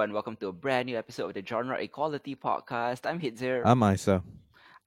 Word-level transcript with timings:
everyone, 0.00 0.14
welcome 0.14 0.36
to 0.36 0.48
a 0.48 0.52
brand 0.52 0.86
new 0.86 0.96
episode 0.96 1.26
of 1.26 1.34
the 1.34 1.44
Genre 1.46 1.76
Equality 1.76 2.34
Podcast. 2.34 3.04
I'm 3.04 3.20
Hitzer. 3.20 3.60
I'm 3.66 3.82
Isa. 3.82 4.22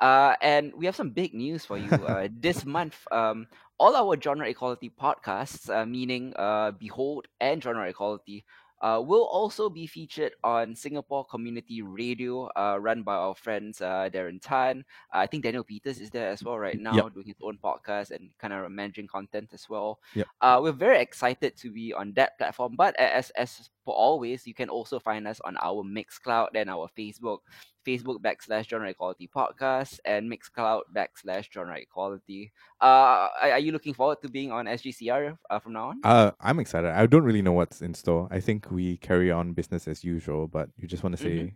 Uh, 0.01 0.33
and 0.41 0.73
we 0.73 0.87
have 0.87 0.95
some 0.95 1.11
big 1.11 1.35
news 1.35 1.63
for 1.63 1.77
you 1.77 1.87
uh, 1.91 2.27
this 2.39 2.65
month. 2.65 2.97
Um, 3.11 3.45
all 3.77 3.95
our 3.95 4.19
genre 4.19 4.49
equality 4.49 4.89
podcasts, 4.89 5.69
uh, 5.69 5.85
meaning 5.85 6.33
uh, 6.35 6.71
Behold 6.71 7.27
and 7.39 7.61
Genre 7.61 7.87
Equality, 7.87 8.43
uh, 8.83 8.99
will 8.99 9.23
also 9.31 9.69
be 9.71 9.87
featured 9.87 10.33
on 10.43 10.75
Singapore 10.75 11.23
Community 11.25 11.81
Radio, 11.81 12.51
uh, 12.59 12.75
run 12.79 13.01
by 13.01 13.15
our 13.15 13.33
friends 13.33 13.79
uh, 13.79 14.09
Darren 14.11 14.41
Tan. 14.43 14.83
I 15.11 15.25
think 15.25 15.43
Daniel 15.43 15.63
Peters 15.63 15.99
is 16.03 16.11
there 16.11 16.27
as 16.29 16.43
well 16.43 16.59
right 16.59 16.77
now, 16.77 16.91
Yep. 16.93 17.13
doing 17.15 17.27
his 17.27 17.39
own 17.41 17.57
podcast 17.63 18.11
and 18.11 18.29
kind 18.37 18.51
of 18.51 18.69
managing 18.69 19.07
content 19.07 19.49
as 19.53 19.69
well. 19.71 19.99
Yep. 20.13 20.27
Uh, 20.41 20.59
we're 20.61 20.75
very 20.75 20.99
excited 20.99 21.55
to 21.63 21.71
be 21.71 21.93
on 21.95 22.11
that 22.19 22.37
platform. 22.37 22.75
But 22.75 22.93
as 22.99 23.31
as 23.39 23.69
for 23.85 23.95
always, 23.95 24.45
you 24.45 24.53
can 24.53 24.67
also 24.67 24.99
find 24.99 25.27
us 25.27 25.39
on 25.47 25.55
our 25.63 25.83
Mixcloud 25.83 26.49
and 26.55 26.69
our 26.69 26.89
Facebook. 26.97 27.39
Facebook 27.85 28.19
backslash 28.19 28.69
genre 28.69 28.89
equality 28.89 29.29
podcast 29.35 29.99
and 30.05 30.31
Mixcloud 30.31 30.81
backslash 30.95 31.51
genre 31.51 31.77
equality. 31.77 32.51
Uh, 32.81 33.27
are, 33.41 33.59
you 33.59 33.71
looking 33.71 33.93
forward 33.93 34.17
to 34.21 34.29
being 34.29 34.51
on 34.51 34.65
SGCR 34.65 35.37
uh, 35.49 35.59
from 35.59 35.73
now 35.73 35.89
on? 35.89 35.99
Uh, 36.03 36.31
I'm 36.39 36.59
excited. 36.59 36.91
I 36.91 37.05
don't 37.05 37.23
really 37.23 37.41
know 37.41 37.53
what's 37.53 37.81
in 37.81 37.93
store. 37.93 38.27
I 38.31 38.39
think 38.39 38.71
we 38.71 38.97
carry 38.97 39.31
on 39.31 39.53
business 39.53 39.87
as 39.87 40.03
usual, 40.03 40.47
but 40.47 40.69
you 40.77 40.87
just 40.87 41.03
want 41.03 41.15
to 41.17 41.21
say 41.23 41.37
Mhm. 41.37 41.53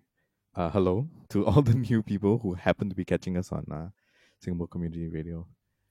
uh, 0.56 0.70
hello 0.70 1.08
to 1.30 1.46
all 1.46 1.62
the 1.62 1.74
new 1.76 2.02
people 2.04 2.40
who 2.40 2.54
happen 2.54 2.90
to 2.90 2.96
be 2.96 3.06
catching 3.06 3.38
us 3.38 3.52
on 3.52 3.66
uh, 3.72 3.90
Singapore 4.42 4.68
Community 4.68 5.08
Radio. 5.08 5.48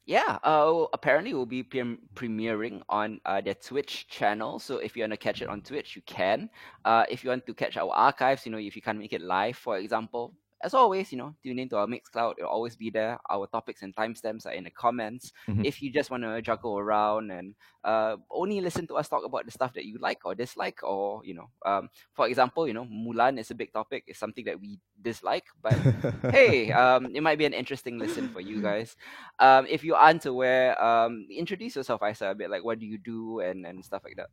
Yeah, 0.07 0.39
uh, 0.45 0.87
apparently 0.93 1.35
we'll 1.35 1.47
be 1.47 1.65
prem- 1.65 1.99
premiering 2.15 2.81
on 2.89 3.21
uh, 3.27 3.41
their 3.41 3.55
Twitch 3.55 4.07
channel. 4.09 4.61
So 4.61 4.79
if 4.79 4.97
you 4.97 5.03
want 5.03 5.13
to 5.13 5.17
catch 5.17 5.43
it 5.43 5.49
on 5.49 5.63
Twitch, 5.63 5.97
you 5.97 6.03
can. 6.03 6.49
Uh, 6.85 7.05
if 7.11 7.25
you 7.25 7.31
want 7.31 7.45
to 7.47 7.55
catch 7.55 7.77
our 7.77 7.91
archives, 7.91 8.47
you 8.47 8.53
know, 8.53 8.59
if 8.59 8.77
you 8.77 8.83
can't 8.83 8.99
make 8.99 9.13
it 9.13 9.21
live, 9.21 9.57
for 9.57 9.79
example, 9.79 10.33
as 10.67 10.75
always, 10.75 11.13
you 11.13 11.19
know, 11.19 11.33
tune 11.43 11.61
into 11.63 11.77
our 11.77 11.87
Mixcloud. 11.87 12.35
It'll 12.39 12.51
always 12.51 12.75
be 12.75 12.91
there. 12.91 13.19
Our 13.31 13.47
topics 13.47 13.83
and 13.83 13.95
timestamps 13.95 14.47
are 14.47 14.51
in 14.53 14.65
the 14.65 14.71
comments. 14.71 15.33
Mhm. 15.47 15.65
If 15.65 15.81
you 15.81 15.93
just 15.95 16.11
want 16.11 16.25
to 16.25 16.43
juggle 16.43 16.77
around 16.77 17.31
and 17.31 17.55
uh, 17.85 18.17
only 18.35 18.61
listen 18.61 18.87
to 18.89 18.97
us 18.99 19.09
talk 19.09 19.25
about 19.25 19.47
the 19.47 19.53
stuff 19.55 19.73
that 19.75 19.87
you 19.87 19.97
like 20.03 20.27
or 20.27 20.35
dislike, 20.35 20.83
or 20.83 21.23
you 21.25 21.35
know, 21.39 21.49
um, 21.65 21.89
for 22.15 22.27
example, 22.27 22.67
you 22.67 22.75
know, 22.75 22.85
Mulan 22.85 23.39
is 23.39 23.53
a 23.53 23.55
big 23.55 23.73
topic. 23.73 24.03
It's 24.09 24.19
something 24.19 24.45
that 24.47 24.59
we 24.61 24.81
dislike, 25.01 25.47
but 25.63 25.73
hey, 26.35 26.73
um, 26.73 27.15
it 27.15 27.23
might 27.23 27.39
be 27.39 27.47
an 27.47 27.55
interesting 27.55 27.97
listen 27.99 28.29
for 28.29 28.41
you 28.41 28.61
guys. 28.61 28.97
Um, 29.39 29.67
if 29.71 29.85
you 29.85 29.95
aren't 29.95 30.27
aware, 30.27 30.75
um, 30.83 31.29
introduce 31.31 31.77
yourself, 31.77 32.03
Isa, 32.03 32.31
a 32.31 32.35
bit. 32.35 32.51
Like, 32.51 32.65
what 32.65 32.81
do 32.81 32.87
you 32.87 32.99
do 32.99 33.39
and, 33.41 33.65
and 33.65 33.85
stuff 33.85 34.03
like 34.03 34.17
that. 34.17 34.31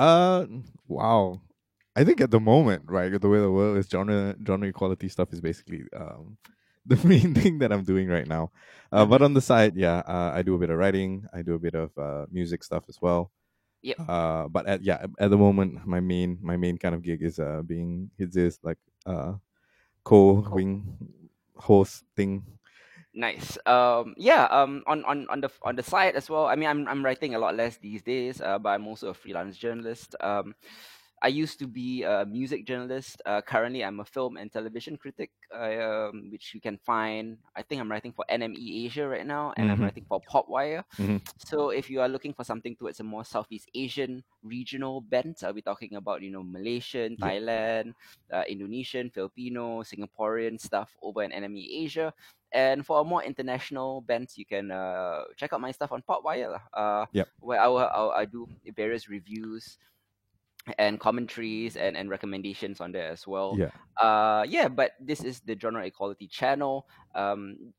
Uh, 0.00 0.46
wow. 0.88 1.40
I 1.96 2.04
think 2.04 2.20
at 2.20 2.30
the 2.30 2.40
moment, 2.40 2.84
right, 2.86 3.20
the 3.20 3.28
way 3.28 3.38
the 3.38 3.50
world 3.50 3.78
is, 3.78 3.86
genre 3.88 4.34
genre 4.44 4.68
equality 4.68 5.08
stuff 5.08 5.32
is 5.32 5.40
basically 5.40 5.82
um 5.96 6.36
the 6.86 7.00
main 7.06 7.34
thing 7.34 7.58
that 7.60 7.72
I'm 7.72 7.84
doing 7.84 8.08
right 8.08 8.26
now. 8.26 8.50
Uh, 8.92 9.06
but 9.06 9.22
on 9.22 9.32
the 9.32 9.40
side, 9.40 9.74
yeah, 9.76 9.98
uh, 10.06 10.32
I 10.34 10.42
do 10.42 10.54
a 10.54 10.58
bit 10.58 10.70
of 10.70 10.76
writing. 10.76 11.26
I 11.32 11.40
do 11.40 11.54
a 11.54 11.58
bit 11.58 11.74
of 11.74 11.96
uh, 11.96 12.26
music 12.30 12.62
stuff 12.62 12.84
as 12.88 13.00
well. 13.00 13.30
Yep. 13.80 14.00
Uh, 14.08 14.48
but 14.48 14.66
at 14.66 14.82
yeah, 14.82 15.06
at 15.18 15.30
the 15.30 15.38
moment, 15.38 15.86
my 15.86 16.00
main 16.00 16.38
my 16.42 16.56
main 16.56 16.76
kind 16.76 16.94
of 16.94 17.02
gig 17.02 17.22
is 17.22 17.38
uh 17.38 17.62
being 17.64 18.10
his 18.18 18.58
like 18.62 18.78
uh 19.06 19.34
co-wing 20.04 20.96
host 21.56 22.04
thing. 22.16 22.44
Nice. 23.14 23.56
Um, 23.64 24.14
yeah. 24.18 24.44
Um, 24.50 24.82
on, 24.86 25.04
on, 25.04 25.26
on 25.28 25.40
the 25.40 25.50
on 25.62 25.76
the 25.76 25.82
side 25.82 26.16
as 26.16 26.28
well. 26.28 26.46
I 26.46 26.56
mean, 26.56 26.68
I'm 26.68 26.88
I'm 26.88 27.04
writing 27.04 27.34
a 27.34 27.38
lot 27.38 27.54
less 27.54 27.76
these 27.78 28.02
days. 28.02 28.40
Uh, 28.40 28.58
but 28.58 28.70
I'm 28.70 28.86
also 28.86 29.08
a 29.08 29.14
freelance 29.14 29.56
journalist. 29.56 30.16
Um, 30.20 30.54
I 31.22 31.28
used 31.28 31.58
to 31.60 31.66
be 31.66 32.02
a 32.02 32.26
music 32.26 32.66
journalist. 32.66 33.22
Uh, 33.24 33.40
currently, 33.40 33.82
I'm 33.84 34.00
a 34.00 34.04
film 34.04 34.36
and 34.36 34.52
television 34.52 34.96
critic, 34.96 35.30
uh, 35.54 36.10
um, 36.10 36.28
which 36.30 36.52
you 36.52 36.60
can 36.60 36.76
find. 36.84 37.38
I 37.56 37.62
think 37.62 37.80
I'm 37.80 37.90
writing 37.90 38.12
for 38.12 38.24
NME 38.28 38.84
Asia 38.84 39.08
right 39.08 39.24
now, 39.26 39.52
and 39.56 39.70
I'm 39.70 39.78
Mhm. 39.78 39.82
writing 39.84 40.04
for 40.04 40.20
Popwire. 40.20 40.84
Mhm. 40.98 41.20
So 41.38 41.70
if 41.70 41.88
you 41.88 42.00
are 42.02 42.08
looking 42.08 42.34
for 42.34 42.44
something 42.44 42.76
towards 42.76 43.00
a 43.00 43.04
more 43.04 43.24
Southeast 43.24 43.70
Asian 43.74 44.22
regional 44.42 45.00
bent, 45.00 45.42
I'll 45.42 45.52
be 45.56 45.62
talking 45.62 45.94
about 45.96 46.20
you 46.20 46.30
know 46.30 46.42
Malaysian, 46.42 47.16
Yeah. 47.18 47.24
Thailand, 47.26 47.94
uh, 48.32 48.44
Indonesian, 48.48 49.08
Filipino, 49.10 49.82
Singaporean 49.82 50.60
stuff 50.60 50.94
over 51.00 51.22
in 51.22 51.32
NME 51.32 51.84
Asia. 51.84 52.12
And 52.52 52.86
for 52.86 53.00
a 53.00 53.04
more 53.04 53.22
international 53.24 54.02
bent, 54.02 54.36
you 54.38 54.44
can 54.46 54.70
uh, 54.70 55.24
check 55.36 55.52
out 55.52 55.60
my 55.60 55.72
stuff 55.72 55.90
on 55.90 56.02
Popwire, 56.02 56.60
uh, 56.72 57.06
Yep. 57.12 57.28
where 57.40 57.60
I, 57.60 57.66
will- 57.66 57.78
I, 57.78 58.22
I 58.22 58.24
do 58.26 58.46
various 58.76 59.08
reviews 59.08 59.78
and 60.78 60.98
commentaries 60.98 61.76
and, 61.76 61.96
and 61.96 62.10
recommendations 62.10 62.80
on 62.80 62.92
there 62.92 63.10
as 63.10 63.26
well. 63.26 63.56
Yeah. 63.58 63.70
Uh, 64.00 64.44
yeah, 64.48 64.68
but 64.68 64.92
this 65.00 65.22
is 65.22 65.40
the 65.40 65.58
Genre 65.58 65.84
Equality 65.84 66.26
channel. 66.26 66.86
Um, 67.14 67.72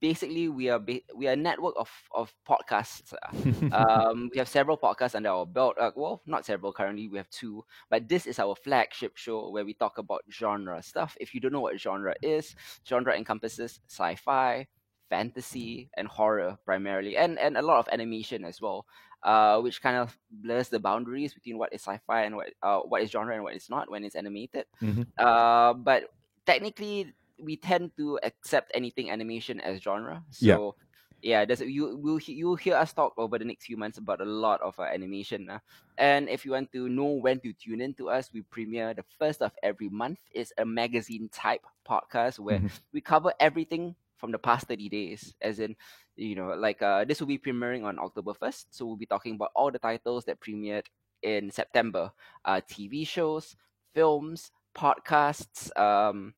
basically, 0.00 0.48
we 0.48 0.68
are 0.68 0.78
ba- 0.78 1.06
we 1.14 1.28
are 1.28 1.32
a 1.32 1.36
network 1.36 1.74
of 1.76 1.90
of 2.14 2.32
podcasts. 2.48 3.14
uh, 3.14 3.74
um, 3.74 4.30
we 4.32 4.38
have 4.38 4.48
several 4.48 4.76
podcasts 4.76 5.14
under 5.14 5.30
our 5.30 5.46
belt. 5.46 5.76
Uh, 5.80 5.90
well, 5.96 6.22
not 6.26 6.44
several 6.44 6.72
currently. 6.72 7.08
We 7.08 7.18
have 7.18 7.30
two, 7.30 7.64
but 7.90 8.08
this 8.08 8.26
is 8.26 8.38
our 8.38 8.54
flagship 8.54 9.16
show 9.16 9.50
where 9.50 9.64
we 9.64 9.74
talk 9.74 9.98
about 9.98 10.22
genre 10.30 10.82
stuff. 10.82 11.16
If 11.20 11.34
you 11.34 11.40
don't 11.40 11.52
know 11.52 11.60
what 11.60 11.80
genre 11.80 12.14
is, 12.22 12.54
genre 12.86 13.16
encompasses 13.16 13.80
sci-fi, 13.88 14.66
fantasy, 15.08 15.90
and 15.96 16.08
horror 16.08 16.58
primarily, 16.64 17.16
and 17.16 17.38
and 17.38 17.56
a 17.56 17.62
lot 17.62 17.78
of 17.78 17.88
animation 17.92 18.44
as 18.44 18.60
well. 18.60 18.86
Uh, 19.22 19.60
which 19.60 19.82
kind 19.82 19.96
of 19.96 20.16
blurs 20.30 20.68
the 20.68 20.78
boundaries 20.78 21.34
between 21.34 21.58
what 21.58 21.72
is 21.72 21.82
sci-fi 21.82 22.22
and 22.22 22.36
what 22.36 22.48
uh, 22.62 22.78
what 22.80 23.02
is 23.02 23.10
genre 23.10 23.34
and 23.34 23.42
what 23.42 23.54
is 23.54 23.68
not 23.68 23.90
when 23.90 24.04
it's 24.04 24.14
animated. 24.14 24.64
Mhm. 24.82 25.06
Uh, 25.18 25.74
but 25.74 26.04
technically, 26.46 27.12
we 27.42 27.56
tend 27.56 27.90
to 27.96 28.18
accept 28.22 28.70
anything 28.74 29.10
animation 29.10 29.60
as 29.60 29.80
genre. 29.82 30.22
So 30.30 30.76
yeah, 31.22 31.44
there's 31.44 31.60
you 31.60 31.96
will 31.98 32.20
you'll 32.26 32.56
hear 32.56 32.76
us 32.76 32.92
talk 32.92 33.12
over 33.18 33.38
the 33.38 33.44
next 33.44 33.66
few 33.66 33.76
months 33.76 33.98
about 33.98 34.20
a 34.20 34.24
lot 34.24 34.60
of 34.62 34.78
uh, 34.78 34.82
animation. 34.84 35.50
Uh. 35.50 35.58
And 35.96 36.28
if 36.28 36.44
you 36.44 36.52
want 36.52 36.70
to 36.72 36.88
know 36.88 37.18
when 37.18 37.40
to 37.40 37.52
tune 37.52 37.80
in 37.80 37.94
to 37.94 38.08
us, 38.10 38.30
we 38.32 38.42
premiere 38.42 38.94
the 38.94 39.04
first 39.18 39.42
of 39.42 39.52
every 39.62 39.88
month. 39.88 40.18
It's 40.30 40.52
a 40.58 40.64
magazine 40.64 41.28
type 41.32 41.66
podcast 41.88 42.38
where 42.38 42.60
Mhm. 42.60 42.70
we 42.92 43.00
cover 43.00 43.32
everything 43.40 43.96
from 44.16 44.30
the 44.32 44.38
past 44.38 44.68
30 44.68 44.88
days 44.88 45.34
as 45.40 45.58
in 45.58 45.74
you 46.18 46.34
know 46.34 46.48
like 46.58 46.82
uh, 46.82 47.04
this 47.04 47.20
will 47.20 47.28
be 47.28 47.38
premiering 47.38 47.84
on 47.84 47.98
october 47.98 48.32
1st 48.34 48.66
so 48.70 48.84
we'll 48.84 48.96
be 48.96 49.06
talking 49.06 49.34
about 49.36 49.50
all 49.54 49.70
the 49.70 49.78
titles 49.78 50.24
that 50.24 50.40
premiered 50.40 50.84
in 51.22 51.50
september. 51.50 52.10
Uh, 52.44 52.60
tv 52.70 53.06
shows 53.06 53.56
films 53.94 54.50
podcasts 54.76 55.70
um, 55.78 56.34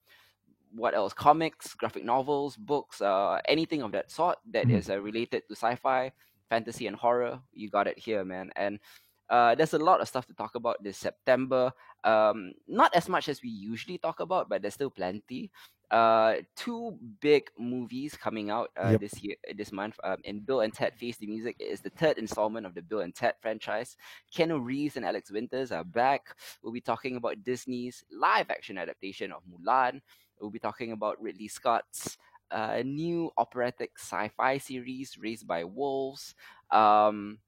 what 0.73 0.95
else? 0.95 1.13
Comics 1.13 1.75
graphic 1.75 2.05
novels 2.05 2.57
books 2.57 3.01
uh, 3.01 3.41
anything 3.49 3.83
of 3.83 3.93
that 3.93 4.11
sort 4.11 4.39
that 4.53 4.69
Mhm. 4.69 4.77
is 4.79 4.89
uh, 4.91 5.01
related 5.01 5.43
to 5.49 5.55
sci-fi 5.57 6.13
fantasy 6.49 6.87
and 6.87 6.97
horror. 6.97 7.41
You 7.53 7.71
got 7.71 7.87
it 7.89 7.99
here 7.99 8.25
man. 8.25 8.51
And 8.57 8.79
uh, 9.29 9.55
there's 9.55 9.75
a 9.75 9.79
lot 9.79 10.01
of 10.01 10.09
stuff 10.09 10.27
to 10.27 10.35
talk 10.35 10.55
about 10.55 10.83
this 10.83 10.97
september. 10.99 11.73
Um, 12.05 12.53
not 12.69 12.95
as 12.95 13.09
much 13.09 13.29
as 13.29 13.43
we 13.43 13.49
usually 13.51 13.99
talk 13.99 14.21
about 14.21 14.49
but 14.49 14.63
there's 14.63 14.75
still 14.75 14.91
plenty 14.91 15.51
uh, 15.91 16.35
two 16.57 16.97
big 17.21 17.51
movies 17.59 18.17
coming 18.17 18.51
out 18.51 18.71
uh, 18.83 18.91
Yep. 18.91 19.01
this 19.01 19.23
year, 19.23 19.37
this 19.57 19.73
month. 19.73 19.99
Um, 20.05 20.19
in 20.25 20.41
Bill 20.41 20.61
and 20.61 20.73
Ted 20.73 20.95
Face 20.97 21.17
the 21.17 21.27
Music 21.27 21.57
is 21.59 21.81
the 21.81 21.91
third 21.91 22.19
installment 22.19 22.67
of 22.67 22.75
the 22.75 22.83
Bill 22.83 23.01
and 23.01 23.15
Ted 23.15 23.35
franchise. 23.41 23.97
Keanu 24.35 24.65
Reeves 24.65 24.97
and 24.97 25.05
Alex 25.05 25.31
Winters 25.31 25.73
are 25.73 25.85
back. 25.85 26.37
We'll 26.63 26.73
be 26.73 26.81
talking 26.81 27.17
about 27.17 27.43
Disney's 27.43 28.05
live-action 28.13 28.79
adaptation 28.79 29.33
of 29.33 29.43
Mulan. 29.51 30.01
We'll 30.41 30.51
be 30.51 30.59
talking 30.59 30.93
about 30.93 31.21
Ridley 31.21 31.49
Scott's 31.49 32.17
uh, 32.51 32.83
new 32.85 33.31
operatic 33.37 33.93
sci-fi 33.97 34.59
series, 34.59 35.19
Raised 35.19 35.47
by 35.47 35.65
Wolves. 35.65 36.35
Um, 36.71 37.39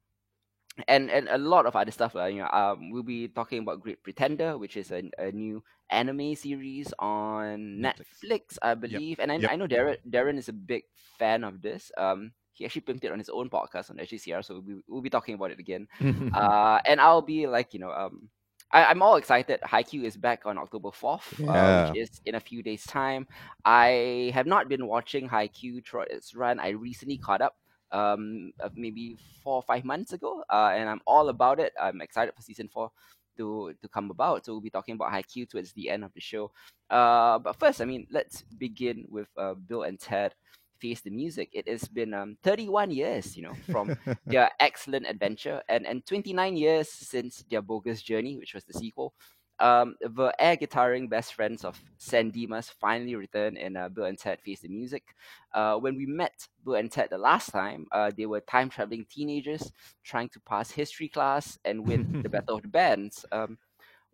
and 0.89 1.11
and 1.11 1.29
a 1.29 1.39
lot 1.39 1.67
of 1.67 1.77
other 1.77 1.91
stuff. 1.91 2.17
Uh, 2.17 2.25
you 2.27 2.41
know, 2.41 2.49
um, 2.49 2.91
we'll 2.91 3.03
be 3.03 3.29
talking 3.29 3.61
about 3.61 3.81
Great 3.81 4.03
Pretender, 4.03 4.57
which 4.59 4.77
is 4.77 4.91
a, 4.91 5.03
a 5.19 5.31
new 5.33 5.63
anime 5.91 6.35
series 6.35 6.93
on 6.99 7.81
Netflix. 7.81 8.05
Netflix, 8.25 8.59
I 8.63 8.75
believe. 8.75 9.19
And 9.21 9.31
I, 9.31 9.37
Yep. 9.37 9.51
I 9.51 9.57
know 9.57 9.67
Darren 9.67 9.97
Darren 10.09 10.39
is 10.39 10.49
a 10.49 10.53
big 10.53 10.85
fan 11.19 11.45
of 11.45 11.61
this. 11.63 11.91
Um, 11.97 12.33
he 12.55 12.65
actually 12.65 12.83
pimped 12.83 13.05
it 13.05 13.13
on 13.13 13.19
his 13.19 13.31
own 13.31 13.49
podcast 13.49 13.91
on 13.91 13.97
HCR, 13.97 14.45
so 14.45 14.55
we'll 14.55 14.63
be, 14.63 14.81
we'll 14.89 15.03
be 15.03 15.11
talking 15.11 15.35
about 15.35 15.51
it 15.51 15.59
again. 15.59 15.89
uh, 16.35 16.79
and 16.85 17.01
I'll 17.01 17.23
be 17.23 17.47
like, 17.47 17.73
you 17.73 17.81
know, 17.81 17.91
um, 17.91 18.29
I, 18.71 18.85
I'm 18.87 19.03
all 19.03 19.17
excited. 19.17 19.61
Haikyuu 19.63 20.05
is 20.05 20.17
back 20.17 20.45
on 20.45 20.59
October 20.59 20.91
4th, 20.91 21.49
uh, 21.49 21.91
which 21.93 22.03
is 22.03 22.21
in 22.27 22.35
a 22.35 22.41
few 22.41 22.63
days' 22.63 22.85
time. 22.85 23.27
I 23.65 24.31
have 24.35 24.47
not 24.47 24.69
been 24.69 24.87
watching 24.87 25.29
Haikyuu 25.29 25.87
throughout 25.87 26.11
its 26.11 26.35
run. 26.35 26.59
I 26.61 26.71
recently 26.71 27.19
caught 27.19 27.41
up 27.43 27.57
um, 27.93 28.53
uh, 28.63 28.69
maybe 28.75 29.17
four 29.43 29.57
or 29.57 29.63
five 29.63 29.85
months 29.85 30.13
ago, 30.13 30.43
uh, 30.51 30.73
and 30.75 30.89
I'm 30.89 31.01
all 31.07 31.29
about 31.29 31.61
it. 31.61 31.73
I'm 31.81 32.01
excited 32.01 32.35
for 32.35 32.43
season 32.43 32.69
four 32.73 32.91
to 33.37 33.75
to 33.81 33.89
come 33.89 34.11
about. 34.11 34.45
So 34.45 34.53
we'll 34.53 34.61
be 34.61 34.71
talking 34.71 34.95
about 34.95 35.13
Haikyuu 35.13 35.49
towards 35.49 35.73
the 35.73 35.91
end 35.91 36.05
of 36.05 36.13
the 36.15 36.21
show. 36.21 36.51
Uh, 36.91 37.39
but 37.39 37.59
first, 37.59 37.81
I 37.81 37.85
mean, 37.85 38.07
let's 38.11 38.43
begin 38.43 39.07
with 39.09 39.29
uh, 39.37 39.55
Bill 39.55 39.83
and 39.83 39.99
Ted 39.99 40.35
Face 40.79 41.01
the 41.01 41.11
Music. 41.11 41.49
It 41.53 41.69
has 41.69 41.85
been 41.89 42.13
um, 42.15 42.37
31 42.43 42.91
years, 42.91 43.37
you 43.37 43.45
know, 43.45 43.55
from 43.71 43.97
their 44.27 44.51
excellent 44.61 45.07
adventure, 45.07 45.63
and 45.69 45.87
and 45.87 46.05
29 46.05 46.57
years 46.57 46.89
since 46.89 47.45
their 47.51 47.63
bogus 47.63 48.03
journey, 48.03 48.37
which 48.37 48.55
was 48.55 48.65
the 48.65 48.75
sequel. 48.75 49.15
Um, 49.59 49.95
the 50.01 50.33
air 50.39 50.57
guitaring 50.57 51.09
best 51.09 51.35
friends 51.35 51.65
of 51.65 51.81
San 51.97 52.31
Dimas 52.31 52.69
finally 52.81 53.15
returned 53.15 53.59
in 53.59 53.77
uh, 53.77 53.89
Bill 53.89 54.07
and 54.07 54.19
Ted 54.19 54.41
Face 54.41 54.61
the 54.61 54.69
Music. 54.69 55.15
Uh, 55.53 55.77
when 55.77 55.97
we 55.97 56.07
met 56.07 56.49
Bill 56.65 56.75
and 56.75 56.91
Ted 56.91 57.11
the 57.11 57.19
last 57.19 57.51
time, 57.51 57.87
uh, 57.93 58.11
they 58.17 58.27
were 58.27 58.41
time 58.41 58.69
traveling 58.71 59.07
teenagers 59.09 59.73
trying 60.03 60.29
to 60.31 60.41
pass 60.41 60.71
history 60.71 61.09
class 61.09 61.59
and 61.65 61.87
win 61.87 62.09
the 62.23 62.29
Battle 62.31 62.57
of 62.57 62.63
the 62.63 62.69
Bands. 62.69 63.25
Um, 63.31 63.59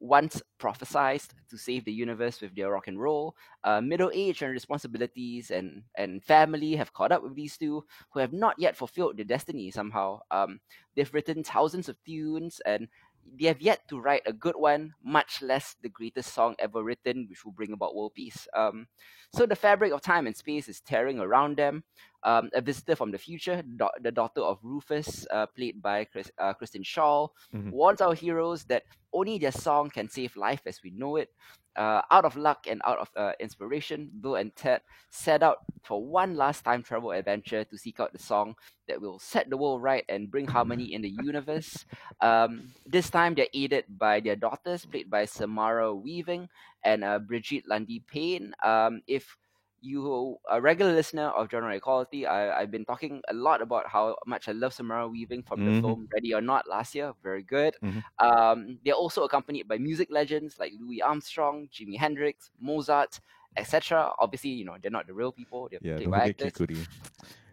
once 0.00 0.40
prophesied 0.58 1.22
to 1.50 1.58
save 1.58 1.84
the 1.84 1.92
universe 1.92 2.40
with 2.40 2.54
their 2.54 2.70
rock 2.70 2.86
and 2.86 3.00
roll, 3.00 3.34
uh, 3.64 3.80
middle 3.80 4.10
age 4.14 4.42
and 4.42 4.52
responsibilities 4.52 5.50
and, 5.50 5.82
and 5.96 6.22
family 6.22 6.76
have 6.76 6.92
caught 6.92 7.10
up 7.10 7.22
with 7.22 7.34
these 7.34 7.56
two 7.56 7.84
who 8.12 8.20
have 8.20 8.32
not 8.32 8.54
yet 8.58 8.76
fulfilled 8.76 9.16
their 9.16 9.24
destiny 9.24 9.70
somehow. 9.70 10.20
Um, 10.30 10.60
they've 10.94 11.12
written 11.12 11.42
thousands 11.42 11.88
of 11.88 11.96
tunes 12.04 12.60
and 12.64 12.88
they 13.36 13.46
have 13.46 13.60
yet 13.60 13.88
to 13.88 14.00
write 14.00 14.22
a 14.26 14.32
good 14.32 14.56
one, 14.56 14.94
much 15.02 15.42
less 15.42 15.76
the 15.82 15.88
greatest 15.88 16.32
song 16.34 16.54
ever 16.58 16.82
written, 16.82 17.26
which 17.28 17.44
will 17.44 17.52
bring 17.52 17.72
about 17.72 17.94
world 17.94 18.14
peace. 18.14 18.46
Um, 18.54 18.86
so 19.32 19.46
the 19.46 19.56
fabric 19.56 19.92
of 19.92 20.00
time 20.00 20.26
and 20.26 20.36
space 20.36 20.68
is 20.68 20.80
tearing 20.80 21.18
around 21.20 21.56
them. 21.56 21.84
Um, 22.24 22.50
a 22.52 22.60
visitor 22.60 22.96
from 22.96 23.12
the 23.12 23.18
future, 23.18 23.62
do- 23.62 23.88
the 24.00 24.10
daughter 24.10 24.40
of 24.40 24.58
Rufus, 24.62 25.26
uh, 25.30 25.46
played 25.46 25.80
by 25.80 26.04
Chris, 26.04 26.30
uh, 26.38 26.52
Kristen 26.52 26.82
Schaal, 26.82 27.28
Mhm. 27.54 27.70
warns 27.70 28.00
our 28.00 28.14
heroes 28.14 28.64
that 28.64 28.82
only 29.12 29.38
their 29.38 29.52
song 29.52 29.88
can 29.88 30.08
save 30.08 30.34
life 30.36 30.62
as 30.66 30.82
we 30.82 30.90
know 30.90 31.16
it. 31.16 31.30
Uh, 31.76 32.02
out 32.10 32.24
of 32.24 32.34
luck 32.36 32.66
and 32.66 32.82
out 32.84 32.98
of 32.98 33.08
uh, 33.14 33.32
inspiration, 33.38 34.10
Bill 34.20 34.34
and 34.34 34.54
Ted 34.56 34.82
set 35.10 35.44
out 35.44 35.58
for 35.84 36.02
one 36.04 36.34
last 36.34 36.64
time 36.64 36.82
travel 36.82 37.12
adventure 37.12 37.62
to 37.62 37.78
seek 37.78 38.00
out 38.00 38.12
the 38.12 38.18
song 38.18 38.56
that 38.88 39.00
will 39.00 39.20
set 39.20 39.48
the 39.48 39.56
world 39.56 39.80
right 39.80 40.04
and 40.08 40.28
bring 40.28 40.48
harmony 40.48 40.92
in 40.92 41.02
the 41.02 41.14
universe. 41.22 41.86
Um, 42.20 42.74
this 42.84 43.10
time, 43.10 43.34
they're 43.36 43.46
aided 43.54 43.84
by 43.96 44.18
their 44.18 44.34
daughters, 44.34 44.86
played 44.86 45.08
by 45.08 45.24
Samara 45.26 45.94
Weaving 45.94 46.48
and 46.84 47.04
uh, 47.04 47.18
Brigette 47.18 47.66
Lundy-Paine. 47.68 48.54
Um, 48.62 49.02
if 49.06 49.36
you 49.80 50.36
a 50.50 50.60
regular 50.60 50.92
listener 50.92 51.28
of 51.28 51.50
Genre 51.50 51.74
Equality, 51.74 52.26
I, 52.26 52.60
I've 52.60 52.70
been 52.70 52.84
talking 52.84 53.20
a 53.28 53.34
lot 53.34 53.62
about 53.62 53.88
how 53.88 54.16
much 54.26 54.48
I 54.48 54.52
love 54.52 54.72
Samara 54.74 55.06
Weaving 55.08 55.42
from 55.42 55.62
Mhm. 55.62 55.64
the 55.64 55.72
film 55.72 56.08
Ready 56.12 56.34
or 56.34 56.40
Not 56.40 56.68
last 56.68 56.94
year. 56.94 57.12
Very 57.22 57.42
good. 57.42 57.76
Mhm. 57.82 58.02
Um, 58.18 58.78
they're 58.84 58.94
also 58.94 59.24
accompanied 59.24 59.68
by 59.68 59.78
music 59.78 60.08
legends 60.10 60.58
like 60.58 60.72
Louis 60.78 61.02
Armstrong, 61.02 61.68
Jimi 61.72 61.96
Hendrix, 61.98 62.50
Mozart, 62.60 63.20
etc. 63.56 64.12
Obviously, 64.18 64.50
you 64.50 64.64
know 64.64 64.76
they're 64.80 64.90
not 64.90 65.06
the 65.06 65.14
real 65.14 65.32
people. 65.32 65.68
They're 65.70 65.80
Yeah, 65.80 65.98
played 65.98 66.10
by 66.10 66.18
actors. 66.24 66.52
Kid 66.52 66.54
Cudi. 66.54 66.86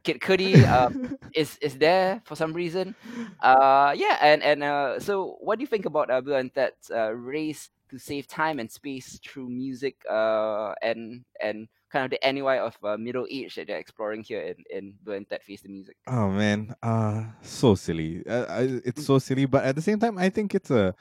Kid 0.03 0.19
Cudi 0.19 0.65
um, 0.69 0.95
is 1.33 1.57
is 1.61 1.77
there 1.77 2.21
for 2.25 2.35
some 2.35 2.53
reason. 2.53 2.95
Uh, 3.41 3.93
yeah, 3.95 4.17
and 4.21 4.43
and 4.43 4.63
uh, 4.63 4.99
so 4.99 5.37
what 5.41 5.57
do 5.57 5.63
you 5.63 5.67
think 5.67 5.85
about 5.85 6.09
uh, 6.11 6.21
Bill 6.21 6.35
and 6.37 6.53
Ted's 6.53 6.89
uh, 6.91 7.11
race 7.13 7.69
to 7.89 7.97
save 7.97 8.27
time 8.27 8.59
and 8.59 8.71
space 8.71 9.19
through 9.25 9.49
music 9.49 9.95
uh, 10.09 10.73
and 10.81 11.23
and 11.41 11.67
kind 11.91 12.05
of 12.05 12.11
the 12.11 12.25
NUI 12.25 12.59
of 12.59 12.77
uh, 12.83 12.97
middle 12.97 13.27
age 13.29 13.55
that 13.55 13.67
they're 13.67 13.79
exploring 13.79 14.23
here 14.23 14.41
in 14.41 14.63
in 14.69 14.93
and 15.07 15.29
Ted 15.29 15.43
Face 15.43 15.61
the 15.61 15.69
Music? 15.69 15.95
Oh 16.07 16.29
man, 16.29 16.75
uh 16.83 17.25
so 17.41 17.75
silly. 17.75 18.25
Uh, 18.27 18.79
it's 18.85 19.05
so 19.05 19.17
silly, 19.19 19.45
but 19.45 19.63
at 19.65 19.75
the 19.75 19.81
same 19.81 19.99
time, 19.99 20.17
I 20.17 20.29
think 20.29 20.53
it's 20.53 20.69
a 20.69 20.93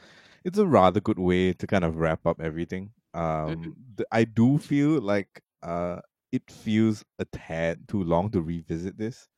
it's 0.44 0.58
a 0.58 0.66
rather 0.66 1.00
good 1.00 1.18
way 1.18 1.52
to 1.52 1.66
kind 1.66 1.84
of 1.84 1.96
wrap 1.96 2.26
up 2.26 2.40
everything. 2.40 2.92
Um, 3.12 3.76
th- 3.96 4.06
I 4.10 4.24
do 4.24 4.58
feel 4.58 5.00
like 5.00 5.42
uh 5.62 6.00
it 6.32 6.50
feels 6.50 7.04
a 7.18 7.24
tad 7.26 7.86
too 7.88 8.02
long 8.02 8.30
to 8.30 8.40
revisit 8.40 8.96
this. 8.98 9.28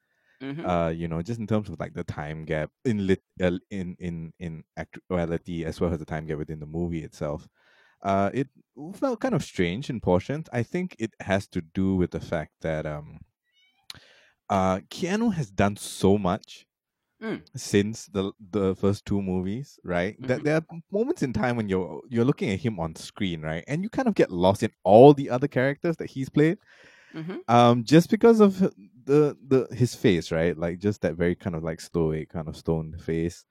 Mm-hmm. 0.40 0.68
Uh, 0.68 0.88
you 0.88 1.08
know, 1.08 1.22
just 1.22 1.38
in 1.40 1.46
terms 1.46 1.68
of 1.68 1.78
like 1.78 1.94
the 1.94 2.04
time 2.04 2.44
gap 2.44 2.70
in 2.84 3.06
lit 3.06 3.22
uh, 3.42 3.58
in 3.70 3.96
in 4.00 4.32
in 4.38 4.64
actuality 4.76 5.64
as 5.64 5.80
well 5.80 5.92
as 5.92 5.98
the 5.98 6.04
time 6.06 6.26
gap 6.26 6.38
within 6.38 6.60
the 6.60 6.66
movie 6.66 7.04
itself. 7.04 7.48
Uh, 8.02 8.30
it 8.34 8.48
felt 8.94 9.20
kind 9.20 9.34
of 9.34 9.44
strange 9.44 9.90
in 9.90 10.00
portions. 10.00 10.48
I 10.52 10.62
think 10.62 10.96
it 10.98 11.14
has 11.20 11.48
to 11.48 11.62
do 11.62 11.96
with 11.96 12.12
the 12.12 12.20
fact 12.20 12.52
that 12.62 12.86
um, 12.86 13.20
uh, 14.48 14.78
Keanu 14.90 15.32
has 15.34 15.50
done 15.50 15.76
so 15.76 16.18
much 16.18 16.66
Mm. 17.20 17.42
since 17.56 18.06
the 18.06 18.32
the 18.40 18.76
first 18.76 19.06
two 19.06 19.22
movies, 19.22 19.78
right? 19.84 20.16
That 20.26 20.42
Mhm. 20.42 20.44
there 20.44 20.56
are 20.56 20.66
moments 20.92 21.22
in 21.22 21.32
time 21.32 21.56
when 21.56 21.68
you're 21.68 22.02
you're 22.10 22.24
looking 22.24 22.50
at 22.50 22.60
him 22.60 22.80
on 22.80 22.94
screen, 22.96 23.42
right, 23.42 23.64
and 23.68 23.82
you 23.82 23.90
kind 23.90 24.08
of 24.08 24.14
get 24.14 24.30
lost 24.30 24.62
in 24.62 24.72
all 24.84 25.14
the 25.14 25.30
other 25.30 25.48
characters 25.48 25.96
that 25.98 26.10
he's 26.10 26.28
played, 26.30 26.58
Mm-hmm. 27.16 27.36
um, 27.48 27.84
just 27.84 28.10
because 28.10 28.40
of 28.40 28.58
the 28.58 29.36
the 29.46 29.68
his 29.74 29.94
face, 29.94 30.30
right? 30.32 30.56
Like 30.56 30.78
just 30.78 31.00
that 31.02 31.14
very 31.14 31.34
kind 31.34 31.56
of 31.56 31.62
like 31.64 31.80
stoic, 31.80 32.30
kind 32.30 32.48
of 32.48 32.56
stoned 32.56 33.00
face. 33.00 33.44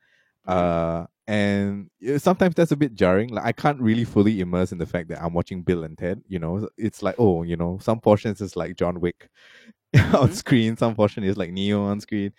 Uh, 0.47 1.05
and 1.27 1.89
sometimes 2.17 2.53
that's 2.55 2.71
a 2.71 2.75
bit 2.77 2.93
jarring. 2.93 3.29
Like 3.29 3.45
I 3.45 3.51
can't 3.51 3.81
really 3.81 4.03
fully 4.05 4.39
immerse 4.41 4.71
in 4.71 4.77
the 4.77 4.85
fact 4.85 5.09
that 5.09 5.23
I'm 5.23 5.33
watching 5.33 5.63
Bill 5.63 5.83
and 5.83 5.97
Ted. 5.97 6.21
You 6.27 6.39
know, 6.39 6.69
it's 6.77 7.01
like 7.01 7.15
oh, 7.17 7.43
you 7.43 7.57
know, 7.57 7.79
some 7.81 7.99
portions 7.99 8.41
is 8.41 8.55
like 8.55 8.75
John 8.75 8.99
Wick 8.99 9.29
on 9.95 10.29
Mhm. 10.29 10.33
screen, 10.33 10.77
some 10.77 10.95
portion 10.95 11.23
is 11.23 11.37
like 11.37 11.51
Neo 11.51 11.83
on 11.83 12.01
screen. 12.01 12.33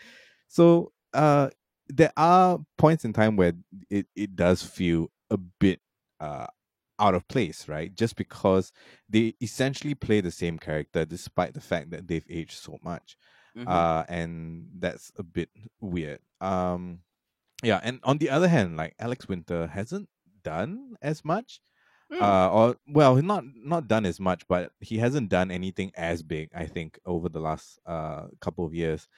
So 0.48 0.92
uh, 1.14 1.50
there 1.88 2.12
are 2.16 2.58
points 2.78 3.04
in 3.04 3.12
time 3.12 3.36
where 3.36 3.52
it 3.90 4.06
it 4.16 4.36
does 4.36 4.62
feel 4.62 5.08
a 5.30 5.36
bit 5.38 5.80
uh 6.20 6.46
out 6.98 7.14
of 7.14 7.26
place, 7.28 7.68
right? 7.68 7.94
Just 7.94 8.16
because 8.16 8.72
they 9.08 9.34
essentially 9.40 9.94
play 9.94 10.20
the 10.20 10.30
same 10.30 10.58
character 10.58 11.04
despite 11.04 11.54
the 11.54 11.60
fact 11.60 11.90
that 11.90 12.06
they've 12.08 12.26
aged 12.28 12.58
so 12.58 12.78
much 12.82 13.16
Mm-hmm. 13.56 13.68
uh 13.68 14.04
and 14.10 14.66
that's 14.78 15.10
a 15.16 15.22
bit 15.22 15.48
weird 15.80 16.18
um 16.42 16.98
yeah 17.62 17.80
and 17.82 18.00
on 18.04 18.18
the 18.18 18.28
other 18.28 18.48
hand 18.48 18.76
like 18.76 18.94
alex 18.98 19.28
winter 19.28 19.66
hasn't 19.66 20.10
done 20.42 20.96
as 21.00 21.24
much 21.24 21.60
Mm. 22.12 22.20
uh 22.22 22.50
or 22.52 22.76
well 22.86 23.16
not 23.16 23.44
not 23.56 23.88
done 23.88 24.04
as 24.06 24.20
much 24.20 24.46
but 24.46 24.72
he 24.78 24.98
hasn't 24.98 25.28
done 25.30 25.50
anything 25.50 25.90
as 25.96 26.22
big 26.22 26.50
i 26.54 26.66
think 26.66 27.00
over 27.04 27.28
the 27.30 27.40
last 27.40 27.80
uh 27.86 28.26
couple 28.42 28.64
of 28.66 28.74
years 28.74 29.08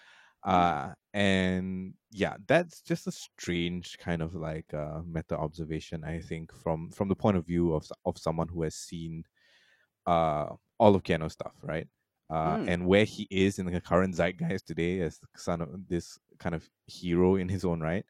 uh 0.48 0.94
and 1.14 1.94
yeah 2.12 2.36
that's 2.48 2.82
just 2.82 3.06
a 3.06 3.12
strange 3.12 3.98
kind 3.98 4.22
of 4.22 4.34
like 4.34 4.72
uh 4.74 5.00
meta 5.06 5.36
observation 5.36 6.04
i 6.04 6.20
think 6.20 6.52
from 6.54 6.90
from 6.90 7.08
the 7.08 7.16
point 7.16 7.36
of 7.36 7.46
view 7.46 7.74
of 7.74 7.90
of 8.06 8.18
someone 8.18 8.48
who 8.48 8.62
has 8.62 8.74
seen 8.76 9.24
uh 10.06 10.46
all 10.78 10.94
of 10.94 11.02
Keanu 11.02 11.30
stuff 11.30 11.54
right 11.62 11.88
uh 12.30 12.58
Mm. 12.58 12.66
and 12.66 12.86
where 12.86 13.04
he 13.04 13.26
is 13.30 13.58
in 13.58 13.66
the 13.66 13.80
current 13.80 14.14
zeitgeist 14.14 14.66
today 14.66 15.00
as 15.00 15.18
the 15.18 15.28
son 15.36 15.60
of 15.60 15.88
this 15.88 16.18
kind 16.38 16.54
of 16.54 16.68
hero 16.86 17.36
in 17.36 17.48
his 17.48 17.64
own 17.64 17.80
right 17.80 18.04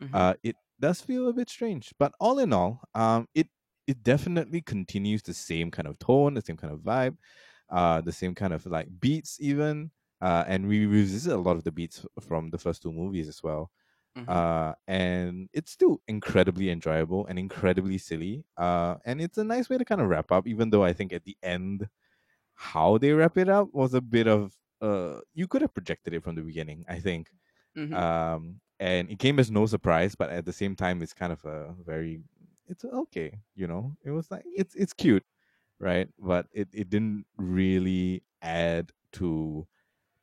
Mhm. 0.00 0.14
uh 0.14 0.34
it 0.42 0.56
does 0.80 1.00
feel 1.00 1.28
a 1.28 1.32
bit 1.32 1.48
strange 1.50 1.92
but 1.98 2.12
all 2.20 2.38
in 2.38 2.52
all 2.52 2.82
um 2.94 3.28
it 3.34 3.48
it 3.86 4.02
definitely 4.02 4.60
continues 4.62 5.22
the 5.22 5.34
same 5.34 5.70
kind 5.70 5.88
of 5.88 5.98
tone 5.98 6.34
the 6.34 6.42
same 6.42 6.56
kind 6.56 6.72
of 6.72 6.80
vibe 6.80 7.16
uh 7.70 8.00
the 8.02 8.12
same 8.12 8.34
kind 8.34 8.52
of 8.52 8.66
like 8.66 8.88
beats 9.00 9.38
even 9.40 9.90
uh 10.22 10.44
and 10.48 10.68
we 10.68 10.86
revisit 10.86 11.32
a 11.34 11.38
lot 11.38 11.56
of 11.56 11.64
the 11.64 11.72
beats 11.72 12.06
from 12.22 12.50
the 12.50 12.58
first 12.58 12.82
two 12.82 12.92
movies 12.92 13.28
as 13.28 13.42
well. 13.44 13.72
Mhm. 14.14 14.38
uh 14.38 14.74
and 14.88 15.50
it's 15.52 15.72
still 15.72 16.02
incredibly 16.08 16.70
enjoyable 16.70 17.26
and 17.28 17.38
incredibly 17.38 17.98
silly. 17.98 18.44
Uh 18.58 18.96
and 19.06 19.20
it's 19.22 19.38
a 19.38 19.44
nice 19.44 19.68
way 19.70 19.78
to 19.78 19.84
kind 19.86 20.00
of 20.02 20.08
wrap 20.08 20.32
up 20.32 20.46
even 20.48 20.70
though 20.70 20.84
i 20.84 20.92
think 20.94 21.12
at 21.12 21.24
the 21.24 21.36
end 21.42 21.88
how 22.54 22.98
they 22.98 23.12
wrap 23.12 23.36
it 23.38 23.48
up 23.48 23.68
was 23.72 23.94
a 23.94 24.00
bit 24.00 24.26
of 24.28 24.56
uh 24.80 25.20
you 25.34 25.46
could 25.48 25.62
have 25.62 25.74
projected 25.74 26.14
it 26.14 26.22
from 26.22 26.34
the 26.34 26.42
beginning 26.42 26.84
i 26.88 26.98
think. 26.98 27.30
Mhm. 27.74 28.02
um 28.02 28.60
and 28.80 29.10
it 29.10 29.18
came 29.18 29.38
as 29.38 29.50
no 29.50 29.66
surprise 29.66 30.14
but 30.14 30.30
at 30.30 30.44
the 30.46 30.52
same 30.52 30.74
time 30.76 31.02
it's 31.02 31.14
kind 31.14 31.32
of 31.32 31.44
a 31.44 31.74
very 31.84 32.20
it's 32.68 32.84
okay 32.84 33.40
you 33.54 33.66
know? 33.66 33.96
It 34.04 34.10
was 34.12 34.30
like 34.30 34.44
it's 34.46 34.74
it's 34.74 34.92
cute 34.92 35.24
right? 35.80 36.08
But 36.18 36.48
it, 36.52 36.68
it 36.72 36.90
didn't 36.90 37.26
really 37.36 38.24
add 38.42 38.92
to 39.14 39.66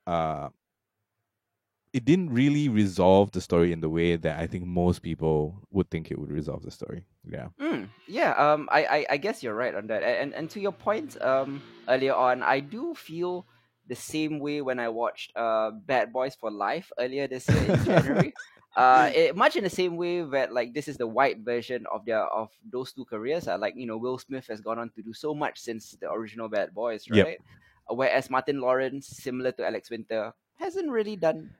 uh 0.09 0.49
it 1.91 2.05
didn't 2.05 2.29
really 2.31 2.69
resolve 2.69 3.31
the 3.31 3.41
story 3.41 3.71
in 3.71 3.81
the 3.81 3.89
way 3.89 4.15
that 4.15 4.39
i 4.39 4.47
think 4.47 4.65
most 4.65 4.99
people 5.01 5.61
would 5.71 5.89
think 5.89 6.11
it 6.11 6.19
would 6.19 6.31
resolve 6.31 6.61
the 6.63 6.71
story 6.71 7.05
yeah 7.25 7.47
Mm, 7.61 7.89
yeah, 8.07 8.31
um, 8.31 8.69
I, 8.71 8.85
I, 8.85 9.05
I 9.11 9.17
guess 9.17 9.43
you're 9.43 9.53
right 9.55 9.75
on 9.75 9.87
that. 9.87 10.01
And 10.03 10.33
and 10.33 10.49
to 10.51 10.59
your 10.59 10.71
point, 10.71 11.21
um, 11.21 11.61
earlier 11.87 12.15
on, 12.15 12.41
I 12.41 12.61
do 12.61 12.95
feel 12.95 13.45
the 13.87 13.95
same 13.95 14.39
way 14.39 14.61
when 14.61 14.79
I 14.79 14.87
watched 14.89 15.35
uh 15.35 15.71
Bad 15.71 16.13
Boys 16.13 16.35
for 16.35 16.51
Life 16.51 16.91
earlier 16.97 17.27
this 17.27 17.49
year 17.49 17.63
in 17.63 17.83
January. 17.83 18.33
uh, 18.77 19.09
it, 19.13 19.35
much 19.35 19.55
in 19.57 19.63
the 19.63 19.69
same 19.69 19.97
way 19.97 20.21
that 20.21 20.53
like 20.53 20.73
this 20.73 20.87
is 20.87 20.97
the 20.97 21.07
white 21.07 21.39
version 21.39 21.85
of 21.91 22.05
their 22.05 22.23
of 22.23 22.49
those 22.71 22.93
two 22.93 23.05
careers. 23.05 23.47
Uh, 23.47 23.57
like 23.57 23.75
you 23.75 23.85
know, 23.85 23.97
Will 23.97 24.17
Smith 24.17 24.47
has 24.47 24.61
gone 24.61 24.79
on 24.79 24.89
to 24.95 25.01
do 25.01 25.13
so 25.13 25.35
much 25.35 25.59
since 25.59 25.97
the 25.99 26.09
original 26.09 26.47
Bad 26.47 26.73
Boys, 26.73 27.09
right? 27.09 27.39
Uh, 27.39 27.68
Whereas 27.89 28.29
Martin 28.29 28.62
Lawrence, 28.62 29.08
similar 29.08 29.51
to 29.53 29.65
Alex 29.65 29.89
Winter, 29.89 30.34
hasn't 30.55 30.89
really 30.89 31.15
done 31.15 31.51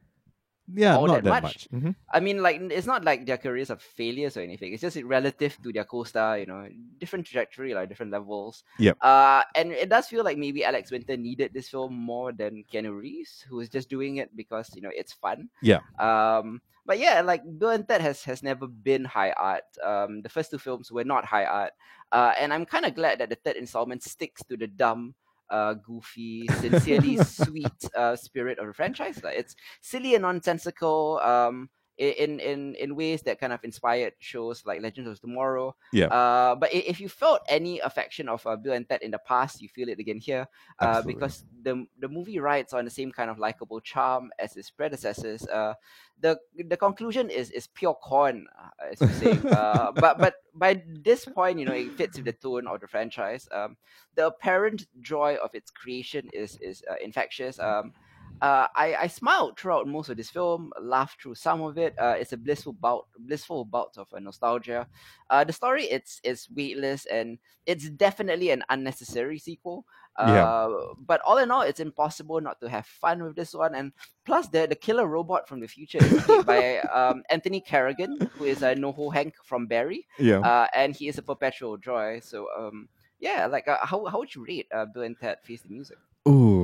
yeah, 0.74 0.96
all 0.96 1.08
not 1.08 1.24
that 1.24 1.24
that 1.24 1.44
much. 1.44 1.68
much. 1.72 1.82
Mhm. 1.82 1.96
I 2.12 2.20
mean, 2.20 2.42
like 2.44 2.62
it's 2.62 2.86
not 2.86 3.04
like 3.04 3.26
their 3.26 3.38
careers 3.38 3.72
are 3.72 3.80
failures 3.80 4.38
or 4.38 4.42
anything. 4.42 4.74
It's 4.74 4.82
just 4.82 4.98
relative 5.02 5.58
to 5.64 5.74
their 5.74 5.84
co-star, 5.84 6.38
you 6.38 6.46
know, 6.46 6.68
different 7.00 7.26
trajectory, 7.26 7.74
like 7.74 7.90
different 7.90 8.12
levels. 8.12 8.64
Yep. 8.78 8.98
Uh, 9.02 9.44
and 9.56 9.72
it 9.72 9.90
does 9.90 10.08
feel 10.08 10.24
like 10.24 10.38
maybe 10.38 10.64
Alex 10.64 10.92
Winter 10.92 11.18
needed 11.18 11.54
this 11.54 11.70
film 11.70 11.94
more 11.94 12.32
than 12.32 12.64
Keanu 12.72 12.96
Reeves, 12.96 13.44
who 13.50 13.58
was 13.58 13.70
just 13.70 13.90
doing 13.90 14.18
it 14.18 14.36
because 14.36 14.70
you 14.76 14.82
know 14.82 14.92
it's 14.94 15.14
fun. 15.14 15.50
Yeah. 15.62 15.82
Um, 15.98 16.62
but 16.86 17.00
yeah, 17.00 17.22
like 17.22 17.42
Bill 17.58 17.70
and 17.70 17.88
Ted 17.88 18.02
has 18.02 18.24
has 18.24 18.44
never 18.44 18.68
been 18.68 19.06
high 19.06 19.32
art. 19.32 19.66
Um, 19.84 20.22
the 20.22 20.30
first 20.30 20.52
two 20.52 20.60
films 20.60 20.92
were 20.92 21.04
not 21.04 21.26
high 21.26 21.46
art. 21.46 21.74
Uh, 22.12 22.34
and 22.40 22.54
I'm 22.54 22.66
kind 22.66 22.86
of 22.86 22.96
glad 22.96 23.20
that 23.20 23.30
the 23.30 23.38
third 23.38 23.56
installment 23.56 24.04
sticks 24.04 24.44
to 24.46 24.58
the 24.58 24.68
dumb. 24.68 25.16
Uh, 25.50 25.74
goofy, 25.74 26.48
sincerely 26.60 27.18
sweet 27.18 27.80
uh, 27.96 28.16
spirit 28.16 28.60
of 28.60 28.68
the 28.68 28.74
franchise. 28.74 29.20
It's 29.24 29.56
silly 29.82 30.16
and 30.16 30.22
nonsensical. 30.22 31.20
Um, 31.24 31.70
in 32.00 32.40
in 32.40 32.76
in 32.76 32.96
ways 32.96 33.22
that 33.24 33.40
kind 33.40 33.52
of 33.52 33.64
inspired 33.64 34.14
shows 34.20 34.64
like 34.66 34.82
Legends 34.82 35.10
of 35.10 35.20
Tomorrow. 35.20 35.76
Yeah. 35.92 36.08
Uh, 36.08 36.56
but 36.56 36.74
if 36.74 37.02
you 37.02 37.10
felt 37.10 37.42
any 37.50 37.80
affection 37.80 38.30
of 38.30 38.46
uh, 38.48 38.56
Bill 38.56 38.74
and 38.74 38.88
Ted 38.88 39.02
in 39.02 39.12
the 39.12 39.20
past, 39.20 39.62
you 39.62 39.68
feel 39.68 39.90
it 39.90 40.00
again 40.00 40.18
here. 40.18 40.48
Uh, 40.80 41.02
because 41.02 41.44
the 41.62 41.86
the 42.00 42.08
movie 42.08 42.40
rides 42.40 42.74
on 42.74 42.86
the 42.86 42.92
same 42.92 43.12
kind 43.12 43.30
of 43.30 43.38
likable 43.38 43.82
charm 43.82 44.32
as 44.40 44.56
its 44.56 44.70
predecessors. 44.70 45.46
Uh, 45.48 45.74
the 46.22 46.40
the 46.68 46.78
conclusion 46.78 47.30
is 47.30 47.52
is 47.52 47.68
pure 47.68 47.96
corn, 47.96 48.48
uh, 48.58 48.92
as 48.92 49.02
you 49.02 49.08
say. 49.20 49.50
uh, 49.52 49.92
but 49.92 50.18
but 50.20 50.36
by 50.54 50.82
this 50.88 51.26
point, 51.26 51.60
you 51.60 51.66
know, 51.66 51.74
it 51.74 51.92
fits 51.98 52.18
with 52.18 52.26
the 52.26 52.34
tone 52.34 52.66
of 52.68 52.80
the 52.80 52.88
franchise. 52.88 53.48
Um, 53.52 53.76
the 54.16 54.28
apparent 54.28 54.88
joy 55.02 55.36
of 55.36 55.54
its 55.54 55.70
creation 55.70 56.30
is 56.32 56.58
is 56.62 56.82
uh, 56.90 56.96
infectious. 57.04 57.60
Um, 57.60 57.94
uh, 58.42 58.68
I, 58.76 58.96
I 59.02 59.08
smiled 59.08 59.58
throughout 59.60 59.88
most 59.88 60.10
of 60.10 60.18
this 60.18 60.30
film, 60.30 60.72
laughed 60.82 61.22
through 61.22 61.36
some 61.36 61.62
of 61.62 61.78
it. 61.78 61.94
Uh, 61.98 62.16
it's 62.18 62.34
a 62.34 62.38
blissful 62.38 62.74
bout, 62.74 63.08
blissful 63.20 63.66
bout 63.66 63.94
of 63.98 64.08
uh, 64.14 64.20
nostalgia. 64.20 64.88
Uh, 65.30 65.44
the 65.44 65.54
story 65.54 65.84
it's 65.86 66.20
it's 66.24 66.50
weightless 66.52 67.06
and 67.06 67.38
it's 67.66 67.90
definitely 67.90 68.50
an 68.52 68.64
unnecessary 68.70 69.38
sequel. 69.40 69.86
Uh, 70.18 70.26
Yeah. 70.28 70.68
But 71.06 71.22
all 71.22 71.38
in 71.38 71.52
all, 71.52 71.62
it's 71.62 71.80
impossible 71.80 72.42
not 72.42 72.60
to 72.62 72.70
have 72.70 72.86
fun 72.86 73.24
with 73.24 73.36
this 73.36 73.54
one. 73.54 73.76
And 73.76 73.94
plus, 74.26 74.48
the 74.50 74.68
the 74.68 74.76
killer 74.76 75.08
robot 75.08 75.48
from 75.48 75.60
the 75.60 75.68
future 75.68 76.00
is 76.04 76.24
played 76.24 76.46
by 76.46 76.80
um, 76.94 77.24
Anthony 77.30 77.62
Carrigan, 77.62 78.18
who 78.38 78.46
is 78.46 78.62
a 78.64 78.76
Noho 78.76 79.14
Hank 79.14 79.36
from 79.44 79.68
Barry, 79.68 80.08
Yeah. 80.18 80.40
uh, 80.40 80.68
and 80.74 80.96
he 80.96 81.08
is 81.08 81.18
a 81.18 81.24
perpetual 81.24 81.78
joy. 81.78 82.20
So 82.22 82.48
um, 82.58 82.90
yeah, 83.20 83.46
like 83.48 83.68
uh, 83.68 83.78
how 83.84 84.06
how 84.06 84.20
would 84.20 84.34
you 84.36 84.46
rate 84.46 84.68
uh, 84.74 84.86
Bill 84.86 85.04
and 85.04 85.18
Ted 85.20 85.38
Face 85.44 85.62
the 85.62 85.70
Music? 85.70 85.98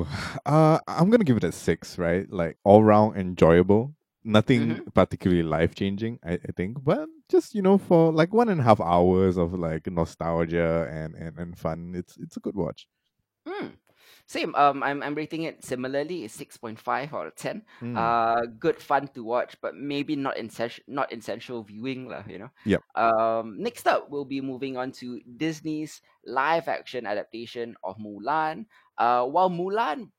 Ooh, 0.06 0.10
uh, 0.46 0.80
I'm 0.88 1.10
gonna 1.10 1.24
give 1.24 1.38
it 1.38 1.44
a 1.44 1.52
six, 1.52 1.98
right? 1.98 2.30
Like 2.32 2.58
all 2.64 2.84
round 2.84 3.18
enjoyable. 3.18 3.94
Nothing 4.28 4.70
Mm-hmm. 4.70 4.90
particularly 4.96 5.44
life 5.44 5.76
changing, 5.76 6.18
I, 6.26 6.34
I 6.34 6.52
think, 6.58 6.84
but 6.84 7.08
just 7.30 7.54
you 7.54 7.62
know, 7.62 7.78
for 7.78 8.12
like 8.12 8.34
one 8.34 8.50
and 8.50 8.60
a 8.60 8.64
half 8.64 8.82
hours 8.82 9.38
of 9.38 9.54
like 9.54 9.86
nostalgia 9.86 10.90
and 10.92 11.14
and, 11.14 11.38
and 11.38 11.58
fun, 11.58 11.94
it's 11.96 12.18
it's 12.18 12.36
a 12.36 12.40
good 12.40 12.56
watch. 12.56 12.88
Hmm. 13.48 13.68
Same. 14.28 14.56
Um, 14.56 14.82
I'm 14.82 15.04
I'm 15.04 15.14
rating 15.14 15.44
it 15.44 15.64
similarly. 15.64 16.24
It's 16.26 16.34
six 16.34 16.58
point 16.58 16.80
five 16.80 17.14
out 17.14 17.28
of 17.28 17.36
ten. 17.36 17.62
Mm. 17.82 17.94
Uh, 17.96 18.48
good 18.58 18.82
fun 18.82 19.08
to 19.14 19.24
watch, 19.24 19.56
but 19.62 19.76
maybe 19.76 20.16
not 20.16 20.40
essential, 20.40 20.84
not 20.88 21.14
essential 21.14 21.62
viewing, 21.62 22.10
lah. 22.10 22.24
You 22.28 22.40
know. 22.40 22.52
Yep. 22.66 22.82
Um, 22.96 23.62
next 23.62 23.86
up, 23.86 24.10
we'll 24.10 24.26
be 24.26 24.42
moving 24.42 24.78
on 24.78 24.92
to 24.94 25.22
Disney's 25.38 26.02
live-action 26.26 27.06
adaptation 27.06 27.76
of 27.84 27.98
Mulan. 28.02 28.66
Uh, 28.98 29.25
while 29.28 29.50
Mulan 29.50 30.12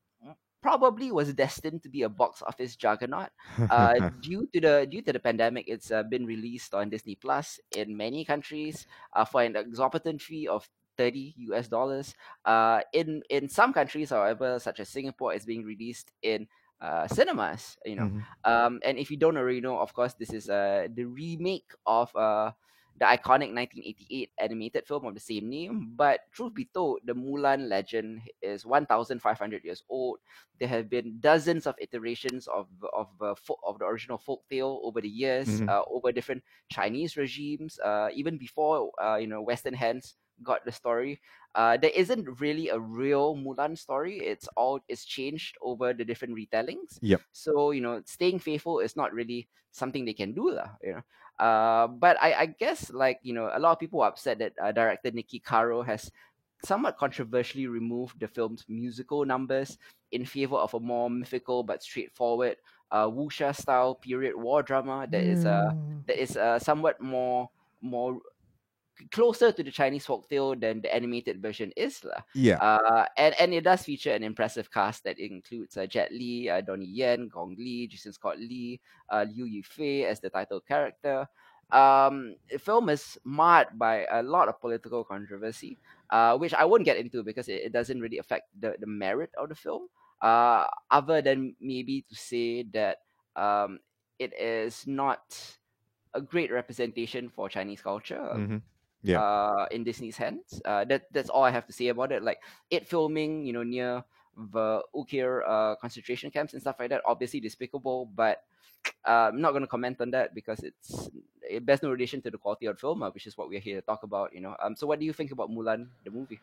probably 0.62 1.12
was 1.12 1.32
destined 1.34 1.82
to 1.82 1.88
be 1.88 2.02
a 2.02 2.08
box 2.08 2.42
office 2.42 2.76
juggernaut, 2.76 3.30
uh, 3.68 3.94
due 4.20 4.48
to 4.52 4.60
the 4.60 4.86
due 4.90 5.02
to 5.02 5.12
the 5.12 5.20
pandemic, 5.20 5.68
it's 5.68 5.90
uh, 5.90 6.02
been 6.02 6.26
released 6.26 6.74
on 6.74 6.90
Disney 6.90 7.14
Plus 7.14 7.60
in 7.72 7.96
many 7.96 8.24
countries 8.24 8.86
uh, 9.12 9.24
for 9.24 9.42
an 9.42 9.56
exorbitant 9.56 10.22
fee 10.22 10.48
of 10.48 10.68
30 10.96 11.34
US 11.38 11.68
dollars. 11.68 12.14
Uh, 12.44 12.80
in 12.92 13.22
in 13.30 13.48
some 13.48 13.72
countries, 13.72 14.10
however, 14.10 14.58
such 14.58 14.80
as 14.80 14.88
Singapore, 14.88 15.34
it's 15.34 15.44
being 15.46 15.64
released 15.64 16.12
in 16.22 16.48
uh, 16.80 17.06
cinemas. 17.06 17.78
You 17.84 17.96
know, 17.96 18.08
Mhm. 18.08 18.26
um, 18.44 18.80
and 18.84 18.98
if 18.98 19.10
you 19.10 19.16
don't 19.16 19.36
already 19.36 19.60
know, 19.60 19.78
of 19.78 19.94
course, 19.94 20.14
this 20.14 20.32
is 20.32 20.48
uh, 20.48 20.88
the 20.92 21.04
remake 21.04 21.70
of 21.86 22.14
uh, 22.16 22.52
the 22.98 23.04
iconic 23.06 23.52
1988 23.52 24.30
animated 24.38 24.86
film 24.86 25.04
of 25.06 25.14
the 25.14 25.20
same 25.20 25.48
name. 25.48 25.94
But 25.96 26.20
truth 26.32 26.54
be 26.54 26.66
told, 26.72 27.00
the 27.04 27.14
Mulan 27.14 27.68
legend 27.68 28.22
is 28.42 28.64
1,500 28.66 29.64
years 29.64 29.82
old. 29.88 30.18
There 30.58 30.68
have 30.68 30.88
been 30.88 31.18
dozens 31.20 31.66
of 31.66 31.74
iterations 31.80 32.46
of 32.48 32.68
of 32.92 33.08
uh, 33.20 33.34
of 33.64 33.78
the 33.78 33.86
original 33.86 34.18
folk 34.18 34.44
tale 34.50 34.80
over 34.84 35.00
the 35.00 35.08
years, 35.08 35.60
Mhm. 35.60 35.68
uh, 35.68 35.82
over 35.90 36.12
different 36.12 36.42
Chinese 36.70 37.16
regimes, 37.16 37.78
uh, 37.80 38.08
even 38.14 38.38
before 38.38 38.90
uh, 39.02 39.16
you 39.16 39.26
know 39.26 39.42
Western 39.42 39.74
hands 39.74 40.16
got 40.42 40.64
the 40.64 40.72
story. 40.72 41.20
Uh, 41.54 41.76
there 41.76 41.92
isn't 41.94 42.40
really 42.40 42.68
a 42.68 42.78
real 42.78 43.36
Mulan 43.36 43.78
story. 43.78 44.18
It's 44.18 44.48
all 44.56 44.80
it's 44.88 45.04
changed 45.04 45.56
over 45.62 45.92
the 45.92 46.04
different 46.04 46.36
retellings. 46.36 46.98
Yep. 47.00 47.22
So 47.32 47.70
you 47.70 47.80
know, 47.80 48.02
staying 48.04 48.40
faithful 48.40 48.80
is 48.80 48.96
not 48.96 49.12
really 49.12 49.48
something 49.72 50.04
they 50.04 50.14
can 50.16 50.32
do, 50.32 50.52
lah. 50.52 50.76
You 50.82 51.00
know. 51.00 51.04
Uh, 51.36 51.86
but 51.86 52.16
I, 52.20 52.32
I 52.32 52.46
guess 52.46 52.90
like 52.90 53.20
you 53.22 53.32
know, 53.32 53.50
a 53.52 53.60
lot 53.60 53.72
of 53.72 53.78
people 53.78 54.00
are 54.02 54.08
upset 54.08 54.38
that 54.38 54.52
uh, 54.62 54.72
director 54.72 55.10
Niki 55.10 55.42
Caro 55.42 55.82
has 55.82 56.10
somewhat 56.64 56.96
controversially 56.96 57.66
removed 57.66 58.18
the 58.20 58.28
film's 58.28 58.64
musical 58.68 59.24
numbers 59.24 59.78
in 60.12 60.24
favor 60.24 60.56
of 60.56 60.72
a 60.74 60.80
more 60.80 61.10
mythical 61.10 61.62
but 61.62 61.82
straightforward 61.82 62.56
uh, 62.90 63.06
wuxia 63.06 63.54
style 63.54 63.94
period 63.94 64.34
war 64.36 64.62
drama 64.62 65.06
that 65.10 65.22
is 65.24 65.44
uh 65.44 65.70
that 66.06 66.20
is 66.20 66.36
uh, 66.36 66.58
somewhat 66.58 67.00
more 67.00 67.50
more 67.82 68.18
closer 69.10 69.52
to 69.52 69.62
the 69.62 69.70
Chinese 69.70 70.06
folktale 70.06 70.58
than 70.58 70.80
the 70.80 70.94
animated 70.94 71.42
version 71.42 71.72
is 71.76 72.02
lah. 72.04 72.22
yeah. 72.34 72.56
Uh, 72.58 73.04
and, 73.16 73.34
and 73.38 73.54
it 73.54 73.64
does 73.64 73.82
feature 73.82 74.12
an 74.12 74.22
impressive 74.22 74.70
cast 74.70 75.04
that 75.04 75.18
includes 75.18 75.76
uh, 75.76 75.86
Jet 75.86 76.12
Li, 76.12 76.48
uh, 76.48 76.60
Donnie 76.60 76.86
Yen, 76.86 77.28
Gong 77.28 77.54
Li, 77.58 77.86
Jason 77.86 78.12
Scott 78.12 78.38
Lee, 78.38 78.80
uh, 79.10 79.24
Liu 79.28 79.44
Yifei 79.44 80.04
as 80.04 80.20
the 80.20 80.30
title 80.30 80.60
character. 80.60 81.28
Um, 81.70 82.36
the 82.50 82.58
film 82.58 82.88
is 82.88 83.18
marred 83.24 83.74
by 83.74 84.06
a 84.10 84.22
lot 84.22 84.48
of 84.48 84.60
political 84.60 85.02
controversy, 85.04 85.76
uh, 86.10 86.38
which 86.38 86.54
I 86.54 86.64
won't 86.64 86.84
get 86.84 86.96
into 86.96 87.22
because 87.24 87.48
it, 87.48 87.64
it 87.66 87.72
doesn't 87.72 88.00
really 88.00 88.18
affect 88.18 88.48
the, 88.58 88.76
the 88.78 88.86
merit 88.86 89.30
of 89.36 89.48
the 89.48 89.56
film, 89.56 89.88
uh, 90.22 90.66
other 90.90 91.20
than 91.20 91.56
maybe 91.60 92.04
to 92.08 92.14
say 92.14 92.62
that 92.72 92.98
um, 93.34 93.80
it 94.18 94.32
is 94.38 94.86
not 94.86 95.20
a 96.14 96.20
great 96.22 96.50
representation 96.52 97.28
for 97.28 97.48
Chinese 97.48 97.82
culture 97.82 98.32
Mhm. 98.32 98.62
Yeah. 99.06 99.22
uh, 99.22 99.66
in 99.70 99.84
Disney's 99.84 100.16
hands. 100.18 100.60
Uh, 100.64 100.84
that 100.86 101.06
that's 101.12 101.30
all 101.30 101.44
I 101.44 101.50
have 101.50 101.66
to 101.66 101.72
say 101.72 101.88
about 101.88 102.12
it. 102.12 102.22
Like 102.22 102.42
it 102.70 102.88
filming, 102.88 103.46
you 103.46 103.52
know, 103.52 103.62
near 103.62 104.02
the 104.36 104.82
Uyghur 104.94 105.42
uh, 105.46 105.76
concentration 105.76 106.30
camps 106.30 106.52
and 106.52 106.62
stuff 106.62 106.76
like 106.78 106.90
that. 106.90 107.02
Obviously 107.06 107.40
despicable, 107.40 108.06
but 108.14 108.42
uh, 109.06 109.30
I'm 109.32 109.40
not 109.40 109.52
going 109.52 109.62
to 109.62 109.70
comment 109.70 110.00
on 110.00 110.10
that 110.12 110.34
because 110.34 110.60
it's 110.60 111.10
it 111.42 111.64
bears 111.64 111.82
no 111.82 111.90
relation 111.90 112.20
to 112.22 112.30
the 112.30 112.38
quality 112.38 112.66
of 112.66 112.76
the 112.76 112.80
film, 112.80 113.02
uh, 113.02 113.10
which 113.10 113.26
is 113.26 113.36
what 113.38 113.48
we're 113.48 113.60
here 113.60 113.80
to 113.80 113.86
talk 113.86 114.02
about. 114.02 114.34
You 114.34 114.40
know. 114.40 114.56
Um. 114.62 114.76
So 114.76 114.86
what 114.86 114.98
do 115.00 115.06
you 115.06 115.12
think 115.12 115.30
about 115.32 115.50
Mulan, 115.50 115.88
the 116.04 116.10
movie? 116.10 116.42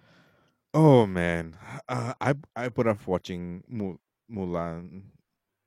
Oh 0.74 1.06
man, 1.06 1.58
uh, 1.88 2.14
I 2.20 2.34
I 2.56 2.70
put 2.70 2.88
off 2.88 3.08
watching 3.08 3.64
Mu- 3.68 3.98
Mulan 4.32 5.04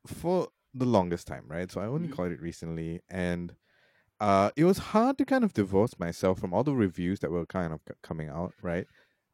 for 0.06 0.48
the 0.74 0.84
longest 0.86 1.26
time, 1.26 1.44
right? 1.48 1.70
So 1.70 1.80
I 1.80 1.86
only 1.86 2.08
Mhm. 2.08 2.12
caught 2.16 2.32
it 2.32 2.40
recently, 2.40 3.02
and 3.08 3.54
uh, 4.20 4.50
it 4.56 4.64
was 4.64 4.78
hard 4.78 5.18
to 5.18 5.24
kind 5.24 5.44
of 5.44 5.52
divorce 5.52 5.98
myself 5.98 6.38
from 6.40 6.54
all 6.54 6.64
the 6.64 6.74
reviews 6.74 7.20
that 7.20 7.30
were 7.30 7.46
kind 7.46 7.72
of 7.72 7.80
c- 7.88 7.94
coming 8.02 8.28
out, 8.28 8.54
right? 8.62 8.86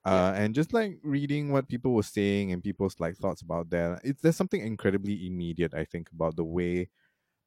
Uh, 0.04 0.32
and 0.36 0.54
just 0.54 0.72
like 0.72 0.98
reading 1.04 1.52
what 1.52 1.68
people 1.68 1.94
were 1.94 2.02
saying 2.02 2.52
and 2.52 2.62
people's 2.62 2.98
like 3.00 3.16
thoughts 3.16 3.42
about 3.42 3.70
that, 3.70 4.00
it's 4.04 4.20
there's 4.22 4.36
something 4.36 4.60
incredibly 4.60 5.26
immediate, 5.26 5.74
I 5.74 5.84
think, 5.84 6.10
about 6.12 6.36
the 6.36 6.44
way 6.44 6.90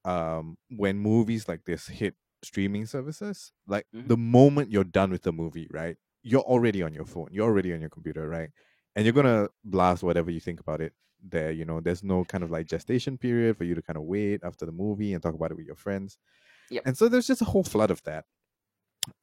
um 0.06 0.58
when 0.70 0.98
movies 0.98 1.48
like 1.48 1.66
this 1.66 1.88
hit 1.88 2.16
streaming 2.44 2.86
services, 2.86 3.52
like 3.68 3.88
Mhm. 3.94 4.08
the 4.08 4.18
moment 4.18 4.72
you're 4.72 4.84
done 4.84 5.12
with 5.12 5.24
the 5.24 5.34
movie, 5.34 5.68
right? 5.72 5.98
You're 6.24 6.42
already 6.42 6.82
on 6.84 6.94
your 6.94 7.06
phone, 7.06 7.30
you're 7.32 7.46
already 7.48 7.74
on 7.74 7.82
your 7.82 7.90
computer, 7.90 8.28
right? 8.30 8.50
And 8.96 9.06
you're 9.06 9.14
gonna 9.14 9.50
blast 9.64 10.04
whatever 10.04 10.32
you 10.32 10.40
think 10.40 10.60
about 10.60 10.82
it 10.82 10.94
there. 11.22 11.52
You 11.52 11.66
know, 11.66 11.82
there's 11.82 12.04
no 12.04 12.24
kind 12.26 12.44
of 12.44 12.52
like 12.52 12.68
gestation 12.68 13.18
period 13.18 13.58
for 13.58 13.64
you 13.66 13.76
to 13.76 13.82
kind 13.82 13.98
of 13.98 14.04
wait 14.04 14.42
after 14.44 14.66
the 14.66 14.72
movie 14.72 15.14
and 15.14 15.24
talk 15.24 15.34
about 15.36 15.52
it 15.52 15.58
with 15.58 15.66
your 15.68 15.76
friends. 15.76 16.18
Yep. 16.70 16.86
And 16.86 16.98
so 16.98 17.10
there's 17.10 17.28
just 17.28 17.42
a 17.42 17.46
whole 17.46 17.64
flood 17.64 17.92
of 17.92 18.04
that. 18.04 18.26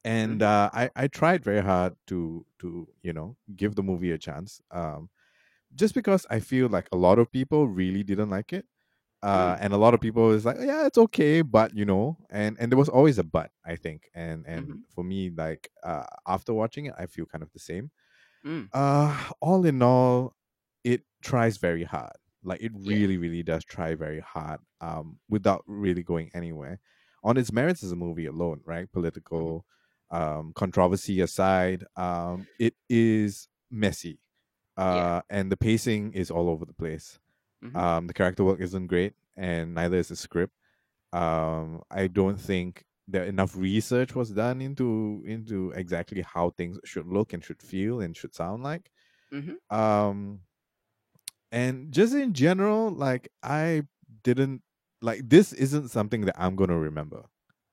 And 0.05 0.43
uh, 0.43 0.71
I 0.73 0.91
I 0.97 1.09
tried 1.09 1.45
very 1.45 1.63
hard 1.63 1.95
to 2.09 2.47
to 2.61 2.89
you 3.03 3.13
know 3.13 3.37
give 3.57 3.75
the 3.75 3.83
movie 3.83 4.11
a 4.13 4.19
chance. 4.19 4.61
Um, 4.71 5.11
just 5.75 5.95
because 5.95 6.27
I 6.31 6.41
feel 6.41 6.69
like 6.69 6.89
a 6.93 6.97
lot 6.97 7.19
of 7.19 7.33
people 7.33 7.69
really 7.69 8.03
didn't 8.05 8.31
like 8.31 8.53
it. 8.53 8.67
Uh, 9.23 9.57
and 9.61 9.73
a 9.75 9.79
lot 9.79 9.95
of 9.95 10.01
people 10.01 10.33
is 10.33 10.47
like, 10.47 10.59
yeah, 10.61 10.87
it's 10.87 10.99
okay, 10.99 11.43
but 11.43 11.75
you 11.77 11.85
know, 11.87 12.19
and 12.31 12.57
and 12.61 12.73
there 12.73 12.79
was 12.79 12.89
always 12.91 13.19
a 13.19 13.25
but, 13.25 13.53
I 13.67 13.77
think, 13.77 14.11
and 14.15 14.47
and 14.47 14.71
Mhm. 14.71 14.85
for 14.89 15.05
me, 15.05 15.31
like 15.31 15.71
uh, 15.85 16.07
after 16.27 16.55
watching 16.55 16.87
it, 16.87 16.95
I 16.99 17.07
feel 17.07 17.27
kind 17.27 17.43
of 17.45 17.53
the 17.53 17.61
same. 17.61 17.91
Mm. 18.45 18.73
Uh, 18.73 19.31
all 19.41 19.65
in 19.67 19.83
all, 19.83 20.35
it 20.85 21.03
tries 21.23 21.57
very 21.59 21.85
hard. 21.85 22.13
Like 22.43 22.61
it 22.63 22.73
Yeah. 22.85 22.99
really, 22.99 23.19
really 23.19 23.43
does 23.43 23.65
try 23.65 23.95
very 23.95 24.21
hard, 24.21 24.61
um, 24.81 25.21
without 25.29 25.63
really 25.67 26.03
going 26.03 26.31
anywhere. 26.35 26.81
On 27.25 27.37
its 27.37 27.53
merits 27.53 27.83
as 27.85 27.93
a 27.93 27.97
movie 27.97 28.27
alone, 28.27 28.63
right? 28.65 28.91
Political 28.93 29.65
um 30.11 30.53
controversy 30.55 31.21
aside, 31.21 31.85
um, 31.97 32.47
it 32.59 32.75
is 32.89 33.49
messy. 33.71 34.21
Yeah. 34.91 35.07
Uh 35.09 35.23
and 35.31 35.53
the 35.53 35.57
pacing 35.57 36.13
is 36.15 36.31
all 36.31 36.49
over 36.51 36.65
the 36.67 36.75
place. 36.75 37.21
Mhm. 37.65 37.77
Um, 37.77 38.07
the 38.09 38.15
character 38.15 38.45
work 38.45 38.61
isn't 38.61 38.89
great, 38.89 39.15
and 39.37 39.75
neither 39.75 39.99
is 39.99 40.09
the 40.09 40.17
script. 40.17 40.55
Um, 41.13 41.83
I 41.91 42.09
don't 42.09 42.41
think 42.41 42.85
that 43.09 43.27
enough 43.29 43.57
research 43.57 44.15
was 44.15 44.31
done 44.31 44.63
into 44.63 45.23
into 45.27 45.73
exactly 45.73 46.23
how 46.23 46.51
things 46.51 46.79
should 46.85 47.07
look 47.07 47.33
and 47.33 47.45
should 47.45 47.63
feel 47.63 48.01
and 48.01 48.17
should 48.17 48.35
sound 48.35 48.63
like. 48.65 48.91
Mhm. 49.31 49.57
Um, 49.71 50.43
and 51.51 51.93
just 51.93 52.15
in 52.15 52.33
general, 52.33 52.91
like 52.91 53.29
I 53.43 53.83
didn't 54.23 54.63
like 55.03 55.29
this 55.29 55.53
isn't 55.53 55.89
something 55.91 56.23
that 56.27 56.37
I'm 56.39 56.57
gonna 56.57 56.79
remember, 56.79 57.25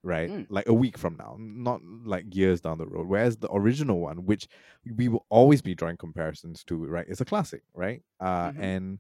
right? 0.03 0.29
Mm. 0.31 0.47
Like 0.49 0.67
a 0.67 0.73
week 0.73 0.97
from 0.97 1.15
now, 1.17 1.37
not 1.39 1.81
like 1.83 2.35
years 2.35 2.61
down 2.61 2.77
the 2.79 2.87
road. 2.87 3.07
Whereas 3.07 3.37
the 3.37 3.51
original 3.53 3.99
one, 3.99 4.25
which 4.25 4.47
we 4.95 5.07
will 5.07 5.25
always 5.29 5.61
be 5.61 5.75
drawing 5.75 5.97
comparisons 5.97 6.63
to, 6.65 6.85
right? 6.85 7.05
It's 7.07 7.21
a 7.21 7.25
classic, 7.25 7.63
right? 7.73 8.03
Uh, 8.19 8.51
Mhm. 8.51 8.59
and 8.59 8.99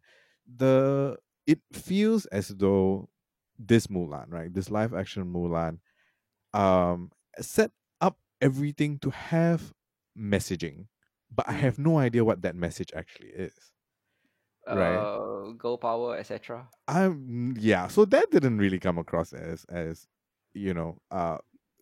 the 0.57 1.17
it 1.47 1.59
feels 1.73 2.25
as 2.27 2.49
though 2.49 3.09
this 3.57 3.87
Mulan, 3.87 4.31
right? 4.31 4.53
This 4.53 4.69
live 4.71 4.93
action 4.93 5.25
Mulan, 5.33 5.79
um, 6.53 7.11
set 7.39 7.71
up 8.01 8.17
everything 8.41 8.99
to 8.99 9.09
have 9.11 9.73
messaging, 10.17 10.87
but 11.31 11.47
I 11.49 11.53
Mm. 11.53 11.59
have 11.61 11.79
no 11.79 11.97
idea 11.99 12.25
what 12.25 12.41
that 12.43 12.55
message 12.55 12.91
actually 12.95 13.29
is. 13.29 13.71
Right. 14.71 14.95
Uh, 14.95 15.51
girl 15.53 15.77
power, 15.77 16.17
etc. 16.17 16.67
I'm 16.87 17.55
yeah, 17.59 17.87
so 17.87 18.05
that 18.05 18.31
didn't 18.31 18.57
really 18.57 18.79
come 18.79 18.97
across 18.97 19.33
as 19.33 19.65
as 19.65 20.07
you 20.53 20.73
know, 20.73 20.97
uh 21.11 21.37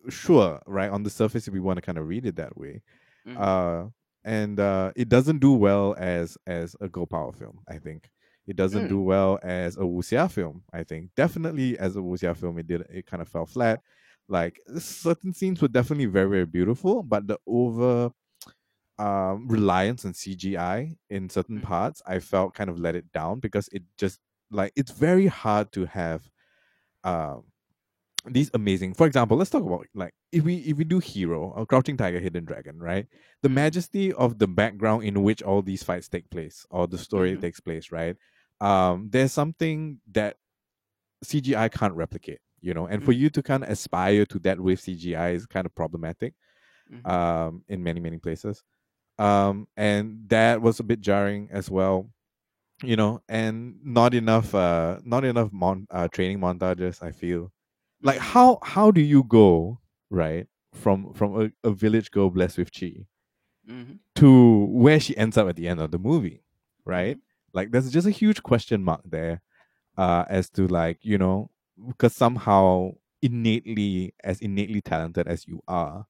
sure, 0.08 0.60
right? 0.66 0.90
On 0.90 1.02
the 1.02 1.10
surface 1.10 1.48
if 1.48 1.54
we 1.54 1.60
want 1.60 1.76
to 1.78 1.82
kind 1.82 1.98
of 1.98 2.06
read 2.08 2.26
it 2.26 2.36
that 2.36 2.56
way. 2.56 2.82
Mhm. 3.26 3.36
Uh 3.38 3.90
and 4.24 4.58
uh 4.60 4.92
it 4.96 5.08
doesn't 5.08 5.38
do 5.38 5.52
well 5.52 5.94
as 5.98 6.36
as 6.46 6.76
a 6.80 6.88
girl 6.88 7.06
power 7.06 7.32
film, 7.32 7.60
I 7.68 7.78
think. 7.78 8.10
It 8.46 8.56
doesn't 8.56 8.86
Mm. 8.86 8.88
do 8.88 9.00
well 9.02 9.38
as 9.42 9.76
a 9.76 9.80
wuxia 9.80 10.30
film, 10.30 10.62
I 10.72 10.82
think. 10.84 11.10
Definitely 11.16 11.78
as 11.78 11.96
a 11.96 12.00
wuxia 12.00 12.34
film 12.36 12.58
it 12.58 12.66
did 12.66 12.82
it 12.90 13.06
kind 13.06 13.20
of 13.22 13.28
fell 13.28 13.46
flat. 13.46 13.80
Like 14.28 14.60
certain 14.78 15.32
scenes 15.34 15.60
were 15.62 15.68
definitely 15.68 16.06
very, 16.06 16.28
very 16.28 16.46
beautiful, 16.46 17.02
but 17.02 17.26
the 17.26 17.38
over 17.46 18.10
um 18.98 19.48
reliance 19.48 20.04
on 20.04 20.12
CGI 20.12 20.96
in 21.10 21.28
certain 21.30 21.58
Mhm. 21.58 21.62
parts, 21.62 22.02
I 22.06 22.18
felt 22.20 22.54
kind 22.54 22.70
of 22.70 22.78
let 22.78 22.94
it 22.96 23.12
down 23.12 23.40
because 23.40 23.68
it 23.72 23.82
just 23.96 24.20
like 24.50 24.72
it's 24.76 24.90
very 24.92 25.26
hard 25.26 25.72
to 25.72 25.86
have 25.86 26.30
um 27.04 27.44
these 28.26 28.50
amazing 28.54 28.94
for 28.94 29.06
example 29.06 29.36
let's 29.36 29.50
talk 29.50 29.62
about 29.64 29.86
like 29.94 30.12
if 30.32 30.44
we 30.44 30.56
if 30.58 30.76
we 30.76 30.84
do 30.84 30.98
hero 30.98 31.52
or 31.56 31.64
crouching 31.66 31.96
tiger 31.96 32.20
hidden 32.20 32.44
dragon 32.44 32.78
right 32.78 33.06
the 33.42 33.48
Mhm. 33.48 33.54
majesty 33.54 34.12
of 34.14 34.38
the 34.38 34.48
background 34.48 35.04
in 35.04 35.22
which 35.22 35.42
all 35.42 35.62
these 35.62 35.82
fights 35.82 36.08
take 36.08 36.28
place 36.30 36.66
or 36.70 36.86
the 36.88 36.98
story 36.98 37.36
Mhm. 37.36 37.40
takes 37.40 37.60
place 37.60 37.92
right 37.92 38.16
um 38.60 39.08
there's 39.10 39.32
something 39.32 40.00
that 40.12 40.36
cgi 41.24 41.70
can't 41.72 41.94
replicate 41.94 42.40
you 42.60 42.74
know 42.74 42.86
and 42.86 43.04
for 43.04 43.12
Mhm. 43.12 43.18
you 43.18 43.30
to 43.30 43.42
kind 43.42 43.64
of 43.64 43.70
aspire 43.70 44.26
to 44.26 44.38
that 44.40 44.60
with 44.60 44.80
cgi 44.82 45.34
is 45.34 45.46
kind 45.46 45.66
of 45.66 45.74
problematic 45.74 46.34
Mhm. 46.90 47.10
um 47.10 47.64
in 47.68 47.82
many 47.82 48.00
many 48.00 48.18
places 48.18 48.64
um 49.18 49.66
and 49.76 50.28
that 50.28 50.62
was 50.62 50.80
a 50.80 50.84
bit 50.84 51.00
jarring 51.00 51.48
as 51.50 51.70
well 51.70 52.10
you 52.82 52.96
know 52.96 53.22
and 53.28 53.76
not 53.84 54.14
enough 54.14 54.54
uh 54.54 54.98
not 55.04 55.24
enough 55.24 55.52
mon- 55.52 55.86
uh, 55.90 56.08
training 56.08 56.38
montages 56.40 57.02
i 57.02 57.12
feel. 57.12 57.52
Like 58.02 58.18
how 58.18 58.58
how 58.62 58.90
do 58.92 59.00
you 59.00 59.24
go 59.24 59.80
right 60.10 60.46
from 60.74 61.12
from 61.14 61.40
a, 61.42 61.68
a 61.68 61.72
village 61.72 62.10
girl 62.12 62.30
blessed 62.30 62.58
with 62.58 62.72
chi 62.72 63.06
Mhm. 63.68 63.98
to 64.16 64.64
where 64.66 64.98
she 65.00 65.16
ends 65.16 65.36
up 65.36 65.48
at 65.48 65.56
the 65.56 65.68
end 65.68 65.80
of 65.80 65.90
the 65.90 65.98
movie 65.98 66.42
right? 66.84 67.18
Like 67.52 67.70
there's 67.70 67.90
just 67.90 68.06
a 68.06 68.10
huge 68.10 68.42
question 68.42 68.82
mark 68.82 69.02
there 69.04 69.42
uh 69.98 70.24
as 70.28 70.50
to 70.50 70.68
like 70.68 70.98
you 71.02 71.18
know 71.18 71.50
because 71.88 72.14
somehow 72.14 72.92
innately 73.22 74.14
as 74.24 74.40
innately 74.40 74.80
talented 74.82 75.28
as 75.28 75.46
you 75.48 75.62
are 75.68 76.06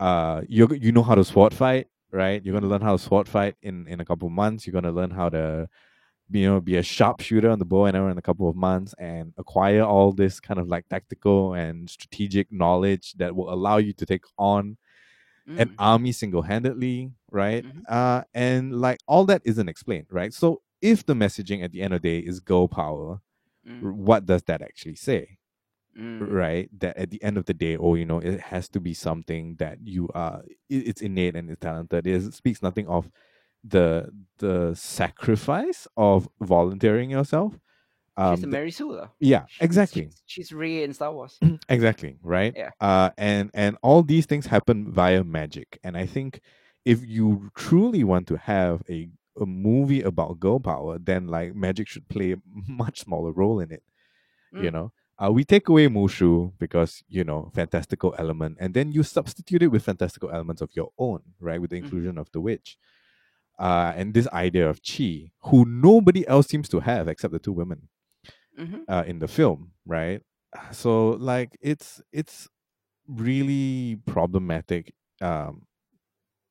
uh 0.00 0.42
you 0.48 0.68
you 0.80 0.92
know 0.92 1.02
how 1.02 1.14
to 1.14 1.24
sword 1.24 1.54
fight 1.54 1.88
right 2.10 2.44
you're 2.44 2.52
going 2.52 2.62
to 2.62 2.68
learn 2.68 2.80
how 2.80 2.92
to 2.96 2.98
sword 2.98 3.28
fight 3.28 3.54
in 3.62 3.86
in 3.88 4.00
a 4.00 4.04
couple 4.04 4.26
of 4.28 4.32
months 4.32 4.66
you're 4.66 4.72
going 4.72 4.84
to 4.84 4.90
learn 4.92 5.10
how 5.10 5.28
to 5.28 5.68
you 6.30 6.46
know 6.46 6.60
be 6.60 6.76
a 6.76 6.82
sharpshooter 6.82 7.50
on 7.50 7.58
the 7.58 7.64
bow 7.64 7.86
and 7.86 7.96
arrow 7.96 8.10
in 8.10 8.18
a 8.18 8.22
couple 8.22 8.48
of 8.48 8.56
months 8.56 8.94
and 8.98 9.32
acquire 9.38 9.82
all 9.82 10.12
this 10.12 10.40
kind 10.40 10.60
of 10.60 10.68
like 10.68 10.88
tactical 10.88 11.54
and 11.54 11.88
strategic 11.90 12.50
knowledge 12.52 13.14
that 13.14 13.34
will 13.34 13.52
allow 13.52 13.76
you 13.78 13.92
to 13.92 14.06
take 14.06 14.24
on 14.38 14.76
an 15.46 15.68
Mm. 15.70 15.74
army 15.78 16.12
single-handedly 16.12 17.12
right 17.30 17.64
Mhm. 17.64 17.82
uh 17.88 18.22
and 18.34 18.80
like 18.80 18.98
all 19.06 19.24
that 19.24 19.42
isn't 19.44 19.68
explained 19.68 20.06
right 20.10 20.32
so 20.34 20.60
if 20.82 21.04
the 21.06 21.14
messaging 21.14 21.62
at 21.64 21.72
the 21.72 21.82
end 21.82 21.94
of 21.94 22.02
the 22.02 22.08
day 22.08 22.18
is 22.26 22.40
girl 22.40 22.68
power 22.68 23.20
Mm. 23.66 23.92
what 23.94 24.26
does 24.26 24.42
that 24.44 24.60
actually 24.62 24.94
say 24.94 25.38
Mm. 25.98 26.30
right 26.30 26.68
that 26.78 26.96
at 26.96 27.10
the 27.10 27.20
end 27.24 27.36
of 27.38 27.46
the 27.46 27.54
day 27.54 27.76
oh 27.76 27.94
you 27.96 28.04
know 28.04 28.18
it 28.20 28.38
has 28.40 28.68
to 28.68 28.78
be 28.78 28.94
something 28.94 29.56
that 29.58 29.78
you 29.82 30.08
are 30.14 30.42
it's 30.70 31.02
innate 31.02 31.34
and 31.34 31.50
it's 31.50 31.58
talented 31.60 32.06
it 32.06 32.32
speaks 32.34 32.62
nothing 32.62 32.86
of 32.86 33.10
the 33.64 34.08
the 34.38 34.74
sacrifice 34.76 35.88
of 35.96 36.28
volunteering 36.40 37.10
yourself 37.10 37.54
um 38.16 38.36
She's 38.36 38.44
a 38.44 38.46
Mary 38.46 38.70
Sue. 38.70 39.00
yeah 39.18 39.44
She's- 39.48 39.64
exactly 39.64 40.02
She's, 40.04 40.22
she's 40.26 40.52
Rey 40.52 40.84
in 40.84 40.92
Star 40.94 41.12
Wars. 41.12 41.38
exactly 41.68 42.16
right 42.22 42.52
Yeah. 42.56 42.70
uh 42.80 43.10
and 43.18 43.50
and 43.54 43.76
all 43.82 44.02
these 44.04 44.26
things 44.26 44.46
happen 44.46 44.92
via 44.92 45.24
magic 45.24 45.78
and 45.82 45.96
i 45.96 46.06
think 46.06 46.40
if 46.84 47.04
you 47.04 47.50
truly 47.56 48.04
want 48.04 48.26
to 48.28 48.36
have 48.36 48.82
a 48.88 49.08
a 49.40 49.46
movie 49.46 50.02
about 50.02 50.38
girl 50.40 50.60
power 50.60 50.98
then 50.98 51.26
like 51.26 51.54
magic 51.56 51.88
should 51.88 52.06
play 52.08 52.32
a 52.32 52.36
much 52.82 53.00
smaller 53.00 53.32
role 53.32 53.58
in 53.60 53.72
it 53.72 53.82
you 54.52 54.70
Mm. 54.70 54.72
know 54.72 54.92
uh, 55.18 55.30
we 55.32 55.44
take 55.44 55.68
away 55.68 55.88
mushu 55.88 56.52
because 56.58 57.02
you 57.08 57.24
know 57.24 57.50
fantastical 57.54 58.14
element 58.18 58.56
and 58.60 58.74
then 58.74 58.92
you 58.92 59.02
substitute 59.02 59.62
it 59.62 59.68
with 59.68 59.84
fantastical 59.84 60.30
elements 60.30 60.62
of 60.62 60.70
your 60.74 60.90
own 60.98 61.20
right 61.40 61.60
with 61.60 61.70
the 61.70 61.76
Mhm. 61.76 61.84
inclusion 61.84 62.18
of 62.18 62.30
the 62.32 62.40
witch 62.40 62.78
uh 63.58 63.92
and 63.96 64.14
this 64.14 64.28
idea 64.28 64.68
of 64.68 64.80
chi 64.82 65.30
who 65.46 65.64
nobody 65.66 66.26
else 66.28 66.46
seems 66.48 66.68
to 66.68 66.80
have 66.80 67.08
except 67.08 67.32
the 67.32 67.38
two 67.40 67.52
women 67.52 67.88
Mhm. 68.58 68.84
uh, 68.88 69.04
in 69.06 69.18
the 69.18 69.28
film, 69.28 69.72
right? 69.86 70.22
So 70.72 71.10
like 71.10 71.56
it's 71.60 72.00
it's 72.12 72.48
really 73.06 73.98
problematic 74.06 74.94
um, 75.20 75.66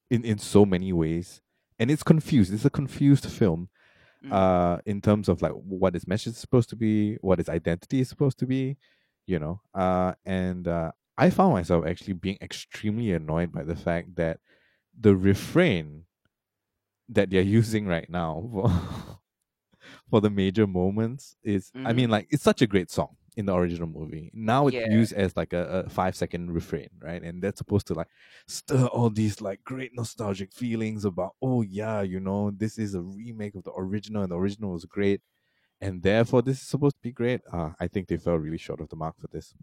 in 0.09 0.23
in 0.25 0.37
so 0.37 0.65
many 0.65 0.93
ways, 0.93 1.41
and 1.79 1.91
it's 1.91 2.03
confused. 2.03 2.53
It's 2.53 2.65
a 2.65 2.69
confused 2.69 3.25
film 3.25 3.69
Mm. 4.27 4.33
uh, 4.33 4.77
in 4.85 5.01
terms 5.01 5.29
of 5.29 5.41
like 5.41 5.53
what 5.53 5.95
its 5.95 6.07
message 6.07 6.33
is 6.33 6.39
supposed 6.39 6.69
to 6.69 6.75
be, 6.75 7.15
what 7.21 7.39
its 7.39 7.49
identity 7.49 8.01
is 8.01 8.09
supposed 8.09 8.39
to 8.39 8.45
be, 8.47 8.77
you 9.25 9.39
know. 9.39 9.61
Uh, 9.73 10.13
and 10.25 10.67
uh, 10.67 10.91
I 11.17 11.29
found 11.29 11.53
myself 11.53 11.85
actually 11.85 12.13
being 12.13 12.37
extremely 12.41 13.11
annoyed 13.13 13.51
by 13.51 13.63
the 13.63 13.75
fact 13.75 14.15
that 14.15 14.39
the 14.99 15.15
refrain 15.15 16.05
that 17.09 17.29
they're 17.29 17.41
using 17.41 17.87
right 17.87 18.09
now 18.09 18.49
for 18.51 19.19
for 20.09 20.21
the 20.21 20.29
major 20.29 20.67
moments 20.67 21.35
is 21.43 21.71
I 21.85 21.93
mean 21.93 22.09
Mhm. 22.09 22.11
like 22.11 22.27
it's 22.29 22.43
such 22.43 22.61
a 22.61 22.67
great 22.67 22.89
song 22.91 23.15
in 23.37 23.45
the 23.47 23.55
original 23.55 23.87
movie. 23.87 24.31
Now 24.33 24.67
it's 24.67 24.77
Yeah. 24.77 24.85
used 24.85 25.13
as 25.13 25.37
like 25.37 25.53
a, 25.53 25.85
a 25.85 25.89
five 25.89 26.15
second 26.17 26.51
refrain, 26.53 26.89
right? 27.01 27.23
And 27.23 27.41
that's 27.43 27.59
supposed 27.59 27.87
to 27.87 27.95
like 27.95 28.09
stir 28.47 28.87
all 28.87 29.09
these 29.11 29.41
like 29.41 29.63
great 29.63 29.93
nostalgic 29.95 30.53
feelings 30.53 31.05
about 31.05 31.35
oh 31.41 31.61
yeah, 31.63 32.01
you 32.03 32.19
know, 32.19 32.51
this 32.51 32.79
is 32.79 32.95
a 32.95 33.01
remake 33.01 33.55
of 33.55 33.63
the 33.63 33.73
original 33.77 34.23
and 34.23 34.31
the 34.31 34.37
original 34.37 34.73
was 34.73 34.85
great. 34.85 35.21
And 35.81 36.03
therefore 36.03 36.41
this 36.43 36.61
is 36.61 36.67
supposed 36.67 36.97
to 36.97 37.01
be 37.03 37.11
great. 37.13 37.41
Uh, 37.51 37.71
I 37.79 37.87
think 37.87 38.07
they 38.09 38.17
fell 38.17 38.37
really 38.37 38.57
short 38.59 38.81
of 38.81 38.89
the 38.89 38.97
mark 38.97 39.17
for 39.19 39.27
this. 39.27 39.55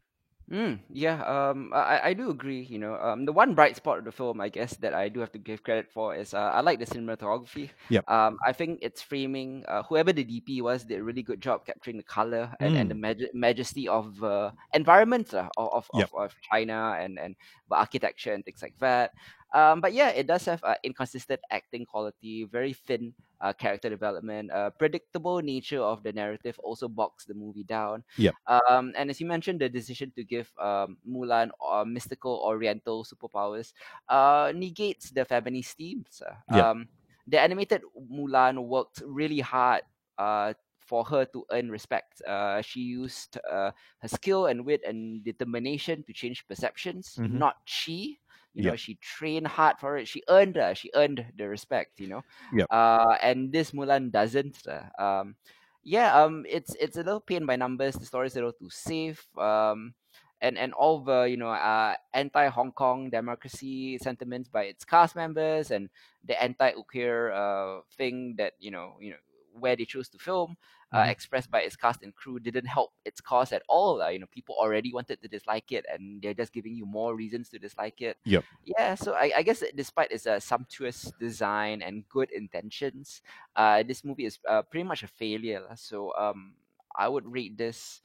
Mm, 0.51 0.81
yeah, 0.91 1.23
um, 1.25 1.73
I, 1.75 2.01
I- 2.11 2.13
do 2.15 2.29
agree. 2.31 2.63
You 2.63 2.79
know, 2.79 2.95
um, 2.97 3.25
the 3.25 3.33
one 3.33 3.55
bright 3.55 3.77
spot 3.77 3.99
of 3.99 4.05
the 4.05 4.13
film, 4.13 4.41
I 4.41 4.51
guess, 4.51 4.77
that 4.77 4.93
I 4.95 5.09
do 5.09 5.21
have 5.21 5.33
to 5.33 5.39
give 5.39 5.63
credit 5.63 5.91
for 5.91 6.15
is 6.15 6.35
uh, 6.35 6.39
I 6.53 6.61
like 6.61 6.79
the 6.79 6.85
cinematography. 6.87 7.71
Yep. 7.89 8.07
Um, 8.09 8.37
I 8.45 8.53
think 8.53 8.81
its 8.83 9.01
framing, 9.01 9.65
uh, 9.67 9.83
whoever 9.85 10.13
the 10.13 10.23
DP 10.23 10.61
was, 10.61 10.85
did 10.85 11.01
a 11.01 11.03
really 11.03 11.23
good 11.23 11.41
job 11.41 11.65
capturing 11.65 11.97
the 11.97 12.03
color 12.03 12.53
and, 12.61 12.77
and 12.77 12.91
the 12.91 12.95
maj- 12.95 13.31
majesty 13.33 13.89
of 13.89 14.23
uh, 14.23 14.51
environment 14.75 15.33
uh, 15.33 15.49
of, 15.57 15.71
of, 15.73 15.91
Yep. 15.93 16.11
of, 16.13 16.13
of 16.15 16.35
China 16.51 16.97
and, 17.01 17.19
and 17.19 17.37
the 17.71 17.77
architecture 17.77 18.35
and 18.35 18.45
things 18.45 18.61
like 18.61 18.75
that. 18.81 19.13
Um, 19.55 19.81
but 19.81 19.95
yeah, 19.95 20.11
it 20.11 20.27
does 20.27 20.45
have 20.47 20.62
uh, 20.64 20.75
inconsistent 20.83 21.40
acting 21.51 21.87
quality, 21.87 22.45
very 22.45 22.75
thin 22.75 23.14
uh, 23.40 23.53
character 23.55 23.88
development, 23.88 24.51
uh, 24.51 24.71
predictable 24.71 25.40
nature 25.40 25.81
of 25.81 26.03
the 26.03 26.12
narrative 26.12 26.59
also 26.62 26.88
bogs 26.88 27.25
the 27.25 27.35
movie 27.35 27.64
down. 27.64 28.05
Yep. 28.17 28.37
Um, 28.47 28.93
and 28.97 29.11
as 29.11 29.21
you 29.21 29.27
mentioned, 29.27 29.61
the 29.61 29.69
decision 29.69 30.12
to 30.17 30.25
give 30.25 30.51
um, 30.59 30.99
Mulan 31.09 31.51
uh, 31.64 31.85
mystical 31.85 32.43
Oriental 32.45 33.05
superpowers 33.05 33.73
uh, 34.09 34.53
negates 34.55 35.11
the 35.11 35.25
feminist 35.25 35.77
themes. 35.77 36.23
uh. 36.27 36.35
Yep. 36.49 36.69
Um, 36.71 36.88
the 37.27 37.40
animated 37.40 37.83
Mulan 37.97 38.67
worked 38.67 39.03
really 39.07 39.40
hard 39.40 39.83
uh, 40.19 40.53
for 40.81 41.05
her 41.05 41.25
to 41.27 41.47
earn 41.51 41.71
respect. 41.71 42.21
Uh, 42.23 42.61
she 42.61 42.81
used 42.81 43.38
uh, 43.51 43.71
her 44.01 44.09
skill 44.09 44.47
and 44.47 44.67
wit 44.67 44.83
and 44.87 45.25
determination 45.25 46.05
to 46.05 46.12
change 46.12 46.47
perceptions, 46.47 47.19
Mhm. 47.19 47.31
not 47.31 47.57
she. 47.64 48.21
You 48.55 48.64
know, 48.64 48.77
she 48.77 48.97
trained 48.97 49.47
hard 49.47 49.79
for 49.79 49.97
it. 49.99 50.09
She 50.09 50.23
earned 50.29 50.57
her. 50.57 50.75
she 50.75 50.90
earned 50.95 51.25
the 51.37 51.49
respect. 51.49 52.01
You 52.01 52.09
know, 52.09 52.23
Yep. 52.53 52.71
uh, 52.71 53.17
and 53.23 53.53
this 53.53 53.73
Mulan 53.73 54.11
doesn't. 54.11 54.59
Uh, 54.67 54.88
um, 55.03 55.37
yeah, 55.83 56.14
um, 56.23 56.45
it's 56.49 56.75
it's 56.81 56.97
a 56.97 57.03
little 57.03 57.21
pain 57.21 57.47
by 57.47 57.57
numbers. 57.57 57.95
The 57.95 58.07
story's 58.07 58.35
a 58.35 58.38
little 58.38 58.53
too 58.53 58.71
safe. 58.71 59.27
Um, 59.38 59.95
and 60.40 60.59
and 60.59 60.73
all 60.75 61.01
the 61.01 61.23
you 61.23 61.37
know 61.37 61.51
uh, 61.51 61.95
anti 62.12 62.49
Hong 62.49 62.73
Kong 62.73 63.11
democracy 63.11 63.99
sentiments 63.99 64.49
by 64.49 64.64
its 64.64 64.85
cast 64.85 65.14
members 65.17 65.71
and 65.71 65.88
the 66.25 66.40
anti 66.43 66.73
Uyghur 66.73 67.33
uh 67.33 67.83
thing 67.97 68.35
that 68.38 68.55
you 68.59 68.71
know 68.71 68.97
you 69.01 69.11
know 69.11 69.17
where 69.53 69.77
they 69.77 69.85
chose 69.85 70.09
to 70.11 70.19
film 70.19 70.57
uh, 70.95 71.05
Mhm. 71.05 71.15
expressed 71.15 71.51
by 71.51 71.61
its 71.63 71.77
cast 71.77 72.03
and 72.03 72.15
crew 72.15 72.39
didn't 72.39 72.67
help 72.67 72.93
its 73.05 73.21
cause 73.21 73.53
at 73.53 73.63
all. 73.69 74.01
Uh, 74.03 74.09
you 74.09 74.19
know 74.21 74.27
people 74.31 74.55
already 74.57 74.93
wanted 74.93 75.21
to 75.23 75.29
dislike 75.29 75.73
it 75.73 75.85
and 75.91 76.23
they're 76.23 76.35
just 76.35 76.53
giving 76.53 76.75
you 76.77 76.87
more 76.87 77.17
reasons 77.17 77.51
to 77.51 77.59
dislike 77.59 78.01
it. 78.01 78.19
Yep. 78.25 78.47
Yeah, 78.65 78.95
so 78.95 79.13
I, 79.15 79.33
I 79.37 79.43
guess 79.43 79.63
despite 79.75 80.13
its 80.13 80.27
uh, 80.27 80.41
sumptuous 80.41 81.13
design 81.19 81.83
and 81.83 82.09
good 82.09 82.31
intentions, 82.31 83.21
uh, 83.57 83.83
this 83.83 84.05
movie 84.05 84.25
is 84.27 84.39
uh, 84.49 84.63
pretty 84.63 84.85
much 84.85 85.03
a 85.03 85.09
failure. 85.09 85.67
So 85.77 86.15
um, 86.17 86.57
I 86.97 87.09
would 87.09 87.27
rate 87.31 87.57
this 87.59 88.01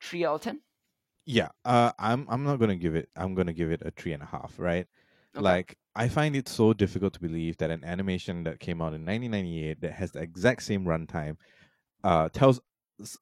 three 0.00 0.24
out 0.26 0.36
of 0.36 0.42
ten. 0.42 0.62
Yeah, 1.26 1.48
uh, 1.64 1.92
I'm 1.98 2.26
I'm 2.28 2.44
not 2.44 2.58
gonna 2.58 2.76
give 2.76 2.94
it. 2.94 3.08
I'm 3.16 3.34
gonna 3.34 3.52
give 3.54 3.70
it 3.72 3.82
a 3.82 3.90
three 3.90 4.12
and 4.12 4.22
a 4.22 4.26
half. 4.26 4.58
Right, 4.58 4.86
Okay. 5.36 5.58
like 5.58 5.78
I 5.94 6.08
find 6.08 6.36
it 6.36 6.48
so 6.48 6.72
difficult 6.74 7.14
to 7.14 7.20
believe 7.20 7.56
that 7.58 7.70
an 7.70 7.82
animation 7.84 8.44
that 8.44 8.60
came 8.60 8.82
out 8.82 8.92
in 8.94 9.04
1998 9.04 9.80
that 9.80 9.92
has 9.92 10.12
the 10.12 10.20
exact 10.20 10.62
same 10.62 10.84
runtime, 10.84 11.36
uh, 12.04 12.28
tells 12.30 12.60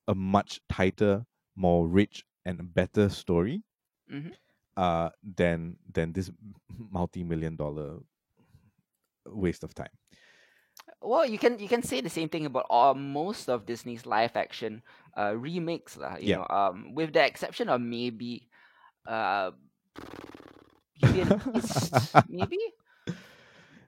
a 0.09 0.15
much 0.15 0.61
tighter, 0.69 1.25
more 1.57 1.87
rich, 1.89 2.25
and 2.45 2.75
better 2.75 3.09
story, 3.09 3.63
Mhm. 4.11 4.33
uh, 4.77 5.11
than 5.23 5.77
than 5.91 6.13
this 6.13 6.31
multi-million 6.91 7.57
dollar 7.57 8.01
waste 9.27 9.65
of 9.65 9.75
time. 9.75 9.93
Well, 11.03 11.27
you 11.27 11.39
can 11.39 11.59
you 11.59 11.69
can 11.69 11.83
say 11.83 12.01
the 12.01 12.11
same 12.11 12.29
thing 12.29 12.47
about 12.47 12.67
all, 12.71 12.95
most 12.95 13.49
of 13.49 13.67
Disney's 13.67 14.07
live 14.07 14.37
action 14.37 14.83
uh, 15.19 15.35
remakes, 15.37 15.97
lah. 15.97 16.17
You 16.17 16.31
Yeah. 16.31 16.37
know, 16.39 16.47
um, 16.51 16.95
with 16.95 17.13
the 17.13 17.25
exception 17.25 17.69
of 17.69 17.81
maybe, 17.81 18.49
uh, 19.07 19.53
Beauty 20.95 21.21
and 21.21 21.31
the 21.31 21.39
Beast, 21.51 21.93
maybe 22.29 22.59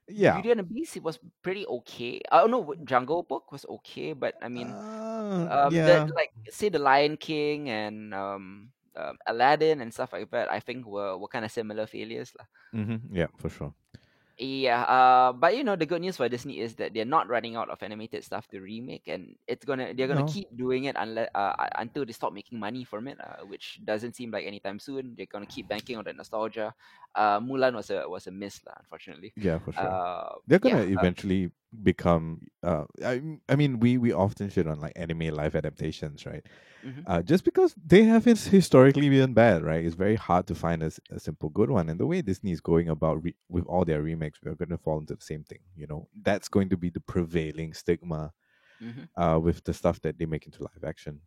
Yeah. 0.09 0.35
Beauty 0.37 0.51
and 0.53 0.61
the 0.61 0.69
Beast. 0.69 0.97
It 0.97 1.03
was 1.03 1.19
pretty 1.43 1.65
okay. 1.67 2.21
I 2.31 2.45
don't 2.45 2.51
know. 2.51 2.75
Jungle 2.85 3.23
Book 3.25 3.53
was 3.53 3.65
okay, 3.81 4.13
but 4.13 4.37
I 4.43 4.49
mean, 4.49 4.69
Uh, 4.69 5.49
um, 5.49 5.73
yeah. 5.73 6.05
the, 6.05 6.13
like 6.13 6.33
say 6.51 6.69
the 6.69 6.79
Lion 6.79 7.17
King 7.17 7.71
and 7.71 8.13
um, 8.13 8.69
um, 8.97 9.17
Aladdin 9.27 9.81
and 9.81 9.93
stuff 9.93 10.13
like 10.13 10.31
that. 10.31 10.53
I 10.53 10.61
think 10.61 10.85
were 10.85 11.17
were 11.17 11.29
kind 11.29 11.45
of 11.45 11.51
similar 11.51 11.87
failures, 11.89 12.37
lah. 12.37 12.47
Mm-hmm. 12.77 13.17
Yeah, 13.17 13.33
for 13.41 13.49
sure. 13.49 13.73
Yeah, 14.37 14.83
uh, 14.83 15.33
but 15.33 15.55
you 15.57 15.63
know 15.63 15.77
the 15.77 15.87
good 15.87 16.01
news 16.03 16.17
for 16.17 16.29
Disney 16.29 16.59
is 16.59 16.75
that 16.83 16.93
they're 16.93 17.05
not 17.07 17.29
running 17.29 17.55
out 17.55 17.71
of 17.71 17.81
animated 17.83 18.25
stuff 18.25 18.49
to 18.49 18.59
remake, 18.61 19.07
and 19.07 19.37
it's 19.47 19.65
gonna 19.65 19.95
they're 19.95 20.09
gonna 20.09 20.25
No. 20.25 20.27
keep 20.27 20.49
doing 20.57 20.85
it 20.91 20.97
unless 20.99 21.29
uh, 21.37 21.55
uh, 21.55 21.69
until 21.79 22.05
they 22.05 22.11
stop 22.13 22.33
making 22.33 22.59
money 22.59 22.83
from 22.83 23.07
it, 23.07 23.17
uh, 23.23 23.47
which 23.47 23.79
doesn't 23.85 24.17
seem 24.17 24.33
like 24.33 24.45
anytime 24.45 24.81
soon. 24.81 25.15
They're 25.17 25.31
gonna 25.31 25.47
keep 25.47 25.69
banking 25.69 25.97
on 25.99 26.05
the 26.05 26.13
nostalgia. 26.13 26.75
Uh, 27.15 27.39
Mulan 27.39 27.75
was 27.75 27.91
a 27.91 28.09
was 28.09 28.27
a 28.27 28.33
miss, 28.33 28.59
lah, 28.67 28.75
unfortunately. 28.81 29.35
Yeah, 29.37 29.59
for 29.59 29.73
sure. 29.73 29.95
Uh, 29.95 30.35
They're 30.47 30.59
gonna 30.59 30.83
yeah, 30.83 30.85
uh, 30.97 31.07
eventually 31.07 31.51
become. 31.83 32.47
Uh, 32.63 32.85
I 33.05 33.39
I 33.49 33.57
mean, 33.57 33.81
we 33.81 33.99
we 33.99 34.13
often 34.13 34.49
shit 34.51 34.67
on 34.67 34.81
like 34.81 34.93
anime 34.97 35.35
live 35.35 35.55
adaptations, 35.55 36.27
right? 36.27 36.47
mhm. 36.83 37.07
Uh, 37.07 37.23
just 37.23 37.45
because 37.45 37.75
they 37.85 38.05
have 38.05 38.25
his 38.25 38.47
historically 38.49 39.11
been 39.11 39.35
bad, 39.35 39.63
right? 39.63 39.85
It's 39.85 39.95
very 39.97 40.17
hard 40.17 40.47
to 40.49 40.55
find 40.55 40.83
a 40.83 40.93
simple 41.19 41.51
good 41.51 41.71
one. 41.71 41.89
And 41.91 42.01
the 42.01 42.07
way 42.07 42.23
Disney 42.23 42.53
is 42.53 42.61
going 42.63 42.89
about 42.89 43.23
re- 43.25 43.37
with 43.49 43.67
all 43.67 43.85
their 43.85 44.03
remakes, 44.03 44.41
we're 44.43 44.55
going 44.55 44.71
to 44.71 44.79
fall 44.79 44.99
into 45.01 45.15
the 45.17 45.23
same 45.23 45.45
thing. 45.45 45.61
You 45.77 45.87
know, 45.87 46.09
that's 46.23 46.49
going 46.49 46.71
to 46.71 46.77
be 46.79 46.91
the 46.91 47.01
prevailing 47.01 47.75
stigma 47.75 48.33
Mhm. 48.81 49.09
uh, 49.17 49.41
with 49.43 49.65
the 49.65 49.75
stuff 49.75 50.01
that 50.03 50.19
they 50.19 50.27
make 50.27 50.47
into 50.47 50.63
live 50.63 50.85
action. 50.85 51.23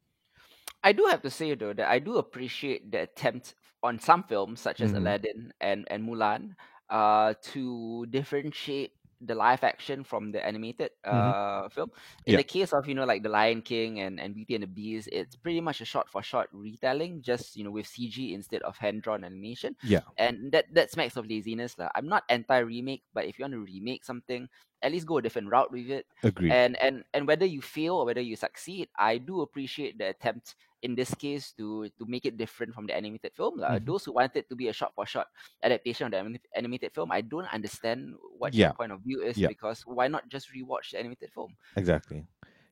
I 0.84 0.94
do 0.94 1.06
have 1.06 1.22
to 1.24 1.30
say 1.30 1.54
though 1.56 1.74
that 1.74 1.88
I 1.90 2.00
do 2.00 2.18
appreciate 2.18 2.92
the 2.92 3.02
attempt 3.02 3.56
on 3.84 4.00
some 4.00 4.24
films 4.24 4.60
such 4.62 4.82
as 4.82 4.94
Mhm. 4.94 4.94
Aladdin 4.94 5.54
and 5.60 5.88
and 5.92 6.04
Mulan 6.08 6.56
uh 6.90 7.34
to 7.54 8.06
differentiate 8.08 8.94
the 9.22 9.36
live 9.36 9.64
action 9.64 10.04
from 10.04 10.32
the 10.32 10.44
animated 10.46 10.92
uh 11.04 11.70
film. 11.70 11.90
In 12.26 12.36
Yeah. 12.36 12.40
the 12.40 12.44
case 12.44 12.74
of 12.74 12.88
you 12.88 12.96
know 12.96 13.06
like 13.06 13.24
the 13.24 13.30
Lion 13.30 13.62
King 13.62 14.00
and 14.00 14.20
and 14.20 14.36
Beauty 14.36 14.56
and 14.56 14.64
the 14.64 14.68
Beast, 14.72 15.10
it's 15.12 15.36
pretty 15.36 15.62
much 15.62 15.82
a 15.82 15.86
shot 15.86 16.10
for 16.10 16.22
shot 16.22 16.48
retelling, 16.52 17.22
just 17.22 17.56
you 17.56 17.64
know 17.64 17.72
with 17.72 17.88
CG 17.88 18.34
instead 18.34 18.62
of 18.64 18.78
hand 18.78 19.02
drawn 19.02 19.24
animation, 19.24 19.76
Yeah, 19.82 20.02
and 20.18 20.52
that 20.52 20.66
that 20.74 20.92
smacks 20.92 21.18
of 21.18 21.26
laziness 21.28 21.78
lah. 21.78 21.90
I'm 21.96 22.08
not 22.08 22.24
anti 22.30 22.58
remake, 22.60 23.04
but 23.14 23.26
if 23.26 23.40
you 23.40 23.44
want 23.44 23.54
to 23.54 23.64
remake 23.66 24.04
something, 24.06 24.48
at 24.82 24.92
least 24.92 25.08
go 25.08 25.18
a 25.18 25.22
different 25.22 25.50
route 25.50 25.72
with 25.72 25.90
it 25.90 26.06
agreed. 26.24 26.52
and 26.52 26.78
and 26.82 27.04
and 27.14 27.26
whether 27.28 27.46
you 27.46 27.62
fail 27.62 27.96
or 27.96 28.06
whether 28.06 28.22
you 28.22 28.36
succeed 28.36 28.88
i 28.98 29.18
do 29.18 29.42
appreciate 29.42 29.98
the 29.98 30.08
attempt 30.10 30.54
in 30.84 30.94
this 30.94 31.10
case 31.16 31.52
to 31.58 31.90
to 31.98 32.06
make 32.06 32.26
it 32.26 32.38
different 32.38 32.74
from 32.74 32.86
the 32.86 32.94
animated 32.96 33.34
film 33.34 33.58
lah. 33.58 33.78
Mhm. 33.82 33.86
those 33.90 34.06
who 34.06 34.14
want 34.14 34.36
it 34.38 34.46
to 34.50 34.56
be 34.56 34.68
a 34.70 34.74
shot 34.74 34.94
for 34.94 35.06
shot 35.06 35.28
adaptation 35.64 36.06
of 36.06 36.12
the 36.12 36.18
anima- 36.22 36.46
animated 36.56 36.94
film 36.94 37.10
i 37.12 37.22
don't 37.22 37.50
understand 37.52 38.14
what 38.38 38.54
Yeah. 38.54 38.68
your 38.68 38.74
point 38.78 38.92
of 38.94 39.02
view 39.02 39.22
is 39.26 39.38
Yeah. 39.38 39.48
because 39.50 39.82
why 39.90 40.08
not 40.08 40.30
just 40.30 40.54
rewatch 40.54 40.92
the 40.94 41.00
animated 41.00 41.34
film 41.34 41.58
exactly. 41.76 42.28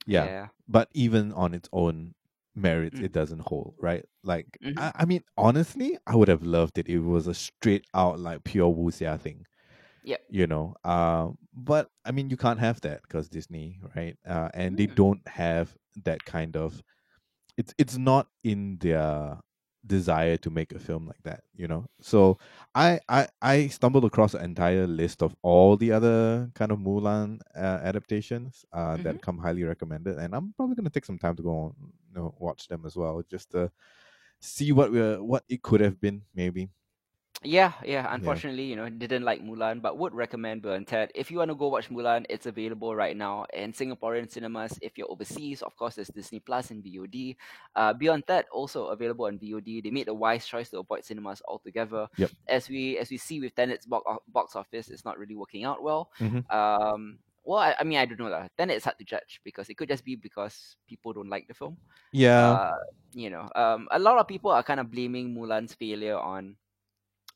Yeah. 0.06 0.26
yeah 0.26 0.48
but 0.70 0.90
even 0.94 1.34
on 1.34 1.54
its 1.58 1.70
own 1.74 2.14
merits, 2.56 3.02
Mm. 3.02 3.04
it 3.04 3.12
doesn't 3.12 3.42
hold, 3.52 3.76
right? 3.84 4.06
Like, 4.24 4.48
Mhm. 4.64 4.80
I, 4.80 4.92
I 4.96 5.04
mean, 5.04 5.24
honestly, 5.36 5.98
I 6.08 6.16
would 6.16 6.30
have 6.30 6.42
loved 6.44 6.78
it 6.78 6.88
if 6.88 6.96
it 6.96 7.00
was 7.04 7.28
a 7.28 7.34
straight 7.34 7.84
out 7.94 8.18
like 8.18 8.46
pure 8.46 8.72
wuxia 8.72 9.20
thing. 9.20 9.44
Yep. 10.06 10.22
You 10.30 10.48
know, 10.48 10.76
uh, 10.84 11.30
but 11.54 11.90
I 12.06 12.12
mean, 12.12 12.30
you 12.30 12.38
can't 12.38 12.60
have 12.60 12.82
that 12.82 13.02
because 13.04 13.30
Disney, 13.30 13.80
right? 13.96 14.18
Uh, 14.28 14.50
and 14.54 14.78
they 14.78 14.88
Mm. 14.88 14.96
don't 14.96 15.28
have 15.28 15.76
that 16.04 16.26
kind 16.26 16.58
of. 16.58 16.84
It's 17.58 17.74
it's 17.78 17.98
not 17.98 18.28
in 18.44 18.78
their 18.80 19.40
desire 19.88 20.38
to 20.38 20.50
make 20.50 20.74
a 20.74 20.80
film 20.80 21.08
like 21.08 21.22
that, 21.24 21.44
you 21.56 21.68
know. 21.68 21.86
So 22.02 22.38
I 22.76 23.00
I 23.10 23.28
I 23.42 23.68
stumbled 23.68 24.06
across 24.06 24.34
an 24.34 24.44
entire 24.44 24.88
list 24.88 25.24
of 25.24 25.36
all 25.44 25.78
the 25.78 25.92
other 25.92 26.52
kind 26.56 26.72
of 26.72 26.80
Mulan 26.80 27.40
uh, 27.56 27.80
adaptations 27.84 28.66
uh, 28.74 28.98
that 29.04 29.22
come 29.22 29.38
highly 29.40 29.64
recommended, 29.64 30.18
and 30.18 30.36
I'm 30.36 30.54
probably 30.58 30.76
gonna 30.76 30.90
take 30.90 31.06
some 31.06 31.20
time 31.20 31.36
to 31.38 31.44
go 31.44 31.52
on, 31.60 31.76
you 32.10 32.16
know, 32.16 32.36
watch 32.40 32.68
them 32.68 32.86
as 32.86 32.96
well, 32.98 33.24
just 33.30 33.52
to 33.52 33.72
see 34.42 34.72
what 34.72 34.92
we 34.92 35.00
what 35.18 35.44
it 35.50 35.64
could 35.64 35.82
have 35.82 36.00
been, 36.02 36.24
maybe. 36.36 36.70
Yeah, 37.46 37.74
yeah. 37.86 38.10
Unfortunately, 38.10 38.64
you 38.64 38.76
know, 38.76 38.90
didn't 38.90 39.24
like 39.24 39.42
Mulan, 39.46 39.80
but 39.82 39.98
would 39.98 40.14
recommend 40.14 40.64
Bill 40.64 40.74
and 40.74 40.88
Ted. 40.88 41.12
If 41.14 41.30
you 41.30 41.38
want 41.38 41.50
to 41.52 41.56
go 41.56 41.68
watch 41.70 41.90
Mulan, 41.90 42.26
it's 42.28 42.48
available 42.48 42.96
right 42.96 43.16
now 43.16 43.46
in 43.54 43.72
Singaporean 43.72 44.30
cinemas. 44.32 44.78
If 44.82 44.98
you're 44.98 45.12
overseas, 45.12 45.62
of 45.62 45.76
course, 45.78 45.94
there's 45.96 46.10
Disney 46.10 46.40
Plus 46.40 46.72
and 46.72 46.84
VOD. 46.84 47.38
Uh, 47.76 47.94
Beyond 47.94 48.24
That 48.28 48.48
also 48.52 48.88
available 48.88 49.26
on 49.26 49.38
VOD. 49.38 49.84
They 49.84 49.92
made 49.92 50.08
a 50.08 50.14
wise 50.14 50.46
choice 50.48 50.70
to 50.72 50.80
avoid 50.80 51.06
cinemas 51.06 51.42
altogether. 51.48 52.08
Yep. 52.18 52.32
As 52.48 52.68
we 52.68 52.98
as 52.98 53.12
we 53.12 53.18
see 53.18 53.40
with 53.40 53.54
Tenet's 53.54 53.86
box 53.86 54.10
box 54.28 54.56
office, 54.56 54.90
it's 54.90 55.06
not 55.06 55.20
really 55.20 55.36
working 55.36 55.64
out 55.66 55.84
well. 55.84 56.10
Mhm. 56.20 56.50
Um. 56.52 57.20
Well, 57.46 57.60
I, 57.60 57.76
I 57.80 57.84
mean, 57.84 58.00
I 58.00 58.06
don't 58.06 58.18
know 58.20 58.28
lah. 58.28 58.50
Tenet 58.58 58.78
it's 58.78 58.86
hard 58.86 58.98
to 58.98 59.06
judge 59.06 59.40
because 59.44 59.70
it 59.70 59.78
could 59.78 59.88
just 59.88 60.04
be 60.04 60.16
because 60.16 60.78
people 60.90 61.14
don't 61.14 61.30
like 61.30 61.48
the 61.48 61.54
film 61.54 61.78
Yeah, 62.12 62.58
uh, 62.58 62.74
you 63.14 63.30
know, 63.30 63.48
um, 63.54 63.88
a 63.92 64.00
lot 64.00 64.18
of 64.18 64.28
people 64.28 64.50
are 64.50 64.64
kind 64.64 64.80
of 64.80 64.90
blaming 64.90 65.30
Mulan's 65.30 65.76
failure 65.78 66.18
on 66.18 66.58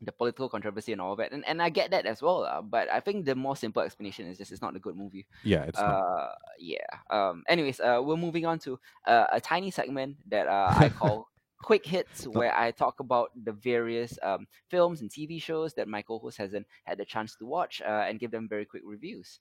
the 0.01 0.11
political 0.11 0.47
controversy 0.49 0.91
and 0.91 1.01
all 1.01 1.13
of 1.13 1.17
that, 1.19 1.31
and, 1.31 1.45
and 1.47 1.61
I 1.61 1.69
get 1.69 1.91
that 1.91 2.05
as 2.05 2.21
well. 2.21 2.43
Uh, 2.43 2.61
but 2.61 2.89
I 2.91 2.99
think 2.99 3.25
the 3.25 3.35
more 3.35 3.55
simple 3.55 3.81
explanation 3.81 4.27
is 4.27 4.37
just 4.37 4.51
it's 4.51 4.61
not 4.61 4.75
a 4.75 4.79
good 4.79 4.95
movie. 4.95 5.25
yeah, 5.43 5.63
it's 5.63 5.79
not. 5.79 6.01
Uh, 6.01 6.29
yeah. 6.57 6.77
Um. 7.09 7.43
Anyways, 7.47 7.79
uh, 7.79 8.01
we're 8.03 8.17
moving 8.17 8.45
on 8.45 8.59
to 8.59 8.79
uh, 9.05 9.25
a 9.31 9.41
tiny 9.41 9.71
segment 9.71 10.17
that 10.29 10.47
uh, 10.47 10.73
I 10.75 10.89
call. 10.97 11.27
Quick 11.61 11.85
hits, 11.85 12.25
where 12.25 12.55
I 12.55 12.71
talk 12.71 13.01
about 13.01 13.31
the 13.35 13.51
various 13.51 14.17
um, 14.23 14.47
films 14.69 15.01
and 15.01 15.11
TV 15.11 15.41
shows 15.41 15.73
that 15.73 15.89
my 15.89 16.01
co-host 16.01 16.37
hasn't 16.37 16.65
had 16.85 16.97
the 16.97 17.03
chance 17.03 17.35
to 17.35 17.45
watch, 17.45 17.81
uh, 17.81 18.05
and 18.07 18.17
give 18.17 18.31
them 18.31 18.47
very 18.47 18.63
quick 18.63 18.83
reviews. 18.85 19.39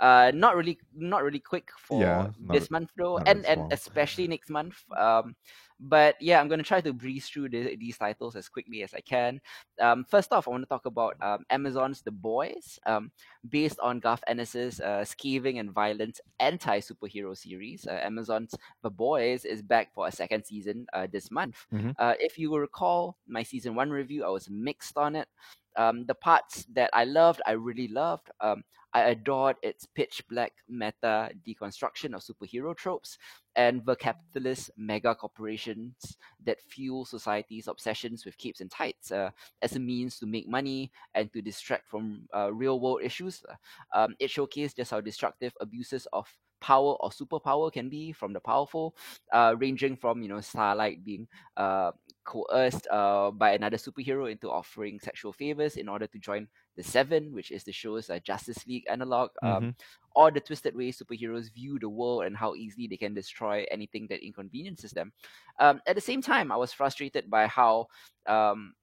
Uh, 0.00 0.30
not 0.34 0.56
really, 0.56 0.78
not 0.94 1.22
really 1.22 1.40
quick 1.40 1.70
for 1.78 2.00
Yeah, 2.00 2.30
not 2.38 2.58
this 2.58 2.70
month 2.70 2.90
though, 2.96 3.18
and 3.26 3.44
and 3.46 3.64
especially 3.70 4.26
next 4.28 4.50
month. 4.50 4.76
Um, 4.96 5.34
but 5.80 6.16
yeah, 6.20 6.40
I'm 6.40 6.48
gonna 6.48 6.62
try 6.62 6.80
to 6.80 6.92
breeze 6.92 7.28
through 7.28 7.48
the, 7.50 7.76
these 7.76 7.98
titles 7.98 8.36
as 8.36 8.48
quickly 8.48 8.82
as 8.82 8.94
I 8.94 9.00
can. 9.00 9.40
Um, 9.80 10.04
first 10.08 10.32
off, 10.32 10.46
I 10.46 10.50
want 10.50 10.62
to 10.62 10.68
talk 10.68 10.86
about 10.86 11.16
um, 11.20 11.44
Amazon's 11.50 12.02
The 12.02 12.10
Boys, 12.12 12.78
um, 12.86 13.10
based 13.48 13.78
on 13.80 14.00
Garth 14.00 14.22
Ennis's 14.26 14.80
uh, 14.80 15.04
scathing 15.04 15.58
and 15.58 15.70
violent 15.70 16.20
anti-superhero 16.40 17.36
series. 17.36 17.86
Uh, 17.86 18.00
Amazon's 18.02 18.54
The 18.82 18.90
Boys 18.90 19.44
is 19.44 19.62
back 19.62 19.92
for 19.94 20.06
a 20.06 20.12
second 20.12 20.44
season 20.44 20.86
uh, 20.92 21.06
this 21.10 21.30
month. 21.30 21.66
Mhm. 21.72 21.94
Uh, 21.98 22.14
if 22.18 22.38
you 22.38 22.50
will 22.50 22.60
recall 22.60 23.16
my 23.26 23.42
season 23.42 23.74
one 23.74 23.90
review, 23.90 24.24
I 24.24 24.28
was 24.28 24.48
mixed 24.50 24.96
on 24.96 25.16
it. 25.16 25.28
Um, 25.76 26.04
the 26.06 26.14
parts 26.14 26.64
that 26.74 26.90
I 26.92 27.04
loved, 27.04 27.40
I 27.46 27.52
really 27.52 27.88
loved. 27.88 28.30
Um, 28.40 28.62
I 28.92 29.02
adored 29.10 29.56
its 29.62 29.86
pitch 29.86 30.22
black 30.28 30.52
meta 30.68 31.30
deconstruction 31.46 32.14
of 32.14 32.22
superhero 32.22 32.76
tropes, 32.76 33.18
and 33.56 33.84
the 33.84 33.96
capitalist 33.96 34.70
mega 34.76 35.14
corporations 35.14 36.16
that 36.44 36.60
fuel 36.60 37.04
society's 37.04 37.68
obsessions 37.68 38.24
with 38.24 38.38
capes 38.38 38.60
and 38.60 38.70
tights 38.70 39.12
uh, 39.12 39.30
as 39.62 39.76
a 39.76 39.80
means 39.80 40.18
to 40.18 40.26
make 40.26 40.48
money 40.48 40.90
and 41.14 41.32
to 41.32 41.42
distract 41.42 41.88
from 41.88 42.28
uh, 42.34 42.52
real 42.52 42.80
world 42.80 43.00
issues. 43.02 43.42
Um, 43.94 44.14
it 44.18 44.30
showcased 44.30 44.76
just 44.76 44.90
how 44.90 45.00
destructive 45.00 45.52
abuses 45.60 46.06
of 46.12 46.28
power 46.60 46.96
or 47.00 47.10
superpower 47.10 47.72
can 47.72 47.88
be 47.88 48.12
from 48.12 48.32
the 48.32 48.40
powerful, 48.40 48.96
uh, 49.32 49.54
ranging 49.58 49.96
from 49.96 50.22
you 50.22 50.28
know 50.28 50.40
Starlight 50.40 51.04
being 51.04 51.28
uh, 51.56 51.92
coerced 52.24 52.86
uh, 52.90 53.30
by 53.30 53.52
another 53.52 53.76
superhero 53.76 54.30
into 54.30 54.50
offering 54.50 54.98
sexual 55.00 55.32
favors 55.32 55.76
in 55.76 55.88
order 55.88 56.06
to 56.06 56.18
join 56.18 56.48
the 56.78 56.84
Seven, 56.84 57.34
which 57.34 57.52
is 57.52 57.64
the 57.64 57.72
show's 57.74 58.08
uh, 58.10 58.20
Justice 58.24 58.66
League 58.66 58.86
analog, 58.88 59.30
um, 59.44 59.68
Mhm. 59.68 59.74
or 60.14 60.30
the 60.32 60.40
twisted 60.40 60.76
way 60.76 60.92
superheroes 60.92 61.52
view 61.52 61.78
the 61.80 61.90
world 61.90 62.24
and 62.24 62.36
how 62.36 62.54
easily 62.54 62.88
they 62.88 62.96
can 62.96 63.14
destroy 63.14 63.66
anything 63.70 64.06
that 64.08 64.24
inconveniences 64.24 64.92
them. 64.92 65.12
Um, 65.60 65.80
at 65.86 65.96
the 65.96 66.02
same 66.02 66.22
time, 66.22 66.52
I 66.52 66.56
was 66.56 66.72
frustrated 66.72 67.30
by 67.30 67.46
how 67.48 67.88
um, 68.26 68.74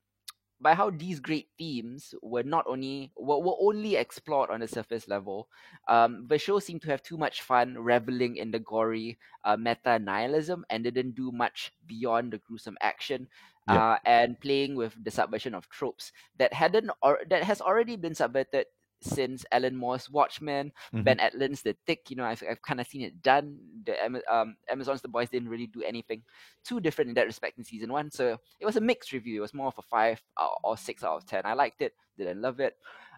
by 0.60 0.74
how 0.74 0.90
these 0.90 1.20
great 1.20 1.48
themes 1.58 2.14
were 2.22 2.44
not 2.44 2.66
only 2.68 3.12
were, 3.18 3.40
were 3.40 3.58
only 3.60 3.96
explored 3.96 4.50
on 4.50 4.62
the 4.62 4.68
surface 4.68 5.08
level. 5.08 5.48
Um, 5.88 6.26
the 6.28 6.38
show 6.38 6.60
seemed 6.60 6.82
to 6.84 6.90
have 6.90 7.04
too 7.04 7.18
much 7.18 7.42
fun 7.42 7.76
reveling 7.78 8.38
in 8.38 8.52
the 8.52 8.60
gory 8.60 9.18
uh, 9.44 9.58
meta 9.58 10.00
nihilism 10.00 10.66
and 10.70 10.84
didn't 10.84 11.16
do 11.16 11.32
much 11.32 11.74
beyond 11.86 12.34
the 12.34 12.40
gruesome 12.40 12.78
action. 12.82 13.28
Uh, 13.68 13.98
and 14.06 14.40
playing 14.42 14.76
with 14.76 14.94
the 15.04 15.10
subversion 15.10 15.56
of 15.56 15.68
tropes 15.70 16.12
that 16.38 16.54
hadn't 16.54 16.92
or 17.02 17.18
that 17.28 17.42
has 17.42 17.62
already 17.62 17.96
been 17.96 18.14
subverted 18.14 18.68
since 19.06 19.46
Alan 19.52 19.76
Moore's 19.76 20.10
Watchmen, 20.10 20.72
Mhm. 20.94 21.04
Ben 21.04 21.18
Edlund's 21.20 21.62
The 21.62 21.76
Tick. 21.86 22.10
You 22.10 22.18
know, 22.18 22.26
I've, 22.26 22.44
I've 22.50 22.62
kind 22.62 22.82
of 22.82 22.88
seen 22.88 23.02
it 23.02 23.22
done. 23.22 23.58
The 23.86 24.22
um, 24.30 24.56
Amazon's 24.70 25.02
The 25.02 25.08
Boys 25.08 25.30
didn't 25.30 25.50
really 25.50 25.68
do 25.68 25.84
anything 25.84 26.24
too 26.64 26.80
different 26.80 27.10
in 27.10 27.16
that 27.16 27.28
respect 27.28 27.58
in 27.58 27.64
season 27.64 27.92
one. 27.92 28.12
So 28.12 28.38
it 28.60 28.66
was 28.66 28.76
a 28.76 28.82
mixed 28.82 29.12
review. 29.12 29.38
It 29.38 29.42
was 29.42 29.54
more 29.54 29.68
of 29.68 29.78
a 29.78 29.82
five 29.84 30.22
or 30.64 30.78
six 30.78 31.04
out 31.04 31.18
of 31.18 31.26
ten. 31.26 31.44
I 31.46 31.54
liked 31.54 31.82
it, 31.82 31.94
didn't 32.18 32.42
love 32.42 32.60
it. 32.60 32.76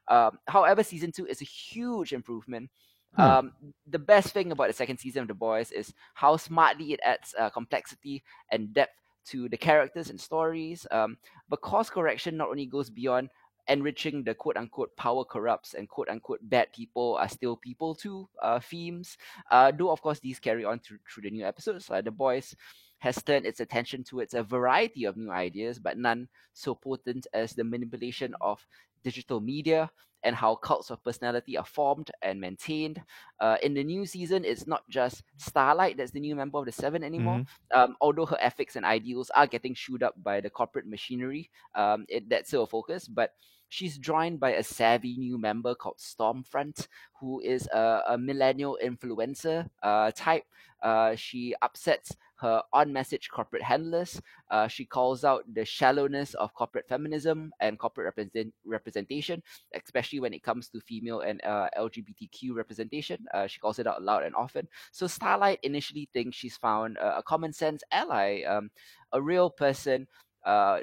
Um, 0.08 0.40
however, 0.48 0.84
season 0.84 1.12
two 1.12 1.26
is 1.26 1.42
a 1.42 1.46
huge 1.46 2.14
improvement. 2.14 2.70
Huh. 3.16 3.40
Um, 3.40 3.54
the 3.90 4.00
best 4.00 4.34
thing 4.34 4.52
about 4.52 4.68
the 4.68 4.74
second 4.74 4.98
season 4.98 5.22
of 5.24 5.28
The 5.28 5.34
Boys 5.34 5.72
is 5.72 5.94
how 6.14 6.38
smartly 6.38 6.94
it 6.94 7.00
adds 7.04 7.34
uh, 7.40 7.50
complexity 7.50 8.24
and 8.52 8.74
depth 8.74 8.94
to 9.28 9.50
the 9.50 9.58
characters 9.58 10.10
and 10.10 10.20
stories. 10.20 10.86
Um, 10.92 11.18
but 11.50 11.62
course 11.62 11.90
correction 11.90 12.38
not 12.38 12.50
only 12.50 12.66
goes 12.66 12.90
beyond 12.90 13.30
enriching 13.68 14.24
the 14.24 14.34
quote 14.34 14.58
unquote 14.58 14.96
power 14.96 15.24
corrupts 15.24 15.74
and 15.74 15.90
quote 15.90 16.10
unquote 16.10 16.40
bad 16.44 16.72
people 16.74 17.16
are 17.20 17.30
still 17.30 17.56
people 17.58 17.96
too 17.96 18.28
uh, 18.42 18.60
themes. 18.60 19.18
Uh, 19.52 19.72
though, 19.72 19.92
of 19.92 20.02
course, 20.02 20.20
these 20.20 20.40
carry 20.40 20.66
on 20.66 20.80
through, 20.80 21.00
through 21.10 21.24
the 21.24 21.32
new 21.32 21.46
episodes. 21.46 21.90
Uh, 21.90 22.02
the 22.02 22.12
Boys 22.12 22.56
has 23.00 23.22
turned 23.22 23.46
its 23.46 23.60
attention 23.60 24.04
towards 24.04 24.34
a 24.34 24.42
variety 24.44 25.06
of 25.06 25.18
new 25.18 25.32
ideas, 25.32 25.78
but 25.80 25.98
none 25.98 26.28
so 26.54 26.74
potent 26.74 27.28
as 27.34 27.54
the 27.54 27.64
manipulation 27.64 28.34
of 28.42 28.66
digital 29.04 29.40
media 29.40 29.90
and 30.24 30.36
how 30.36 30.56
cults 30.56 30.90
of 30.90 31.04
personality 31.04 31.58
are 31.58 31.66
formed 31.66 32.10
and 32.24 32.42
maintained. 32.42 33.02
Uh, 33.40 33.58
in 33.62 33.74
the 33.74 33.84
new 33.84 34.06
season, 34.06 34.44
it's 34.44 34.66
not 34.66 34.82
just 34.90 35.24
Starlight 35.38 35.98
that's 35.98 36.12
the 36.12 36.20
new 36.20 36.36
member 36.36 36.58
of 36.58 36.66
the 36.66 36.72
Seven 36.72 37.04
anymore. 37.04 37.40
Um, 37.74 37.96
although 38.02 38.26
her 38.26 38.38
ethics 38.42 38.76
and 38.76 38.86
ideals 38.86 39.30
are 39.36 39.48
getting 39.48 39.76
chewed 39.76 40.04
up 40.04 40.16
by 40.24 40.42
the 40.42 40.50
corporate 40.50 40.88
machinery, 40.88 41.50
um, 41.76 42.06
it, 42.10 42.28
that's 42.30 42.50
still 42.50 42.64
a 42.64 42.68
focus. 42.68 43.08
But 43.08 43.34
she's 43.70 43.98
joined 43.98 44.40
by 44.40 44.54
a 44.54 44.64
savvy 44.64 45.18
new 45.18 45.38
member 45.38 45.76
called 45.76 45.98
Stormfront, 45.98 46.88
who 47.20 47.40
is 47.42 47.68
a, 47.74 48.02
a 48.10 48.18
millennial 48.18 48.78
influencer 48.84 49.70
uh, 49.84 50.12
type. 50.16 50.46
Uh, 50.82 51.16
she 51.16 51.56
upsets 51.62 52.16
her 52.40 52.62
on 52.72 52.94
message 52.94 53.30
corporate 53.30 53.64
handlers. 53.64 54.22
Uh, 54.52 54.68
she 54.68 54.86
calls 54.86 55.24
out 55.24 55.44
the 55.52 55.66
shallowness 55.66 56.34
of 56.36 56.54
corporate 56.54 56.88
feminism 56.88 57.52
and 57.60 57.80
corporate 57.80 58.06
represent- 58.06 58.54
representation, 58.66 59.42
especially 59.74 60.20
when 60.20 60.34
it 60.34 60.44
comes 60.44 60.70
to 60.70 60.80
female 60.80 61.22
and 61.22 61.44
uh, 61.44 61.68
LGBTQ 61.78 62.54
representation. 62.54 63.26
Uh, 63.34 63.48
she 63.48 63.60
calls 63.60 63.80
it 63.80 63.88
out 63.88 64.04
loud 64.04 64.24
and 64.24 64.36
often. 64.36 64.68
So 64.92 65.08
Starlight 65.08 65.60
initially 65.64 66.10
thinks 66.14 66.38
she's 66.38 66.58
found 66.58 66.98
a, 66.98 67.18
a 67.18 67.24
common 67.24 67.54
sense 67.54 67.82
ally, 67.92 68.44
um, 68.44 68.70
a 69.12 69.22
real 69.22 69.50
person 69.50 70.08
uh, 70.46 70.80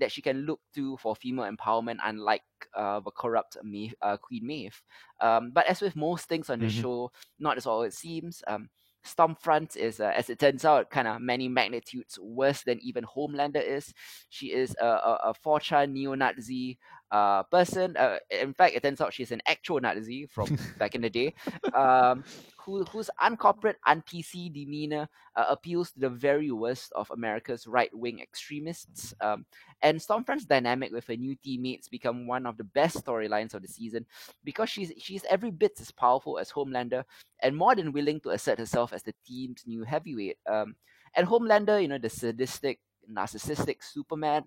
that 0.00 0.12
she 0.12 0.22
can 0.22 0.46
look 0.46 0.60
to 0.74 0.96
for 0.98 1.14
female 1.16 1.50
empowerment, 1.50 1.98
unlike 2.04 2.42
uh, 2.74 3.00
the 3.00 3.10
corrupt 3.10 3.56
Maeve, 3.62 3.94
uh, 4.02 4.16
Queen 4.16 4.46
Maeve. 4.46 4.80
Um, 5.20 5.50
but 5.52 5.66
as 5.66 5.80
with 5.80 5.96
most 5.96 6.28
things 6.28 6.50
on 6.50 6.60
the 6.60 6.66
Mhm. 6.66 6.70
show, 6.70 7.10
not 7.38 7.56
as 7.56 7.66
all 7.66 7.82
it 7.82 7.94
seems. 7.94 8.42
Um, 8.46 8.68
Stormfront 9.06 9.76
is, 9.76 9.98
uh, 10.00 10.12
as 10.14 10.28
it 10.28 10.38
turns 10.38 10.64
out, 10.64 10.90
kind 10.90 11.08
of 11.08 11.22
many 11.22 11.48
magnitudes 11.48 12.18
worse 12.20 12.62
than 12.62 12.78
even 12.82 13.04
Homelander 13.04 13.62
is. 13.66 13.94
She 14.28 14.52
is 14.52 14.76
a, 14.80 14.86
a, 14.86 15.18
a 15.30 15.34
4chan 15.34 15.92
neo-Nazi 15.92 16.78
uh, 17.10 17.42
person. 17.44 17.96
Uh, 17.96 18.18
in 18.30 18.54
fact, 18.54 18.74
it 18.74 18.82
turns 18.82 19.00
out 19.00 19.12
she's 19.12 19.32
an 19.32 19.42
actual 19.46 19.80
Nazi 19.80 20.26
from 20.26 20.58
back 20.78 20.94
in 20.94 21.02
the 21.02 21.10
day, 21.10 21.34
um, 21.74 22.24
who, 22.58 22.84
whose 22.84 23.10
uncorporate, 23.20 23.76
un-PC 23.86 24.52
demeanor 24.52 25.08
uh, 25.36 25.46
appeals 25.48 25.92
to 25.92 26.00
the 26.00 26.08
very 26.08 26.50
worst 26.50 26.92
of 26.94 27.10
America's 27.10 27.66
right-wing 27.66 28.20
extremists. 28.20 29.14
Um, 29.20 29.44
and 29.82 29.98
Stormfront's 29.98 30.44
dynamic 30.44 30.92
with 30.92 31.06
her 31.06 31.16
new 31.16 31.34
teammates 31.36 31.88
become 31.88 32.26
one 32.26 32.46
of 32.46 32.56
the 32.56 32.64
best 32.64 33.04
storylines 33.04 33.54
of 33.54 33.62
the 33.62 33.68
season 33.68 34.06
because 34.44 34.68
she's 34.68 34.92
she's 34.98 35.24
every 35.28 35.50
bit 35.50 35.72
as 35.80 35.90
powerful 35.90 36.38
as 36.38 36.50
Homelander 36.50 37.04
and 37.40 37.56
more 37.56 37.74
than 37.74 37.92
willing 37.92 38.20
to 38.20 38.30
assert 38.30 38.58
herself 38.58 38.92
as 38.92 39.02
the 39.02 39.14
team's 39.26 39.64
new 39.66 39.82
heavyweight. 39.84 40.38
Um, 40.50 40.76
and 41.14 41.26
Homelander, 41.26 41.80
you 41.80 41.88
know, 41.88 41.98
the 41.98 42.10
sadistic, 42.10 42.78
narcissistic 43.10 43.82
Superman, 43.82 44.44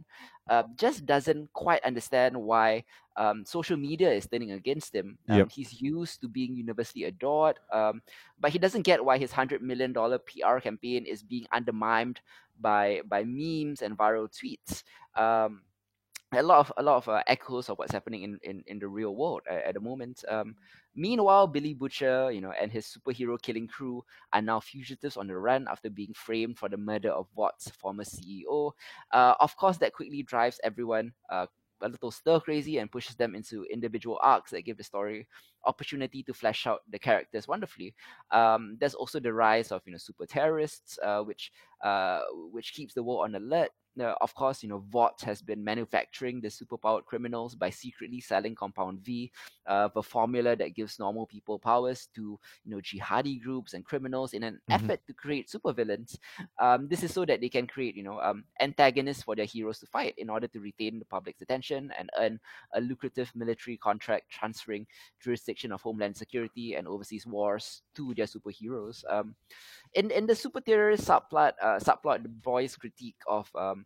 uh, 0.49 0.63
just 0.75 1.05
doesn't 1.05 1.51
quite 1.53 1.83
understand 1.83 2.35
why 2.37 2.83
um, 3.17 3.45
social 3.45 3.77
media 3.77 4.11
is 4.11 4.27
turning 4.27 4.51
against 4.51 4.93
him. 4.95 5.17
Um, 5.29 5.47
Yep. 5.47 5.49
He's 5.49 5.81
used 5.81 6.21
to 6.21 6.27
being 6.27 6.55
universally 6.55 7.05
adored, 7.05 7.59
um, 7.71 8.01
but 8.39 8.51
he 8.51 8.59
doesn't 8.59 8.83
get 8.83 9.03
why 9.03 9.17
his 9.17 9.31
hundred 9.31 9.61
million 9.61 9.93
dollar 9.93 10.19
PR 10.19 10.59
campaign 10.59 11.05
is 11.05 11.23
being 11.23 11.45
undermined 11.51 12.21
by 12.59 13.01
by 13.07 13.23
memes 13.25 13.81
and 13.81 13.97
viral 13.97 14.27
tweets. 14.29 14.83
Um, 15.15 15.61
a 16.35 16.43
lot 16.43 16.59
of 16.59 16.73
a 16.77 16.83
lot 16.83 16.97
of 16.97 17.09
uh, 17.09 17.23
echoes 17.27 17.69
of 17.69 17.77
what's 17.77 17.91
happening 17.91 18.23
in, 18.23 18.39
in, 18.43 18.63
in 18.67 18.79
the 18.79 18.87
real 18.87 19.15
world 19.15 19.41
at, 19.49 19.63
at 19.63 19.73
the 19.75 19.79
moment. 19.79 20.23
Um, 20.27 20.55
meanwhile, 20.95 21.47
Billy 21.47 21.73
Butcher, 21.73 22.31
you 22.31 22.41
know, 22.41 22.51
and 22.51 22.71
his 22.71 22.85
superhero 22.85 23.41
killing 23.41 23.67
crew 23.67 24.03
are 24.31 24.41
now 24.41 24.59
fugitives 24.59 25.17
on 25.17 25.27
the 25.27 25.37
run 25.37 25.67
after 25.69 25.89
being 25.89 26.13
framed 26.13 26.57
for 26.57 26.69
the 26.69 26.77
murder 26.77 27.11
of 27.11 27.27
Vought's 27.35 27.69
former 27.71 28.03
CEO. 28.03 28.71
Uh, 29.11 29.35
of 29.39 29.55
course, 29.57 29.77
that 29.77 29.93
quickly 29.93 30.23
drives 30.23 30.59
everyone 30.63 31.13
uh, 31.29 31.45
a 31.81 31.89
little 31.89 32.11
stir 32.11 32.39
crazy 32.39 32.77
and 32.77 32.91
pushes 32.91 33.15
them 33.15 33.35
into 33.35 33.65
individual 33.65 34.19
arcs 34.21 34.51
that 34.51 34.65
give 34.65 34.77
the 34.77 34.83
story 34.83 35.27
opportunity 35.65 36.23
to 36.23 36.33
flesh 36.33 36.65
out 36.67 36.81
the 36.89 36.99
characters 36.99 37.47
wonderfully. 37.47 37.93
Um, 38.31 38.77
there's 38.79 38.93
also 38.95 39.19
the 39.19 39.33
rise 39.33 39.71
of 39.71 39.81
you 39.85 39.91
know 39.91 39.97
super 39.97 40.25
terrorists, 40.25 40.97
uh, 41.03 41.21
which 41.21 41.51
uh, 41.83 42.21
which 42.51 42.73
keeps 42.73 42.93
the 42.93 43.03
world 43.03 43.23
on 43.23 43.35
alert. 43.35 43.71
Now, 43.95 44.17
of 44.21 44.33
course, 44.33 44.63
you 44.63 44.69
know, 44.69 44.79
Vought 44.89 45.21
has 45.21 45.41
been 45.41 45.63
manufacturing 45.63 46.41
the 46.41 46.47
superpowered 46.47 47.05
criminals 47.05 47.55
by 47.55 47.69
secretly 47.69 48.19
selling 48.21 48.55
Compound 48.55 49.01
V, 49.01 49.31
uh, 49.67 49.89
the 49.93 50.01
formula 50.01 50.55
that 50.55 50.73
gives 50.73 50.97
normal 50.97 51.27
people 51.27 51.59
powers 51.59 52.07
to, 52.15 52.39
you 52.63 52.71
know, 52.71 52.77
jihadi 52.77 53.39
groups 53.41 53.73
and 53.73 53.85
criminals 53.85 54.33
in 54.33 54.43
an 54.43 54.59
Mhm. 54.67 54.89
effort 54.89 54.99
to 55.05 55.13
create 55.13 55.47
supervillains. 55.47 56.17
Um, 56.59 56.87
this 56.87 57.03
is 57.03 57.13
so 57.13 57.25
that 57.25 57.41
they 57.41 57.49
can 57.49 57.67
create, 57.67 57.95
you 57.95 58.03
know, 58.03 58.19
um, 58.19 58.45
antagonists 58.59 59.23
for 59.23 59.35
their 59.35 59.45
heroes 59.45 59.79
to 59.79 59.85
fight 59.85 60.13
in 60.17 60.29
order 60.29 60.47
to 60.47 60.59
retain 60.59 60.99
the 60.99 61.05
public's 61.05 61.41
attention 61.41 61.91
and 61.97 62.09
earn 62.17 62.39
a 62.73 62.81
lucrative 62.81 63.31
military 63.35 63.77
contract 63.77 64.29
transferring 64.29 64.85
jurisdiction 65.21 65.52
of 65.71 65.81
homeland 65.81 66.17
security 66.17 66.75
and 66.75 66.87
overseas 66.87 67.25
wars 67.25 67.81
to 67.95 68.13
their 68.15 68.25
superheroes. 68.25 69.03
Um, 69.09 69.35
in 69.93 70.09
in 70.11 70.25
the 70.25 70.35
super 70.35 70.61
terrorist 70.61 71.05
subplot, 71.05 71.53
uh, 71.61 71.79
subplot, 71.79 72.23
the 72.23 72.29
boys' 72.29 72.75
critique 72.75 73.21
of 73.27 73.49
um, 73.55 73.85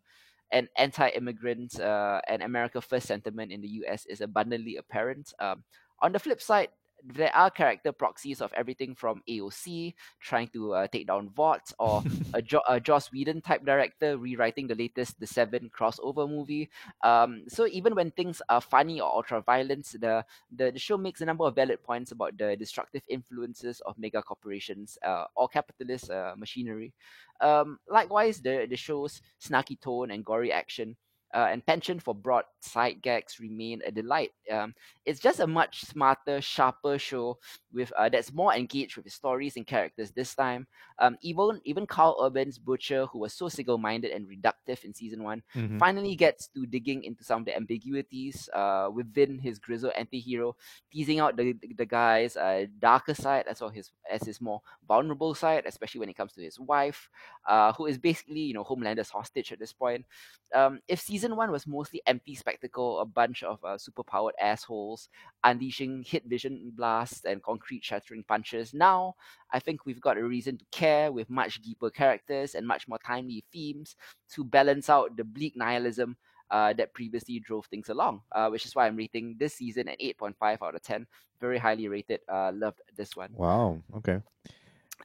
an 0.52 0.70
anti-immigrant 0.78 1.80
uh, 1.80 2.22
and 2.28 2.42
America 2.42 2.82
First 2.82 3.08
sentiment 3.08 3.52
in 3.52 3.62
the 3.62 3.84
U.S. 3.84 4.06
is 4.06 4.22
abundantly 4.22 4.78
apparent. 4.78 5.34
Um, 5.40 5.64
on 6.00 6.12
the 6.12 6.20
flip 6.20 6.42
side, 6.42 6.70
there 7.04 7.34
are 7.36 7.50
character 7.50 7.92
proxies 7.92 8.42
of 8.42 8.52
everything 8.54 8.96
from 8.96 9.22
AOC 9.28 9.96
trying 10.20 10.48
to 10.50 10.74
uh, 10.74 10.88
take 10.88 11.08
down 11.08 11.30
Vought 11.30 11.72
or 11.80 12.04
a, 12.34 12.42
jo- 12.42 12.64
a 12.68 12.80
Joss 12.80 13.12
Whedon 13.12 13.42
type 13.42 13.66
director 13.66 14.18
rewriting 14.18 14.68
the 14.68 14.76
latest 14.76 15.20
The 15.20 15.28
Seven 15.28 15.70
crossover 15.70 16.30
movie. 16.30 16.70
Um, 17.04 17.44
so 17.48 17.68
even 17.68 17.96
when 17.96 18.12
things 18.12 18.42
are 18.50 18.62
funny 18.62 19.00
or 19.00 19.14
ultra 19.14 19.42
violence, 19.42 19.92
the, 19.92 20.26
the 20.56 20.72
the 20.72 20.80
show 20.80 20.98
makes 20.98 21.22
a 21.22 21.26
number 21.26 21.46
of 21.46 21.56
valid 21.56 21.84
points 21.84 22.12
about 22.12 22.38
the 22.38 22.56
destructive 22.56 23.04
influences 23.08 23.82
of 23.82 23.98
mega 23.98 24.22
corporations 24.22 24.98
uh, 25.04 25.26
or 25.36 25.48
capitalist 25.48 26.10
uh, 26.10 26.34
machinery. 26.38 26.94
Um, 27.40 27.80
likewise, 27.88 28.42
the 28.42 28.66
the 28.70 28.76
show's 28.76 29.22
snarky 29.40 29.80
tone 29.80 30.12
and 30.12 30.26
gory 30.26 30.52
action 30.52 30.96
uh, 31.38 31.50
and 31.52 31.66
penchant 31.66 32.04
for 32.04 32.16
broad 32.16 32.46
side 32.62 33.02
gags 33.04 33.40
remain 33.40 33.82
a 33.86 33.92
delight. 33.92 34.32
Um, 34.52 34.76
it's 35.06 35.22
just 35.22 35.40
a 35.40 35.48
much 35.48 35.86
smarter, 35.86 36.42
sharper 36.42 37.00
show 37.00 37.40
with 37.74 37.94
uh, 37.98 38.10
that's 38.10 38.34
more 38.34 38.54
engaged 38.54 38.98
with 38.98 39.12
stories 39.12 39.58
and 39.58 39.68
characters 39.68 40.12
this 40.12 40.36
time. 40.36 40.68
Um, 41.00 41.18
even 41.22 41.62
even 41.66 41.88
Carl 41.88 42.18
Urban's 42.24 42.60
Butcher, 42.60 43.06
who 43.08 43.20
was 43.20 43.34
so 43.34 43.50
single-minded 43.50 44.12
and 44.12 44.28
reductive 44.28 44.84
in 44.86 44.94
season 44.94 45.24
one, 45.24 45.44
Mhm. 45.56 45.80
finally 45.80 46.16
gets 46.16 46.48
to 46.50 46.66
digging 46.66 47.04
into 47.04 47.24
some 47.24 47.42
of 47.42 47.46
the 47.46 47.56
ambiguities 47.56 48.50
uh, 48.54 48.90
within 48.94 49.40
his 49.40 49.60
grizzled 49.60 49.94
anti-hero, 49.96 50.56
teasing 50.92 51.20
out 51.20 51.36
the 51.38 51.56
the 51.78 51.86
guy's 51.86 52.36
uh, 52.38 52.66
darker 52.80 53.14
side 53.14 53.46
as 53.48 53.62
well 53.62 53.70
his 53.70 53.92
as 54.10 54.24
his 54.24 54.42
more 54.42 54.62
vulnerable 54.88 55.34
side, 55.36 55.64
especially 55.66 56.00
when 56.00 56.10
it 56.10 56.18
comes 56.18 56.34
to 56.34 56.42
his 56.42 56.60
wife, 56.60 57.10
uh, 57.48 57.74
who 57.74 57.86
is 57.88 57.98
basically 57.98 58.42
you 58.42 58.54
know 58.54 58.64
Homelander's 58.64 59.10
hostage 59.10 59.52
at 59.52 59.60
this 59.60 59.74
point. 59.74 60.06
Um, 60.54 60.80
if 60.88 61.00
season 61.00 61.27
one 61.36 61.52
was 61.52 61.68
mostly 61.68 62.02
empty 62.06 62.36
spectacle, 62.36 63.00
a 63.00 63.06
bunch 63.06 63.44
of 63.44 63.64
uh, 63.64 63.78
superpowered 63.78 64.32
assholes 64.42 65.10
unleashing 65.44 66.04
heat 66.04 66.24
vision 66.26 66.72
blasts 66.76 67.26
and 67.26 67.44
concrete 67.44 67.84
shattering 67.84 68.24
punches, 68.28 68.74
now 68.74 69.16
I 69.52 69.60
think 69.60 69.86
we've 69.86 70.02
got 70.02 70.18
a 70.18 70.24
reason 70.24 70.58
to 70.58 70.66
care 70.72 71.12
with 71.12 71.30
much 71.30 71.62
deeper 71.62 71.90
characters 71.90 72.56
and 72.56 72.68
much 72.68 72.88
more 72.88 73.00
timely 73.06 73.44
themes 73.52 73.96
to 74.34 74.44
balance 74.44 74.90
out 74.90 75.16
the 75.16 75.24
bleak 75.24 75.56
nihilism 75.56 76.18
uh, 76.52 76.74
that 76.74 76.94
previously 76.94 77.40
drove 77.40 77.66
things 77.66 77.90
along, 77.90 78.22
uh, 78.32 78.48
which 78.50 78.66
is 78.66 78.76
why 78.76 78.88
I'm 78.88 78.96
rating 78.96 79.36
this 79.40 79.56
season 79.56 79.88
at 79.90 80.00
8.5 80.00 80.36
out 80.62 80.76
of 80.76 80.82
10. 80.82 81.08
Very 81.40 81.58
highly 81.58 81.88
rated. 81.88 82.22
Uh, 82.28 82.52
loved 82.54 82.82
this 82.96 83.16
one. 83.16 83.32
Wow. 83.34 83.82
Okay. 83.98 84.22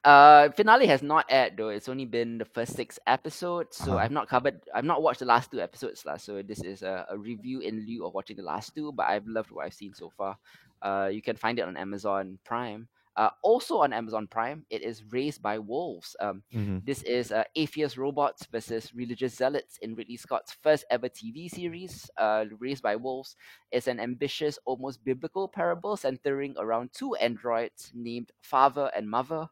Uh, 0.04 0.50
finale 0.50 0.86
has 0.86 1.02
not 1.02 1.26
aired 1.28 1.56
though. 1.56 1.68
It's 1.68 1.88
only 1.88 2.06
been 2.06 2.38
the 2.38 2.44
first 2.44 2.74
six 2.74 2.98
episodes, 3.06 3.76
so 3.76 3.94
Uh-huh. 3.94 4.02
I've 4.02 4.10
not 4.10 4.28
covered. 4.28 4.60
I've 4.74 4.84
not 4.84 5.02
watched 5.02 5.20
the 5.20 5.30
last 5.30 5.50
two 5.50 5.60
episodes, 5.60 6.04
lah. 6.04 6.16
So 6.16 6.42
this 6.42 6.62
is 6.62 6.82
a, 6.82 7.06
a 7.08 7.16
review 7.16 7.60
in 7.60 7.86
lieu 7.86 8.04
of 8.06 8.14
watching 8.14 8.36
the 8.36 8.42
last 8.42 8.74
two. 8.74 8.90
But 8.92 9.06
I've 9.06 9.26
loved 9.26 9.50
what 9.52 9.66
I've 9.66 9.74
seen 9.74 9.94
so 9.94 10.10
far. 10.10 10.38
Uh, 10.82 11.08
you 11.12 11.22
can 11.22 11.36
find 11.36 11.58
it 11.58 11.62
on 11.62 11.76
Amazon 11.76 12.38
Prime. 12.42 12.88
Uh, 13.16 13.30
also 13.42 13.78
on 13.78 13.92
Amazon 13.92 14.26
Prime, 14.26 14.64
it 14.70 14.82
is 14.82 15.04
Raised 15.12 15.42
by 15.42 15.58
Wolves. 15.58 16.16
Um, 16.20 16.42
hmm 16.52 16.78
this 16.84 17.02
is 17.04 17.30
uh, 17.30 17.44
atheist 17.54 17.96
robots 17.96 18.46
versus 18.46 18.92
religious 18.94 19.34
zealots 19.36 19.78
in 19.82 19.94
Ridley 19.94 20.16
Scott's 20.16 20.52
first 20.52 20.84
ever 20.90 21.08
TV 21.08 21.48
series, 21.48 22.10
uh, 22.16 22.44
Raised 22.58 22.82
by 22.82 22.96
Wolves. 22.96 23.36
It's 23.70 23.86
an 23.86 24.00
ambitious, 24.00 24.58
almost 24.64 25.04
biblical 25.04 25.48
parable 25.48 25.96
centering 25.96 26.54
around 26.58 26.90
two 26.92 27.14
androids 27.16 27.92
named 27.94 28.32
Father 28.42 28.90
and 28.96 29.08
Mother, 29.08 29.48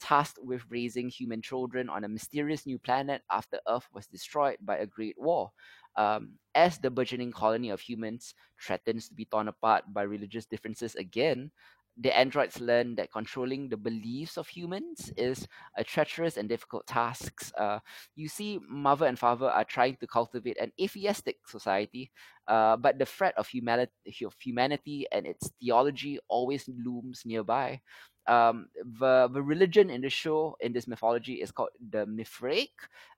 tasked 0.00 0.38
with 0.42 0.64
raising 0.70 1.08
human 1.08 1.40
children 1.42 1.88
on 1.88 2.04
a 2.04 2.08
mysterious 2.08 2.66
new 2.66 2.78
planet 2.78 3.22
after 3.30 3.60
Earth 3.68 3.88
was 3.92 4.06
destroyed 4.06 4.58
by 4.60 4.76
a 4.78 4.86
great 4.86 5.16
war. 5.18 5.52
Um, 5.96 6.38
as 6.54 6.78
the 6.78 6.90
burgeoning 6.90 7.32
colony 7.32 7.70
of 7.70 7.80
humans 7.80 8.34
threatens 8.60 9.08
to 9.08 9.14
be 9.14 9.26
torn 9.26 9.48
apart 9.48 9.84
by 9.92 10.02
religious 10.02 10.46
differences 10.46 10.94
again, 10.96 11.50
the 11.98 12.16
androids 12.16 12.60
learn 12.60 12.94
that 12.96 13.12
controlling 13.12 13.68
the 13.68 13.76
beliefs 13.76 14.36
of 14.36 14.48
humans 14.48 15.12
is 15.16 15.46
a 15.76 15.84
treacherous 15.84 16.36
and 16.36 16.48
difficult 16.48 16.86
task. 16.86 17.52
Uh, 17.58 17.78
you 18.16 18.28
see, 18.28 18.58
mother 18.68 19.06
and 19.06 19.18
father 19.18 19.46
are 19.46 19.64
trying 19.64 19.96
to 19.96 20.06
cultivate 20.06 20.58
an 20.58 20.72
atheistic 20.80 21.36
society, 21.46 22.10
uh, 22.48 22.76
but 22.76 22.98
the 22.98 23.04
threat 23.04 23.34
of 23.36 23.46
humanity, 23.46 23.92
of 24.24 24.34
humanity 24.40 25.06
and 25.12 25.26
its 25.26 25.50
theology 25.60 26.18
always 26.28 26.68
looms 26.68 27.22
nearby. 27.24 27.80
Um, 28.28 28.68
the 28.76 29.28
the 29.32 29.42
religion 29.42 29.90
in 29.90 30.00
the 30.00 30.08
show 30.08 30.56
in 30.60 30.72
this 30.72 30.86
mythology 30.86 31.42
is 31.42 31.50
called 31.50 31.74
the 31.90 32.06
Mithraic. 32.06 32.70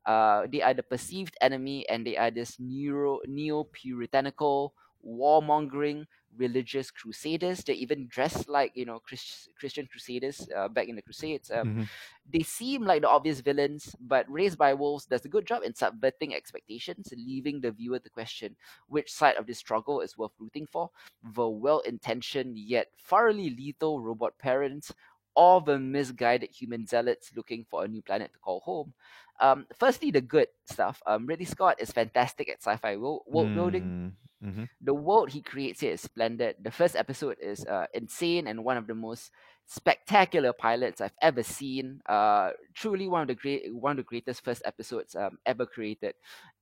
Uh, 0.06 0.46
they 0.50 0.62
are 0.62 0.72
the 0.72 0.82
perceived 0.82 1.37
enemy, 1.40 1.87
and 1.88 2.06
they 2.06 2.16
are 2.16 2.30
this 2.30 2.56
neuro 2.58 3.20
neo 3.28 3.64
puritanical 3.64 4.72
warmongering 5.04 6.06
religious 6.37 6.90
crusaders. 6.90 7.64
They 7.64 7.75
even 7.75 8.07
dress 8.09 8.49
like 8.49 8.73
you 8.75 8.85
know 8.85 9.01
Chris, 9.01 9.49
Christian 9.59 9.87
crusaders 9.87 10.49
uh, 10.57 10.68
back 10.68 10.88
in 10.88 10.97
the 10.97 11.03
Crusades. 11.03 11.51
Um, 11.51 11.73
Mhm. 11.75 11.88
they 12.31 12.42
seem 12.42 12.85
like 12.85 13.03
the 13.03 13.09
obvious 13.09 13.40
villains, 13.40 13.94
but 14.01 14.31
Raised 14.31 14.59
by 14.59 14.75
Wolves 14.75 15.07
does 15.07 15.25
a 15.25 15.29
good 15.29 15.47
job 15.47 15.62
in 15.62 15.75
subverting 15.75 16.35
expectations, 16.35 17.12
leaving 17.16 17.61
the 17.61 17.70
viewer 17.73 17.99
to 17.99 18.11
question 18.11 18.57
which 18.88 19.12
side 19.12 19.37
of 19.37 19.47
this 19.47 19.59
struggle 19.59 20.01
is 20.01 20.16
worth 20.16 20.33
rooting 20.38 20.66
for 20.66 20.90
the 21.35 21.49
well 21.49 21.81
intentioned 21.81 22.59
yet 22.59 22.88
thoroughly 22.99 23.51
lethal 23.51 24.01
robot 24.01 24.38
parents 24.38 24.92
or 25.37 25.61
the 25.62 25.79
misguided 25.79 26.51
human 26.51 26.87
zealots 26.87 27.33
looking 27.37 27.64
for 27.68 27.85
a 27.85 27.88
new 27.88 28.03
planet 28.03 28.33
to 28.33 28.38
call 28.38 28.61
home. 28.61 28.92
Um, 29.40 29.66
firstly, 29.79 30.11
the 30.11 30.20
good 30.20 30.49
stuff. 30.66 31.03
Um, 31.07 31.27
Ridley 31.27 31.44
Scott 31.47 31.77
is 31.81 31.90
fantastic 31.92 32.49
at 32.49 32.62
sci 32.62 32.77
fi 32.77 32.97
world, 32.97 33.23
world 33.27 33.53
building 33.53 33.90
Mm, 33.90 34.12
mhm. 34.42 34.68
the 34.81 34.94
world 34.94 35.31
he 35.31 35.40
creates 35.40 35.81
here 35.81 35.92
is 35.92 36.01
splendid. 36.01 36.57
The 36.62 36.70
first 36.70 36.97
episode 36.97 37.37
is 37.40 37.64
uh, 37.66 37.87
insane 37.94 38.47
and 38.47 38.64
one 38.64 38.77
of 38.77 38.87
the 38.87 38.94
most 38.94 39.31
spectacular 39.66 40.53
pilots 40.53 41.01
I've 41.01 41.14
ever 41.23 41.42
seen. 41.42 42.01
Uh, 42.09 42.51
truly 42.75 43.09
one 43.09 43.23
of 43.23 43.29
the 43.29 43.35
great, 43.35 43.75
one 43.75 43.92
of 43.92 43.97
the 43.97 44.03
greatest 44.03 44.44
first 44.44 44.62
episodes 44.64 45.14
um, 45.14 45.38
ever 45.47 45.66
created. 45.66 46.14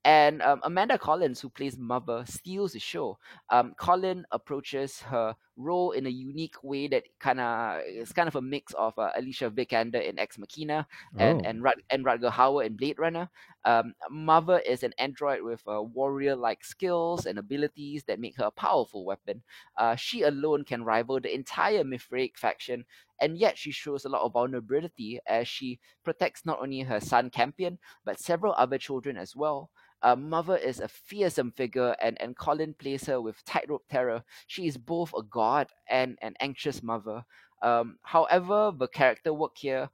And 0.05 0.43
um, 0.43 0.61
Amanda 0.65 0.99
Collins, 0.99 1.41
who 1.41 1.49
plays 1.51 1.77
Mother, 1.79 2.25
steals 2.27 2.73
the 2.73 2.79
show. 2.81 3.19
Um, 3.51 3.75
Colin 3.79 4.25
approaches 4.31 5.01
her 5.03 5.35
role 5.57 5.93
in 5.93 6.07
a 6.07 6.11
unique 6.11 6.57
way 6.63 6.89
that 6.89 7.05
kind 7.21 7.41
of 7.41 7.81
is 7.87 8.13
kind 8.13 8.29
of 8.29 8.37
a 8.37 8.43
mix 8.43 8.73
of 8.75 8.99
uh, 8.99 9.11
Alicia 9.17 9.51
Vikander 9.51 10.03
in 10.03 10.19
Ex 10.19 10.39
Machina 10.39 10.87
and 11.19 11.41
Oh. 11.41 11.43
and, 11.45 11.63
Rut- 11.63 11.83
and 11.91 12.05
Rutger 12.05 12.31
Hauer 12.31 12.65
in 12.65 12.77
Blade 12.77 12.99
Runner. 12.99 13.29
Um, 13.65 13.95
Mother 14.11 14.59
is 14.59 14.83
an 14.83 14.93
android 14.99 15.43
with 15.43 15.63
uh, 15.69 15.83
warrior-like 15.83 16.65
skills 16.65 17.27
and 17.27 17.39
abilities 17.39 18.03
that 18.05 18.19
make 18.19 18.37
her 18.39 18.47
a 18.47 18.51
powerful 18.51 19.05
weapon. 19.05 19.43
Uh, 19.77 19.95
she 19.95 20.23
alone 20.23 20.65
can 20.65 20.85
rival 20.85 21.21
the 21.21 21.33
entire 21.35 21.85
Mithraic 21.85 22.37
faction, 22.39 22.85
and 23.21 23.39
yet 23.39 23.57
she 23.59 23.71
shows 23.71 24.05
a 24.05 24.09
lot 24.09 24.23
of 24.23 24.33
vulnerability 24.33 25.21
as 25.27 25.47
she 25.47 25.79
protects 26.03 26.45
not 26.45 26.61
only 26.61 26.81
her 26.81 27.01
son 27.01 27.31
Campion 27.31 27.79
but 28.05 28.19
several 28.19 28.55
other 28.57 28.79
children 28.79 29.17
as 29.17 29.37
well. 29.37 29.71
Uh, 30.03 30.17
Mother 30.17 30.57
is 30.57 30.81
a 30.81 30.89
fearsome 30.89 31.53
figure, 31.53 31.95
and, 32.03 32.21
and 32.21 32.37
Colin 32.37 32.75
plays 32.79 33.07
her 33.07 33.21
with 33.21 33.45
tightrope 33.45 33.85
terror. 33.91 34.23
She 34.47 34.67
is 34.67 34.77
both 34.77 35.13
a 35.17 35.23
god 35.23 35.69
and 35.89 36.19
an 36.23 36.35
anxious 36.41 36.83
mother. 36.83 37.25
Um, 37.63 37.99
however, 38.03 38.73
the 38.77 38.89
character 38.89 39.33
work 39.33 39.57
here 39.57 39.91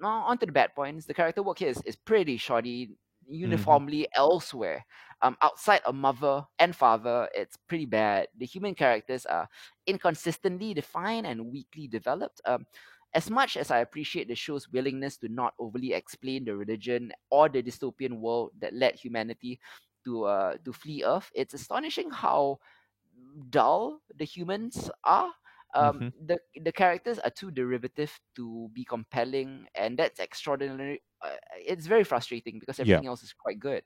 no, 0.00 0.08
on 0.08 0.38
to 0.38 0.46
the 0.46 0.52
bad 0.52 0.74
points. 0.74 1.06
The 1.06 1.14
character 1.14 1.42
work 1.42 1.58
here 1.58 1.68
is, 1.68 1.80
is 1.82 1.96
pretty 1.96 2.36
shoddy, 2.36 2.90
uniformly 3.28 4.08
elsewhere. 4.14 4.84
Um, 5.20 5.36
outside 5.42 5.80
of 5.84 5.94
mother 5.94 6.44
and 6.58 6.74
father, 6.74 7.28
it's 7.34 7.56
pretty 7.68 7.86
bad. 7.86 8.28
The 8.36 8.46
human 8.46 8.74
characters 8.74 9.26
are 9.26 9.48
inconsistently 9.86 10.74
defined 10.74 11.26
and 11.26 11.50
weakly 11.52 11.88
developed. 11.88 12.40
Um, 12.44 12.66
as 13.14 13.30
much 13.30 13.56
as 13.56 13.70
I 13.70 13.78
appreciate 13.80 14.28
the 14.28 14.34
show's 14.34 14.68
willingness 14.68 15.16
to 15.18 15.28
not 15.28 15.54
overly 15.58 15.92
explain 15.94 16.44
the 16.44 16.56
religion 16.56 17.12
or 17.30 17.48
the 17.48 17.62
dystopian 17.62 18.20
world 18.20 18.52
that 18.60 18.74
led 18.74 18.96
humanity 18.96 19.60
to 20.04 20.24
uh, 20.24 20.56
to 20.64 20.72
flee 20.72 21.04
Earth, 21.04 21.30
it's 21.34 21.54
astonishing 21.54 22.10
how 22.10 22.58
dull 23.50 24.00
the 24.14 24.24
humans 24.24 24.90
are. 25.04 25.32
Um, 25.74 26.06
the 26.26 26.38
the 26.64 26.72
characters 26.72 27.18
are 27.18 27.30
too 27.30 27.50
derivative 27.50 28.18
to 28.36 28.70
be 28.72 28.84
compelling, 28.84 29.66
and 29.74 29.98
that's 29.98 30.18
extraordinary. 30.18 31.02
Uh, 31.20 31.36
it's 31.56 31.86
very 31.86 32.04
frustrating 32.04 32.58
because 32.58 32.80
Yeah. 32.80 33.02
everything 33.02 33.06
else 33.06 33.22
is 33.22 33.34
quite 33.34 33.60
good. 33.60 33.84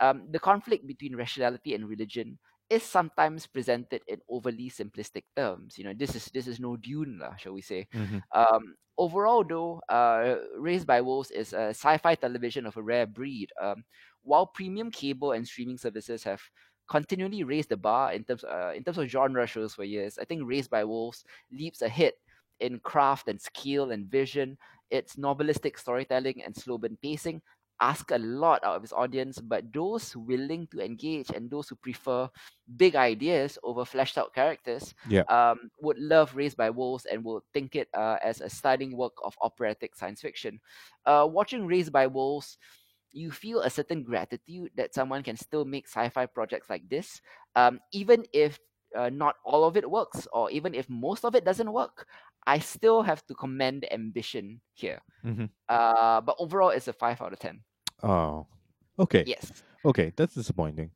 Um, 0.00 0.30
the 0.32 0.40
conflict 0.40 0.86
between 0.86 1.16
rationality 1.16 1.74
and 1.74 1.88
religion 1.88 2.38
is 2.70 2.82
sometimes 2.82 3.46
presented 3.46 4.02
in 4.08 4.20
overly 4.28 4.70
simplistic 4.70 5.24
terms. 5.36 5.78
You 5.78 5.84
know, 5.84 5.94
this 5.96 6.14
is 6.14 6.26
this 6.34 6.46
is 6.46 6.60
no 6.60 6.76
Dune, 6.76 7.18
lah, 7.20 7.36
shall 7.36 7.52
we 7.52 7.62
say? 7.62 7.86
Mhm. 7.92 8.22
Um, 8.34 8.74
overall, 8.98 9.44
though, 9.44 9.80
uh, 9.88 10.36
Raised 10.56 10.86
by 10.86 11.00
Wolves 11.00 11.30
is 11.30 11.52
a 11.52 11.70
sci-fi 11.74 12.14
television 12.14 12.66
of 12.66 12.76
a 12.76 12.82
rare 12.82 13.06
breed. 13.06 13.50
Um, 13.60 13.84
while 14.22 14.46
premium 14.46 14.90
cable 14.90 15.32
and 15.32 15.46
streaming 15.46 15.78
services 15.78 16.22
have 16.24 16.42
continually 16.88 17.42
raised 17.44 17.68
the 17.70 17.76
bar 17.76 18.12
in 18.12 18.24
terms 18.24 18.44
uh, 18.44 18.72
in 18.74 18.84
terms 18.84 18.98
of 18.98 19.08
genre 19.08 19.46
shows 19.46 19.74
for 19.74 19.84
years, 19.84 20.18
I 20.18 20.24
think 20.24 20.42
Raised 20.44 20.70
by 20.70 20.84
Wolves 20.84 21.24
leaps 21.52 21.82
ahead 21.82 22.12
in 22.60 22.78
craft 22.80 23.28
and 23.28 23.40
skill 23.40 23.90
and 23.90 24.06
vision. 24.10 24.56
Its 24.90 25.16
novelistic 25.16 25.78
storytelling 25.78 26.42
and 26.44 26.54
slow 26.54 26.78
burn 26.78 26.96
pacing 27.02 27.42
ask 27.80 28.10
a 28.10 28.18
lot 28.18 28.64
out 28.64 28.76
of 28.76 28.82
his 28.82 28.92
audience, 28.92 29.38
but 29.40 29.72
those 29.72 30.14
willing 30.16 30.66
to 30.72 30.80
engage 30.80 31.30
and 31.30 31.50
those 31.50 31.68
who 31.68 31.76
prefer 31.76 32.28
big 32.76 32.96
ideas 32.96 33.58
over 33.62 33.84
fleshed 33.84 34.18
out 34.18 34.34
characters 34.34 34.94
Yeah. 35.04 35.24
um, 35.28 35.70
would 35.80 35.98
love 35.98 36.34
Raised 36.36 36.56
by 36.56 36.70
Wolves 36.70 37.06
and 37.06 37.24
will 37.24 37.42
think 37.52 37.76
it 37.76 37.88
uh, 37.94 38.16
as 38.22 38.40
a 38.40 38.48
stunning 38.48 38.96
work 38.96 39.14
of 39.24 39.36
operatic 39.42 39.94
science 39.96 40.20
fiction. 40.22 40.60
Uh, 41.06 41.26
watching 41.30 41.66
Raised 41.66 41.92
by 41.92 42.06
Wolves, 42.06 42.58
you 43.12 43.30
feel 43.30 43.60
a 43.60 43.70
certain 43.70 44.02
gratitude 44.02 44.70
that 44.76 44.94
someone 44.94 45.22
can 45.22 45.36
still 45.36 45.64
make 45.64 45.86
sci-fi 45.88 46.26
projects 46.26 46.68
like 46.68 46.88
this, 46.88 47.20
um, 47.56 47.80
even 47.92 48.24
if 48.32 48.58
uh, 48.96 49.08
not 49.10 49.36
all 49.44 49.64
of 49.64 49.76
it 49.76 49.88
works, 49.88 50.26
or 50.32 50.50
even 50.50 50.74
if 50.74 50.88
most 50.88 51.24
of 51.24 51.34
it 51.34 51.44
doesn't 51.44 51.72
work. 51.72 52.06
I 52.46 52.58
still 52.58 53.02
have 53.02 53.24
to 53.26 53.34
commend 53.34 53.82
the 53.82 53.92
ambition 53.92 54.60
here. 54.74 55.00
Mhm. 55.24 55.48
Uh, 55.68 56.20
but 56.20 56.36
overall, 56.38 56.70
it's 56.70 56.88
a 56.88 56.92
five 56.92 57.20
out 57.22 57.32
of 57.32 57.38
ten. 57.38 57.60
Oh. 58.02 58.46
Okay. 58.98 59.24
Yes. 59.26 59.62
Okay. 59.84 60.12
That's 60.16 60.34
disappointing. 60.34 60.90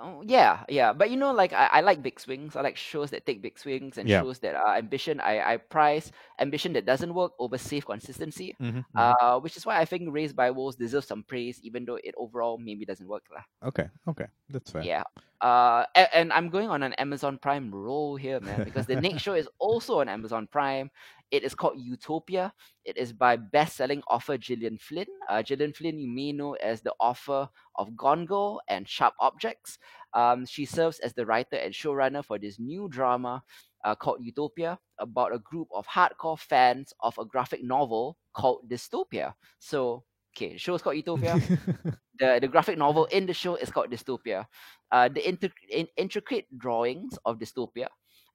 Oh, 0.00 0.22
yeah, 0.24 0.64
yeah, 0.68 0.92
but 0.92 1.10
you 1.10 1.16
know, 1.16 1.32
like 1.32 1.52
I, 1.52 1.66
I 1.66 1.80
like 1.80 2.02
big 2.02 2.18
swings. 2.18 2.56
I 2.56 2.60
like 2.62 2.76
shows 2.76 3.10
that 3.10 3.26
take 3.26 3.42
big 3.42 3.58
swings 3.58 3.98
and 3.98 4.08
Yeah. 4.08 4.20
shows 4.20 4.38
that 4.40 4.54
are 4.54 4.76
ambition. 4.76 5.20
I, 5.20 5.54
I 5.54 5.56
prize 5.58 6.10
ambition 6.38 6.72
that 6.74 6.86
doesn't 6.86 7.12
work 7.14 7.32
over 7.38 7.58
safe 7.58 7.86
consistency. 7.86 8.56
Mm-hmm, 8.60 8.80
Uh, 8.96 9.38
which 9.40 9.56
is 9.56 9.64
why 9.66 9.78
I 9.78 9.84
think 9.84 10.08
Raised 10.12 10.34
by 10.36 10.50
Wolves 10.50 10.76
deserves 10.76 11.06
some 11.06 11.22
praise, 11.22 11.60
even 11.62 11.84
though 11.84 11.98
it 12.02 12.14
overall 12.16 12.58
maybe 12.58 12.84
doesn't 12.84 13.06
work 13.06 13.24
lah. 13.32 13.42
Okay, 13.68 13.88
okay, 14.08 14.26
that's 14.48 14.70
fair. 14.70 14.82
Yeah. 14.82 15.04
Uh, 15.40 15.84
and, 15.94 16.08
and 16.14 16.32
I'm 16.32 16.48
going 16.50 16.68
on 16.70 16.82
an 16.82 16.94
Amazon 16.94 17.38
Prime 17.38 17.74
roll 17.74 18.16
here, 18.16 18.40
man, 18.40 18.64
because 18.64 18.86
the 18.86 18.96
next 18.96 19.22
show 19.22 19.34
is 19.34 19.48
also 19.58 20.00
on 20.00 20.08
Amazon 20.08 20.46
Prime. 20.50 20.90
It 21.32 21.44
is 21.44 21.54
called 21.54 21.80
Utopia. 21.80 22.52
It 22.84 22.96
is 22.98 23.12
by 23.12 23.36
best-selling 23.36 24.02
author 24.10 24.38
Gillian 24.38 24.78
Flynn. 24.78 25.06
Uh, 25.28 25.42
Gillian 25.42 25.72
Flynn, 25.72 25.98
you 25.98 26.08
may 26.08 26.32
know 26.32 26.54
as 26.54 26.82
the 26.82 26.94
author 27.00 27.48
of 27.76 27.96
Gone 27.96 28.26
Girl 28.26 28.60
and 28.68 28.88
Sharp 28.88 29.14
Objects. 29.20 29.78
Um, 30.14 30.46
she 30.46 30.66
serves 30.66 31.00
as 31.00 31.14
the 31.14 31.26
writer 31.26 31.56
and 31.56 31.74
showrunner 31.74 32.24
for 32.24 32.38
this 32.38 32.60
new 32.60 32.88
drama 32.88 33.42
uh, 33.84 33.94
called 33.96 34.18
Utopia 34.22 34.78
about 35.00 35.34
a 35.34 35.38
group 35.40 35.68
of 35.74 35.86
hardcore 35.88 36.38
fans 36.38 36.92
of 37.00 37.18
a 37.18 37.24
graphic 37.24 37.64
novel 37.64 38.18
called 38.34 38.68
Dystopia. 38.68 39.34
So, 39.58 40.04
okay, 40.36 40.52
the 40.52 40.58
show 40.58 40.74
is 40.74 40.82
called 40.82 40.96
Utopia 40.96 41.40
the, 42.18 42.38
the 42.40 42.48
graphic 42.48 42.78
novel 42.78 43.06
in 43.06 43.26
the 43.26 43.34
show 43.34 43.56
is 43.56 43.70
called 43.70 43.90
Dystopia. 43.90 44.46
Uh, 44.90 45.08
the 45.08 45.26
inter- 45.26 45.50
in, 45.70 45.88
intricate 45.96 46.46
drawings 46.58 47.18
of 47.24 47.38
Dystopia 47.38 47.88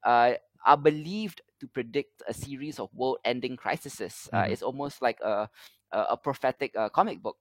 uh, 0.05 0.33
are 0.65 0.77
believed 0.77 1.41
to 1.59 1.67
predict 1.67 2.21
a 2.27 2.33
series 2.33 2.79
of 2.79 2.89
world-ending 2.93 3.57
crises. 3.57 4.29
Uh, 4.33 4.45
Mhm. 4.45 4.51
it's 4.51 4.61
almost 4.63 5.01
like 5.01 5.19
a 5.21 5.49
a, 5.91 5.99
a 6.13 6.17
prophetic 6.17 6.75
uh, 6.75 6.89
comic 6.89 7.21
book. 7.21 7.37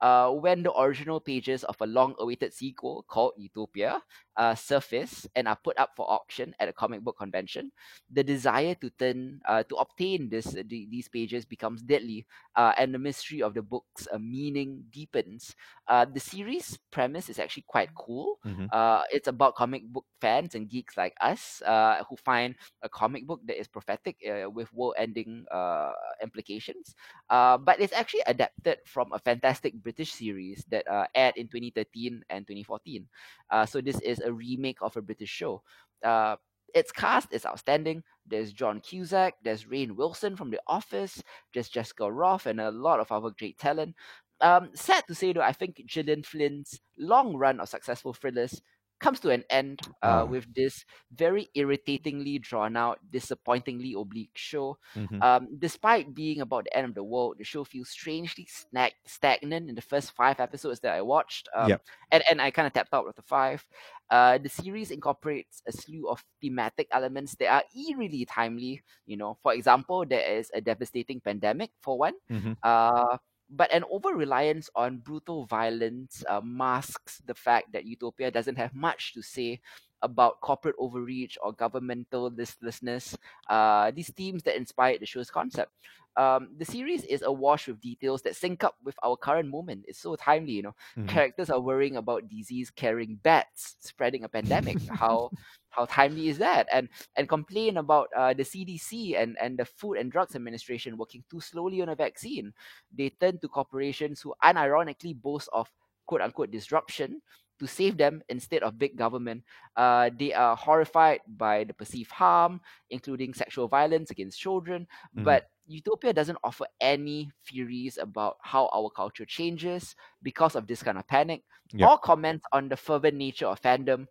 Uh, 0.00 0.30
when 0.30 0.62
the 0.62 0.70
original 0.78 1.18
pages 1.20 1.64
of 1.64 1.74
a 1.80 1.86
long-awaited 1.86 2.54
sequel 2.54 3.04
called 3.08 3.32
Utopia 3.36 4.00
uh, 4.38 4.54
surface 4.54 5.26
and 5.36 5.48
are 5.48 5.58
put 5.62 5.78
up 5.78 5.92
for 5.96 6.10
auction 6.10 6.54
at 6.60 6.68
a 6.68 6.72
comic 6.72 7.02
book 7.02 7.18
convention, 7.18 7.72
the 8.10 8.24
desire 8.24 8.74
to 8.76 8.90
turn 8.90 9.40
uh, 9.46 9.64
to 9.64 9.76
obtain 9.76 10.30
this 10.30 10.46
the, 10.52 10.86
these 10.90 11.08
pages 11.08 11.44
becomes 11.44 11.82
deadly, 11.82 12.26
uh, 12.56 12.72
and 12.78 12.94
the 12.94 12.98
mystery 12.98 13.42
of 13.42 13.54
the 13.54 13.62
book's 13.62 14.08
uh, 14.12 14.18
meaning 14.18 14.84
deepens. 14.90 15.56
Uh, 15.88 16.06
the 16.06 16.20
series 16.20 16.78
premise 16.90 17.28
is 17.28 17.38
actually 17.38 17.64
quite 17.68 17.94
cool. 17.94 18.38
Mhm. 18.44 18.70
Uh, 18.72 19.02
it's 19.12 19.28
about 19.28 19.54
comic 19.56 19.84
book 19.88 20.06
fans 20.20 20.54
and 20.54 20.68
geeks 20.68 20.96
like 20.96 21.14
us 21.20 21.62
uh, 21.66 22.02
who 22.08 22.16
find 22.16 22.54
a 22.82 22.88
comic 22.88 23.26
book 23.26 23.40
that 23.46 23.58
is 23.58 23.68
prophetic 23.68 24.16
uh, 24.28 24.50
with 24.50 24.72
world-ending 24.72 25.44
uh, 25.52 25.92
implications. 26.22 26.94
Uh, 27.30 27.56
but 27.58 27.80
it's 27.80 27.92
actually 27.92 28.22
adapted 28.26 28.78
from 28.86 29.12
a 29.12 29.18
fantastic 29.18 29.74
British 29.82 30.12
series 30.12 30.64
that 30.70 30.86
uh, 30.90 31.06
aired 31.14 31.36
in 31.36 31.48
2013 31.48 32.22
and 32.30 32.46
2014. 32.46 33.06
Uh, 33.50 33.66
so 33.66 33.80
this 33.80 34.00
is 34.00 34.20
a 34.28 34.32
remake 34.32 34.78
of 34.80 34.96
a 34.96 35.02
British 35.02 35.30
show. 35.30 35.62
Uh, 36.04 36.36
its 36.74 36.92
cast 36.92 37.32
is 37.32 37.46
outstanding. 37.46 38.02
There's 38.26 38.52
John 38.52 38.80
Cusack, 38.80 39.34
there's 39.42 39.64
Rainn 39.64 39.96
Wilson 39.96 40.36
from 40.36 40.50
The 40.50 40.60
Office, 40.66 41.22
there's 41.52 41.68
Jessica 41.68 42.04
Rothe, 42.04 42.46
and 42.46 42.60
a 42.60 42.70
lot 42.70 43.00
of 43.00 43.10
other 43.10 43.30
great 43.38 43.58
talent. 43.58 43.96
Um, 44.40 44.70
sad 44.74 45.04
to 45.08 45.14
say 45.14 45.32
though, 45.32 45.40
I 45.40 45.52
think 45.52 45.82
Gillian 45.86 46.22
Flynn's 46.22 46.78
long 46.98 47.34
run 47.34 47.58
of 47.58 47.68
successful 47.68 48.12
thrillers 48.12 48.60
comes 49.00 49.20
to 49.20 49.30
an 49.30 49.44
end 49.50 49.82
uh, 50.02 50.24
Ah. 50.24 50.28
with 50.28 50.52
this 50.54 50.84
very 51.12 51.48
irritatingly 51.54 52.38
drawn 52.38 52.76
out, 52.76 52.98
disappointingly 53.10 53.94
oblique 53.96 54.36
show. 54.36 54.78
Mhm. 54.94 55.22
Um, 55.22 55.48
despite 55.58 56.14
being 56.14 56.40
about 56.40 56.64
the 56.64 56.76
end 56.76 56.86
of 56.88 56.94
the 56.94 57.02
world, 57.04 57.36
the 57.38 57.44
show 57.44 57.64
feels 57.64 57.90
strangely 57.90 58.46
snag- 58.46 58.94
stagnant 59.06 59.68
in 59.68 59.74
the 59.74 59.82
first 59.82 60.12
five 60.12 60.38
episodes 60.40 60.80
that 60.80 60.94
I 60.94 61.02
watched. 61.02 61.48
Um, 61.54 61.78
Yep. 61.78 61.82
and, 62.12 62.22
and 62.30 62.40
I 62.40 62.50
kind 62.50 62.66
of 62.66 62.72
tapped 62.72 62.94
out 62.94 63.06
with 63.06 63.16
the 63.16 63.22
five. 63.22 63.66
Uh, 64.10 64.38
the 64.38 64.48
series 64.48 64.90
incorporates 64.90 65.62
a 65.66 65.72
slew 65.72 66.08
of 66.08 66.24
thematic 66.40 66.88
elements 66.92 67.34
that 67.36 67.48
are 67.52 67.64
eerily 67.76 68.24
timely. 68.24 68.82
You 69.06 69.16
know, 69.16 69.38
for 69.42 69.52
example, 69.54 70.04
there 70.06 70.38
is 70.38 70.50
a 70.54 70.60
devastating 70.60 71.20
pandemic 71.20 71.70
for 71.82 71.98
one. 71.98 72.14
Mhm. 72.28 72.56
Uh, 72.62 73.18
but 73.50 73.72
an 73.72 73.84
over 73.90 74.10
reliance 74.14 74.68
on 74.74 74.98
brutal 74.98 75.46
violence 75.46 76.24
uh, 76.28 76.40
masks 76.42 77.22
the 77.26 77.34
fact 77.34 77.72
that 77.72 77.84
Utopia 77.84 78.30
doesn't 78.30 78.56
have 78.56 78.74
much 78.74 79.14
to 79.14 79.22
say 79.22 79.60
about 80.02 80.40
corporate 80.40 80.76
overreach 80.78 81.38
or 81.42 81.52
governmental 81.52 82.30
listlessness. 82.30 83.16
Uh, 83.48 83.90
these 83.90 84.10
themes 84.12 84.42
that 84.44 84.56
inspired 84.56 85.00
the 85.00 85.06
show's 85.06 85.30
concept. 85.30 85.72
Um, 86.16 86.48
the 86.58 86.64
series 86.64 87.04
is 87.04 87.22
awash 87.22 87.68
with 87.68 87.80
details 87.80 88.22
that 88.22 88.34
sync 88.34 88.64
up 88.64 88.74
with 88.82 88.96
our 89.04 89.16
current 89.16 89.48
moment. 89.48 89.84
It's 89.86 90.00
so 90.00 90.16
timely, 90.16 90.52
you 90.52 90.62
know. 90.62 90.74
Mhm. 90.96 91.08
Characters 91.08 91.48
are 91.48 91.60
worrying 91.60 91.96
about 91.96 92.28
disease-carrying 92.28 93.20
bats 93.22 93.76
spreading 93.78 94.24
a 94.24 94.28
pandemic. 94.28 94.78
how 94.98 95.30
how 95.70 95.84
timely 95.86 96.26
is 96.28 96.38
that? 96.38 96.66
And 96.72 96.88
and 97.14 97.28
complain 97.28 97.76
about 97.76 98.08
uh, 98.16 98.34
the 98.34 98.42
CDC 98.42 99.14
and, 99.14 99.36
and 99.40 99.56
the 99.56 99.64
Food 99.64 99.98
and 99.98 100.10
Drugs 100.10 100.34
Administration 100.34 100.96
working 100.96 101.22
too 101.30 101.40
slowly 101.40 101.82
on 101.82 101.88
a 101.90 101.94
vaccine. 101.94 102.52
They 102.92 103.10
turn 103.10 103.38
to 103.38 103.48
corporations 103.48 104.20
who 104.20 104.34
unironically 104.42 105.14
boast 105.14 105.48
of 105.52 105.70
quote 106.06 106.20
unquote 106.22 106.50
disruption 106.50 107.22
to 107.58 107.66
save 107.66 107.96
them 107.96 108.22
instead 108.28 108.62
of 108.62 108.78
big 108.78 108.96
government. 108.96 109.44
Uh, 109.76 110.10
they 110.16 110.32
are 110.32 110.56
horrified 110.56 111.20
by 111.26 111.64
the 111.64 111.74
perceived 111.74 112.10
harm, 112.12 112.60
including 112.90 113.34
sexual 113.34 113.68
violence 113.68 114.10
against 114.10 114.40
children. 114.40 114.86
Mhm. 115.14 115.38
But 115.38 115.44
Utopia 115.66 116.12
doesn't 116.12 116.38
offer 116.44 116.66
any 116.80 117.30
theories 117.46 117.98
about 117.98 118.36
how 118.42 118.68
our 118.72 118.90
culture 118.90 119.26
changes 119.26 119.94
because 120.22 120.56
of 120.56 120.66
this 120.66 120.82
kind 120.82 120.98
of 120.98 121.06
panic, 121.06 121.42
Yep. 121.72 121.90
or 121.90 121.98
comments 121.98 122.46
on 122.52 122.68
the 122.68 122.76
fervent 122.76 123.16
nature 123.16 123.46
of 123.46 123.60
fandom, 123.60 124.06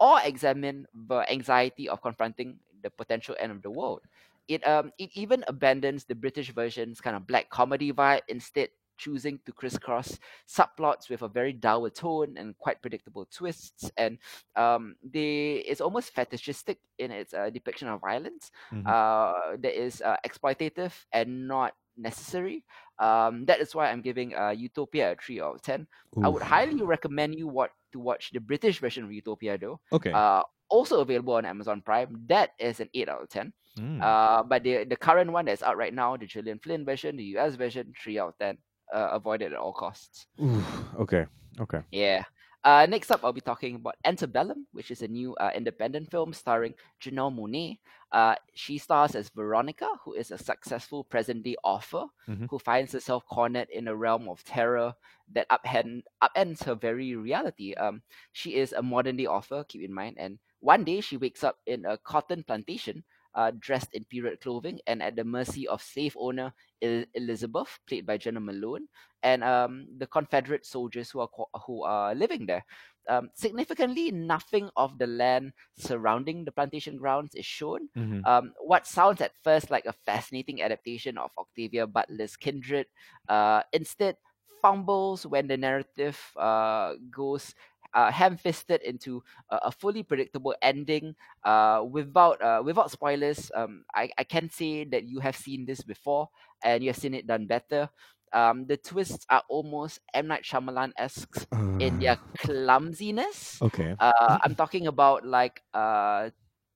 or 0.00 0.18
examine 0.24 0.86
the 0.94 1.24
anxiety 1.30 1.88
of 1.88 2.02
confronting 2.02 2.58
the 2.82 2.90
potential 2.90 3.36
end 3.38 3.52
of 3.52 3.62
the 3.62 3.70
world. 3.70 4.00
It 4.48 4.66
um 4.66 4.90
it 4.98 5.10
even 5.14 5.44
abandons 5.46 6.04
the 6.04 6.14
British 6.16 6.50
version's 6.52 7.00
kind 7.00 7.16
of 7.16 7.26
black 7.26 7.48
comedy 7.50 7.92
vibe, 7.92 8.22
instead 8.28 8.70
choosing 9.02 9.38
to 9.44 9.50
crisscross 9.52 10.18
subplots 10.46 11.10
with 11.10 11.22
a 11.22 11.28
very 11.28 11.52
dour 11.52 11.90
tone 11.90 12.38
and 12.38 12.56
quite 12.58 12.80
predictable 12.80 13.26
twists. 13.26 13.90
And 13.96 14.18
um, 14.54 14.94
they 15.02 15.64
it's 15.66 15.82
almost 15.82 16.14
fetishistic 16.14 16.78
in 16.98 17.10
its 17.10 17.34
uh, 17.34 17.50
depiction 17.50 17.88
of 17.88 18.00
violence. 18.00 18.50
Mhm. 18.70 18.86
Uh, 18.86 19.58
that 19.58 19.74
is 19.74 19.98
uh, 20.02 20.16
exploitative 20.26 20.94
and 21.12 21.48
not 21.48 21.74
necessary. 21.96 22.64
Um, 22.98 23.44
that 23.46 23.60
is 23.60 23.74
why 23.74 23.90
I'm 23.90 24.02
giving 24.02 24.34
uh, 24.34 24.54
Utopia 24.54 25.12
a 25.12 25.16
three 25.16 25.40
out 25.42 25.56
of 25.56 25.62
ten. 25.62 25.86
I 26.22 26.28
would 26.28 26.42
highly 26.42 26.82
recommend 26.82 27.34
you 27.34 27.48
what 27.48 27.70
to 27.92 27.98
watch 27.98 28.30
the 28.32 28.40
British 28.40 28.78
version 28.78 29.04
of 29.04 29.12
Utopia 29.12 29.58
though. 29.58 29.80
Okay. 29.90 30.12
Uh, 30.12 30.42
also 30.70 31.00
available 31.00 31.34
on 31.34 31.44
Amazon 31.44 31.82
Prime. 31.82 32.16
That 32.28 32.50
is 32.58 32.80
an 32.80 32.88
eight 32.94 33.08
out 33.08 33.22
of 33.22 33.28
ten. 33.28 33.52
Mm. 33.78 34.00
Uh, 34.00 34.42
but 34.42 34.62
the 34.64 34.84
the 34.84 34.96
current 34.96 35.32
one 35.32 35.44
that's 35.44 35.62
out 35.62 35.76
right 35.76 35.92
now, 35.92 36.16
the 36.16 36.26
Gillian 36.26 36.58
Flynn 36.58 36.84
version, 36.84 37.16
the 37.16 37.36
US 37.36 37.56
version, 37.56 37.92
three 37.96 38.18
out 38.18 38.32
of 38.32 38.38
ten. 38.38 38.58
Uh, 38.92 39.08
avoided 39.12 39.52
at 39.52 39.58
all 39.58 39.72
costs. 39.72 40.26
Oof. 40.40 40.64
Okay. 41.00 41.26
Okay. 41.60 41.80
Yeah. 41.90 42.24
Uh, 42.64 42.86
next 42.88 43.10
up, 43.10 43.24
I'll 43.24 43.32
be 43.32 43.40
talking 43.40 43.74
about 43.74 43.96
Antebellum, 44.04 44.66
which 44.72 44.90
is 44.90 45.02
a 45.02 45.08
new 45.08 45.34
uh, 45.36 45.50
independent 45.54 46.10
film 46.10 46.32
starring 46.32 46.74
Janelle 47.00 47.34
Monáe. 47.34 47.78
Uh, 48.12 48.36
she 48.54 48.78
stars 48.78 49.16
as 49.16 49.30
Veronica, 49.30 49.88
who 50.04 50.12
is 50.14 50.30
a 50.30 50.38
successful 50.38 51.02
present 51.02 51.42
day 51.42 51.56
author 51.64 52.04
Mhm. 52.28 52.46
who 52.48 52.58
finds 52.58 52.92
herself 52.92 53.24
cornered 53.26 53.68
in 53.70 53.88
a 53.88 53.96
realm 53.96 54.28
of 54.28 54.44
terror 54.44 54.94
that 55.32 55.48
upend, 55.48 56.02
upends 56.22 56.62
her 56.62 56.76
very 56.76 57.16
reality. 57.16 57.74
Um, 57.74 58.02
she 58.32 58.54
is 58.54 58.72
a 58.72 58.82
modern 58.82 59.16
day 59.16 59.26
author, 59.26 59.64
keep 59.64 59.82
in 59.82 59.92
mind, 59.92 60.16
and 60.18 60.38
one 60.60 60.84
day 60.84 61.00
she 61.00 61.16
wakes 61.16 61.42
up 61.42 61.58
in 61.66 61.84
a 61.84 61.98
cotton 61.98 62.44
plantation. 62.44 63.02
Uh, 63.34 63.50
dressed 63.58 63.94
in 63.94 64.04
period 64.04 64.40
clothing 64.40 64.78
and 64.86 65.02
at 65.02 65.16
the 65.16 65.24
mercy 65.24 65.66
of 65.68 65.82
slave 65.82 66.16
owner 66.18 66.52
El- 66.82 67.04
Elizabeth, 67.14 67.78
played 67.86 68.06
by 68.06 68.16
Jenna 68.16 68.40
Malone, 68.40 68.88
and 69.22 69.42
um, 69.42 69.86
the 69.98 70.06
Confederate 70.06 70.66
soldiers 70.66 71.10
who 71.10 71.20
are 71.20 71.28
co- 71.28 71.48
who 71.66 71.82
are 71.82 72.14
living 72.14 72.46
there. 72.46 72.64
Um, 73.08 73.30
significantly, 73.34 74.10
nothing 74.10 74.70
of 74.76 74.98
the 74.98 75.06
land 75.06 75.52
surrounding 75.78 76.44
the 76.44 76.52
plantation 76.52 76.96
grounds 76.96 77.34
is 77.34 77.46
shown. 77.46 77.88
Mhm. 77.94 78.26
Um, 78.26 78.52
what 78.60 78.86
sounds 78.86 79.20
at 79.20 79.32
first 79.42 79.70
like 79.70 79.86
a 79.86 79.92
fascinating 80.06 80.62
adaptation 80.62 81.18
of 81.18 81.30
Octavia 81.38 81.86
Butler's 81.86 82.36
Kindred, 82.36 82.86
uh, 83.28 83.62
instead 83.72 84.16
fumbles 84.62 85.26
when 85.26 85.48
the 85.48 85.56
narrative 85.56 86.18
uh, 86.36 86.94
goes 87.10 87.54
uh, 87.94 88.10
ham-fisted 88.10 88.82
into 88.82 89.22
a, 89.50 89.68
a 89.68 89.72
fully 89.72 90.02
predictable 90.02 90.54
ending. 90.62 91.14
Uh, 91.44 91.84
without 91.88 92.40
uh, 92.42 92.62
without 92.64 92.90
spoilers, 92.90 93.50
um, 93.54 93.84
I, 93.94 94.10
I 94.18 94.24
can 94.24 94.50
say 94.50 94.84
that 94.84 95.04
you 95.04 95.20
have 95.20 95.36
seen 95.36 95.66
this 95.66 95.82
before 95.82 96.28
and 96.64 96.82
you 96.82 96.90
have 96.90 96.96
seen 96.96 97.14
it 97.14 97.26
done 97.26 97.46
better. 97.46 97.88
Um, 98.32 98.66
the 98.66 98.76
twists 98.76 99.26
are 99.28 99.42
almost 99.48 100.00
M 100.14 100.26
Night 100.26 100.42
Shyamalan 100.42 100.92
esque 100.96 101.46
in 101.78 101.98
their 101.98 102.16
clumsiness. 102.38 103.60
okay. 103.60 103.94
Uh, 103.98 104.38
I'm 104.42 104.54
talking 104.56 104.86
about 104.86 105.26
like 105.26 105.62
uh 105.74 106.30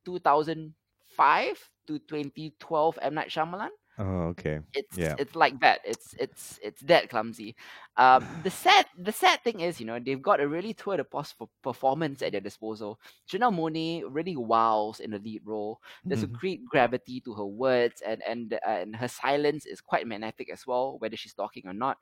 2005 0.05 1.71
to 1.87 1.99
2012 1.99 2.99
M 3.03 3.15
Night 3.15 3.29
Shyamalan. 3.31 3.73
Oh, 3.99 4.29
okay. 4.33 4.61
it's 4.75 4.93
Yeah. 4.93 5.19
it's 5.19 5.35
like 5.35 5.59
that. 5.61 5.81
It's 5.85 6.15
it's 6.19 6.59
it's 6.63 6.83
that 6.83 7.09
clumsy. 7.09 7.57
Um, 7.97 8.29
the 8.43 8.51
sad 8.51 8.87
the 8.99 9.13
sad 9.13 9.43
thing 9.43 9.61
is, 9.61 9.81
you 9.81 9.87
know, 9.87 9.99
they've 9.99 10.21
got 10.21 10.41
a 10.41 10.49
really 10.49 10.75
tour 10.75 10.99
de 10.99 11.05
force 11.05 11.33
for 11.33 11.49
performance 11.63 12.21
at 12.23 12.33
their 12.33 12.43
disposal. 12.43 13.01
Janelle 13.31 13.55
Monáe 13.57 14.05
really 14.07 14.37
wows 14.37 15.01
in 15.01 15.13
the 15.13 15.19
lead 15.19 15.43
role. 15.47 15.81
There's 16.09 16.23
a 16.23 16.27
Mhm. 16.27 16.41
great 16.41 16.65
gravity 16.67 17.21
to 17.23 17.35
her 17.35 17.47
words, 17.47 18.03
and 18.03 18.23
and 18.27 18.59
and 18.67 18.97
her 18.97 19.09
silence 19.09 19.65
is 19.65 19.81
quite 19.81 20.07
magnetic 20.07 20.51
as 20.53 20.67
well, 20.67 20.99
whether 20.99 21.17
she's 21.17 21.35
talking 21.35 21.67
or 21.67 21.73
not. 21.75 21.97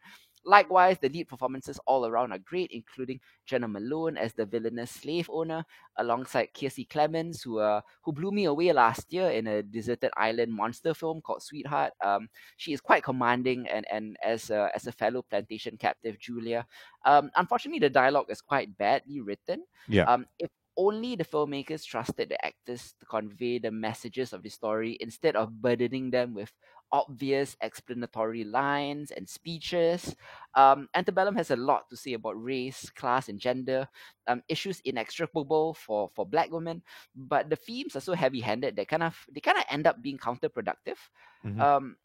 Likewise, 0.44 0.98
the 1.00 1.08
lead 1.08 1.28
performances 1.28 1.80
all 1.86 2.06
around 2.06 2.32
are 2.32 2.38
great, 2.38 2.70
including 2.70 3.20
Jenna 3.46 3.68
Malone 3.68 4.16
as 4.16 4.32
the 4.34 4.46
villainous 4.46 4.90
slave 4.90 5.28
owner, 5.30 5.64
alongside 5.96 6.48
Kiersey 6.54 6.88
Clemens, 6.88 7.42
who 7.42 7.58
uh, 7.58 7.80
who 8.02 8.12
blew 8.12 8.30
me 8.30 8.44
away 8.44 8.72
last 8.72 9.12
year 9.12 9.30
in 9.30 9.46
a 9.46 9.62
deserted 9.62 10.10
island 10.16 10.52
monster 10.52 10.94
film 10.94 11.20
called 11.20 11.42
Sweetheart. 11.42 11.92
Um, 12.04 12.28
she 12.56 12.72
is 12.72 12.80
quite 12.80 13.02
commanding, 13.02 13.66
and 13.68 13.86
and 13.90 14.16
as 14.22 14.50
a, 14.50 14.70
as 14.74 14.86
a 14.86 14.92
fellow 14.92 15.22
plantation 15.22 15.76
captive, 15.76 16.18
Julia. 16.18 16.66
Um, 17.04 17.30
unfortunately, 17.36 17.80
the 17.80 17.90
dialogue 17.90 18.26
is 18.28 18.40
quite 18.40 18.76
badly 18.76 19.20
written. 19.20 19.64
Yeah. 19.88 20.04
Um, 20.04 20.26
if 20.38 20.50
only 20.76 21.16
the 21.16 21.24
filmmakers 21.24 21.84
trusted 21.84 22.28
the 22.28 22.44
actors 22.44 22.94
to 23.00 23.06
convey 23.06 23.58
the 23.58 23.70
messages 23.70 24.32
of 24.32 24.42
the 24.42 24.48
story 24.48 24.96
instead 25.00 25.36
of 25.36 25.62
burdening 25.62 26.10
them 26.10 26.34
with 26.34 26.52
obvious 26.94 27.58
explanatory 27.60 28.44
lines 28.46 29.10
and 29.10 29.28
speeches. 29.28 30.14
Um, 30.54 30.88
Antebellum 30.94 31.34
has 31.34 31.50
a 31.50 31.56
lot 31.58 31.90
to 31.90 31.96
say 31.96 32.14
about 32.14 32.38
race, 32.40 32.88
class, 32.90 33.28
and 33.28 33.40
gender, 33.40 33.88
um, 34.28 34.42
issues 34.48 34.80
inextricable 34.86 35.74
for, 35.74 36.08
for 36.14 36.24
black 36.24 36.52
women, 36.52 36.82
but 37.16 37.50
the 37.50 37.56
themes 37.56 37.96
are 37.96 38.00
so 38.00 38.14
heavy-handed 38.14 38.76
that 38.76 38.88
kind 38.88 39.02
of 39.02 39.18
they 39.34 39.40
kind 39.40 39.58
of 39.58 39.64
end 39.70 39.86
up 39.86 40.00
being 40.02 40.18
counterproductive. 40.18 40.98
Mhm. 41.44 41.66
Um, 41.66 41.96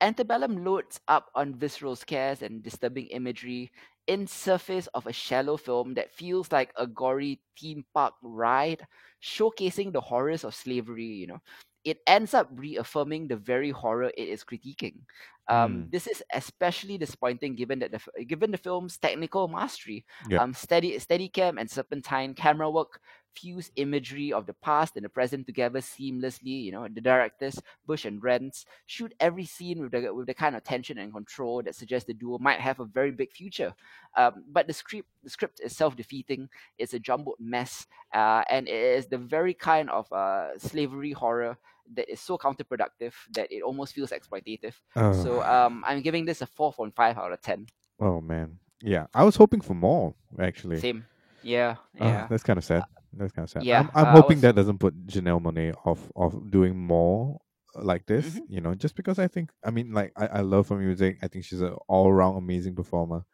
Antebellum 0.00 0.64
loads 0.64 1.00
up 1.08 1.30
on 1.34 1.54
visceral 1.56 1.96
scares 1.96 2.42
and 2.42 2.62
disturbing 2.62 3.06
imagery 3.06 3.72
in 4.06 4.26
surface 4.26 4.86
of 4.88 5.06
a 5.06 5.12
shallow 5.12 5.56
film 5.56 5.94
that 5.94 6.12
feels 6.12 6.52
like 6.52 6.72
a 6.76 6.86
gory 6.86 7.40
theme 7.58 7.84
park 7.94 8.14
ride, 8.22 8.86
showcasing 9.22 9.92
the 9.92 10.00
horrors 10.02 10.44
of 10.44 10.54
slavery, 10.54 11.06
you 11.06 11.26
know. 11.28 11.40
It 11.84 12.00
ends 12.06 12.34
up 12.34 12.48
reaffirming 12.52 13.28
the 13.28 13.36
very 13.36 13.70
horror 13.70 14.10
it 14.16 14.28
is 14.28 14.44
critiquing. 14.44 15.00
Um, 15.48 15.84
Mm. 15.84 15.90
This 15.90 16.06
is 16.06 16.22
especially 16.32 16.96
disappointing 16.98 17.54
given 17.54 17.78
that 17.80 17.92
the 17.92 18.24
given 18.24 18.50
the 18.50 18.58
film's 18.58 18.96
technical 18.96 19.48
mastery. 19.48 20.04
Yeah. 20.28 20.42
Um, 20.42 20.54
steady 20.54 20.96
Steadicam 20.98 21.60
and 21.60 21.70
serpentine 21.70 22.34
camera 22.34 22.70
work 22.70 23.00
fuse 23.34 23.70
imagery 23.76 24.32
of 24.32 24.46
the 24.46 24.54
past 24.54 24.96
and 24.96 25.04
the 25.04 25.08
present 25.08 25.46
together 25.46 25.80
seamlessly. 25.80 26.62
You 26.64 26.72
know, 26.72 26.88
the 26.88 27.00
directors 27.00 27.60
Bush 27.86 28.04
and 28.04 28.22
Renz 28.22 28.64
shoot 28.86 29.12
every 29.20 29.44
scene 29.44 29.82
with 29.82 29.92
the 29.92 30.14
with 30.14 30.26
the 30.26 30.34
kind 30.34 30.56
of 30.56 30.64
tension 30.64 30.98
and 30.98 31.12
control 31.12 31.62
that 31.62 31.74
suggests 31.74 32.06
the 32.06 32.14
duo 32.14 32.38
might 32.38 32.60
have 32.60 32.80
a 32.80 32.84
very 32.86 33.10
big 33.10 33.32
future. 33.32 33.74
Um, 34.16 34.44
but 34.50 34.66
the 34.66 34.72
script 34.72 35.08
the 35.22 35.30
script 35.30 35.60
is 35.60 35.76
self 35.76 35.96
defeating. 35.96 36.48
It's 36.78 36.94
a 36.94 36.98
jumbled 36.98 37.36
mess, 37.40 37.86
uh, 38.14 38.44
and 38.48 38.68
it 38.68 38.74
is 38.98 39.06
the 39.08 39.18
very 39.18 39.54
kind 39.54 39.90
of 39.90 40.10
uh, 40.12 40.58
slavery 40.58 41.12
horror 41.12 41.58
that 41.94 42.10
is 42.10 42.20
so 42.20 42.38
counterproductive 42.38 43.12
that 43.34 43.52
it 43.52 43.62
almost 43.62 43.94
feels 43.94 44.10
exploitative. 44.10 44.74
So 44.94 45.42
Oh. 45.42 45.42
um, 45.42 45.84
I'm 45.86 46.00
giving 46.02 46.24
this 46.24 46.40
a 46.42 46.46
four 46.46 46.72
point 46.72 46.94
five 46.94 47.18
out 47.18 47.32
of 47.32 47.40
ten. 47.42 47.66
oh 48.00 48.20
man. 48.20 48.58
Yeah. 48.82 49.06
I 49.14 49.24
was 49.24 49.36
hoping 49.36 49.60
for 49.60 49.74
more 49.74 50.14
actually. 50.38 50.80
Same. 50.80 51.04
Yeah. 51.42 51.76
Ah, 52.00 52.04
Yeah. 52.04 52.26
that's 52.28 52.42
kind 52.42 52.58
of 52.58 52.64
sad. 52.64 52.84
That's 53.12 53.32
kind 53.32 53.44
of 53.44 53.50
sad. 53.50 53.62
yeah, 53.62 53.80
I'm, 53.80 53.90
I'm 53.94 54.06
uh, 54.06 54.12
hoping 54.20 54.38
was- 54.38 54.42
that 54.42 54.54
doesn't 54.56 54.78
put 54.78 55.06
Janelle 55.06 55.40
Monáe 55.40 55.74
off 55.86 56.10
of 56.16 56.50
doing 56.50 56.76
more 56.76 57.38
like 57.76 58.06
this. 58.06 58.26
Mhm. 58.34 58.40
You 58.48 58.60
know, 58.60 58.74
just 58.74 58.94
because 58.96 59.18
I 59.18 59.28
think 59.28 59.50
I 59.64 59.70
mean, 59.70 59.92
like 59.92 60.12
I, 60.16 60.26
I 60.26 60.40
love 60.40 60.68
her 60.70 60.76
music. 60.76 61.18
I 61.22 61.28
think 61.28 61.44
she's 61.44 61.60
an 61.60 61.74
all 61.88 62.12
round 62.12 62.36
amazing 62.38 62.74
performer. 62.74 63.24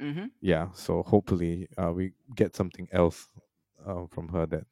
Mm-hmm. 0.00 0.26
Yeah. 0.40 0.68
So 0.74 1.02
hopefully, 1.02 1.68
uh, 1.78 1.92
we 1.92 2.12
get 2.34 2.54
something 2.56 2.88
else 2.92 3.28
uh, 3.86 4.06
from 4.10 4.28
her 4.28 4.46
that 4.46 4.64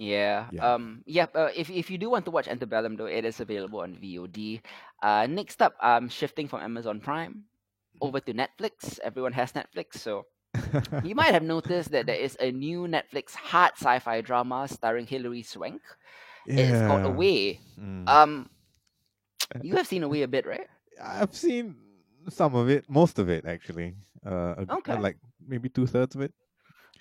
Yeah. 0.00 0.48
Yeah. 0.50 0.64
Um. 0.64 1.04
Yeah. 1.04 1.28
Uh, 1.36 1.52
if 1.54 1.68
if 1.68 1.90
you 1.92 1.98
do 2.00 2.08
want 2.08 2.24
to 2.24 2.32
watch 2.32 2.48
Antebellum, 2.48 2.96
though, 2.96 3.04
it 3.04 3.28
is 3.28 3.36
available 3.38 3.84
on 3.84 4.00
VOD. 4.00 4.64
Uh. 5.04 5.28
Next 5.28 5.60
up, 5.60 5.76
I'm 5.76 6.08
shifting 6.08 6.48
from 6.48 6.64
Amazon 6.64 7.00
Prime 7.04 7.44
over 8.00 8.16
to 8.24 8.32
Netflix. 8.32 8.96
Everyone 9.04 9.36
has 9.36 9.52
Netflix, 9.52 10.00
so 10.00 10.24
you 11.04 11.12
might 11.14 11.36
have 11.36 11.44
noticed 11.44 11.92
that 11.92 12.06
there 12.08 12.16
is 12.16 12.32
a 12.40 12.48
new 12.50 12.88
Netflix 12.88 13.36
hard 13.36 13.76
sci-fi 13.76 14.22
drama 14.24 14.64
starring 14.72 15.04
Hilary 15.06 15.42
Swank. 15.44 15.82
Yeah. 16.46 16.64
It's 16.64 16.80
called 16.88 17.04
Away. 17.04 17.60
Mm. 17.76 18.08
Um. 18.08 18.48
You 19.60 19.76
have 19.76 19.86
seen 19.86 20.02
Away 20.02 20.22
a 20.22 20.28
bit, 20.28 20.46
right? 20.46 20.68
I've 20.96 21.36
seen 21.36 21.76
some 22.32 22.54
of 22.54 22.70
it, 22.72 22.88
most 22.88 23.18
of 23.18 23.28
it 23.28 23.44
actually. 23.44 23.96
Uh, 24.24 24.64
Okay. 24.80 24.96
like 24.96 25.16
maybe 25.44 25.68
two 25.68 25.86
thirds 25.86 26.14
of 26.16 26.20
it. 26.24 26.32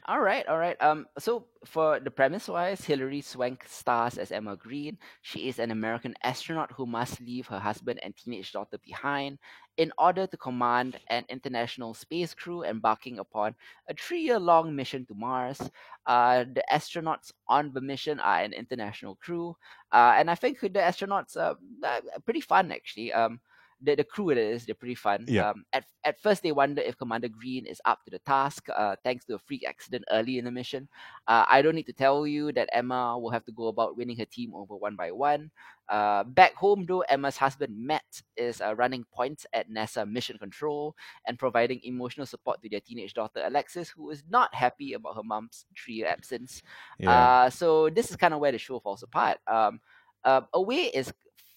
All 0.10 0.22
right, 0.22 0.48
all 0.48 0.58
right. 0.58 0.76
Um, 0.82 1.06
so 1.20 1.46
for 1.66 2.00
the 2.00 2.10
premise-wise, 2.10 2.84
Hilary 2.84 3.22
Swank 3.22 3.64
stars 3.68 4.18
as 4.18 4.32
Emma 4.32 4.56
Green. 4.56 4.98
She 5.22 5.48
is 5.48 5.60
an 5.60 5.70
American 5.70 6.16
astronaut 6.24 6.72
who 6.72 6.88
must 6.88 7.22
leave 7.22 7.46
her 7.46 7.60
husband 7.60 8.00
and 8.02 8.18
teenage 8.18 8.52
daughter 8.52 8.80
behind 8.84 9.38
in 9.78 9.92
order 10.00 10.26
to 10.26 10.36
command 10.36 11.00
an 11.10 11.26
international 11.30 11.94
space 11.94 12.34
crew 12.34 12.64
embarking 12.64 13.20
upon 13.20 13.54
a 13.88 13.94
three-year-long 13.94 14.76
mission 14.76 15.06
to 15.06 15.14
Mars. 15.14 15.62
Uh, 16.08 16.44
the 16.56 16.64
astronauts 16.74 17.32
on 17.48 17.72
the 17.72 17.82
mission 17.82 18.20
are 18.20 18.42
an 18.42 18.54
international 18.54 19.14
crew, 19.22 19.56
uh, 19.92 20.16
and 20.18 20.32
I 20.32 20.34
think 20.34 20.60
the 20.60 20.70
astronauts 20.70 21.38
are 21.38 21.56
uh, 21.84 22.02
pretty 22.26 22.42
fun 22.42 22.72
actually. 22.72 23.14
Um, 23.14 23.40
the, 23.82 23.96
the 23.96 24.04
crew 24.04 24.30
it 24.30 24.38
is 24.38 24.66
they're 24.66 24.76
pretty 24.76 24.96
fun. 24.96 25.26
Yeah. 25.28 25.50
Um, 25.50 25.66
at 25.74 25.86
at 26.04 26.20
first 26.20 26.44
they 26.44 26.52
wonder 26.52 26.82
if 26.82 26.98
Commander 26.98 27.30
Green 27.30 27.66
is 27.66 27.82
up 27.86 28.04
to 28.06 28.12
the 28.12 28.20
task. 28.20 28.68
Uh, 28.76 28.96
thanks 29.04 29.26
to 29.26 29.36
a 29.36 29.40
freak 29.40 29.66
accident 29.68 30.06
early 30.12 30.38
in 30.38 30.46
the 30.46 30.52
mission. 30.52 30.88
Uh, 31.28 31.46
I 31.50 31.62
don't 31.62 31.76
need 31.76 31.88
to 31.88 31.94
tell 31.94 32.28
you 32.28 32.52
that 32.54 32.70
Emma 32.74 33.18
will 33.18 33.32
have 33.32 33.46
to 33.46 33.52
go 33.52 33.68
about 33.68 33.98
winning 33.98 34.18
her 34.18 34.26
team 34.26 34.54
over 34.54 34.76
one 34.76 34.96
by 34.96 35.12
one. 35.12 35.52
Uh, 35.88 36.24
back 36.24 36.54
home 36.56 36.86
though, 36.86 37.02
Emma's 37.02 37.38
husband 37.38 37.74
Matt 37.76 38.22
is 38.38 38.62
uh, 38.62 38.76
running 38.76 39.06
points 39.12 39.46
at 39.54 39.70
NASA 39.72 40.08
Mission 40.08 40.38
Control 40.38 40.96
and 41.26 41.40
providing 41.40 41.80
emotional 41.84 42.28
support 42.28 42.62
to 42.62 42.70
their 42.70 42.80
teenage 42.80 43.14
daughter 43.14 43.42
Alexis, 43.44 43.90
who 43.90 44.12
is 44.12 44.24
not 44.30 44.54
happy 44.54 44.94
about 44.94 45.16
her 45.16 45.24
mom's 45.24 45.66
three-year 45.78 46.08
absence. 46.08 46.62
Yeah. 47.00 47.12
Uh, 47.12 47.50
so 47.50 47.90
this 47.90 48.12
is 48.12 48.18
kind 48.18 48.34
of 48.34 48.40
where 48.40 48.52
the 48.52 48.60
show 48.60 48.80
falls 48.80 49.04
apart. 49.04 49.40
Um, 49.48 49.80
uh, 50.24 50.42
Away 50.54 50.92
is 50.94 51.12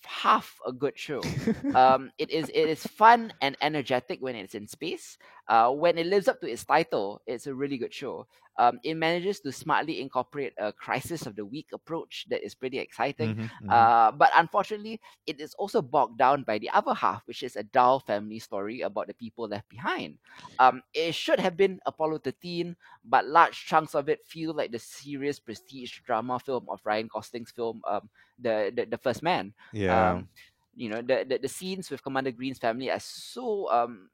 half 0.06 0.58
a 0.66 0.72
good 0.72 0.98
show. 0.98 1.22
um, 1.74 2.10
it 2.18 2.30
is 2.30 2.48
it 2.48 2.68
is 2.68 2.86
fun 2.86 3.32
and 3.40 3.56
energetic 3.60 4.20
when 4.20 4.36
it's 4.36 4.54
in 4.54 4.66
space. 4.66 5.18
Uh, 5.48 5.70
when 5.70 5.98
it 5.98 6.06
lives 6.06 6.28
up 6.28 6.40
to 6.40 6.50
its 6.50 6.64
title, 6.64 7.20
it's 7.26 7.46
a 7.46 7.54
really 7.54 7.78
good 7.78 7.92
show. 7.92 8.26
Um, 8.58 8.78
it 8.84 8.94
manages 8.94 9.40
to 9.40 9.52
smartly 9.52 10.00
incorporate 10.00 10.52
a 10.58 10.72
crisis 10.72 11.26
of 11.26 11.36
the 11.36 11.44
week 11.44 11.68
approach 11.72 12.26
that 12.30 12.44
is 12.44 12.54
pretty 12.54 12.78
exciting. 12.78 13.36
Mhm, 13.36 13.50
mhm. 13.60 13.70
Uh, 13.70 14.12
but 14.12 14.30
unfortunately, 14.36 15.00
it 15.26 15.40
is 15.40 15.54
also 15.54 15.80
bogged 15.82 16.18
down 16.18 16.42
by 16.44 16.58
the 16.58 16.70
other 16.70 16.94
half, 16.94 17.26
which 17.26 17.42
is 17.42 17.56
a 17.56 17.62
dull 17.62 17.98
family 18.00 18.38
story 18.38 18.80
about 18.82 19.06
the 19.08 19.14
people 19.14 19.48
left 19.48 19.68
behind. 19.68 20.18
Um, 20.58 20.82
it 20.94 21.14
should 21.14 21.40
have 21.40 21.56
been 21.56 21.80
Apollo 21.86 22.18
13, 22.18 22.76
but 23.04 23.26
large 23.26 23.64
chunks 23.66 23.94
of 23.94 24.08
it 24.08 24.24
feel 24.26 24.52
like 24.54 24.70
the 24.70 24.78
serious 24.78 25.38
prestige 25.38 26.00
drama 26.00 26.38
film 26.38 26.66
of 26.68 26.80
Ryan 26.84 27.08
Gosling's 27.08 27.50
film, 27.50 27.82
um, 27.88 28.08
the, 28.38 28.72
the 28.74 28.86
the 28.86 28.98
First 28.98 29.22
Man. 29.22 29.54
yeah. 29.72 30.12
Um, 30.12 30.28
you 30.74 30.88
know, 30.88 31.02
the, 31.02 31.24
the 31.28 31.38
the 31.38 31.48
scenes 31.48 31.90
with 31.90 32.02
Commander 32.02 32.30
Green's 32.32 32.58
family 32.58 32.90
are 32.90 33.00
so 33.00 33.70
um 33.70 34.10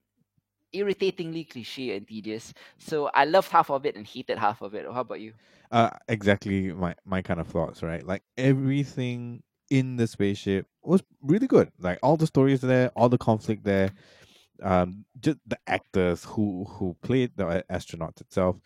irritatingly 0.72 1.44
cliche 1.44 1.96
and 1.96 2.06
tedious. 2.06 2.52
So 2.78 3.06
I 3.14 3.24
loved 3.24 3.50
half 3.50 3.70
of 3.70 3.86
it 3.86 3.96
and 3.96 4.06
hated 4.06 4.38
half 4.38 4.62
of 4.62 4.74
it. 4.74 4.84
How 4.86 5.00
about 5.00 5.20
you? 5.20 5.34
uh 5.70 5.90
exactly 6.08 6.72
my 6.72 6.94
my 7.04 7.22
kind 7.22 7.40
of 7.40 7.46
thoughts 7.48 7.82
right? 7.82 8.04
Like 8.06 8.22
everything 8.36 9.42
in 9.70 9.96
the 9.96 10.06
spaceship 10.06 10.66
was 10.82 11.02
really 11.20 11.46
good. 11.46 11.70
Like 11.78 11.98
all 12.02 12.16
the 12.16 12.26
stories 12.26 12.60
there 12.60 12.90
all 12.96 13.08
the 13.08 13.18
conflict 13.18 13.64
there 13.64 13.92
um 14.62 15.04
just 15.20 15.38
the 15.46 15.58
actors 15.66 16.24
who 16.24 16.64
who 16.68 16.96
played 17.02 17.32
the 17.36 17.64
astronauts 17.70 18.20
itself. 18.20 18.56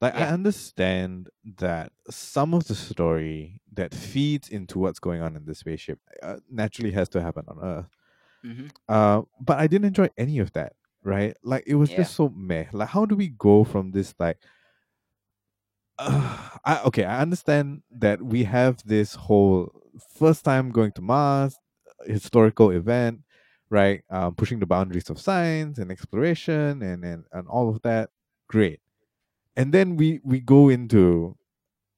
Like 0.00 0.14
i 0.14 0.26
understand 0.28 1.28
that 1.58 1.92
some 2.10 2.54
of 2.54 2.66
the 2.68 2.74
story 2.74 3.60
that 3.72 3.94
feeds 3.94 4.48
into 4.48 4.78
what's 4.78 4.98
going 5.00 5.22
on 5.22 5.36
in 5.36 5.44
the 5.46 5.54
spaceship 5.54 5.98
uh, 6.22 6.36
naturally 6.50 6.92
has 6.92 7.08
to 7.10 7.22
happen 7.22 7.44
on 7.48 7.58
earth. 7.62 7.90
Hmm 8.42 8.68
uh 8.88 9.22
but 9.40 9.58
i 9.58 9.66
didn't 9.66 9.86
enjoy 9.86 10.08
any 10.18 10.38
of 10.38 10.52
that 10.52 10.74
right 11.02 11.36
like 11.42 11.64
it 11.66 11.74
was 11.76 11.90
Yeah. 11.90 11.96
just 11.96 12.14
so 12.14 12.28
meh 12.30 12.66
like 12.72 12.88
how 12.88 13.04
do 13.06 13.16
we 13.16 13.28
go 13.28 13.64
from 13.64 13.92
this 13.92 14.14
like 14.18 14.38
uh, 15.98 16.48
I, 16.64 16.82
okay 16.84 17.04
i 17.04 17.20
understand 17.20 17.82
that 17.90 18.22
we 18.22 18.44
have 18.44 18.78
this 18.84 19.14
whole 19.14 19.70
first 20.16 20.44
time 20.44 20.70
going 20.70 20.92
to 20.92 21.02
mars 21.02 21.56
historical 22.06 22.70
event 22.70 23.20
right 23.68 24.02
um, 24.10 24.34
pushing 24.34 24.58
the 24.60 24.66
boundaries 24.66 25.10
of 25.10 25.20
science 25.20 25.78
and 25.78 25.90
exploration 25.90 26.82
and, 26.82 27.04
and 27.04 27.24
and 27.32 27.48
all 27.48 27.68
of 27.68 27.82
that 27.82 28.10
great 28.48 28.80
and 29.56 29.72
then 29.72 29.96
we 29.96 30.20
we 30.24 30.40
go 30.40 30.68
into 30.68 31.36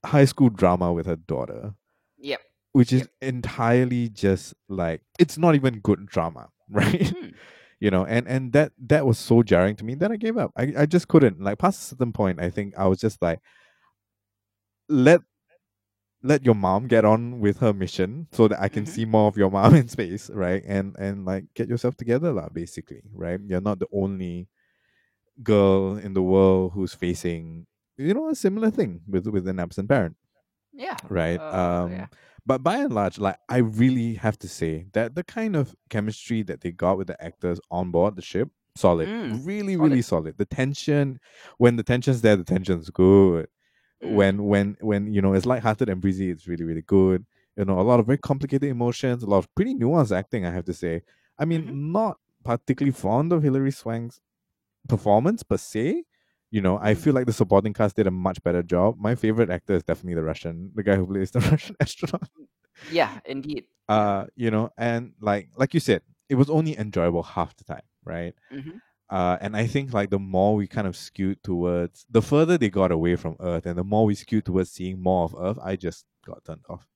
high 0.05 0.25
school 0.25 0.51
drama 0.51 0.93
with 0.93 1.07
her 1.07 1.17
daughter 1.17 1.75
Yep. 2.19 2.41
which 2.73 2.93
is 2.93 3.09
entirely 3.21 4.09
just 4.09 4.55
like 4.69 5.03
it's 5.19 5.37
not 5.39 5.55
even 5.55 5.81
good 5.81 6.07
drama, 6.07 6.49
right? 6.71 7.09
Hmm. 7.09 7.29
You 7.83 7.91
know, 7.91 8.05
and 8.07 8.29
and 8.29 8.53
that 8.55 8.71
that 8.79 9.05
was 9.07 9.19
so 9.19 9.43
jarring 9.43 9.75
to 9.77 9.85
me. 9.85 9.95
Then 9.99 10.13
I 10.15 10.17
gave 10.17 10.39
up. 10.39 10.53
I 10.57 10.65
I 10.83 10.87
just 10.87 11.09
couldn't. 11.11 11.43
Like 11.43 11.59
past 11.59 11.83
a 11.83 11.85
certain 11.91 12.13
point, 12.15 12.39
I 12.41 12.49
think 12.49 12.79
I 12.79 12.87
was 12.87 13.01
just 13.03 13.19
like, 13.21 13.41
let 14.89 15.21
let 16.23 16.45
your 16.45 16.55
mom 16.55 16.87
get 16.87 17.05
on 17.05 17.41
with 17.41 17.59
her 17.59 17.73
mission 17.73 18.29
so 18.31 18.47
that 18.47 18.61
I 18.63 18.69
can 18.69 18.85
Mhm. 18.85 18.89
see 18.95 19.05
more 19.05 19.27
of 19.27 19.37
your 19.37 19.51
mom 19.51 19.75
in 19.83 19.89
space, 19.89 20.31
right? 20.31 20.63
And 20.67 20.95
and 20.99 21.25
like 21.27 21.45
get 21.55 21.69
yourself 21.69 21.97
together, 21.97 22.33
lah, 22.33 22.49
basically, 22.49 23.03
right? 23.13 23.41
You're 23.43 23.61
not 23.65 23.81
the 23.81 23.89
only 23.93 24.49
girl 25.43 25.97
in 25.97 26.15
the 26.15 26.23
world 26.23 26.73
who's 26.75 26.95
facing, 26.95 27.67
you 27.97 28.15
know, 28.15 28.29
a 28.31 28.35
similar 28.37 28.71
thing 28.71 29.03
with 29.09 29.27
with 29.27 29.49
an 29.49 29.59
absent 29.61 29.89
parent, 29.89 30.17
Yeah. 30.73 30.97
right? 31.11 31.41
Uh, 31.41 31.85
um 31.87 31.91
yeah. 31.93 32.07
But 32.47 32.63
by 32.63 32.77
and 32.79 32.93
large, 32.93 33.19
like 33.19 33.37
I 33.49 33.59
really 33.59 34.15
have 34.15 34.39
to 34.41 34.49
say 34.49 34.87
that 34.93 35.15
the 35.15 35.25
kind 35.25 35.55
of 35.57 35.75
chemistry 35.91 36.43
that 36.45 36.61
they 36.63 36.73
got 36.73 36.99
with 36.99 37.07
the 37.09 37.23
actors 37.25 37.61
on 37.71 37.91
board 37.91 38.17
the 38.17 38.23
ship, 38.23 38.51
solid. 38.77 39.09
Mm, 39.09 39.47
really, 39.47 39.75
solid. 39.75 39.89
really 39.91 40.03
solid. 40.03 40.39
The 40.39 40.45
tension, 40.47 41.21
when 41.59 41.77
the 41.77 41.83
tension's 41.83 42.21
there, 42.23 42.37
the 42.37 42.45
tension's 42.45 42.91
good 42.91 43.49
Mm. 44.03 44.15
when 44.17 44.43
when 44.45 44.77
when 44.81 45.13
you 45.15 45.23
know 45.23 45.33
it's 45.33 45.47
lighthearted 45.47 45.89
and 45.89 46.01
breezy, 46.01 46.29
it's 46.31 46.49
really 46.49 46.65
really 46.65 46.83
good. 46.83 47.25
You 47.57 47.65
know, 47.67 47.79
a 47.79 47.83
lot 47.91 48.01
of 48.01 48.07
very 48.07 48.19
complicated 48.19 48.69
emotions, 48.69 49.23
a 49.23 49.27
lot 49.27 49.39
of 49.39 49.55
pretty 49.55 49.75
nuanced 49.77 50.11
acting. 50.17 50.45
I 50.45 50.51
have 50.51 50.65
to 50.65 50.73
say. 50.75 51.03
I 51.39 51.45
mean, 51.45 51.63
Mhm. 51.67 51.93
not 51.93 52.19
particularly 52.45 52.91
fond 52.93 53.33
of 53.33 53.43
Hilary 53.45 53.71
Swank's 53.71 54.21
performance 54.89 55.43
per 55.43 55.57
se. 55.57 56.05
You 56.53 56.61
know, 56.61 56.79
I 56.81 56.95
feel 56.95 57.15
like 57.15 57.27
the 57.27 57.33
supporting 57.33 57.73
cast 57.73 57.97
did 57.97 58.07
a 58.07 58.11
much 58.13 58.43
better 58.45 58.63
job. 58.63 58.97
My 59.01 59.15
favorite 59.17 59.51
actor 59.51 59.75
is 59.75 59.83
definitely 59.83 60.15
the 60.17 60.23
Russian, 60.23 60.71
the 60.75 60.85
guy 60.85 60.97
who 60.97 61.07
plays 61.07 61.31
the 61.33 61.41
Russian 61.53 61.75
astronaut. 61.81 62.29
Yeah, 62.91 63.19
indeed. 63.25 63.65
Uh, 63.89 64.27
you 64.37 64.51
know, 64.51 64.71
and 64.77 65.15
like 65.21 65.49
like 65.57 65.75
you 65.75 65.81
said, 65.81 66.03
it 66.29 66.37
was 66.37 66.51
only 66.51 66.79
enjoyable 66.79 67.23
half 67.23 67.57
the 67.57 67.65
time, 67.65 67.87
right? 68.05 68.35
Mhm. 68.53 68.81
Uh, 69.11 69.39
and 69.41 69.57
I 69.57 69.67
think 69.67 69.93
like 69.93 70.11
the 70.11 70.19
more 70.19 70.55
we 70.55 70.67
kind 70.67 70.87
of 70.87 70.97
skewed 70.97 71.43
towards 71.43 72.07
the 72.11 72.23
further 72.23 72.57
they 72.59 72.71
got 72.71 72.93
away 72.93 73.17
from 73.17 73.37
Earth, 73.41 73.67
and 73.67 73.77
the 73.79 73.85
more 73.85 74.05
we 74.05 74.15
skewed 74.15 74.45
towards 74.45 74.71
seeing 74.71 75.01
more 75.03 75.25
of 75.25 75.35
Earth, 75.39 75.59
I 75.63 75.77
just 75.77 76.05
got 76.25 76.45
turned 76.45 76.65
off. 76.69 76.87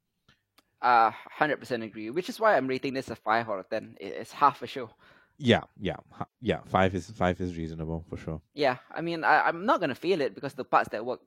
Uh, 0.83 1.11
hundred 1.11 1.57
percent 1.59 1.83
agree. 1.83 2.11
Which 2.11 2.29
is 2.29 2.39
why 2.39 2.57
I'm 2.57 2.67
rating 2.69 2.95
this 2.95 3.11
a 3.11 3.17
five 3.17 3.49
out 3.49 3.59
of 3.59 3.69
ten. 3.71 3.97
It's 4.01 4.33
half 4.33 4.63
a 4.63 4.67
show. 4.67 4.91
Yeah, 5.39 5.65
yeah, 5.79 5.97
yeah. 6.41 6.61
Five 6.67 6.95
is 6.95 7.11
five 7.11 7.41
is 7.41 7.57
reasonable 7.57 8.05
for 8.09 8.17
sure. 8.17 8.41
Yeah, 8.55 8.77
I 8.95 9.01
mean, 9.01 9.25
I, 9.25 9.43
I'm 9.43 9.67
not 9.67 9.81
gonna 9.81 9.95
fail 9.95 10.21
it 10.21 10.35
because 10.35 10.55
the 10.55 10.65
parts 10.65 10.89
that 10.91 11.05
work 11.05 11.21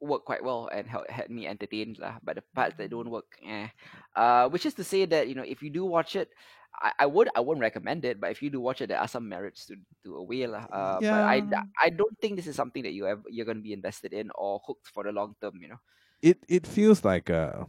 work 0.00 0.24
quite 0.24 0.44
well 0.44 0.68
and 0.68 0.86
help, 0.86 1.08
had 1.08 1.30
me 1.30 1.46
entertained 1.46 1.98
lah. 1.98 2.18
But 2.22 2.36
the 2.36 2.44
parts 2.54 2.76
that 2.76 2.90
don't 2.90 3.10
work, 3.10 3.38
eh. 3.46 3.68
Uh, 4.14 4.48
which 4.48 4.66
is 4.66 4.74
to 4.74 4.84
say 4.84 5.06
that 5.06 5.28
you 5.28 5.34
know 5.34 5.44
if 5.46 5.62
you 5.62 5.70
do 5.70 5.84
watch 5.84 6.14
it, 6.14 6.28
I, 6.76 6.92
I 7.00 7.06
would 7.06 7.28
I 7.34 7.40
won't 7.40 7.60
recommend 7.60 8.04
it. 8.04 8.20
But 8.20 8.32
if 8.32 8.42
you 8.42 8.50
do 8.50 8.60
watch 8.60 8.82
it, 8.82 8.88
there 8.88 9.00
are 9.00 9.08
some 9.08 9.28
merits 9.28 9.64
to 9.66 9.76
to 10.04 10.16
a 10.16 10.22
way 10.22 10.46
lah. 10.46 10.68
Uh, 10.68 11.00
but 11.00 11.24
I 11.24 11.40
I 11.80 11.88
don't 11.88 12.18
think 12.20 12.36
this 12.36 12.46
is 12.46 12.56
something 12.56 12.82
that 12.82 12.92
you 12.92 13.06
ever 13.06 13.22
you're 13.30 13.46
gonna 13.46 13.64
be 13.64 13.72
invested 13.72 14.12
in 14.12 14.30
or 14.34 14.60
hooked 14.66 14.88
for 14.92 15.04
the 15.04 15.12
long 15.12 15.36
term. 15.40 15.56
You 15.60 15.68
know. 15.68 15.80
It 16.20 16.44
it 16.48 16.66
feels 16.66 17.04
like 17.04 17.30
uh, 17.30 17.64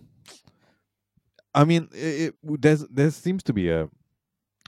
I 1.56 1.64
mean, 1.64 1.88
it, 1.94 2.36
it 2.36 2.62
there's 2.62 2.84
there 2.92 3.12
seems 3.12 3.44
to 3.44 3.54
be 3.54 3.70
a 3.72 3.88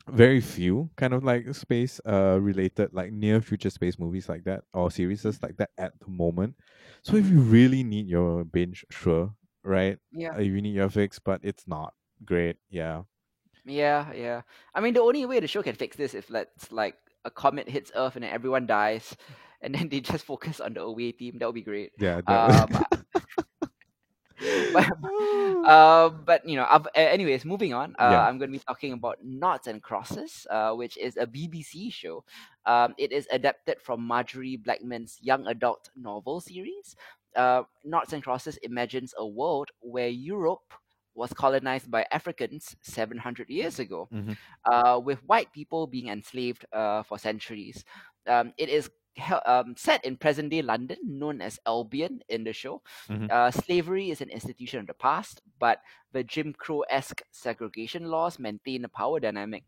very 0.09 0.41
few 0.41 0.89
kind 0.95 1.13
of 1.13 1.23
like 1.23 1.53
space 1.53 1.99
uh 2.05 2.39
related 2.39 2.93
like 2.93 3.11
near 3.11 3.41
future 3.41 3.69
space 3.69 3.99
movies 3.99 4.29
like 4.29 4.43
that 4.45 4.63
or 4.73 4.89
series 4.89 5.25
like 5.25 5.57
that 5.57 5.69
at 5.77 5.99
the 5.99 6.07
moment. 6.07 6.55
So 7.03 7.15
if 7.15 7.29
you 7.29 7.39
really 7.39 7.83
need 7.83 8.07
your 8.07 8.43
binge, 8.43 8.85
sure, 8.89 9.33
right? 9.63 9.97
Yeah. 10.11 10.35
Uh, 10.35 10.39
you 10.39 10.61
need 10.61 10.75
your 10.75 10.89
fix, 10.89 11.19
but 11.19 11.41
it's 11.43 11.67
not 11.67 11.93
great. 12.25 12.57
Yeah. 12.69 13.03
Yeah, 13.65 14.11
yeah. 14.13 14.41
I 14.73 14.81
mean, 14.81 14.93
the 14.93 15.01
only 15.01 15.25
way 15.25 15.39
the 15.39 15.47
show 15.47 15.61
can 15.61 15.75
fix 15.75 15.95
this 15.95 16.13
if 16.13 16.29
let's 16.29 16.71
like 16.71 16.95
a 17.25 17.31
comet 17.31 17.69
hits 17.69 17.91
Earth 17.95 18.15
and 18.15 18.23
then 18.23 18.31
everyone 18.31 18.65
dies, 18.65 19.15
and 19.61 19.75
then 19.75 19.89
they 19.89 19.99
just 19.99 20.25
focus 20.25 20.59
on 20.59 20.73
the 20.73 20.81
away 20.81 21.11
team. 21.11 21.37
That 21.39 21.47
would 21.47 21.55
be 21.55 21.61
great. 21.61 21.91
Yeah. 21.99 22.21
Um, 22.27 22.85
but, 24.71 24.85
uh, 25.63 26.09
but 26.09 26.47
you 26.47 26.55
know, 26.55 26.65
I've, 26.69 26.87
anyways, 26.95 27.45
moving 27.45 27.73
on. 27.73 27.95
Uh, 27.99 28.03
Yeah. 28.07 28.25
I'm 28.25 28.37
going 28.37 28.51
to 28.51 28.57
be 28.57 28.63
talking 28.67 28.93
about 28.93 29.17
Noughts 29.23 29.67
and 29.67 29.81
Crosses, 29.81 30.45
uh, 30.49 30.71
which 30.73 30.97
is 30.97 31.17
a 31.17 31.25
BBC 31.25 31.91
show. 31.91 32.23
Um, 32.65 32.93
it 32.97 33.11
is 33.11 33.27
adapted 33.31 33.81
from 33.81 34.07
Malorie 34.07 34.61
Blackman's 34.61 35.17
young 35.21 35.47
adult 35.47 35.89
novel 35.95 36.39
series. 36.41 36.95
Uh, 37.35 37.63
Noughts 37.83 38.13
and 38.13 38.23
Crosses 38.23 38.57
imagines 38.57 39.13
a 39.17 39.25
world 39.25 39.69
where 39.79 40.09
Europe 40.09 40.73
was 41.15 41.33
colonized 41.33 41.89
by 41.89 42.05
Africans 42.11 42.75
700 42.81 43.49
years 43.49 43.79
ago, 43.79 44.09
Mhm. 44.11 44.37
uh, 44.65 44.99
with 45.03 45.19
white 45.25 45.51
people 45.51 45.87
being 45.87 46.07
enslaved 46.07 46.65
uh, 46.71 47.03
for 47.03 47.17
centuries. 47.17 47.83
Um, 48.27 48.53
it 48.57 48.69
is 48.69 48.89
um, 49.45 49.76
set 49.78 50.03
in 50.05 50.18
present 50.18 50.49
day 50.51 50.61
London, 50.61 50.97
known 51.03 51.41
as 51.41 51.59
Albion 51.65 52.22
in 52.30 52.43
the 52.43 52.53
show. 52.53 52.82
Mhm. 53.09 53.30
Uh, 53.32 53.51
slavery 53.51 54.11
is 54.11 54.22
an 54.22 54.30
institution 54.30 54.80
of 54.80 54.88
the 54.88 54.93
past, 54.93 55.41
but 55.59 55.82
the 56.11 56.24
Jim 56.24 56.53
Crow 56.53 56.82
esque 56.89 57.22
segregation 57.32 58.05
laws 58.09 58.39
maintain 58.39 58.86
a 58.86 58.89
power 58.89 59.20
dynamic. 59.20 59.63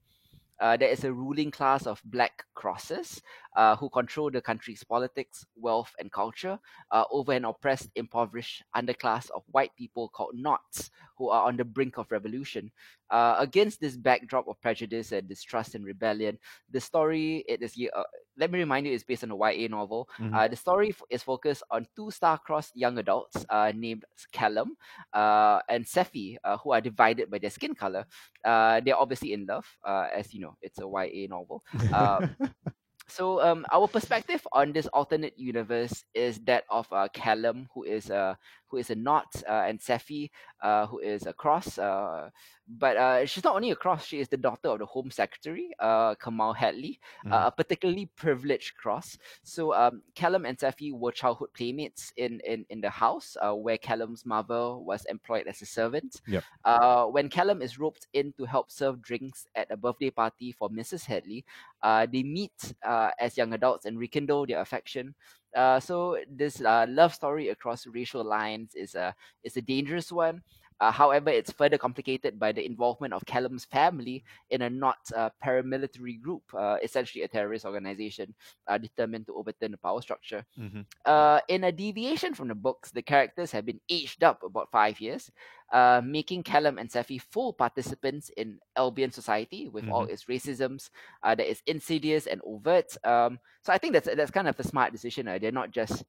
Uh, 0.60 0.76
there 0.76 0.90
is 0.90 1.06
a 1.06 1.14
ruling 1.14 1.50
class 1.52 1.88
of 1.88 2.02
black 2.04 2.44
crosses 2.54 3.22
uh, 3.56 3.78
who 3.78 3.90
control 3.90 4.30
the 4.30 4.42
country's 4.42 4.84
politics, 4.84 5.46
wealth, 5.56 5.96
and 6.00 6.12
culture 6.12 6.60
uh, 6.92 7.06
over 7.12 7.32
an 7.32 7.46
oppressed, 7.46 7.90
impoverished 7.96 8.64
underclass 8.76 9.30
of 9.32 9.44
white 9.52 9.74
people 9.78 10.10
called 10.10 10.36
Noughts, 10.36 10.92
who 11.18 11.30
are 11.30 11.48
on 11.48 11.56
the 11.56 11.64
brink 11.64 11.98
of 11.98 12.12
revolution. 12.12 12.72
Uh, 13.12 13.36
against 13.40 13.80
this 13.82 13.98
backdrop 13.98 14.48
of 14.48 14.60
prejudice 14.62 15.12
and 15.12 15.28
distrust 15.28 15.76
and 15.76 15.86
rebellion, 15.86 16.38
the 16.72 16.80
story 16.80 17.44
it 17.48 17.62
is. 17.62 17.76
Uh, 17.96 18.04
let 18.38 18.52
me 18.52 18.60
remind 18.60 18.86
you, 18.88 18.94
it's 18.94 19.04
based 19.04 19.24
on 19.24 19.32
a 19.32 19.36
YA 19.36 19.68
novel. 19.68 20.08
Mhm. 20.20 20.34
Uh, 20.34 20.48
the 20.48 20.56
story 20.56 20.90
f- 20.90 21.02
is 21.10 21.24
focused 21.24 21.64
on 21.72 21.86
two 21.96 22.10
star-crossed 22.12 22.72
young 22.76 22.98
adults 22.98 23.46
uh, 23.50 23.72
named 23.76 24.06
Callum 24.32 24.78
uh, 25.14 25.60
and 25.70 25.86
Sephy, 25.86 26.38
uh, 26.44 26.58
who 26.58 26.72
are 26.72 26.82
divided 26.82 27.30
by 27.30 27.38
their 27.40 27.50
skin 27.50 27.74
color. 27.76 28.06
Uh, 28.46 28.80
they're 28.82 28.98
obviously 28.98 29.34
in 29.34 29.46
love, 29.46 29.66
uh, 29.84 30.08
as 30.16 30.34
you 30.34 30.40
know, 30.42 30.56
it's 30.62 30.80
a 30.80 30.88
YA 30.88 31.28
novel. 31.28 31.64
Uh, 33.10 33.40
so 33.40 33.42
um, 33.42 33.66
our 33.72 33.88
perspective 33.88 34.46
on 34.54 34.72
this 34.74 34.88
alternate 34.94 35.38
universe 35.38 36.04
is 36.14 36.40
that 36.46 36.64
of 36.70 36.88
uh, 36.92 37.08
Callum, 37.14 37.68
who 37.74 37.84
is 37.84 38.10
a 38.10 38.38
who 38.68 38.78
is 38.78 38.90
a 38.92 38.96
nought, 38.96 39.44
uh, 39.48 39.64
and 39.68 39.80
Sephy, 39.80 40.30
uh, 40.62 40.86
who 40.88 41.00
is 41.00 41.26
a 41.26 41.34
cross. 41.34 41.78
Uh, 41.78 42.30
but 42.68 42.98
uh, 42.98 43.26
she's 43.26 43.44
not 43.44 43.56
only 43.56 43.72
a 43.72 43.76
cross; 43.76 44.06
she 44.06 44.20
is 44.20 44.30
the 44.30 44.38
daughter 44.38 44.70
of 44.70 44.80
the 44.80 44.86
Home 44.86 45.10
Secretary, 45.12 45.72
uh, 45.80 46.16
Kamal 46.16 46.54
Hadley, 46.54 47.00
Mhm. 47.26 47.32
uh, 47.32 47.48
a 47.48 47.52
particularly 47.52 48.06
privileged 48.16 48.76
cross. 48.76 49.18
So 49.44 49.74
um, 49.74 50.04
Callum 50.16 50.46
and 50.46 50.58
Sephy 50.58 50.92
were 50.94 51.12
childhood 51.12 51.54
playmates 51.54 52.14
in 52.18 52.40
in, 52.46 52.66
in 52.70 52.82
the 52.82 52.90
house 52.90 53.38
uh, 53.42 53.54
where 53.56 53.78
Callum's 53.78 54.26
mother 54.26 54.76
was 54.78 55.06
employed 55.06 55.48
as 55.48 55.62
a 55.62 55.66
servant. 55.66 56.22
Yep. 56.28 56.44
Uh, 56.64 57.06
when 57.06 57.30
Callum 57.30 57.62
is 57.62 57.80
roped 57.80 58.08
in 58.14 58.34
to 58.34 58.46
help 58.46 58.72
serve 58.72 59.02
drinks 59.02 59.48
at 59.56 59.72
a 59.72 59.78
birthday 59.78 60.10
party 60.12 60.52
for 60.52 60.70
Mrs. 60.70 61.06
Hadley, 61.06 61.46
uh, 61.82 62.06
they 62.12 62.24
meet 62.24 62.74
uh, 62.84 62.99
as 63.20 63.38
young 63.38 63.54
adults 63.54 63.86
and 63.86 63.98
rekindle 63.98 64.46
their 64.46 64.60
affection. 64.62 65.14
Uh, 65.56 65.80
so 65.80 66.18
this 66.30 66.62
uh, 66.62 66.86
love 66.90 67.14
story 67.14 67.50
across 67.50 67.86
racial 67.88 68.24
lines 68.24 68.76
is 68.76 68.96
a 68.96 69.14
is 69.44 69.58
a 69.58 69.62
dangerous 69.62 70.12
one. 70.12 70.42
Uh, 70.80 70.92
however, 70.92 71.30
it's 71.30 71.52
further 71.52 71.78
complicated 71.78 72.40
by 72.40 72.52
the 72.52 72.66
involvement 72.66 73.14
of 73.14 73.26
Callum's 73.26 73.66
family 73.66 74.24
in 74.50 74.62
a 74.62 74.70
nought 74.70 75.04
uh, 75.16 75.30
paramilitary 75.44 76.20
group, 76.22 76.44
uh, 76.54 76.78
essentially 76.82 77.24
a 77.24 77.28
terrorist 77.28 77.66
organization 77.66 78.34
uh, 78.68 78.78
determined 78.78 79.26
to 79.26 79.36
overturn 79.36 79.72
the 79.72 79.78
power 79.78 80.02
structure. 80.02 80.46
Mhm. 80.58 80.86
Uh, 81.06 81.40
in 81.50 81.64
a 81.66 81.72
deviation 81.72 82.34
from 82.34 82.48
the 82.48 82.56
books, 82.56 82.92
the 82.92 83.02
characters 83.02 83.52
have 83.52 83.66
been 83.66 83.80
aged 83.90 84.24
up 84.24 84.44
about 84.44 84.72
five 84.72 85.00
years, 85.02 85.30
uh, 85.72 86.02
making 86.04 86.44
Callum 86.44 86.78
and 86.78 86.90
Sephy 86.90 87.22
full 87.22 87.54
participants 87.54 88.30
in 88.38 88.60
Albion 88.76 89.12
society 89.12 89.68
with 89.70 89.88
all 89.90 90.06
its 90.06 90.26
racisms 90.26 90.90
uh, 91.24 91.36
that 91.36 91.50
is 91.50 91.62
insidious 91.68 92.28
and 92.28 92.42
overt. 92.46 92.96
Um, 93.06 93.40
so 93.64 93.74
I 93.74 93.78
think 93.78 93.94
that's 93.94 94.08
that's 94.16 94.32
kind 94.32 94.48
of 94.48 94.60
a 94.60 94.64
smart 94.64 94.92
decision. 94.92 95.28
Uh, 95.28 95.38
they're 95.40 95.52
not 95.52 95.72
just 95.72 96.04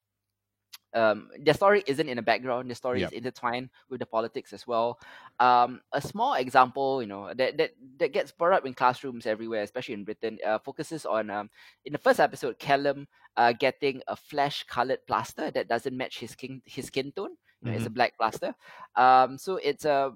um, 0.92 1.28
their 1.38 1.54
story 1.54 1.84
isn't 1.86 2.08
in 2.08 2.16
the 2.16 2.22
background. 2.22 2.70
The 2.70 2.74
story 2.74 3.00
Yep. 3.00 3.12
is 3.12 3.16
intertwined 3.18 3.70
with 3.88 4.00
the 4.00 4.06
politics 4.06 4.52
as 4.52 4.66
well. 4.66 4.98
Um, 5.38 5.80
a 5.92 6.00
small 6.00 6.34
example, 6.34 7.00
you 7.00 7.06
know, 7.08 7.32
that, 7.34 7.56
that 7.58 7.70
that 7.98 8.12
gets 8.12 8.32
brought 8.32 8.52
up 8.54 8.66
in 8.66 8.74
classrooms 8.74 9.26
everywhere, 9.26 9.62
especially 9.62 9.94
in 9.94 10.04
Britain, 10.04 10.38
uh, 10.44 10.58
focuses 10.58 11.06
on 11.06 11.30
um, 11.30 11.50
in 11.84 11.92
the 11.92 11.98
first 11.98 12.18
episode, 12.18 12.58
Callum 12.58 13.06
uh, 13.36 13.52
getting 13.52 14.02
a 14.08 14.16
flesh-colored 14.16 15.06
plaster 15.06 15.50
that 15.52 15.68
doesn't 15.68 15.96
match 15.96 16.18
his 16.18 16.32
skin 16.32 16.60
his 16.64 16.86
skin 16.86 17.12
tone. 17.12 17.36
You 17.62 17.70
know, 17.70 17.76
it's 17.76 17.86
a 17.86 17.90
black 17.90 18.16
plaster. 18.16 18.54
Um, 18.96 19.38
so 19.38 19.56
it's 19.56 19.84
a 19.84 20.12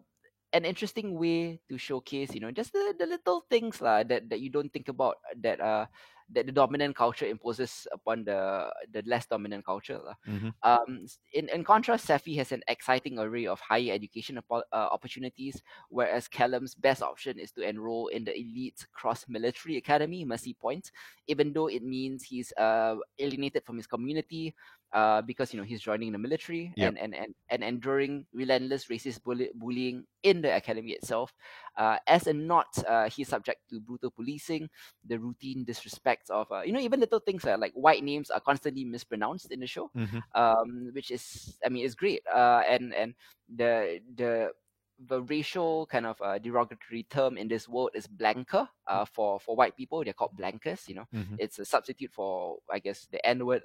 an 0.54 0.64
interesting 0.64 1.18
way 1.18 1.60
to 1.68 1.76
showcase, 1.76 2.32
you 2.32 2.40
know, 2.40 2.50
just 2.50 2.72
the, 2.72 2.94
the 2.98 3.06
little 3.06 3.44
things 3.50 3.82
lah, 3.82 4.04
that, 4.04 4.30
that 4.30 4.40
you 4.40 4.50
don't 4.50 4.72
think 4.72 4.88
about 4.88 5.18
that 5.42 5.60
uh 5.60 5.86
that 6.32 6.46
the 6.46 6.52
dominant 6.52 6.96
culture 6.96 7.26
imposes 7.26 7.86
upon 7.92 8.24
the 8.24 8.70
the 8.92 9.02
less 9.04 9.26
dominant 9.26 9.64
culture. 9.66 9.98
lah. 10.00 10.14
Mhm. 10.26 10.54
Um, 10.62 11.04
in, 11.34 11.50
in 11.50 11.64
contrast, 11.64 12.06
Sephy 12.08 12.36
has 12.38 12.52
an 12.52 12.62
exciting 12.66 13.18
array 13.18 13.46
of 13.46 13.60
higher 13.60 13.92
education 13.92 14.40
oppo- 14.40 14.64
uh, 14.72 14.88
opportunities, 14.90 15.60
whereas 15.90 16.28
Callum's 16.28 16.74
best 16.74 17.02
option 17.02 17.38
is 17.38 17.52
to 17.52 17.60
enroll 17.60 18.08
in 18.08 18.24
the 18.24 18.32
elite 18.32 18.86
cross 18.94 19.26
military 19.28 19.76
academy, 19.76 20.24
Mercy 20.24 20.54
Point, 20.54 20.90
even 21.26 21.52
though 21.52 21.66
it 21.68 21.82
means 21.82 22.22
he's 22.24 22.52
uh, 22.56 22.96
alienated 23.18 23.64
from 23.66 23.76
his 23.76 23.86
community 23.86 24.54
uh, 24.94 25.22
because 25.22 25.52
you 25.52 25.60
know 25.60 25.66
he's 25.66 25.82
joining 25.82 26.12
the 26.12 26.18
military 26.18 26.74
Yep. 26.76 26.94
and, 26.94 26.98
and, 26.98 27.14
and, 27.14 27.34
and 27.50 27.64
enduring 27.64 28.26
relentless 28.32 28.86
racist 28.86 29.22
bully- 29.24 29.50
bullying 29.54 30.04
in 30.22 30.42
the 30.42 30.54
academy 30.56 30.92
itself. 30.92 31.34
Uh, 31.76 31.98
as 32.08 32.26
a 32.28 32.34
nought, 32.34 32.72
uh, 32.88 33.10
he's 33.10 33.28
subject 33.28 33.60
to 33.70 33.80
brutal 33.80 34.10
policing, 34.10 34.68
the 35.06 35.18
routine 35.18 35.64
disrespects 35.66 36.30
of, 36.30 36.50
uh, 36.52 36.62
you 36.62 36.72
know, 36.72 36.80
even 36.80 37.00
little 37.00 37.20
things 37.20 37.44
uh, 37.46 37.56
like 37.58 37.72
white 37.74 38.04
names 38.04 38.30
are 38.30 38.40
constantly 38.40 38.84
mispronounced 38.84 39.52
in 39.52 39.60
the 39.60 39.66
show, 39.66 39.90
Mhm. 39.94 40.22
um, 40.34 40.90
which 40.94 41.10
is, 41.10 41.58
I 41.64 41.68
mean, 41.70 41.84
it's 41.84 41.94
great. 41.94 42.22
Uh, 42.32 42.62
and 42.68 42.94
and 42.94 43.14
the 43.54 44.00
the 44.16 44.50
the 45.08 45.22
racial 45.22 45.86
kind 45.86 46.06
of 46.06 46.20
uh, 46.22 46.38
derogatory 46.38 47.04
term 47.10 47.36
in 47.36 47.48
this 47.48 47.68
world 47.68 47.90
is 47.94 48.06
blanker. 48.06 48.68
Uh, 48.86 49.04
for 49.04 49.40
for 49.40 49.56
white 49.56 49.76
people, 49.76 50.04
they're 50.04 50.12
called 50.14 50.36
blankers. 50.38 50.88
You 50.88 50.96
know, 50.96 51.06
Mhm. 51.12 51.38
it's 51.38 51.58
a 51.58 51.64
substitute 51.64 52.12
for 52.12 52.58
I 52.70 52.78
guess 52.78 53.06
the 53.10 53.24
N 53.26 53.44
word. 53.46 53.62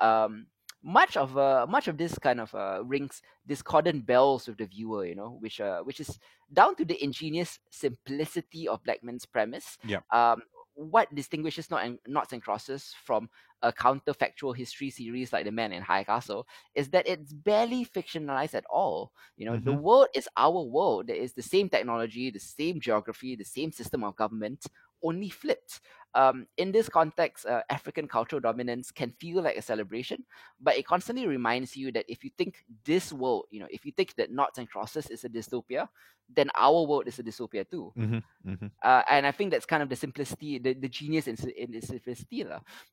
Um, 0.00 0.46
much 0.82 1.16
of 1.16 1.36
uh, 1.36 1.66
much 1.68 1.88
of 1.88 1.96
this 1.98 2.18
kind 2.18 2.40
of 2.40 2.54
uh, 2.54 2.82
rings 2.84 3.22
discordant 3.46 4.06
bells 4.06 4.46
with 4.48 4.58
the 4.58 4.66
viewer, 4.66 5.04
you 5.06 5.14
know, 5.14 5.36
which 5.40 5.60
uh, 5.60 5.82
which 5.82 6.00
is 6.00 6.18
down 6.52 6.76
to 6.76 6.84
the 6.84 7.02
ingenious 7.02 7.58
simplicity 7.70 8.68
of 8.68 8.82
Blackman's 8.84 9.26
premise. 9.26 9.78
Yeah. 9.82 10.00
Um, 10.12 10.42
what 10.74 11.12
distinguishes 11.12 11.70
not 11.70 11.84
and 11.84 11.98
noughts 12.06 12.32
and 12.32 12.40
crosses 12.42 12.94
from 13.04 13.28
a 13.62 13.72
counterfactual 13.72 14.56
history 14.56 14.90
series 14.90 15.32
like 15.32 15.44
The 15.44 15.50
Man 15.50 15.72
in 15.72 15.82
High 15.82 16.04
Castle 16.04 16.46
is 16.76 16.90
that 16.90 17.08
it's 17.08 17.32
barely 17.32 17.84
fictionalized 17.84 18.54
at 18.54 18.64
all. 18.70 19.12
You 19.36 19.46
know, 19.46 19.56
the 19.56 19.72
Mhm. 19.72 19.74
world 19.74 20.06
is 20.14 20.28
our 20.36 20.62
world. 20.62 21.08
There 21.08 21.16
is 21.16 21.32
the 21.32 21.42
same 21.42 21.68
technology, 21.68 22.30
the 22.30 22.38
same 22.38 22.78
geography, 22.80 23.34
the 23.34 23.44
same 23.44 23.72
system 23.72 24.04
of 24.04 24.14
government, 24.14 24.66
only 25.02 25.28
flipped. 25.30 25.80
Um, 26.18 26.46
in 26.56 26.72
this 26.72 26.88
context, 26.88 27.46
uh, 27.46 27.62
African 27.70 28.08
cultural 28.08 28.40
dominance 28.40 28.90
can 28.90 29.12
feel 29.20 29.40
like 29.40 29.56
a 29.56 29.62
celebration, 29.62 30.24
but 30.60 30.76
it 30.76 30.84
constantly 30.84 31.28
reminds 31.28 31.76
you 31.76 31.92
that 31.92 32.06
if 32.08 32.24
you 32.24 32.30
think 32.36 32.64
this 32.84 33.12
world, 33.12 33.46
you 33.52 33.60
know, 33.60 33.68
if 33.70 33.86
you 33.86 33.92
think 33.92 34.16
that 34.16 34.32
noughts 34.32 34.58
and 34.58 34.68
crosses 34.68 35.06
is 35.10 35.22
a 35.24 35.28
dystopia, 35.28 35.88
then 36.34 36.50
our 36.58 36.82
world 36.82 37.06
is 37.06 37.20
a 37.20 37.22
dystopia 37.22 37.64
too. 37.70 37.92
Mhm. 37.96 38.22
Mhm. 38.44 38.70
Uh, 38.82 39.02
and 39.08 39.26
I 39.26 39.32
think 39.32 39.52
that's 39.52 39.66
kind 39.66 39.82
of 39.82 39.88
the 39.88 39.96
simplicity, 39.96 40.58
the, 40.58 40.74
the 40.74 40.88
genius 40.88 41.28
in, 41.28 41.36
in 41.56 41.70
the 41.70 41.80
simplicity. 41.80 42.44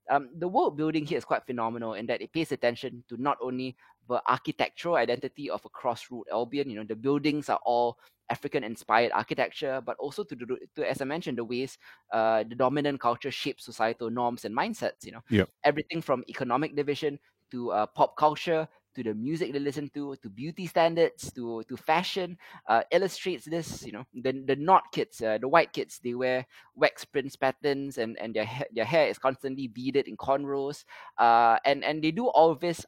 Um, 0.09 0.29
the 0.37 0.47
world 0.47 0.77
building 0.77 1.05
here 1.05 1.17
is 1.17 1.25
quite 1.25 1.45
phenomenal 1.45 1.93
in 1.95 2.05
that 2.07 2.21
it 2.21 2.31
pays 2.31 2.51
attention 2.51 3.03
to 3.09 3.17
not 3.17 3.37
only 3.41 3.75
the 4.07 4.21
architectural 4.27 4.95
identity 4.95 5.49
of 5.49 5.63
a 5.65 5.69
crossroad 5.69 6.25
Albion, 6.31 6.69
you 6.69 6.77
know, 6.77 6.83
the 6.83 6.95
buildings 6.95 7.49
are 7.49 7.59
all 7.65 7.97
African 8.29 8.63
inspired 8.63 9.11
architecture, 9.13 9.81
but 9.85 9.97
also 9.97 10.23
to, 10.23 10.35
do, 10.35 10.57
to 10.75 10.89
as 10.89 11.01
I 11.01 11.05
mentioned, 11.05 11.37
the 11.37 11.43
ways 11.43 11.77
uh, 12.11 12.43
the 12.43 12.55
dominant 12.55 12.99
culture 12.99 13.31
shapes 13.31 13.65
societal 13.65 14.09
norms 14.09 14.45
and 14.45 14.55
mindsets, 14.55 15.05
you 15.05 15.11
know. 15.11 15.21
Yep. 15.29 15.49
Everything 15.63 16.01
from 16.01 16.23
economic 16.29 16.75
division 16.75 17.19
to 17.51 17.71
uh, 17.71 17.85
pop 17.85 18.17
culture 18.17 18.67
to 18.95 19.03
the 19.03 19.13
music 19.13 19.51
they 19.51 19.59
listen 19.59 19.89
to, 19.93 20.15
to 20.23 20.29
beauty 20.29 20.65
standards, 20.65 21.31
to 21.33 21.61
to 21.67 21.75
fashion, 21.77 22.37
uh, 22.67 22.81
illustrates 22.91 23.45
this. 23.45 23.85
You 23.85 23.91
know, 23.91 24.05
the 24.13 24.31
the 24.47 24.55
nought 24.55 24.91
kids, 24.91 25.21
uh, 25.21 25.37
the 25.37 25.47
white 25.47 25.73
kids, 25.73 25.99
they 26.03 26.13
wear 26.15 26.47
wax 26.75 27.03
prints 27.05 27.35
patterns, 27.35 27.97
and 27.97 28.17
and 28.19 28.33
their 28.33 28.45
ha- 28.45 28.71
their 28.73 28.85
hair 28.85 29.07
is 29.07 29.19
constantly 29.19 29.67
beaded 29.67 30.07
in 30.07 30.15
cornrows, 30.17 30.85
uh, 31.19 31.57
and 31.65 31.83
and 31.83 32.01
they 32.01 32.11
do 32.11 32.27
all 32.27 32.55
this 32.55 32.85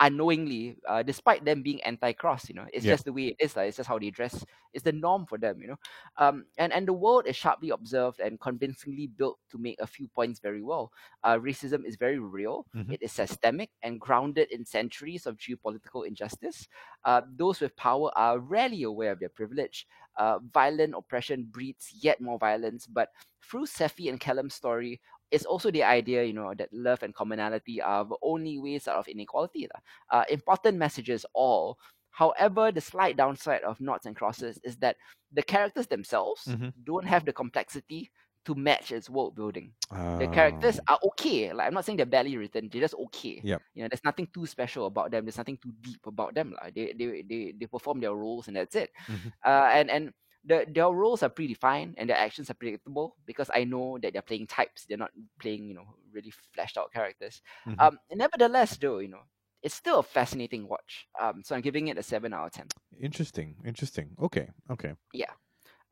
unknowingly, 0.00 0.78
uh, 0.88 1.02
despite 1.02 1.44
them 1.44 1.62
being 1.62 1.82
anti-cross. 1.82 2.48
You 2.48 2.56
know, 2.56 2.66
it's 2.72 2.86
Yeah. 2.86 2.96
just 2.96 3.04
the 3.04 3.12
way 3.12 3.28
it 3.28 3.36
is. 3.38 3.56
Like, 3.56 3.68
it's 3.68 3.76
just 3.78 3.88
how 3.88 3.98
they 3.98 4.10
dress. 4.10 4.44
It's 4.72 4.84
the 4.84 4.92
norm 4.92 5.26
for 5.26 5.38
them. 5.38 5.60
You 5.60 5.68
know, 5.68 5.76
um, 6.16 6.46
and 6.58 6.72
and 6.72 6.86
the 6.88 6.92
world 6.92 7.26
is 7.26 7.36
sharply 7.36 7.70
observed 7.70 8.20
and 8.20 8.40
convincingly 8.40 9.06
built 9.06 9.38
to 9.50 9.58
make 9.58 9.80
a 9.80 9.86
few 9.86 10.08
points 10.08 10.40
very 10.40 10.62
well. 10.62 10.92
Uh, 11.22 11.36
racism 11.36 11.84
is 11.84 11.96
very 11.96 12.18
real. 12.18 12.66
Mhm. 12.74 12.94
It 12.94 13.02
is 13.02 13.12
systemic 13.12 13.70
and 13.82 14.00
grounded 14.00 14.50
in 14.50 14.64
centuries 14.64 15.26
of 15.26 15.36
geopolitical 15.36 16.06
injustice. 16.06 16.66
Uh, 17.04 17.22
those 17.36 17.60
with 17.60 17.76
power 17.76 18.10
are 18.16 18.38
rarely 18.38 18.82
aware 18.82 19.12
of 19.12 19.20
their 19.20 19.28
privilege. 19.28 19.86
Uh, 20.16 20.38
violent 20.52 20.94
oppression 20.96 21.44
breeds 21.44 21.90
yet 22.02 22.20
more 22.20 22.38
violence. 22.38 22.86
But 22.86 23.10
through 23.42 23.66
Sephy 23.66 24.08
and 24.10 24.20
Callum's 24.20 24.54
story, 24.54 25.00
it's 25.30 25.44
also 25.46 25.70
the 25.70 25.82
idea, 25.84 26.24
you 26.24 26.32
know, 26.32 26.52
that 26.56 26.72
love 26.72 27.02
and 27.02 27.14
commonality 27.14 27.80
are 27.80 28.04
the 28.04 28.16
only 28.22 28.58
ways 28.58 28.88
out 28.88 28.96
of 28.98 29.08
inequality. 29.08 29.68
Uh, 30.10 30.24
important 30.30 30.78
messages 30.78 31.24
all. 31.34 31.78
However, 32.10 32.72
the 32.72 32.80
slight 32.80 33.16
downside 33.16 33.62
of 33.62 33.80
noughts 33.80 34.06
and 34.06 34.16
crosses 34.16 34.58
is 34.64 34.76
that 34.78 34.96
the 35.32 35.42
characters 35.42 35.86
themselves 35.86 36.56
Mhm. 36.56 36.72
don't 36.84 37.06
have 37.06 37.24
the 37.24 37.32
complexity 37.32 38.10
to 38.44 38.54
match 38.54 38.90
its 38.92 39.08
world 39.10 39.34
building. 39.36 39.74
The 40.18 40.28
characters 40.28 40.78
Ah, 40.78 40.88
are 40.88 40.98
okay. 41.04 41.52
Like 41.52 41.66
I'm 41.68 41.74
not 41.74 41.84
saying 41.84 41.96
they're 41.98 42.06
badly 42.06 42.36
written, 42.36 42.68
they're 42.70 42.80
just 42.82 42.94
okay. 42.94 43.42
Yep. 43.42 43.62
You 43.74 43.82
know, 43.82 43.88
there's 43.88 44.04
nothing 44.04 44.28
too 44.34 44.46
special 44.46 44.86
about 44.86 45.10
them. 45.10 45.24
There's 45.24 45.38
nothing 45.38 45.58
too 45.58 45.72
deep 45.80 46.06
about 46.06 46.34
them. 46.34 46.54
Like. 46.60 46.74
They, 46.74 46.92
they 46.92 47.22
they 47.22 47.54
they 47.58 47.66
perform 47.66 48.00
their 48.00 48.14
roles 48.14 48.48
and 48.48 48.56
that's 48.56 48.74
it. 48.74 48.90
Mhm. 49.08 49.32
Uh, 49.44 49.70
and 49.72 49.90
and 49.90 50.12
the 50.44 50.66
their 50.68 50.88
roles 50.90 51.22
are 51.22 51.30
predefined 51.30 51.94
and 51.98 52.08
their 52.08 52.16
actions 52.16 52.50
are 52.50 52.54
predictable 52.54 53.16
because 53.26 53.50
I 53.54 53.64
know 53.64 53.98
that 54.02 54.12
they're 54.12 54.22
playing 54.22 54.46
types. 54.46 54.86
They're 54.86 54.98
not 54.98 55.12
playing 55.40 55.68
you 55.68 55.74
know 55.74 55.94
really 56.12 56.32
fleshed 56.54 56.78
out 56.78 56.92
characters. 56.92 57.42
Mhm. 57.66 57.90
Um, 57.90 57.98
nevertheless, 58.12 58.76
though, 58.76 58.98
you 58.98 59.08
know, 59.08 59.22
it's 59.62 59.74
still 59.74 59.98
a 60.00 60.02
fascinating 60.02 60.66
watch. 60.68 61.08
Um, 61.20 61.42
so 61.44 61.54
I'm 61.54 61.62
giving 61.62 61.88
it 61.88 61.98
a 61.98 62.02
seven 62.02 62.32
out 62.32 62.46
of 62.46 62.52
ten. 62.52 62.72
Interesting. 63.00 63.56
Interesting. 63.64 64.14
Okay. 64.18 64.50
Okay. 64.70 64.94
Yeah. 65.12 65.32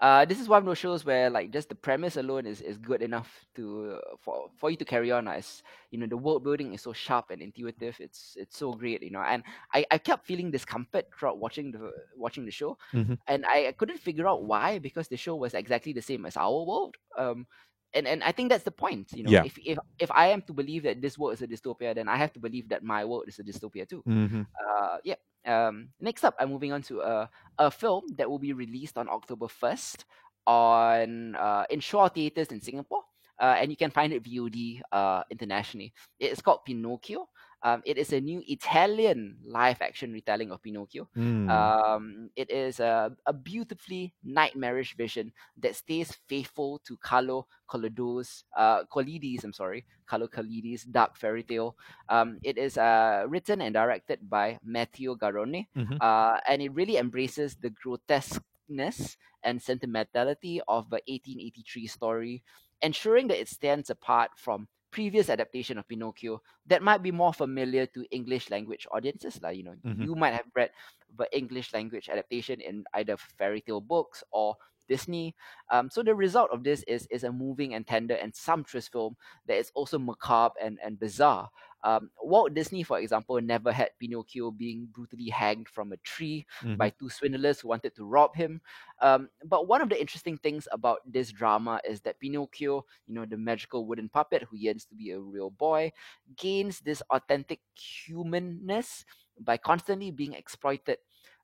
Uh, 0.00 0.24
this 0.24 0.40
is 0.40 0.48
one 0.48 0.60
of 0.60 0.64
those 0.64 0.78
shows 0.78 1.04
where 1.04 1.28
like 1.28 1.50
just 1.50 1.68
the 1.68 1.74
premise 1.74 2.16
alone 2.16 2.46
is, 2.46 2.60
is 2.60 2.78
good 2.78 3.02
enough 3.02 3.44
to 3.56 4.00
for 4.20 4.48
for 4.56 4.70
you 4.70 4.76
to 4.76 4.84
carry 4.84 5.10
on 5.10 5.26
as 5.26 5.60
you 5.90 5.98
know 5.98 6.06
the 6.06 6.16
world 6.16 6.44
building 6.44 6.72
is 6.72 6.82
so 6.82 6.92
sharp 6.92 7.30
and 7.30 7.42
intuitive 7.42 7.96
it's 7.98 8.36
it's 8.38 8.56
so 8.56 8.72
great 8.74 9.02
you 9.02 9.10
know 9.10 9.20
and 9.22 9.42
I, 9.74 9.84
I 9.90 9.98
kept 9.98 10.24
feeling 10.24 10.52
discomfort 10.52 11.06
throughout 11.18 11.38
watching 11.40 11.72
the 11.72 11.90
watching 12.16 12.44
the 12.44 12.52
show 12.52 12.78
Mhm. 12.92 13.18
and 13.26 13.44
I, 13.44 13.68
I 13.68 13.72
couldn't 13.72 13.98
figure 13.98 14.28
out 14.28 14.44
why 14.44 14.78
because 14.78 15.08
the 15.08 15.16
show 15.16 15.34
was 15.34 15.54
exactly 15.54 15.92
the 15.92 16.02
same 16.02 16.26
as 16.26 16.36
our 16.36 16.64
world 16.64 16.96
um 17.16 17.46
and 17.92 18.06
and 18.06 18.22
I 18.22 18.30
think 18.30 18.50
that's 18.50 18.64
the 18.64 18.70
point 18.70 19.12
you 19.14 19.24
know 19.24 19.34
Yeah. 19.34 19.44
if 19.44 19.58
if 19.64 19.78
if 19.98 20.10
I 20.12 20.28
am 20.28 20.42
to 20.42 20.52
believe 20.52 20.84
that 20.84 21.00
this 21.02 21.18
world 21.18 21.34
is 21.34 21.42
a 21.42 21.48
dystopia 21.48 21.92
then 21.94 22.08
I 22.08 22.16
have 22.16 22.32
to 22.34 22.40
believe 22.40 22.68
that 22.68 22.84
my 22.84 23.04
world 23.04 23.24
is 23.26 23.40
a 23.40 23.42
dystopia 23.44 23.88
too 23.88 24.04
Mhm. 24.06 24.46
uh, 24.60 24.98
yeah. 25.04 25.16
Um, 25.48 25.88
next 26.00 26.24
up, 26.24 26.34
I'm 26.38 26.50
moving 26.50 26.72
on 26.72 26.82
to 26.82 27.00
a, 27.00 27.30
a 27.58 27.70
film 27.70 28.04
that 28.16 28.28
will 28.28 28.38
be 28.38 28.52
released 28.52 28.98
on 28.98 29.08
October 29.08 29.46
1st 29.46 30.04
on 30.46 31.34
uh, 31.36 31.64
in 31.70 31.80
Shaw 31.80 32.08
Theatres 32.08 32.48
in 32.48 32.60
Singapore. 32.60 33.02
Uh, 33.40 33.54
and 33.58 33.70
you 33.70 33.76
can 33.76 33.90
find 33.90 34.12
it 34.12 34.24
VOD 34.24 34.80
uh, 34.90 35.22
internationally. 35.30 35.92
It's 36.18 36.42
called 36.42 36.64
Pinocchio. 36.66 37.28
Um, 37.62 37.82
it 37.84 37.98
is 37.98 38.12
a 38.12 38.20
new 38.20 38.42
Italian 38.46 39.38
live 39.44 39.82
action 39.82 40.12
retelling 40.12 40.52
of 40.52 40.62
Pinocchio. 40.62 41.08
Mm. 41.16 41.50
Um, 41.50 42.30
it 42.36 42.50
is 42.50 42.78
a, 42.80 43.10
a 43.26 43.32
beautifully 43.32 44.14
nightmarish 44.22 44.96
vision 44.96 45.32
that 45.58 45.74
stays 45.74 46.12
faithful 46.28 46.80
to 46.86 46.96
Carlo 46.98 47.46
Collodi's, 47.68 48.44
uh, 48.56 48.84
Collides, 48.84 49.44
I'm 49.44 49.52
sorry, 49.52 49.84
Carlo 50.06 50.28
Collides' 50.28 50.84
dark 50.84 51.16
fairy 51.16 51.42
tale. 51.42 51.76
Um, 52.08 52.38
it 52.42 52.58
is 52.58 52.78
uh, 52.78 53.24
written 53.28 53.60
and 53.60 53.74
directed 53.74 54.28
by 54.28 54.58
Matteo 54.64 55.16
Garrone, 55.16 55.66
Mhm. 55.76 55.98
uh, 56.00 56.40
and 56.48 56.62
it 56.62 56.72
really 56.72 56.96
embraces 56.96 57.56
the 57.56 57.70
grotesqueness 57.70 59.16
and 59.42 59.60
sentimentality 59.62 60.60
of 60.68 60.90
the 60.90 61.00
1883 61.08 61.86
story, 61.86 62.42
ensuring 62.82 63.28
that 63.28 63.40
it 63.40 63.48
stands 63.48 63.90
apart 63.90 64.30
from 64.36 64.68
previous 64.90 65.28
adaptation 65.30 65.78
of 65.78 65.86
Pinocchio 65.88 66.42
that 66.66 66.82
might 66.82 67.02
be 67.02 67.10
more 67.12 67.32
familiar 67.32 67.86
to 67.86 68.06
English 68.10 68.50
language 68.50 68.86
audiences. 68.90 69.40
Like 69.42 69.56
you 69.56 69.64
know, 69.64 69.76
Mhm. 69.84 70.06
you 70.06 70.14
might 70.14 70.34
have 70.34 70.46
read 70.54 70.70
the 71.16 71.28
English 71.36 71.72
language 71.72 72.08
adaptation 72.08 72.60
in 72.60 72.84
either 72.94 73.16
fairy 73.16 73.60
tale 73.60 73.80
books 73.80 74.22
or 74.30 74.56
Disney. 74.88 75.34
Um, 75.70 75.90
so 75.90 76.02
the 76.02 76.14
result 76.14 76.50
of 76.50 76.64
this 76.64 76.82
is 76.84 77.06
is 77.10 77.24
a 77.24 77.32
moving 77.32 77.74
and 77.74 77.86
tender 77.86 78.14
and 78.14 78.34
sumptuous 78.34 78.88
film 78.88 79.16
that 79.46 79.56
is 79.58 79.70
also 79.74 79.98
macabre 79.98 80.54
and, 80.60 80.78
and 80.82 80.98
bizarre. 80.98 81.50
Um, 81.82 82.10
Walt 82.22 82.54
Disney, 82.54 82.82
for 82.82 82.98
example, 82.98 83.40
never 83.40 83.72
had 83.72 83.90
Pinocchio 83.98 84.50
being 84.50 84.86
brutally 84.86 85.28
hanged 85.28 85.68
from 85.68 85.92
a 85.92 85.96
tree 85.98 86.46
Mhm. 86.60 86.76
by 86.76 86.90
two 86.90 87.08
swindlers 87.08 87.60
who 87.60 87.68
wanted 87.68 87.94
to 87.96 88.04
rob 88.04 88.34
him. 88.34 88.60
Um, 89.00 89.30
but 89.44 89.68
one 89.68 89.80
of 89.80 89.88
the 89.88 90.00
interesting 90.00 90.38
things 90.38 90.66
about 90.72 91.00
this 91.06 91.30
drama 91.30 91.80
is 91.84 92.00
that 92.02 92.18
Pinocchio, 92.20 92.84
you 93.06 93.14
know, 93.14 93.24
the 93.26 93.36
magical 93.36 93.86
wooden 93.86 94.08
puppet 94.08 94.42
who 94.44 94.56
yearns 94.56 94.84
to 94.86 94.94
be 94.94 95.10
a 95.10 95.20
real 95.20 95.50
boy, 95.50 95.92
gains 96.36 96.80
this 96.80 97.02
authentic 97.10 97.60
humanness 97.74 99.04
by 99.40 99.56
constantly 99.56 100.10
being 100.10 100.32
exploited 100.34 100.98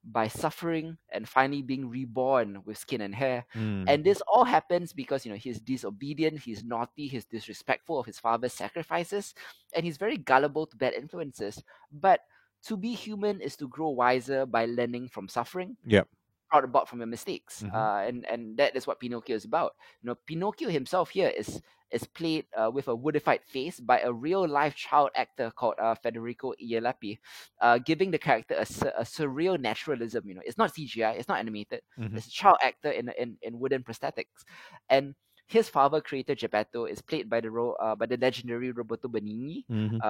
by 0.05 0.28
suffering 0.28 0.98
and 1.12 1.28
finally 1.28 1.62
being 1.62 1.88
reborn 1.88 2.62
with 2.64 2.78
skin 2.78 3.00
and 3.00 3.14
hair. 3.14 3.46
Mm. 3.55 3.84
And 3.88 4.05
this 4.05 4.20
all 4.28 4.44
happens 4.44 4.92
because 4.92 5.24
you 5.24 5.32
know 5.32 5.38
he's 5.38 5.61
disobedient, 5.61 6.40
he's 6.40 6.64
naughty, 6.64 7.07
he's 7.09 7.24
disrespectful 7.24 7.98
of 7.98 8.07
his 8.07 8.18
father's 8.18 8.52
sacrifices, 8.52 9.34
and 9.74 9.84
he's 9.84 9.96
very 9.96 10.16
gullible 10.16 10.66
to 10.66 10.76
bad 10.76 10.94
influences. 10.94 11.62
But 11.92 12.20
to 12.66 12.76
be 12.76 12.92
human 12.92 13.40
is 13.40 13.57
to 13.57 13.68
grow 13.68 13.90
wiser 13.90 14.46
by 14.46 14.66
learning 14.66 15.09
from 15.09 15.28
suffering. 15.28 15.76
Yep. 15.86 16.09
Proud 16.50 16.64
about 16.64 16.88
from 16.88 16.98
your 17.00 17.09
mistakes, 17.09 17.62
Mhm. 17.62 17.74
uh, 17.74 18.07
and 18.07 18.24
and 18.26 18.57
that 18.59 18.76
is 18.76 18.86
what 18.86 19.00
Pinocchio 19.00 19.34
is 19.36 19.44
about. 19.44 19.74
You 20.02 20.09
know, 20.09 20.14
Pinocchio 20.26 20.68
himself 20.68 21.11
here 21.11 21.28
is 21.28 21.61
is 21.95 22.05
played 22.05 22.47
uh, 22.59 22.70
with 22.70 22.88
a 22.88 22.97
woodified 22.97 23.45
face 23.47 23.80
by 23.80 24.01
a 24.01 24.12
real 24.12 24.47
life 24.49 24.74
child 24.76 25.11
actor 25.16 25.53
called 25.57 25.76
uh, 25.80 25.95
Federico 25.95 26.55
Ielappi, 26.62 27.18
uh, 27.62 27.78
giving 27.78 28.11
the 28.11 28.18
character 28.18 28.57
a, 28.57 28.66
a 28.99 29.05
surreal 29.05 29.61
naturalism. 29.61 30.24
You 30.28 30.34
know, 30.36 30.42
it's 30.45 30.59
not 30.59 30.74
CGI, 30.74 31.12
it's 31.12 31.28
not 31.28 31.38
animated. 31.40 31.82
Mhm. 31.97 32.20
It's 32.20 32.26
a 32.26 32.30
child 32.30 32.59
actor 32.62 32.90
in 32.90 33.11
in, 33.18 33.38
in 33.42 33.59
wooden 33.61 33.84
prosthetics, 33.84 34.45
and 34.90 35.14
his 35.49 35.68
father, 35.68 36.01
creator 36.01 36.34
Geppetto, 36.34 36.86
is 36.86 37.03
played 37.03 37.28
by 37.30 37.40
the 37.40 37.51
ro- 37.51 37.76
uh, 37.80 37.97
by 37.97 38.07
the 38.07 38.16
legendary 38.18 38.72
Roberto 38.72 39.09
Benigni. 39.09 39.64
Mhm. 39.68 40.03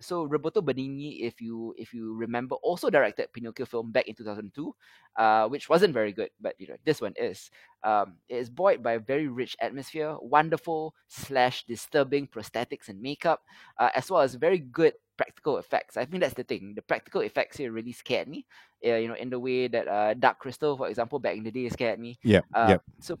So 0.00 0.24
Roberto 0.24 0.60
Benigni, 0.60 1.20
if 1.22 1.40
you 1.40 1.74
if 1.76 1.92
you 1.92 2.14
remember, 2.14 2.56
also 2.56 2.90
directed 2.90 3.32
Pinocchio 3.32 3.66
film 3.66 3.92
back 3.92 4.08
in 4.08 4.14
2002, 4.14 4.74
uh, 5.16 5.48
which 5.48 5.68
wasn't 5.68 5.94
very 5.94 6.12
good, 6.12 6.30
but 6.40 6.54
you 6.58 6.68
know 6.68 6.76
this 6.84 7.00
one 7.00 7.14
is. 7.16 7.50
Um, 7.84 8.16
it 8.28 8.36
is 8.36 8.50
buoyed 8.50 8.82
by 8.82 8.92
a 8.94 9.00
very 9.00 9.28
rich 9.28 9.56
atmosphere, 9.60 10.16
wonderful 10.20 10.94
slash 11.08 11.64
disturbing 11.64 12.26
prosthetics 12.26 12.88
and 12.88 13.00
makeup, 13.00 13.42
uh, 13.78 13.90
as 13.94 14.10
well 14.10 14.22
as 14.22 14.34
very 14.34 14.58
good 14.58 14.94
practical 15.16 15.58
effects. 15.58 15.96
I 15.96 16.04
think 16.04 16.22
that's 16.22 16.34
the 16.34 16.44
thing. 16.44 16.72
The 16.74 16.82
practical 16.82 17.20
effects 17.20 17.56
here 17.56 17.72
really 17.72 17.92
scared 17.92 18.28
me. 18.28 18.46
Uh, 18.84 18.94
you 18.94 19.08
know, 19.08 19.14
in 19.14 19.30
the 19.30 19.38
way 19.38 19.68
that 19.68 19.88
uh, 19.88 20.14
Dark 20.14 20.38
Crystal, 20.38 20.76
for 20.76 20.88
example, 20.88 21.18
back 21.18 21.36
in 21.36 21.44
the 21.44 21.50
day, 21.50 21.68
scared 21.68 21.98
me. 21.98 22.18
Yep. 22.22 22.44
Uh, 22.54 22.66
yep. 22.70 22.82
So 23.00 23.18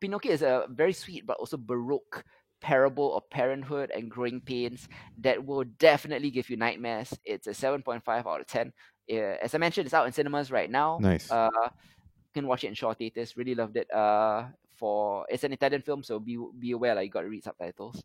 Pinocchio 0.00 0.32
is 0.32 0.42
a 0.42 0.66
very 0.70 0.92
sweet 0.92 1.26
but 1.26 1.38
also 1.38 1.56
baroque 1.56 2.24
parable 2.60 3.16
of 3.16 3.28
parenthood 3.30 3.90
and 3.94 4.10
growing 4.10 4.40
pains 4.40 4.88
that 5.18 5.44
will 5.44 5.64
definitely 5.78 6.30
give 6.30 6.48
you 6.50 6.56
nightmares. 6.56 7.12
It's 7.24 7.46
a 7.46 7.54
7.5 7.54 8.02
out 8.26 8.40
of 8.40 8.46
10. 8.46 8.72
Uh, 9.10 9.14
as 9.42 9.54
I 9.54 9.58
mentioned, 9.58 9.86
it's 9.86 9.94
out 9.94 10.06
in 10.06 10.12
cinemas 10.12 10.50
right 10.50 10.70
now. 10.70 10.98
Nice. 11.00 11.30
Uh, 11.30 11.48
you 11.62 12.32
can 12.34 12.46
watch 12.46 12.64
it 12.64 12.68
in 12.68 12.74
Shaw 12.74 12.94
Theatres. 12.94 13.36
Really 13.36 13.54
loved 13.54 13.76
it. 13.76 13.92
Uh, 13.92 14.46
for 14.76 15.26
it's 15.28 15.44
an 15.44 15.52
Italian 15.52 15.82
film, 15.82 16.02
so 16.02 16.20
be 16.20 16.38
be 16.58 16.70
aware 16.72 16.94
like 16.94 17.04
you 17.04 17.10
got 17.10 17.22
to 17.22 17.28
read 17.28 17.42
subtitles. 17.42 18.02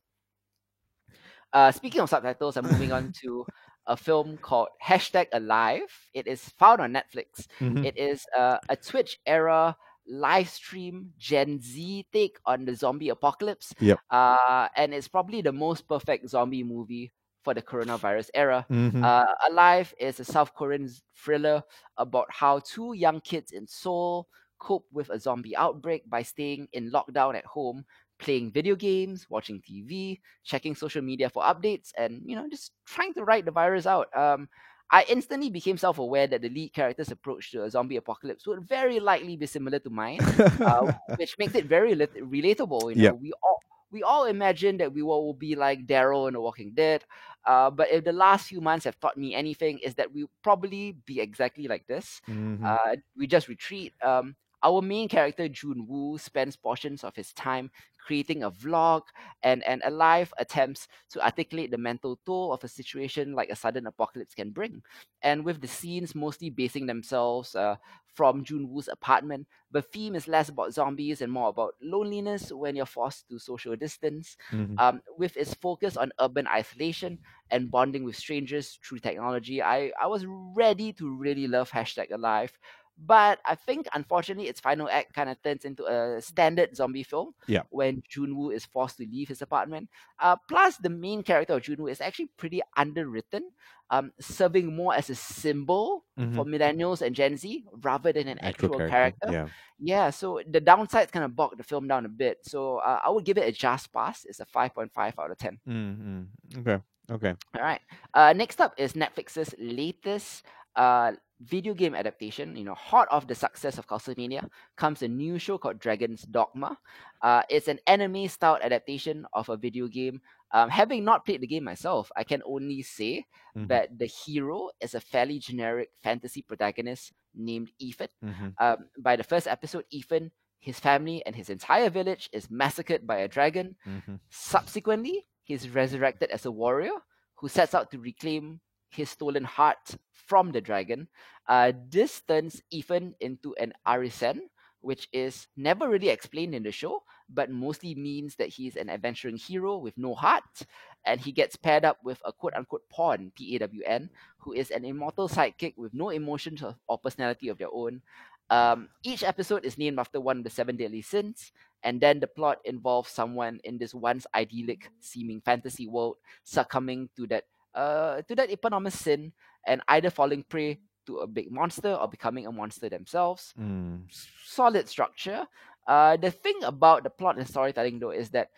Uh, 1.52 1.72
speaking 1.72 2.02
of 2.02 2.10
subtitles, 2.10 2.58
I'm 2.58 2.66
moving 2.66 2.92
on 2.92 3.12
to 3.22 3.46
a 3.86 3.96
film 3.96 4.38
called 4.38 4.70
Hashtag 4.84 5.28
Alive. 5.34 5.92
It 6.14 6.28
is 6.28 6.42
found 6.58 6.82
on 6.82 6.94
Netflix. 6.94 7.48
Mhm. 7.60 7.86
It 7.86 7.98
is 7.98 8.26
uh, 8.36 8.58
a 8.70 8.76
Twitch 8.76 9.20
era 9.26 9.76
live 10.08 10.50
stream 10.50 11.12
Gen 11.18 11.60
Z 11.62 12.06
take 12.12 12.38
on 12.46 12.66
the 12.66 12.76
zombie 12.76 13.10
apocalypse. 13.10 13.74
Yep. 13.80 14.00
Uh, 14.10 14.68
and 14.76 14.94
it's 14.94 15.08
probably 15.08 15.42
the 15.42 15.52
most 15.52 15.88
perfect 15.88 16.30
zombie 16.30 16.64
movie 16.64 17.12
for 17.44 17.54
the 17.54 17.62
coronavirus 17.62 18.30
era. 18.34 18.66
Mhm. 18.70 19.04
Uh, 19.04 19.26
Alive 19.50 19.94
is 20.00 20.20
a 20.20 20.26
South 20.26 20.54
Korean 20.56 20.90
thriller 21.16 21.64
about 21.98 22.28
how 22.30 22.60
two 22.60 22.94
young 22.94 23.20
kids 23.22 23.52
in 23.52 23.68
Seoul 23.68 24.28
cope 24.60 24.86
with 24.92 25.10
a 25.10 25.20
zombie 25.20 25.56
outbreak 25.56 26.10
by 26.10 26.22
staying 26.22 26.68
in 26.74 26.90
lockdown 26.92 27.36
at 27.36 27.46
home, 27.46 27.86
playing 28.20 28.52
video 28.52 28.76
games, 28.76 29.30
watching 29.30 29.62
TV, 29.62 30.22
checking 30.44 30.76
social 30.76 31.02
media 31.02 31.30
for 31.30 31.44
updates, 31.44 31.92
and 31.98 32.22
you 32.26 32.36
know 32.36 32.48
just 32.50 32.72
trying 32.86 33.14
to 33.14 33.26
ride 33.26 33.46
the 33.46 33.52
virus 33.52 33.86
out. 33.86 34.08
Um, 34.16 34.48
I 34.94 35.06
instantly 35.10 35.50
became 35.52 35.78
self-aware 35.78 36.28
that 36.30 36.42
the 36.44 36.50
lead 36.50 36.74
character's 36.74 37.12
approach 37.12 37.52
to 37.52 37.66
a 37.66 37.72
zombie 37.72 37.98
apocalypse 37.98 38.48
would 38.48 38.68
very 38.70 39.00
likely 39.02 39.38
be 39.38 39.48
similar 39.48 39.80
to 39.80 39.90
mine, 39.92 40.30
uh, 40.66 40.88
which 41.18 41.38
makes 41.40 41.56
it 41.56 41.66
very 41.66 41.96
lit- 41.96 42.16
relatable. 42.16 42.92
You 42.92 42.98
know, 42.98 43.14
Yep. 43.14 43.16
we 43.16 43.34
all 43.44 43.64
we 43.92 44.04
all 44.04 44.26
imagine 44.26 44.78
that 44.78 44.94
we 44.94 45.04
will 45.04 45.34
be 45.34 45.56
like 45.56 45.88
Daryl 45.88 46.28
in 46.28 46.34
The 46.36 46.42
Walking 46.42 46.74
Dead. 46.76 47.06
Uh, 47.46 47.72
but 47.72 47.92
if 47.92 48.04
the 48.06 48.14
last 48.14 48.48
few 48.48 48.62
months 48.62 48.86
have 48.86 49.00
taught 49.00 49.18
me 49.18 49.36
anything, 49.36 49.80
is 49.80 49.96
that 49.96 50.14
we'll 50.14 50.32
probably 50.44 50.94
be 51.06 51.20
exactly 51.22 51.68
like 51.68 51.88
this. 51.88 52.22
Mhm. 52.28 52.64
Uh, 52.64 52.96
we 53.18 53.28
just 53.28 53.48
retreat. 53.50 53.94
Um, 54.04 54.36
our 54.64 54.82
main 54.82 55.08
character 55.10 55.48
Jun 55.50 55.86
Woo 55.88 56.18
spends 56.18 56.56
portions 56.56 57.04
of 57.04 57.16
his 57.16 57.34
time 57.34 57.72
creating 58.00 58.44
a 58.44 58.52
vlog 58.52 59.02
and 59.44 59.64
and 59.64 59.82
alive 59.86 60.34
attempts 60.38 60.88
to 61.12 61.24
articulate 61.24 61.72
the 61.72 61.78
mental 61.78 62.20
toll 62.26 62.52
of 62.54 62.64
a 62.64 62.68
situation 62.68 63.34
like 63.34 63.50
a 63.50 63.56
sudden 63.56 63.88
apocalypse 63.88 64.36
can 64.36 64.52
bring. 64.52 64.82
And 65.22 65.46
with 65.46 65.62
the 65.62 65.68
scenes 65.68 66.16
mostly 66.16 66.50
basing 66.50 66.86
themselves 66.86 67.56
uh, 67.56 67.76
from 68.06 68.44
Jun 68.44 68.70
Woo's 68.70 68.88
apartment, 68.90 69.48
the 69.72 69.82
theme 69.82 70.16
is 70.16 70.28
less 70.28 70.50
about 70.50 70.74
zombies 70.74 71.22
and 71.22 71.32
more 71.32 71.50
about 71.50 71.76
loneliness 71.82 72.52
when 72.52 72.76
you're 72.76 72.86
forced 72.86 73.28
to 73.30 73.40
social 73.40 73.76
distance. 73.76 74.36
Mhm. 74.52 74.80
Um, 74.80 75.02
with 75.18 75.38
its 75.38 75.54
focus 75.54 75.96
on 75.98 76.12
urban 76.20 76.48
isolation 76.48 77.20
and 77.52 77.70
bonding 77.70 78.04
with 78.04 78.16
strangers 78.16 78.80
through 78.84 79.00
technology, 79.00 79.62
I, 79.62 79.92
I 80.02 80.08
was 80.08 80.26
ready 80.28 80.94
to 80.94 81.16
really 81.16 81.48
love 81.48 81.70
hashtag 81.72 82.12
alive. 82.12 82.58
But 82.98 83.40
I 83.46 83.56
think 83.56 83.88
unfortunately 83.94 84.48
its 84.48 84.60
final 84.60 84.88
act 84.90 85.14
kind 85.14 85.30
of 85.30 85.42
turns 85.42 85.66
into 85.66 85.86
a 85.86 86.22
standard 86.22 86.76
zombie 86.76 87.04
film 87.04 87.34
Yeah. 87.48 87.64
when 87.70 88.04
Junwoo 88.10 88.54
is 88.54 88.66
forced 88.66 88.98
to 88.98 89.04
leave 89.10 89.28
his 89.30 89.42
apartment. 89.42 89.90
Uh, 90.20 90.36
plus 90.48 90.78
the 90.78 90.90
main 90.90 91.24
character 91.24 91.54
of 91.56 91.64
Junwoo 91.64 91.90
is 91.92 92.02
actually 92.02 92.30
pretty 92.38 92.62
underwritten, 92.78 93.50
um, 93.90 94.12
serving 94.20 94.76
more 94.76 94.94
as 94.94 95.10
a 95.10 95.16
symbol 95.16 96.06
for 96.16 96.46
millennials 96.46 97.02
and 97.02 97.16
Gen 97.16 97.36
Z 97.38 97.66
rather 97.82 98.14
than 98.14 98.28
an 98.28 98.38
Mm-hmm. 98.38 98.46
Actual 98.48 98.70
actual, 98.76 98.88
character. 98.90 99.20
character. 99.28 99.32
Yeah. 99.32 99.48
Yeah, 99.80 100.10
so 100.12 100.40
the 100.50 100.62
downsides 100.62 101.12
kind 101.12 101.26
of 101.26 101.36
bog 101.36 101.58
the 101.58 101.64
film 101.64 101.88
down 101.88 102.06
a 102.06 102.10
bit. 102.10 102.38
So 102.44 102.78
uh, 102.78 103.02
I 103.04 103.10
would 103.10 103.26
give 103.26 103.38
it 103.38 103.48
a 103.48 103.52
just 103.52 103.92
pass. 103.92 104.24
It's 104.24 104.40
a 104.40 104.46
5.5 104.46 104.90
out 105.20 105.32
of 105.32 105.38
10. 105.38 105.60
Mm-hmm. 105.68 106.60
Okay. 106.60 106.82
Okay. 107.12 107.34
All 107.56 107.62
right. 107.62 107.82
Uh, 108.14 108.32
next 108.34 108.62
up 108.62 108.74
is 108.78 108.94
Netflix's 108.94 109.54
latest 109.60 110.46
uh, 110.76 111.12
video 111.42 111.74
game 111.74 111.94
adaptation. 111.96 112.56
You 112.56 112.64
know, 112.64 112.74
hot 112.74 113.08
off 113.12 113.28
the 113.28 113.36
success 113.36 113.78
of 113.78 113.88
Castlevania 113.88 114.48
comes 114.76 115.02
a 115.02 115.08
new 115.08 115.38
show 115.40 115.58
called 115.58 115.80
Dragon's 115.80 116.24
Dogma. 116.24 116.78
Uh, 117.22 117.44
it's 117.50 117.68
an 117.68 117.80
anime-style 117.88 118.60
adaptation 118.62 119.26
of 119.34 119.50
a 119.50 119.58
video 119.58 119.88
game. 119.88 120.22
Um, 120.52 120.70
having 120.70 121.04
not 121.04 121.26
played 121.26 121.42
the 121.42 121.48
game 121.48 121.64
myself, 121.64 122.12
I 122.16 122.24
can 122.24 122.42
only 122.46 122.82
say 122.84 123.26
Mhm. 123.56 123.68
that 123.68 123.98
the 123.98 124.06
hero 124.06 124.70
is 124.80 124.94
a 124.94 125.02
fairly 125.02 125.40
generic 125.40 125.90
fantasy 126.04 126.42
protagonist 126.42 127.12
named 127.34 127.72
Ethan. 127.80 128.10
Mhm. 128.24 128.54
Um, 128.60 128.90
by 128.98 129.16
the 129.16 129.24
first 129.24 129.48
episode, 129.48 129.86
Ethan, 129.90 130.32
his 130.60 130.80
family, 130.80 131.26
and 131.26 131.36
his 131.36 131.50
entire 131.50 131.90
village 131.90 132.30
is 132.32 132.50
massacred 132.50 133.06
by 133.06 133.18
a 133.18 133.28
dragon. 133.28 133.76
Mhm. 133.86 134.20
Subsequently, 134.30 135.26
he's 135.44 135.70
resurrected 135.70 136.30
as 136.30 136.46
a 136.46 136.52
warrior 136.52 136.94
who 137.36 137.50
sets 137.50 137.74
out 137.74 137.92
to 137.92 138.00
reclaim 138.00 138.62
his 138.96 139.10
stolen 139.10 139.44
heart 139.44 139.96
from 140.12 140.52
the 140.52 140.62
dragon. 140.62 141.08
Uh, 141.48 141.72
this 141.90 142.22
turns 142.22 142.62
Ethan 142.72 143.16
into 143.20 143.54
an 143.56 143.74
Arisen, 143.86 144.50
which 144.82 145.08
is 145.14 145.48
never 145.56 145.90
really 145.90 146.10
explained 146.10 146.54
in 146.54 146.64
the 146.64 146.72
show, 146.72 147.04
but 147.30 147.50
mostly 147.50 147.96
means 147.96 148.36
that 148.36 148.50
he's 148.50 148.76
an 148.76 148.90
adventuring 148.90 149.38
hero 149.38 149.78
with 149.78 149.98
no 149.98 150.14
heart, 150.14 150.68
and 151.06 151.22
he 151.22 151.32
gets 151.32 151.56
paired 151.56 151.86
up 151.86 151.98
with 152.04 152.22
a 152.26 152.32
quote 152.32 152.54
unquote 152.54 152.88
pawn, 152.90 153.32
P 153.36 153.56
A 153.56 153.60
W 153.60 153.82
N, 153.86 154.10
who 154.38 154.54
is 154.54 154.72
an 154.72 154.84
immortal 154.84 155.30
sidekick 155.30 155.78
with 155.78 155.94
no 155.94 156.10
emotions 156.10 156.64
or, 156.64 156.98
personality 156.98 157.48
of 157.48 157.58
their 157.58 157.72
own. 157.72 158.02
Um, 158.50 158.90
each 159.04 159.24
episode 159.24 159.66
is 159.66 159.78
named 159.78 160.00
after 160.00 160.20
one 160.20 160.40
of 160.40 160.44
the 160.44 160.50
seven 160.50 160.76
deadly 160.76 161.02
sins, 161.02 161.54
and 161.82 162.00
then 162.00 162.20
the 162.20 162.28
plot 162.28 162.60
involves 162.66 163.10
someone 163.10 163.60
in 163.64 163.78
this 163.78 163.94
once 163.96 164.28
idyllic 164.36 164.92
seeming 165.00 165.42
fantasy 165.42 165.88
world 165.88 166.18
succumbing 166.44 167.10
to 167.16 167.26
that 167.28 167.46
uh 167.76 168.22
to 168.24 168.36
that 168.36 168.52
eponymous 168.52 168.98
sin 169.00 169.32
and 169.68 169.82
either 169.88 170.10
falling 170.10 170.44
prey 170.48 170.80
to 171.06 171.18
a 171.20 171.28
big 171.28 171.52
monster 171.52 171.94
or 171.94 172.08
becoming 172.08 172.48
a 172.48 172.52
monster 172.52 172.90
themselves. 172.90 173.54
Mm. 173.60 174.08
solid 174.46 174.88
structure. 174.88 175.48
Uh 175.88 176.18
the 176.18 176.32
thing 176.32 176.64
about 176.64 177.04
the 177.04 177.10
plot 177.10 177.38
and 177.38 177.48
storytelling 177.48 178.00
though 178.00 178.12
is 178.12 178.30
that 178.32 178.50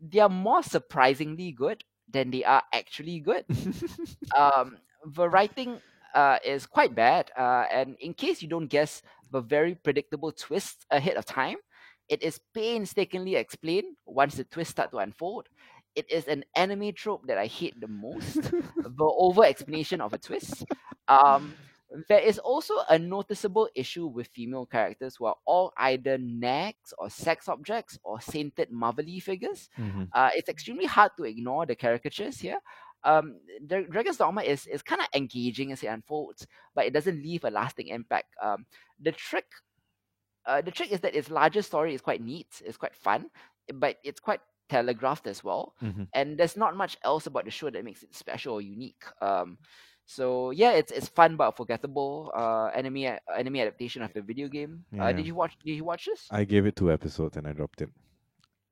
they 0.00 0.18
are 0.20 0.28
more 0.28 0.62
surprisingly 0.62 1.52
good 1.52 1.84
than 2.10 2.30
they 2.30 2.44
are 2.44 2.62
actually 2.72 3.20
good. 3.20 3.44
Um 4.36 4.78
the 5.04 5.28
writing 5.28 5.80
uh 6.14 6.38
is 6.44 6.66
quite 6.66 6.94
bad 6.94 7.30
uh 7.36 7.66
and 7.70 7.96
in 8.00 8.14
case 8.14 8.40
you 8.42 8.48
don't 8.48 8.68
guess 8.68 9.02
the 9.30 9.40
very 9.40 9.74
predictable 9.74 10.32
twist 10.32 10.86
ahead 10.90 11.16
of 11.16 11.24
time 11.26 11.56
it 12.08 12.22
is 12.22 12.40
painstakingly 12.54 13.34
explained 13.36 13.96
once 14.06 14.36
the 14.36 14.44
twists 14.44 14.72
start 14.72 14.90
to 14.90 14.98
unfold 14.98 15.48
it 15.96 16.10
is 16.10 16.26
an 16.28 16.44
anime 16.56 16.92
trope 16.92 17.26
that 17.26 17.38
i 17.38 17.46
hate 17.46 17.78
the 17.80 17.88
most 17.88 18.42
the 18.52 19.04
over 19.18 19.44
explanation 19.44 20.00
of 20.00 20.12
a 20.12 20.18
twist 20.18 20.64
um 21.08 21.58
there 22.08 22.18
is 22.20 22.38
also 22.38 22.74
a 22.88 22.98
noticeable 22.98 23.68
issue 23.76 24.06
with 24.06 24.26
female 24.28 24.66
characters 24.66 25.14
who 25.16 25.26
are 25.26 25.36
all 25.46 25.72
either 25.76 26.18
nags 26.18 26.92
or 26.98 27.08
sex 27.08 27.48
objects 27.48 27.98
or 28.02 28.20
sainted 28.20 28.70
motherly 28.72 29.20
figures 29.20 29.68
Mhm. 29.78 30.08
uh, 30.12 30.30
it's 30.34 30.48
extremely 30.48 30.86
hard 30.86 31.12
to 31.16 31.24
ignore 31.24 31.66
the 31.66 31.76
caricatures 31.76 32.38
here. 32.40 32.58
um, 33.04 33.38
Dra- 33.66 33.86
Dragon's 33.88 34.16
Dogma 34.16 34.42
is 34.42 34.66
is 34.66 34.82
kind 34.82 35.00
of 35.02 35.08
engaging 35.14 35.72
as 35.72 35.82
it 35.82 35.88
unfolds, 35.88 36.46
but 36.74 36.86
it 36.86 36.92
doesn't 36.94 37.22
leave 37.22 37.44
a 37.44 37.50
lasting 37.50 37.88
impact. 37.88 38.34
Um, 38.42 38.64
the 38.98 39.12
trick, 39.12 39.44
uh, 40.46 40.60
the 40.62 40.70
trick 40.70 40.90
is 40.92 41.00
that 41.00 41.14
its 41.14 41.30
larger 41.30 41.62
story 41.62 41.94
is 41.94 42.00
quite 42.00 42.20
neat, 42.22 42.62
it's 42.64 42.76
quite 42.76 42.94
fun, 42.94 43.30
but 43.74 43.96
it's 44.04 44.20
quite 44.20 44.40
telegraphed 44.68 45.26
as 45.26 45.42
well. 45.44 45.74
Mhm. 45.82 46.08
And 46.12 46.38
there's 46.38 46.56
not 46.56 46.76
much 46.76 46.96
else 47.04 47.26
about 47.26 47.44
the 47.44 47.50
show 47.50 47.70
that 47.70 47.84
makes 47.84 48.02
it 48.02 48.14
special 48.14 48.54
or 48.54 48.62
unique. 48.62 49.04
Um, 49.20 49.58
so 50.06 50.50
yeah, 50.50 50.72
it's 50.72 50.92
it's 50.92 51.08
fun 51.08 51.36
but 51.36 51.56
forgettable. 51.56 52.30
Uh, 52.34 52.66
anime 52.74 53.18
anime 53.34 53.56
adaptation 53.56 54.02
of 54.02 54.12
the 54.12 54.20
video 54.22 54.48
game. 54.48 54.84
Uh, 54.98 55.12
did 55.12 55.26
you 55.26 55.34
watch? 55.34 55.56
Did 55.64 55.74
you 55.76 55.84
watch 55.84 56.04
this? 56.06 56.28
I 56.30 56.44
gave 56.44 56.66
it 56.66 56.76
two 56.76 56.92
episodes 56.92 57.36
and 57.36 57.46
I 57.46 57.52
dropped 57.52 57.80
it 57.80 57.88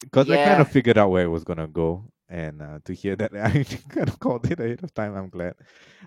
because 0.01 0.29
I 0.31 0.37
kind 0.45 0.61
of 0.61 0.69
figured 0.71 0.99
out 0.99 1.11
where 1.11 1.25
it 1.25 1.29
was 1.29 1.45
gonna 1.45 1.69
go, 1.69 2.05
and 2.29 2.61
uh, 2.61 2.79
to 2.85 2.93
hear 2.93 3.17
that 3.17 3.33
I 3.37 3.65
kind 3.89 4.09
of 4.09 4.19
called 4.19 4.45
it 4.51 4.61
ahead 4.61 4.83
of 4.83 4.93
time, 4.93 5.15
I'm 5.17 5.29
glad 5.31 5.55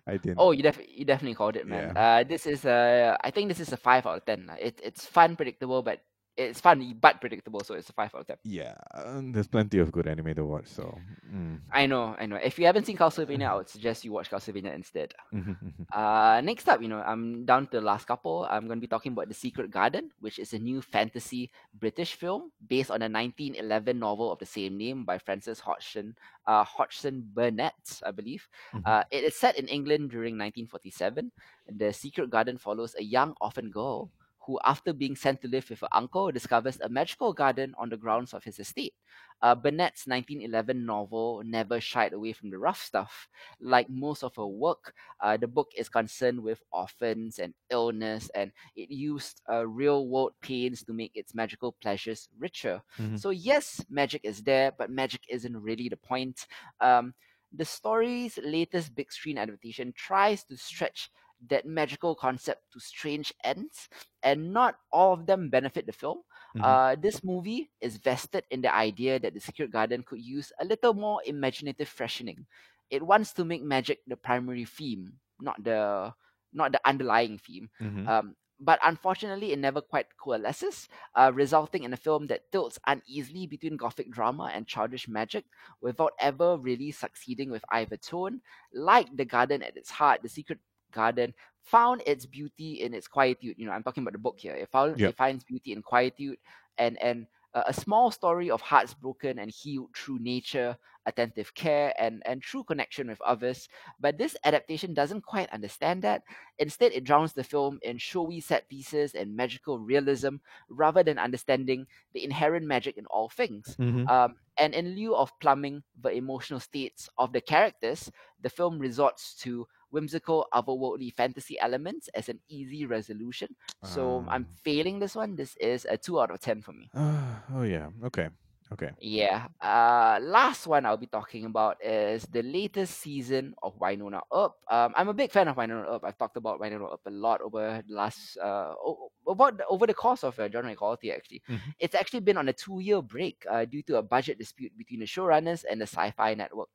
I 0.05 0.17
didn't. 0.17 0.37
Oh, 0.37 0.51
you 0.51 0.61
def- 0.61 0.87
you 0.87 1.05
definitely 1.05 1.35
called 1.35 1.55
it, 1.55 1.65
man. 1.65 1.95
Uh, 1.97 2.23
this 2.23 2.45
is 2.45 2.65
a 2.65 3.17
I 3.23 3.31
think 3.31 3.49
this 3.49 3.59
is 3.59 3.71
a 3.73 3.77
five 3.77 4.05
out 4.05 4.17
of 4.17 4.25
ten. 4.25 4.51
It 4.59 4.79
it's 4.83 5.05
fun, 5.05 5.35
predictable, 5.35 5.81
but 5.81 6.01
it's 6.37 6.59
fun 6.59 6.97
but 6.99 7.21
predictable, 7.21 7.61
so 7.61 7.75
it's 7.75 7.89
a 7.89 7.93
five 7.93 8.13
out 8.13 8.21
of 8.21 8.27
ten. 8.27 8.37
Yeah, 8.43 8.75
um, 8.93 9.31
there's 9.31 9.47
plenty 9.47 9.79
of 9.79 9.91
good 9.91 10.07
anime 10.07 10.35
to 10.35 10.45
watch. 10.45 10.67
So, 10.67 10.97
mm. 11.33 11.59
I 11.71 11.85
know, 11.85 12.15
I 12.19 12.25
know. 12.25 12.35
If 12.35 12.59
you 12.59 12.65
haven't 12.65 12.85
seen 12.85 12.97
Castlevania, 12.97 13.49
I 13.49 13.55
would 13.55 13.69
suggest 13.69 14.03
you 14.03 14.11
watch 14.11 14.29
Castlevania 14.29 14.73
instead. 14.73 15.13
Uh, 15.93 16.41
next 16.43 16.67
up, 16.67 16.81
you 16.81 16.89
know, 16.89 16.99
I'm 16.99 17.45
down 17.45 17.67
to 17.67 17.79
the 17.79 17.85
last 17.85 18.05
couple. 18.05 18.45
I'm 18.49 18.67
going 18.67 18.79
to 18.79 18.81
be 18.81 18.87
talking 18.87 19.13
about 19.13 19.29
The 19.29 19.33
Secret 19.33 19.71
Garden, 19.71 20.11
which 20.19 20.39
is 20.39 20.51
a 20.53 20.59
new 20.59 20.81
fantasy 20.81 21.51
British 21.79 22.15
film 22.15 22.51
based 22.67 22.91
on 22.91 23.01
a 23.01 23.07
1911 23.07 23.97
novel 23.97 24.31
of 24.31 24.39
the 24.39 24.45
same 24.45 24.77
name 24.77 25.05
by 25.05 25.17
Frances 25.17 25.59
Hodgson, 25.59 26.15
uh, 26.47 26.63
Hodgson 26.65 27.23
Burnett, 27.33 28.01
I 28.05 28.11
believe. 28.11 28.47
Mhm. 28.73 28.81
Uh, 28.85 29.03
it 29.09 29.23
is 29.23 29.35
set 29.35 29.57
in 29.57 29.67
England 29.67 30.09
during 30.11 30.37
1947. 30.37 31.31
The 31.69 31.93
Secret 31.93 32.29
Garden 32.29 32.57
follows 32.57 32.95
a 32.97 33.03
young 33.03 33.35
orphan 33.39 33.71
girl 33.71 34.11
who, 34.45 34.59
after 34.63 34.93
being 34.93 35.15
sent 35.15 35.41
to 35.41 35.47
live 35.47 35.69
with 35.69 35.79
her 35.81 35.87
uncle, 35.91 36.31
discovers 36.31 36.79
a 36.81 36.89
magical 36.89 37.33
garden 37.33 37.73
on 37.77 37.89
the 37.89 37.97
grounds 37.97 38.33
of 38.33 38.43
his 38.43 38.59
estate. 38.59 38.93
Uh, 39.41 39.55
Burnett's 39.55 40.07
1911 40.07 40.85
novel 40.85 41.41
never 41.45 41.79
shied 41.79 42.13
away 42.13 42.33
from 42.33 42.49
the 42.49 42.57
rough 42.57 42.81
stuff. 42.81 43.27
Like 43.59 43.89
most 43.89 44.23
of 44.23 44.35
her 44.35 44.45
work, 44.47 44.93
uh, 45.21 45.37
the 45.37 45.47
book 45.47 45.69
is 45.77 45.89
concerned 45.89 46.41
with 46.43 46.61
orphans 46.71 47.39
and 47.39 47.53
illness, 47.69 48.29
and 48.35 48.51
it 48.75 48.89
used 48.89 49.41
uh, 49.51 49.67
real 49.67 50.07
world 50.07 50.33
pains 50.41 50.83
to 50.83 50.93
make 50.93 51.11
its 51.15 51.33
magical 51.35 51.73
pleasures 51.81 52.29
richer. 52.39 52.81
Mhm. 52.97 53.15
So, 53.15 53.29
yes, 53.29 53.83
magic 53.89 54.21
is 54.23 54.43
there, 54.43 54.71
but 54.77 54.89
magic 54.89 55.21
isn't 55.29 55.55
really 55.61 55.89
the 55.89 55.97
point. 55.97 56.45
Um, 56.79 57.13
the 57.53 57.65
story's 57.65 58.37
latest 58.43 58.95
big 58.95 59.11
screen 59.11 59.37
adaptation 59.37 59.93
tries 59.95 60.43
to 60.45 60.57
stretch 60.57 61.09
that 61.49 61.65
magical 61.65 62.15
concept 62.15 62.61
to 62.73 62.79
strange 62.79 63.33
ends, 63.43 63.89
and 64.23 64.53
not 64.53 64.75
all 64.91 65.13
of 65.13 65.25
them 65.25 65.49
benefit 65.49 65.85
the 65.85 65.93
film. 65.93 66.21
Mhm. 66.55 66.63
Uh, 66.63 66.95
this 66.95 67.23
movie 67.23 67.71
is 67.81 67.97
vested 67.97 68.43
in 68.49 68.61
the 68.61 68.73
idea 68.73 69.19
that 69.19 69.33
the 69.33 69.39
Secret 69.39 69.71
Garden 69.71 70.03
could 70.03 70.21
use 70.21 70.51
a 70.59 70.65
little 70.65 70.93
more 70.93 71.21
imaginative 71.25 71.87
freshening. 71.89 72.45
It 72.89 73.03
wants 73.03 73.33
to 73.33 73.45
make 73.45 73.63
magic 73.63 73.99
the 74.07 74.15
primary 74.17 74.65
theme, 74.65 75.19
not 75.39 75.61
the 75.63 76.13
not 76.53 76.71
the 76.71 76.81
underlying 76.87 77.37
theme. 77.37 77.69
Mhm. 77.81 78.07
Um, 78.07 78.35
but 78.59 78.79
unfortunately, 78.83 79.51
it 79.51 79.59
never 79.59 79.81
quite 79.81 80.07
coalesces, 80.17 80.87
uh, 81.15 81.31
resulting 81.33 81.83
in 81.83 81.93
a 81.93 81.97
film 81.97 82.27
that 82.27 82.51
tilts 82.51 82.79
uneasily 82.87 83.45
between 83.47 83.75
gothic 83.77 84.09
drama 84.11 84.51
and 84.53 84.67
childish 84.67 85.07
magic 85.07 85.45
without 85.81 86.13
ever 86.19 86.57
really 86.57 86.91
succeeding 86.91 87.51
with 87.51 87.65
either 87.71 87.97
tone. 87.97 88.41
Like 88.73 89.07
The 89.15 89.25
Garden 89.25 89.61
at 89.63 89.75
its 89.75 89.91
heart, 89.91 90.21
The 90.23 90.29
Secret 90.29 90.59
Garden 90.95 91.35
found 91.63 92.01
its 92.07 92.25
beauty 92.25 92.81
in 92.81 92.95
its 92.95 93.07
quietude. 93.07 93.59
You 93.59 93.67
know, 93.67 93.73
I'm 93.73 93.83
talking 93.83 94.03
about 94.03 94.13
the 94.15 94.23
book 94.23 94.39
here. 94.39 94.55
It 94.55 94.69
found 94.71 94.95
Yep. 94.95 95.13
it 95.13 95.17
finds 95.17 95.43
beauty 95.43 95.73
in 95.73 95.83
quietude 95.83 96.39
and 96.79 96.97
and 97.03 97.27
a 97.53 97.63
a 97.67 97.73
small 97.73 98.11
story 98.11 98.49
of 98.51 98.61
hearts 98.61 98.93
broken 98.93 99.39
and 99.39 99.51
healed 99.51 99.95
through 99.95 100.19
nature, 100.19 100.77
attentive 101.05 101.53
care, 101.55 101.93
and 101.99 102.23
and 102.25 102.41
true 102.41 102.63
connection 102.63 103.07
with 103.09 103.21
others. 103.21 103.67
But 103.99 104.17
this 104.17 104.37
adaptation 104.43 104.93
doesn't 104.93 105.23
quite 105.27 105.49
understand 105.51 106.03
that. 106.03 106.23
Instead, 106.59 106.93
it 106.93 107.03
drowns 107.03 107.33
the 107.33 107.43
film 107.43 107.79
in 107.83 107.97
showy 107.97 108.39
set 108.41 108.69
pieces 108.69 109.15
and 109.15 109.35
magical 109.35 109.79
realism 109.79 110.37
rather 110.69 111.03
than 111.03 111.17
understanding 111.19 111.87
the 112.13 112.23
inherent 112.23 112.65
magic 112.65 112.97
in 112.97 113.05
all 113.07 113.29
things. 113.29 113.77
Mhm. 113.77 114.09
Um, 114.09 114.35
and 114.57 114.73
in 114.75 114.95
lieu 114.95 115.15
of 115.15 115.31
plumbing 115.39 115.83
the 115.99 116.09
emotional 116.11 116.59
states 116.59 117.09
of 117.17 117.33
the 117.33 117.41
characters, 117.41 118.11
the 118.41 118.49
film 118.49 118.79
resorts 118.79 119.35
to 119.43 119.67
whimsical, 119.95 120.45
otherworldly 120.53 121.09
fantasy 121.21 121.55
elements 121.67 122.09
as 122.19 122.27
an 122.33 122.39
easy 122.59 122.85
resolution. 122.95 123.49
So 123.95 124.23
I'm 124.27 124.45
Ah. 124.49 124.55
failing 124.67 124.99
this 124.99 125.15
one. 125.23 125.35
This 125.41 125.55
is 125.73 125.87
a 125.89 125.97
two 125.97 126.19
out 126.21 126.31
of 126.35 126.39
ten 126.47 126.61
for 126.61 126.73
me. 126.73 126.89
oh 127.57 127.63
yeah. 127.75 127.87
Okay. 128.11 128.27
Okay. 128.71 128.91
Yeah. 128.99 129.47
Uh, 129.61 130.19
last 130.21 130.67
one 130.67 130.85
I'll 130.85 130.97
be 130.97 131.07
talking 131.07 131.45
about 131.45 131.77
is 131.83 132.23
the 132.31 132.41
latest 132.43 132.99
season 132.99 133.53
of 133.61 133.77
Wynonna 133.79 134.21
Earp. 134.33 134.53
Um, 134.69 134.93
I'm 134.95 135.09
a 135.09 135.13
big 135.13 135.31
fan 135.31 135.47
of 135.47 135.55
Wynonna 135.57 135.85
Earp. 135.89 136.03
I've 136.05 136.17
talked 136.17 136.37
about 136.37 136.59
Wynonna 136.61 136.91
Earp 136.93 137.01
a 137.05 137.11
lot 137.11 137.41
over 137.41 137.83
the 137.87 137.93
last 137.93 138.37
uh 138.37 138.73
o- 138.83 139.09
about 139.27 139.57
the, 139.57 139.65
over 139.67 139.85
the 139.87 139.93
course 139.93 140.23
of 140.23 140.39
uh, 140.39 140.49
genre 140.49 140.71
equality. 140.71 141.11
Actually, 141.11 141.43
Mhm. 141.49 141.73
it's 141.79 141.95
actually 141.95 142.21
been 142.21 142.37
on 142.37 142.47
a 142.49 142.53
two-year 142.53 143.01
break 143.01 143.43
uh, 143.49 143.65
due 143.65 143.83
to 143.83 143.97
a 143.97 144.03
budget 144.03 144.37
dispute 144.37 144.71
between 144.77 144.99
the 145.01 145.05
showrunners 145.05 145.63
and 145.69 145.81
the 145.81 145.85
Syfy 145.85 146.37
Network. 146.37 146.69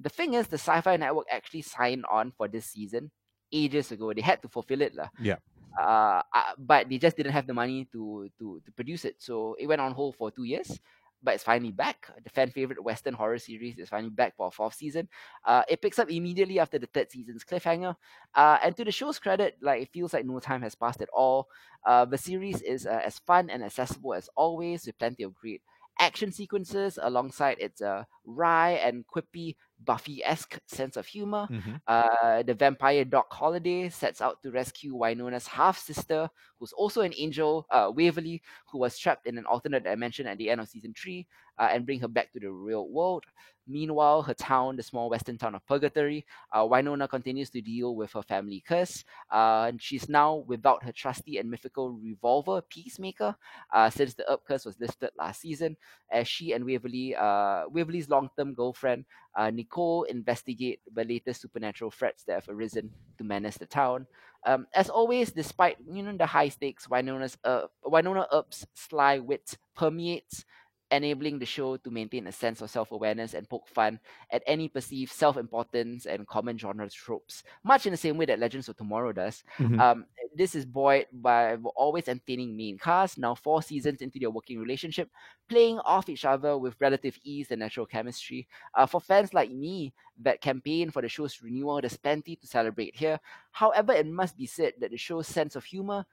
The 0.00 0.10
thing 0.10 0.34
is, 0.34 0.48
the 0.48 0.56
Syfy 0.58 0.98
Network 0.98 1.26
actually 1.30 1.62
signed 1.62 2.04
on 2.10 2.32
for 2.36 2.48
this 2.48 2.66
season 2.66 3.10
ages 3.52 3.92
ago. 3.92 4.12
They 4.12 4.22
had 4.22 4.42
to 4.42 4.48
fulfill 4.48 4.82
it, 4.82 4.94
lah 4.94 5.08
Yeah. 5.18 5.38
uh, 5.80 6.22
uh, 6.34 6.52
but 6.58 6.88
they 6.88 6.98
just 6.98 7.16
didn't 7.16 7.32
have 7.32 7.46
the 7.46 7.54
money 7.54 7.86
to 7.92 8.28
to 8.38 8.60
to 8.64 8.70
produce 8.72 9.04
it. 9.04 9.16
So 9.22 9.54
it 9.58 9.66
went 9.66 9.80
on 9.80 9.92
hold 9.92 10.16
for 10.16 10.30
two 10.30 10.44
years, 10.44 10.80
but 11.22 11.34
it's 11.34 11.44
finally 11.44 11.72
back. 11.72 12.08
The 12.24 12.30
fan 12.30 12.50
favorite 12.50 12.82
Western 12.82 13.14
horror 13.14 13.38
series 13.38 13.78
is 13.78 13.88
finally 13.88 14.10
back 14.10 14.36
for 14.36 14.48
a 14.48 14.50
fourth 14.50 14.74
season. 14.74 15.08
Uh, 15.44 15.62
it 15.68 15.82
picks 15.82 15.98
up 15.98 16.10
immediately 16.10 16.58
after 16.58 16.78
the 16.78 16.86
third 16.86 17.10
season's 17.10 17.44
cliffhanger. 17.44 17.94
Uh, 18.34 18.58
and 18.62 18.76
to 18.76 18.84
the 18.84 18.92
show's 18.92 19.18
credit, 19.18 19.56
like 19.60 19.82
it 19.82 19.90
feels 19.92 20.12
like 20.12 20.24
no 20.24 20.38
time 20.40 20.62
has 20.62 20.74
passed 20.74 21.02
at 21.02 21.08
all. 21.12 21.48
Uh, 21.84 22.04
the 22.04 22.18
series 22.18 22.60
is 22.62 22.86
uh, 22.86 23.00
as 23.04 23.18
fun 23.20 23.50
and 23.50 23.64
accessible 23.64 24.14
as 24.14 24.28
always, 24.36 24.86
with 24.86 24.98
plenty 24.98 25.22
of 25.22 25.34
great 25.34 25.62
action 26.00 26.32
sequences 26.32 26.98
alongside 27.02 27.58
its 27.60 27.82
uh, 27.82 28.04
wry 28.24 28.72
and 28.82 29.06
quippy 29.06 29.56
Buffy-esque 29.84 30.58
sense 30.66 30.96
of 30.96 31.06
humor. 31.06 31.48
Mhm. 31.48 31.80
Uh, 31.86 32.42
the 32.42 32.54
vampire 32.54 33.04
Doc 33.04 33.32
Holliday 33.32 33.88
sets 33.90 34.20
out 34.20 34.42
to 34.42 34.50
rescue 34.50 34.94
Wynonna's 34.94 35.46
half 35.46 35.78
sister, 35.78 36.30
who's 36.58 36.72
also 36.72 37.02
an 37.02 37.14
angel, 37.16 37.66
uh, 37.70 37.90
Waverly, 37.94 38.42
who 38.70 38.78
was 38.78 38.98
trapped 38.98 39.26
in 39.26 39.38
an 39.38 39.46
alternate 39.46 39.84
dimension 39.84 40.26
at 40.26 40.38
the 40.38 40.50
end 40.50 40.60
of 40.60 40.68
season 40.68 40.94
three, 40.94 41.26
uh, 41.58 41.68
and 41.72 41.86
bring 41.86 42.00
her 42.00 42.08
back 42.08 42.32
to 42.32 42.40
the 42.40 42.50
real 42.52 42.88
world. 42.90 43.24
Meanwhile, 43.70 44.22
her 44.22 44.34
town, 44.34 44.76
the 44.76 44.82
small 44.82 45.08
western 45.08 45.38
town 45.38 45.54
of 45.54 45.64
Purgatory, 45.66 46.26
uh, 46.52 46.62
Wynonna 46.62 47.08
continues 47.08 47.50
to 47.50 47.60
deal 47.60 47.94
with 47.94 48.12
her 48.12 48.22
family 48.22 48.62
curse. 48.66 49.04
Uh, 49.32 49.66
and 49.68 49.80
she's 49.80 50.08
now 50.08 50.44
without 50.46 50.82
her 50.82 50.92
trusty 50.92 51.38
and 51.38 51.50
mythical 51.50 51.92
revolver, 51.92 52.60
Peacemaker, 52.62 53.36
uh, 53.72 53.88
since 53.90 54.14
the 54.14 54.28
Earp 54.30 54.44
curse 54.44 54.64
was 54.64 54.80
lifted 54.80 55.10
last 55.16 55.40
season, 55.40 55.76
as 56.10 56.26
she 56.26 56.52
and 56.52 56.64
Waverly, 56.64 57.14
uh, 57.14 57.64
Waverly's 57.68 58.08
long-term 58.08 58.54
girlfriend, 58.54 59.04
uh, 59.36 59.50
Nicole 59.50 60.04
investigate 60.04 60.80
the 60.92 61.04
latest 61.04 61.40
supernatural 61.40 61.90
threats 61.90 62.24
that 62.24 62.34
have 62.34 62.48
arisen 62.48 62.90
to 63.18 63.24
menace 63.24 63.56
the 63.56 63.66
town. 63.66 64.06
Um, 64.46 64.66
as 64.74 64.88
always, 64.88 65.32
despite 65.32 65.76
you 65.86 66.02
know 66.02 66.16
the 66.16 66.26
high 66.26 66.48
stakes, 66.48 66.86
Wynonna's 66.86 67.36
uh, 67.44 67.66
Wynonna 67.84 68.26
Earp's 68.32 68.66
sly 68.74 69.18
wit 69.18 69.58
permeates, 69.76 70.44
enabling 70.90 71.38
the 71.38 71.46
show 71.46 71.76
to 71.76 71.90
maintain 71.90 72.26
a 72.26 72.32
sense 72.32 72.60
of 72.60 72.70
self-awareness 72.70 73.34
and 73.34 73.48
poke 73.48 73.68
fun 73.68 73.98
at 74.30 74.42
any 74.46 74.68
perceived 74.68 75.12
self-importance 75.12 76.06
and 76.06 76.26
common 76.26 76.58
genre 76.58 76.88
tropes, 76.90 77.42
much 77.64 77.86
in 77.86 77.92
the 77.92 77.96
same 77.96 78.16
way 78.16 78.24
that 78.24 78.38
Legends 78.38 78.68
of 78.68 78.76
Tomorrow 78.76 79.12
does. 79.12 79.44
Mhm. 79.58 79.80
Um, 79.80 80.06
this 80.34 80.54
is 80.54 80.64
buoyed 80.64 81.06
by 81.12 81.56
always 81.74 82.08
entertaining 82.08 82.56
main 82.56 82.78
cast, 82.78 83.18
now 83.18 83.34
four 83.34 83.62
seasons 83.62 84.00
into 84.00 84.18
their 84.18 84.30
working 84.30 84.58
relationship, 84.58 85.10
playing 85.48 85.78
off 85.80 86.08
each 86.08 86.24
other 86.24 86.56
with 86.56 86.80
relative 86.80 87.18
ease 87.24 87.50
and 87.50 87.60
natural 87.60 87.86
chemistry. 87.86 88.46
Uh, 88.74 88.86
for 88.86 89.00
fans 89.00 89.34
like 89.34 89.50
me 89.50 89.92
that 90.22 90.40
campaign 90.40 90.90
for 90.90 91.02
the 91.02 91.08
show's 91.08 91.42
renewal, 91.42 91.80
there's 91.80 91.96
plenty 91.96 92.36
to 92.36 92.46
celebrate 92.46 92.94
here. 92.96 93.18
However, 93.50 93.92
it 93.92 94.06
must 94.06 94.36
be 94.36 94.46
said 94.46 94.74
that 94.78 94.90
the 94.90 94.96
show's 94.96 95.26
sense 95.26 95.56
of 95.56 95.64
humor 95.64 96.04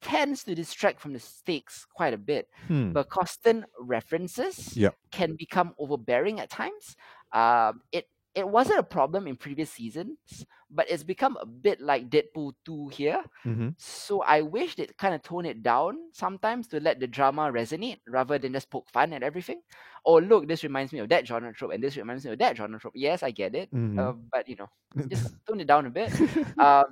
tends 0.00 0.44
to 0.44 0.54
distract 0.54 1.00
from 1.00 1.12
the 1.12 1.20
stakes 1.20 1.84
quite 1.84 2.14
a 2.14 2.18
bit. 2.18 2.48
Hmm. 2.68 2.92
The 2.92 3.04
constant 3.04 3.64
references 3.78 4.76
Yep. 4.76 4.96
can 5.10 5.36
become 5.36 5.74
overbearing 5.78 6.40
at 6.40 6.50
times. 6.50 6.96
Um, 7.32 7.82
it 7.92 8.08
it 8.34 8.46
wasn't 8.48 8.78
a 8.78 8.84
problem 8.84 9.26
in 9.26 9.36
previous 9.36 9.70
seasons, 9.72 10.46
but 10.70 10.88
it's 10.88 11.02
become 11.02 11.36
a 11.40 11.46
bit 11.46 11.80
like 11.80 12.08
Deadpool 12.08 12.52
2 12.64 12.88
here. 12.88 13.24
Mm-hmm. 13.44 13.70
So 13.76 14.22
I 14.22 14.42
wish 14.42 14.76
they'd 14.76 14.96
kind 14.98 15.14
of 15.14 15.22
tone 15.22 15.46
it 15.46 15.62
down 15.62 16.10
sometimes 16.12 16.68
to 16.68 16.80
let 16.80 17.00
the 17.00 17.06
drama 17.08 17.50
resonate 17.50 18.00
rather 18.06 18.38
than 18.38 18.52
just 18.52 18.70
poke 18.70 18.88
fun 18.90 19.12
at 19.12 19.22
everything. 19.22 19.62
Oh, 20.04 20.18
look, 20.18 20.46
this 20.46 20.62
reminds 20.62 20.92
me 20.92 21.00
of 21.00 21.08
that 21.08 21.26
genre 21.26 21.52
trope, 21.52 21.72
and 21.72 21.82
this 21.82 21.96
reminds 21.96 22.24
me 22.24 22.32
of 22.32 22.38
that 22.38 22.56
genre 22.56 22.78
trope. 22.78 22.92
Yes, 22.96 23.22
I 23.22 23.30
get 23.32 23.54
it, 23.54 23.70
Mhm. 23.72 23.98
uh, 23.98 24.12
but 24.32 24.48
you 24.48 24.56
know, 24.56 24.68
just 25.10 25.34
tone 25.46 25.60
it 25.60 25.66
down 25.66 25.86
a 25.86 25.90
bit. 25.90 26.12
um, 26.58 26.84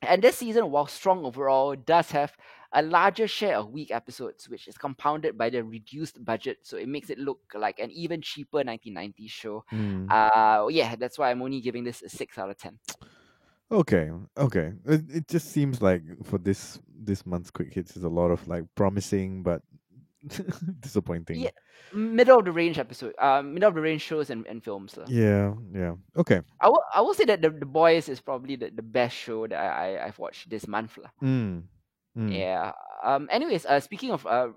and 0.00 0.22
this 0.22 0.36
season, 0.36 0.70
while 0.70 0.86
strong 0.86 1.24
overall, 1.24 1.76
does 1.76 2.10
have 2.12 2.32
a 2.72 2.82
larger 2.82 3.28
share 3.28 3.58
of 3.58 3.70
weak 3.70 3.90
episodes, 3.90 4.48
which 4.48 4.66
is 4.66 4.78
compounded 4.78 5.36
by 5.36 5.50
the 5.50 5.62
reduced 5.62 6.24
budget, 6.24 6.58
so 6.62 6.76
it 6.76 6.88
makes 6.88 7.10
it 7.10 7.18
look 7.18 7.40
like 7.54 7.78
an 7.78 7.90
even 7.90 8.22
cheaper 8.22 8.64
1990s 8.64 9.30
show. 9.30 9.64
Mm. 9.70 10.10
Uh, 10.10 10.68
yeah, 10.68 10.96
that's 10.96 11.18
why 11.18 11.30
I'm 11.30 11.42
only 11.42 11.60
giving 11.60 11.84
this 11.84 12.02
a 12.02 12.08
six 12.08 12.38
out 12.38 12.50
of 12.50 12.56
ten. 12.56 12.78
Okay, 13.70 14.10
okay. 14.36 14.72
It, 14.86 15.02
it 15.08 15.28
just 15.28 15.50
seems 15.50 15.80
like 15.80 16.02
for 16.24 16.38
this 16.38 16.78
this 17.04 17.26
month's 17.26 17.50
quick 17.50 17.72
hits 17.72 17.96
is 17.96 18.04
a 18.04 18.08
lot 18.08 18.30
of 18.30 18.46
like 18.46 18.64
promising 18.74 19.42
but 19.42 19.62
disappointing. 20.80 21.40
Yeah, 21.40 21.50
middle 21.92 22.38
of 22.38 22.44
the 22.44 22.52
range 22.52 22.78
episode, 22.78 23.14
uh, 23.18 23.42
middle 23.42 23.68
of 23.68 23.74
the 23.74 23.80
range 23.80 24.02
shows 24.02 24.30
and, 24.30 24.46
and 24.46 24.62
films. 24.62 24.98
yeah, 25.08 25.54
yeah. 25.74 25.94
Okay. 26.16 26.40
I 26.60 26.68
will 26.68 26.84
I 26.94 27.00
will 27.00 27.14
say 27.14 27.24
that 27.26 27.42
the, 27.42 27.50
the 27.50 27.66
boys 27.66 28.08
is 28.08 28.20
probably 28.20 28.56
the, 28.56 28.70
the 28.70 28.82
best 28.82 29.16
show 29.16 29.46
that 29.46 29.58
I, 29.58 29.96
I 29.96 30.06
I've 30.06 30.18
watched 30.18 30.48
this 30.50 30.66
month. 30.68 30.98
Mm. 31.22 31.64
Mm. 32.16 32.28
Yeah. 32.28 32.72
Um. 33.02 33.26
Anyways, 33.32 33.64
uh, 33.64 33.80
speaking 33.80 34.12
of 34.12 34.26
uh 34.26 34.52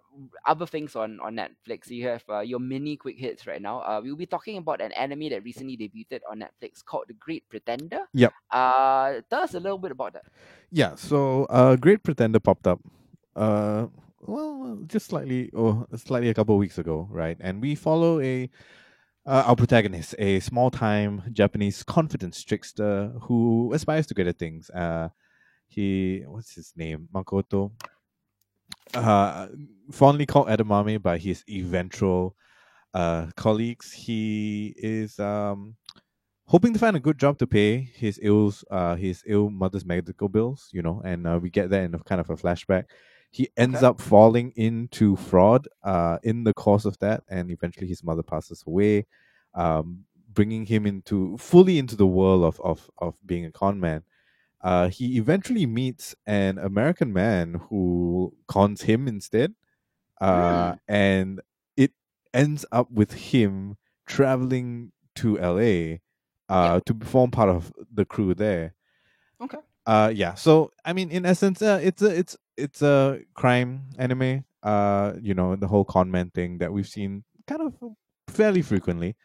other 0.45 0.68
things 0.68 0.95
on 0.95 1.20
on 1.24 1.39
Netflix, 1.39 1.89
you 1.89 2.05
have 2.07 2.22
uh, 2.30 2.41
your 2.41 2.59
mini 2.59 2.97
quick 2.97 3.18
hits 3.18 3.47
right 3.47 3.61
now. 3.61 3.80
Uh, 3.80 4.01
we'll 4.03 4.18
be 4.20 4.26
talking 4.28 4.57
about 4.57 4.82
an 4.82 4.91
anime 4.91 5.30
that 5.30 5.43
recently 5.43 5.78
debuted 5.78 6.20
on 6.30 6.43
Netflix 6.43 6.84
called 6.84 7.05
The 7.07 7.16
Great 7.16 7.47
Pretender. 7.47 8.01
Yep. 8.13 8.34
Uh, 8.51 9.22
tell 9.30 9.41
us 9.41 9.53
a 9.55 9.59
little 9.59 9.80
bit 9.80 9.91
about 9.91 10.13
that. 10.13 10.26
Yeah, 10.70 10.95
so 10.95 11.45
uh 11.45 11.76
Great 11.78 12.03
Pretender 12.03 12.39
popped 12.41 12.68
up 12.68 12.82
uh 13.36 13.88
well 14.28 14.80
just 14.88 15.07
slightly 15.07 15.49
or 15.51 15.88
slightly 15.95 16.30
a 16.30 16.34
couple 16.34 16.55
of 16.55 16.59
weeks 16.59 16.78
ago, 16.78 17.07
right? 17.11 17.38
And 17.39 17.61
we 17.61 17.76
follow 17.76 18.19
a 18.19 18.49
uh, 19.26 19.43
our 19.47 19.55
protagonist, 19.55 20.15
a 20.19 20.39
small 20.41 20.71
time 20.71 21.23
Japanese 21.34 21.84
confidence 21.84 22.43
trickster 22.43 23.13
who 23.23 23.71
aspires 23.73 24.07
to 24.07 24.13
greater 24.13 24.34
things. 24.34 24.69
Uh 24.71 25.09
he 25.67 26.23
what's 26.28 26.55
his 26.55 26.73
name? 26.76 27.09
Makoto. 27.13 27.71
Uh 28.93 29.47
fondly 29.91 30.26
called 30.26 30.47
Edamame 30.47 31.01
by 31.01 31.17
his 31.17 31.43
eventual 31.49 32.36
uh 32.93 33.28
colleagues. 33.36 33.91
He 33.93 34.73
is 34.78 35.19
um 35.19 35.76
hoping 36.47 36.73
to 36.73 36.80
find 36.80 36.97
a 36.97 37.01
good 37.01 37.19
job 37.19 37.38
to 37.39 37.47
pay 37.47 37.80
his 37.95 38.19
ills, 38.23 38.65
uh, 38.71 38.95
his 38.95 39.23
ill 39.28 39.49
mother's 39.49 39.86
medical 39.86 40.30
bills, 40.30 40.69
you 40.73 40.82
know, 40.82 41.01
and 41.05 41.28
uh, 41.28 41.39
we 41.41 41.49
get 41.49 41.69
that 41.71 41.84
in 41.84 41.95
a 41.95 41.99
kind 41.99 42.21
of 42.21 42.30
a 42.30 42.36
flashback. 42.36 42.86
He 43.36 43.49
ends 43.57 43.77
Okay. 43.77 43.88
up 43.88 43.99
falling 44.01 44.51
into 44.55 45.15
fraud, 45.17 45.67
uh, 45.83 46.19
in 46.23 46.43
the 46.45 46.53
course 46.53 46.86
of 46.86 46.97
that, 46.99 47.23
and 47.29 47.51
eventually 47.51 47.88
his 47.88 48.03
mother 48.03 48.23
passes 48.23 48.63
away, 48.65 49.07
um, 49.53 50.05
bringing 50.33 50.65
him 50.65 50.86
into 50.86 51.38
fully 51.38 51.77
into 51.77 51.95
the 51.95 52.07
world 52.07 52.43
of 52.45 52.59
of 52.61 52.89
of 52.97 53.15
being 53.25 53.45
a 53.45 53.51
con 53.51 53.79
man. 53.79 54.03
Uh, 54.61 54.89
he 54.89 55.17
eventually 55.17 55.65
meets 55.65 56.15
an 56.27 56.57
American 56.57 57.13
man 57.13 57.55
who 57.69 58.33
cons 58.47 58.83
him 58.83 59.07
instead, 59.07 59.55
uh, 60.21 60.75
and 60.88 61.41
it 61.77 61.91
ends 62.33 62.65
up 62.71 62.91
with 62.91 63.13
him 63.13 63.77
traveling 64.07 64.91
to 65.15 65.38
LA 65.39 65.99
uh, 66.49 66.79
to 66.86 66.93
form 67.05 67.31
part 67.31 67.49
of 67.49 67.73
the 67.93 68.05
crew 68.05 68.33
there. 68.36 68.75
Okay. 69.39 69.59
Uh, 69.86 70.11
yeah. 70.13 70.33
So 70.33 70.71
I 70.83 70.93
mean, 70.93 71.11
in 71.11 71.25
essence, 71.25 71.61
uh, 71.61 71.79
it's 71.81 72.01
a 72.01 72.07
it's 72.17 72.38
it's 72.57 72.81
a 72.81 73.21
crime 73.33 73.83
anime. 73.97 74.45
Uh, 74.63 75.13
you 75.21 75.33
know, 75.33 75.55
the 75.55 75.67
whole 75.67 75.85
con 75.85 76.09
man 76.09 76.29
thing 76.31 76.57
that 76.59 76.71
we've 76.73 76.87
seen 76.87 77.23
kind 77.47 77.61
of 77.61 77.73
fairly 78.27 78.61
frequently. 78.61 79.15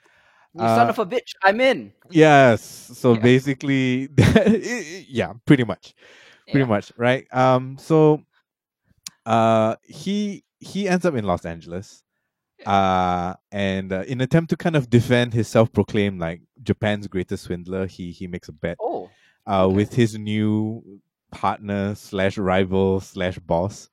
You 0.55 0.61
son 0.67 0.87
Uh, 0.87 0.91
of 0.91 0.99
a 0.99 1.07
bitch, 1.07 1.33
I'm 1.43 1.61
in. 1.61 1.93
Yes. 2.11 2.61
So 2.95 3.15
Yeah. 3.15 3.21
basically, 3.21 4.09
yeah, 5.09 5.33
pretty 5.47 5.65
much, 5.65 5.95
pretty 6.51 6.61
Yeah. 6.61 6.65
much, 6.67 6.93
right? 6.97 7.27
Um. 7.33 7.79
So, 7.79 8.23
uh, 9.27 9.77
he 9.85 10.45
he 10.59 10.89
ends 10.89 11.05
up 11.07 11.15
in 11.15 11.25
Los 11.25 11.45
Angeles, 11.47 12.03
uh, 12.67 13.35
and 13.53 13.93
uh, 13.93 14.05
in 14.07 14.21
attempt 14.21 14.51
to 14.51 14.57
kind 14.57 14.77
of 14.77 14.91
defend 14.91 15.33
his 15.33 15.49
self-proclaimed 15.49 16.21
like 16.21 16.43
Japan's 16.63 17.07
greatest 17.07 17.45
swindler, 17.45 17.87
he 17.87 18.11
he 18.13 18.27
makes 18.27 18.49
a 18.49 18.53
bet 18.53 18.77
Oh. 18.81 19.09
uh 19.47 19.65
Okay. 19.67 19.75
with 19.77 19.95
his 19.95 20.19
new 20.19 20.83
partner 21.31 21.95
slash 21.95 22.39
rival 22.39 23.01
slash 23.01 23.39
boss. 23.41 23.91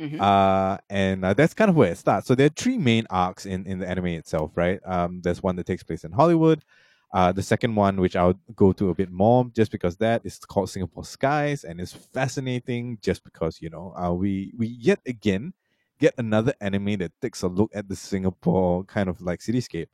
mhm. 0.00 0.20
Uh, 0.20 0.78
and 0.88 1.24
uh, 1.24 1.34
that's 1.34 1.54
kind 1.54 1.68
of 1.70 1.76
where 1.76 1.92
it 1.92 1.98
starts. 1.98 2.26
So 2.26 2.34
there 2.34 2.46
are 2.46 2.50
three 2.50 2.78
main 2.78 3.06
arcs 3.10 3.46
in, 3.46 3.66
in 3.66 3.78
the 3.80 3.88
anime 3.88 4.06
itself, 4.08 4.52
right? 4.56 4.80
Um, 4.84 5.20
there's 5.22 5.42
one 5.42 5.56
that 5.56 5.66
takes 5.66 5.82
place 5.82 6.04
in 6.04 6.12
Hollywood. 6.12 6.64
Uh, 7.12 7.32
the 7.32 7.42
second 7.42 7.74
one, 7.74 8.00
which 8.00 8.14
I'll 8.16 8.38
go 8.54 8.72
to 8.72 8.90
a 8.90 8.94
bit 8.94 9.10
more, 9.10 9.44
just 9.54 9.72
because 9.72 9.96
that 9.96 10.22
is 10.24 10.38
called 10.38 10.70
Singapore 10.70 11.04
Skies, 11.04 11.64
and 11.64 11.80
it's 11.80 11.92
fascinating, 11.92 12.98
just 13.02 13.24
because 13.24 13.60
you 13.60 13.68
know, 13.68 13.92
uh, 13.96 14.12
we 14.12 14.52
we 14.56 14.68
yet 14.68 15.00
again 15.06 15.52
get 15.98 16.14
another 16.18 16.54
anime 16.60 16.96
that 16.98 17.12
takes 17.20 17.42
a 17.42 17.48
look 17.48 17.70
at 17.74 17.88
the 17.88 17.96
Singapore 17.96 18.84
kind 18.84 19.08
of 19.08 19.20
like 19.20 19.40
cityscape, 19.40 19.88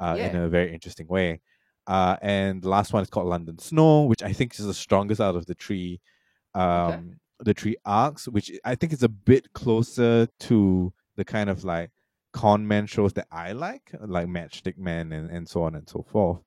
uh, 0.00 0.16
in 0.20 0.34
a 0.34 0.48
very 0.48 0.72
interesting 0.74 1.06
way. 1.06 1.40
Uh, 1.86 2.16
and 2.20 2.62
the 2.62 2.68
last 2.68 2.92
one 2.92 3.02
is 3.02 3.08
called 3.10 3.28
London 3.28 3.58
Snow, 3.58 4.02
which 4.04 4.22
I 4.22 4.32
think 4.32 4.58
is 4.58 4.66
the 4.66 4.74
strongest 4.74 5.20
out 5.20 5.36
of 5.36 5.46
the 5.46 5.54
three 5.54 6.00
um 6.56 7.18
the 7.40 7.54
three 7.54 7.76
arcs, 7.84 8.26
which 8.28 8.50
I 8.64 8.74
think 8.74 8.92
is 8.92 9.02
a 9.02 9.08
bit 9.08 9.52
closer 9.52 10.26
to 10.40 10.92
the 11.16 11.24
kind 11.24 11.50
of 11.50 11.64
like 11.64 11.90
con 12.32 12.66
man 12.66 12.86
shows 12.86 13.12
that 13.14 13.26
I 13.30 13.52
like, 13.52 13.92
like 14.00 14.26
Matchstick 14.26 14.78
Man 14.78 15.12
and, 15.12 15.30
and 15.30 15.48
so 15.48 15.62
on 15.62 15.74
and 15.74 15.88
so 15.88 16.02
forth. 16.02 16.40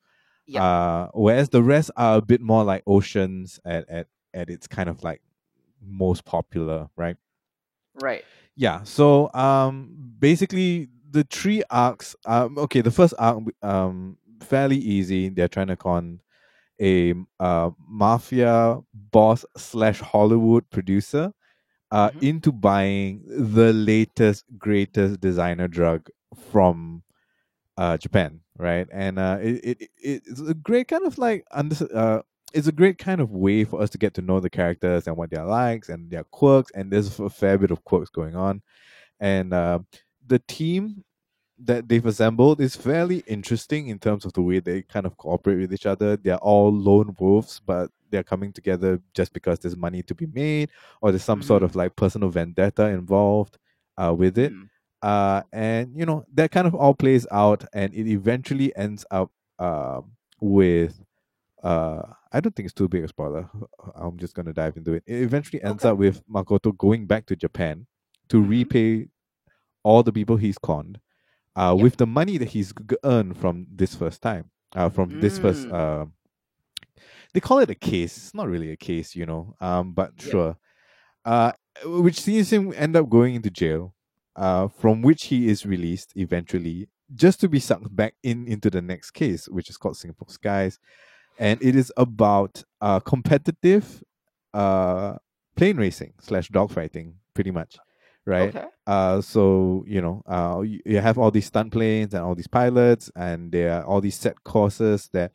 Yeah. 0.47 0.64
Uh, 0.64 1.10
whereas 1.14 1.49
the 1.49 1.62
rest 1.62 1.91
are 1.95 2.18
a 2.18 2.22
bit 2.22 2.41
more 2.41 2.64
like 2.64 2.84
Oceans 2.88 3.60
at, 3.66 3.88
at, 3.89 4.07
at 4.34 4.49
its 4.49 4.68
kind 4.68 4.89
of 4.89 5.03
like 5.03 5.22
most 5.82 6.26
popular, 6.26 6.89
right? 6.95 7.18
right. 8.01 8.24
Yeah. 8.55 8.84
So 8.84 9.32
um 9.34 9.95
basically 10.20 10.89
the 11.12 11.24
three 11.24 11.64
arcs 11.70 12.16
um 12.26 12.57
okay, 12.57 12.82
the 12.82 12.91
first 12.91 13.14
arc 13.20 13.43
um 13.62 14.18
fairly 14.41 14.78
easy. 14.78 15.30
They're 15.30 15.47
trying 15.47 15.68
to 15.68 15.76
con 15.76 16.22
a 16.82 17.13
uh 17.39 17.71
mafia 17.88 18.77
boss 18.93 19.45
slash 19.57 19.99
Hollywood 20.01 20.69
producer 20.69 21.34
uh 21.91 22.11
Mhm. 22.11 22.21
into 22.21 22.51
buying 22.51 23.23
the 23.27 23.73
latest 23.73 24.45
greatest 24.57 25.21
designer 25.21 25.67
drug 25.67 26.09
from 26.51 27.03
uh 27.77 27.97
Japan, 27.97 28.41
right? 28.57 28.88
And 28.91 29.19
uh 29.19 29.38
it, 29.41 29.63
it, 29.63 29.77
it 30.01 30.23
it's 30.25 30.41
a 30.41 30.53
great 30.53 30.88
kind 30.88 31.05
of 31.05 31.17
like 31.17 31.45
under 31.51 31.75
uh 31.95 32.21
it's 32.53 32.67
a 32.67 32.71
great 32.71 32.97
kind 32.97 33.21
of 33.21 33.32
way 33.32 33.63
for 33.63 33.82
us 33.82 33.91
to 33.91 33.97
get 33.99 34.15
to 34.15 34.21
know 34.21 34.39
the 34.39 34.49
characters 34.49 35.07
and 35.07 35.15
what 35.15 35.30
their 35.30 35.45
likes 35.45 35.89
and 35.89 36.09
their 36.11 36.23
quirks 36.25 36.71
and 36.73 36.91
there's 36.91 37.19
a 37.19 37.30
fair 37.30 37.57
bit 37.59 37.71
of 37.71 37.84
quirks 37.84 38.09
going 38.09 38.36
on 38.36 38.61
and 39.19 39.53
uh, 39.53 39.80
the 40.27 40.39
team 40.47 41.03
that 41.66 41.88
they've 41.89 42.05
assembled 42.05 42.62
is 42.62 42.76
fairly 42.76 43.20
interesting 43.28 43.88
in 43.89 43.99
terms 43.99 44.26
of 44.26 44.34
the 44.34 44.41
way 44.41 44.60
they 44.60 44.82
kind 44.82 45.05
of 45.05 45.18
cooperate 45.18 45.57
with 45.57 45.74
each 45.74 45.86
other 45.86 46.16
they're 46.18 46.38
all 46.38 46.72
lone 46.72 47.16
wolves 47.20 47.62
but 47.66 47.91
they're 48.12 48.24
coming 48.24 48.51
together 48.53 48.99
just 49.14 49.34
because 49.34 49.60
there's 49.60 49.76
money 49.76 50.01
to 50.01 50.16
be 50.16 50.26
made 50.28 50.70
or 51.01 51.12
there's 51.12 51.24
some 51.24 51.41
sort 51.41 51.62
Mhm. 51.62 51.66
of 51.66 51.76
like 51.76 51.95
personal 51.95 52.30
vendetta 52.30 52.88
involved 52.88 53.57
uh, 53.97 54.14
with 54.18 54.38
it 54.38 54.51
Mm. 54.53 54.70
uh, 55.01 55.41
and 55.51 55.95
you 55.95 56.05
know 56.05 56.24
that 56.34 56.51
kind 56.51 56.66
of 56.68 56.74
all 56.76 56.93
plays 56.93 57.28
out 57.32 57.66
and 57.74 57.93
it 57.93 58.07
eventually 58.07 58.76
ends 58.76 59.05
up 59.12 59.32
um, 59.59 60.12
with 60.39 61.04
uh, 61.63 62.01
I 62.32 62.39
don't 62.39 62.55
think 62.55 62.67
it's 62.67 62.74
too 62.74 62.88
big 62.88 63.04
a 63.04 63.08
spoiler. 63.09 63.50
I'm 63.96 64.17
just 64.17 64.33
gonna 64.33 64.54
dive 64.54 64.78
into 64.78 64.93
it. 64.93 65.04
It 65.05 65.21
eventually 65.24 65.62
ends 65.62 65.83
Okay. 65.83 65.92
up 65.92 65.97
with 65.97 66.25
Makoto 66.28 66.75
going 66.78 67.05
back 67.05 67.25
to 67.25 67.36
Japan 67.36 67.86
to 68.29 68.42
Mhm. 68.42 68.50
repay 68.50 69.08
all 69.83 70.01
the 70.04 70.13
people 70.13 70.38
he's 70.38 70.58
conned, 70.58 71.00
uh, 71.59 71.73
Yep. 71.75 71.83
with 71.83 71.95
the 71.97 72.07
money 72.07 72.37
that 72.37 72.49
he's 72.49 72.73
earned 73.03 73.37
from 73.37 73.67
this 73.81 73.93
first 73.95 74.21
time, 74.21 74.45
uh, 74.75 74.89
from 74.89 75.19
this 75.19 75.37
first. 75.39 75.67
Mm. 75.67 75.73
Uh, 75.73 76.05
they 77.33 77.39
call 77.39 77.59
it 77.59 77.69
a 77.69 77.75
case. 77.75 78.17
It's 78.17 78.33
not 78.33 78.47
really 78.47 78.71
a 78.71 78.77
case, 78.77 79.15
you 79.15 79.25
know. 79.25 79.55
Um, 79.61 79.93
but 79.93 80.11
Yep. 80.17 80.31
sure. 80.31 80.57
Uh, 81.25 81.51
which 81.86 82.19
sees 82.19 82.51
him 82.51 82.73
end 82.75 82.95
up 82.95 83.09
going 83.09 83.36
into 83.36 83.49
jail, 83.49 83.93
uh, 84.36 84.67
from 84.67 85.01
which 85.01 85.25
he 85.25 85.47
is 85.47 85.65
released 85.65 86.13
eventually, 86.15 86.87
just 87.13 87.39
to 87.41 87.47
be 87.49 87.59
sucked 87.59 87.93
back 87.95 88.13
in 88.23 88.47
into 88.47 88.69
the 88.69 88.81
next 88.81 89.11
case, 89.11 89.47
which 89.49 89.69
is 89.69 89.77
called 89.77 89.97
Singapore 89.97 90.29
Skies, 90.29 90.79
and 91.37 91.61
it 91.61 91.75
is 91.75 91.91
about 91.97 92.63
uh 92.81 92.99
competitive, 92.99 94.03
uh, 94.53 95.17
plane 95.55 95.77
racing 95.77 96.13
slash 96.19 96.49
dogfighting, 96.49 97.13
pretty 97.33 97.51
much, 97.51 97.77
right? 98.25 98.55
Okay. 98.55 98.67
Uh, 98.87 99.21
so 99.21 99.83
you 99.87 100.01
know, 100.01 100.21
uh, 100.28 100.62
you, 100.62 100.79
you 100.86 101.00
have 101.00 101.17
all 101.17 101.32
these 101.32 101.46
stunt 101.47 101.71
planes 101.71 102.13
and 102.13 102.24
all 102.24 102.36
these 102.36 102.47
pilots, 102.47 103.12
and 103.16 103.51
there 103.51 103.71
are 103.74 103.83
all 103.86 104.01
these 104.01 104.16
set 104.16 104.43
courses 104.43 105.09
that 105.13 105.32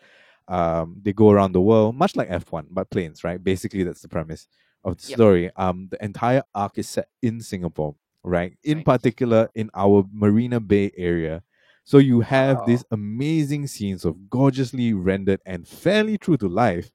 um 0.49 1.01
they 1.03 1.13
go 1.13 1.31
around 1.31 1.53
the 1.53 1.61
world, 1.61 1.95
much 1.97 2.17
like 2.17 2.29
F 2.31 2.51
one, 2.53 2.67
but 2.71 2.91
planes, 2.91 3.25
right? 3.25 3.43
Basically, 3.43 3.83
that's 3.85 4.03
the 4.03 4.09
premise 4.09 4.47
of 4.85 4.97
the 4.97 5.03
Yep. 5.07 5.15
story. 5.15 5.51
Um, 5.57 5.89
the 5.91 6.03
entire 6.05 6.43
arc 6.55 6.79
is 6.79 6.89
set 6.89 7.09
in 7.23 7.41
Singapore, 7.41 7.97
right? 8.23 8.57
In 8.65 8.79
Nice. 8.79 8.85
particular, 8.85 9.49
in 9.55 9.71
our 9.75 10.05
Marina 10.13 10.61
Bay 10.61 10.91
area. 10.97 11.43
So 11.85 11.99
you 11.99 12.21
have 12.23 12.59
Wow. 12.59 12.65
these 12.65 12.85
amazing 12.91 13.67
scenes 13.67 14.05
of 14.05 14.29
gorgeously 14.31 14.93
rendered 14.95 15.41
and 15.47 15.67
fairly 15.69 16.19
true 16.19 16.37
to 16.39 16.49
life 16.49 16.91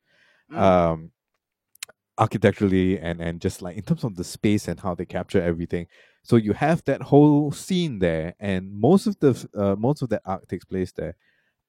Mm. 0.49 0.57
um 0.61 1.11
architecturally 2.19 2.99
and 2.99 3.21
and 3.21 3.41
just 3.41 3.63
like 3.63 3.77
in 3.77 3.83
terms 3.83 4.05
of 4.05 4.17
the 4.17 4.25
space 4.25 4.67
and 4.69 4.81
how 4.81 4.95
they 4.95 5.05
capture 5.05 5.41
everything. 5.41 5.87
So 6.23 6.37
you 6.37 6.53
have 6.53 6.83
that 6.85 7.01
whole 7.03 7.51
scene 7.53 7.99
there 7.99 8.35
and 8.39 8.71
most 8.73 9.07
of 9.07 9.19
the 9.19 9.33
uh, 9.55 9.75
most 9.77 10.03
of 10.03 10.09
that 10.09 10.23
arc 10.25 10.47
takes 10.49 10.65
place 10.65 10.93
there. 10.93 11.15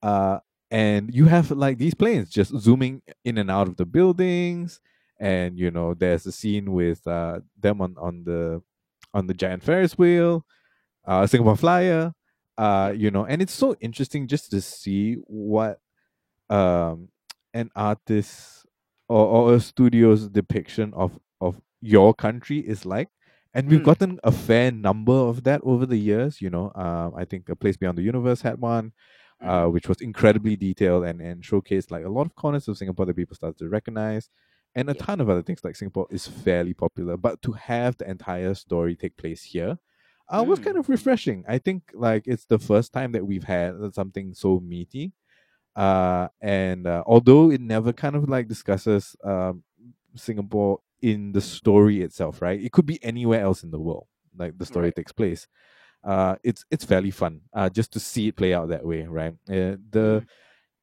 Uh 0.02 0.38
and 0.70 1.14
you 1.14 1.26
have 1.26 1.50
like 1.50 1.78
these 1.78 1.94
planes 1.94 2.30
just 2.30 2.56
zooming 2.58 3.02
in 3.24 3.38
and 3.38 3.50
out 3.50 3.68
of 3.68 3.76
the 3.76 3.84
buildings 3.86 4.80
and 5.18 5.58
you 5.58 5.70
know 5.70 5.94
there's 5.94 6.26
a 6.26 6.32
scene 6.32 6.72
with 6.72 7.06
uh 7.06 7.40
them 7.58 7.80
on 7.80 7.96
on 7.98 8.24
the 8.24 8.62
on 9.14 9.26
the 9.26 9.34
giant 9.34 9.62
ferris 9.64 9.98
wheel 9.98 10.44
uh 11.06 11.26
singapore 11.26 11.56
flyer 11.56 12.12
uh 12.58 12.92
you 12.96 13.10
know 13.10 13.26
and 13.26 13.42
it's 13.42 13.52
so 13.54 13.76
interesting 13.80 14.26
just 14.28 14.50
to 14.50 14.60
see 14.60 15.14
what 15.26 15.80
um 16.50 17.08
an 17.54 17.70
artist 17.76 18.59
or, 19.16 19.24
or 19.36 19.54
a 19.54 19.60
studio's 19.60 20.28
depiction 20.40 20.92
of 20.94 21.18
of 21.40 21.60
your 21.96 22.10
country 22.14 22.58
is 22.74 22.84
like 22.94 23.08
and 23.54 23.68
we've 23.70 23.80
Mm. 23.80 23.90
gotten 23.92 24.12
a 24.24 24.32
fair 24.32 24.70
number 24.88 25.18
of 25.30 25.42
that 25.48 25.60
over 25.72 25.86
the 25.86 25.96
years 26.10 26.40
you 26.44 26.50
know 26.56 26.66
um 26.84 27.10
i 27.22 27.24
think 27.30 27.48
a 27.48 27.56
place 27.62 27.76
beyond 27.82 27.98
the 27.98 28.02
universe 28.12 28.42
had 28.48 28.60
one 28.60 28.92
uh 29.42 29.64
Mhm. 29.66 29.72
which 29.74 29.88
was 29.88 30.00
incredibly 30.00 30.56
detailed 30.56 31.04
and 31.10 31.20
and 31.28 31.42
showcased 31.42 31.90
like 31.90 32.04
a 32.04 32.08
lot 32.16 32.26
of 32.26 32.34
corners 32.42 32.68
of 32.68 32.76
singapore 32.78 33.06
that 33.06 33.16
people 33.16 33.36
started 33.40 33.58
to 33.58 33.68
recognize 33.68 34.28
and 34.76 34.88
a 34.90 34.94
Yeah. 34.94 35.04
ton 35.06 35.20
of 35.20 35.28
other 35.32 35.42
things 35.42 35.64
like 35.64 35.76
singapore 35.76 36.06
is 36.10 36.26
fairly 36.28 36.74
popular 36.74 37.16
but 37.16 37.40
to 37.42 37.52
have 37.52 37.96
the 37.96 38.08
entire 38.16 38.54
story 38.54 38.94
take 38.96 39.16
place 39.16 39.42
here 39.54 39.78
uh, 40.28 40.44
was 40.46 40.60
Mm. 40.60 40.64
kind 40.66 40.76
of 40.78 40.88
refreshing 40.88 41.44
i 41.48 41.58
think 41.58 41.82
like 41.94 42.24
it's 42.26 42.46
the 42.46 42.58
first 42.58 42.92
time 42.92 43.12
that 43.12 43.26
we've 43.26 43.44
had 43.44 43.74
something 44.00 44.34
so 44.34 44.60
meaty 44.60 45.12
uh 45.76 46.28
and 46.40 46.86
uh, 46.86 47.02
although 47.06 47.50
it 47.50 47.60
never 47.60 47.92
kind 47.92 48.16
of 48.16 48.28
like 48.28 48.48
discusses 48.48 49.16
um 49.24 49.62
singapore 50.16 50.80
in 51.02 51.32
the 51.32 51.40
story 51.40 52.02
itself 52.02 52.42
right? 52.42 52.60
It 52.60 52.72
could 52.72 52.86
be 52.86 53.02
anywhere 53.02 53.40
else 53.40 53.62
in 53.62 53.70
the 53.70 53.80
world 53.80 54.06
like 54.36 54.58
the 54.58 54.66
story 54.66 54.88
Right. 54.88 54.96
takes 54.96 55.12
place. 55.12 55.46
Uh 56.04 56.36
it's 56.44 56.64
it's 56.70 56.84
fairly 56.84 57.10
fun 57.10 57.42
uh 57.54 57.68
just 57.70 57.92
to 57.94 58.00
see 58.00 58.28
it 58.28 58.36
play 58.36 58.54
out 58.54 58.68
that 58.70 58.86
way 58.86 59.02
right? 59.04 59.34
Uh, 59.48 59.76
the 59.90 60.22
Mm. 60.22 60.26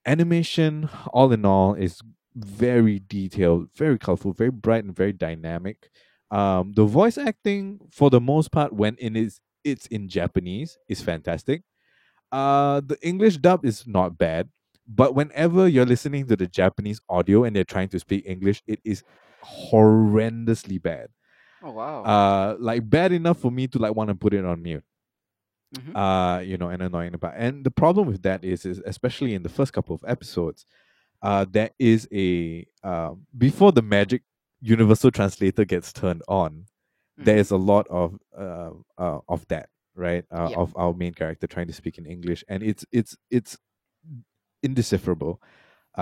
animation 0.06 0.90
all 1.14 1.32
in 1.34 1.46
all 1.46 1.74
is 1.74 2.02
very 2.36 3.00
detailed 3.00 3.68
very 3.76 3.98
colorful 3.98 4.32
very 4.34 4.52
bright 4.52 4.84
and 4.84 4.96
very 4.96 5.14
dynamic. 5.14 5.90
Um 6.32 6.74
the 6.74 6.86
voice 6.86 7.18
acting 7.18 7.80
for 7.92 8.10
the 8.10 8.22
most 8.22 8.52
part 8.52 8.74
when 8.74 8.96
it 9.00 9.16
is 9.18 9.40
it's 9.64 9.88
in 9.88 10.08
japanese 10.10 10.78
is 10.88 11.02
fantastic. 11.02 11.64
Uh 12.32 12.82
the 12.86 12.98
english 13.02 13.38
dub 13.38 13.66
is 13.66 13.88
not 13.88 14.18
bad 14.18 14.50
but 14.88 15.16
whenever 15.16 15.68
you're 15.68 15.86
listening 15.86 16.28
to 16.28 16.36
the 16.36 16.48
japanese 16.48 17.02
audio 17.10 17.44
and 17.44 17.56
they're 17.56 17.64
trying 17.64 17.90
to 17.90 18.00
speak 18.00 18.24
english 18.26 18.64
it 18.68 18.80
is 18.86 19.04
horrendously 19.44 20.82
bad 20.82 21.10
Oh 21.62 21.72
wow. 21.72 22.04
uh 22.06 22.56
like 22.60 22.90
bad 22.90 23.12
enough 23.12 23.40
for 23.40 23.52
me 23.52 23.68
to 23.68 23.80
like 23.80 23.96
want 23.96 24.10
to 24.10 24.16
put 24.16 24.34
it 24.34 24.46
on 24.46 24.62
mute 24.62 24.84
Mhm. 25.72 25.96
uh 25.96 26.40
you 26.40 26.58
know 26.58 26.70
and 26.70 26.82
annoying 26.82 27.14
about 27.14 27.34
and 27.36 27.64
the 27.66 27.72
problem 27.72 28.08
with 28.08 28.22
that 28.24 28.44
is 28.44 28.66
is 28.66 28.80
especially 28.86 29.34
in 29.34 29.44
the 29.44 29.50
first 29.50 29.74
couple 29.74 29.96
of 29.96 30.04
episodes 30.08 30.66
uh 31.22 31.46
there 31.50 31.72
is 31.80 32.08
a 32.14 32.66
um 32.84 33.26
before 33.38 33.72
the 33.72 33.82
magic 33.82 34.24
universal 34.62 35.12
translator 35.12 35.66
gets 35.66 35.92
turned 35.94 36.22
on 36.28 36.66
there 37.18 37.38
Mhm. 37.38 37.40
is 37.40 37.52
a 37.52 37.58
lot 37.58 37.88
of 37.90 38.18
uh, 38.38 38.72
uh 38.98 39.20
of 39.28 39.48
that 39.48 39.70
right 39.96 40.26
uh, 40.32 40.50
Yeah. 40.50 40.58
of 40.58 40.74
our 40.78 40.94
main 40.94 41.14
character 41.14 41.48
trying 41.48 41.68
to 41.68 41.74
speak 41.74 41.98
in 41.98 42.06
english 42.06 42.44
and 42.48 42.64
it's 42.64 42.86
it's 42.92 43.18
it's 43.32 43.58
indecipherable 44.68 45.36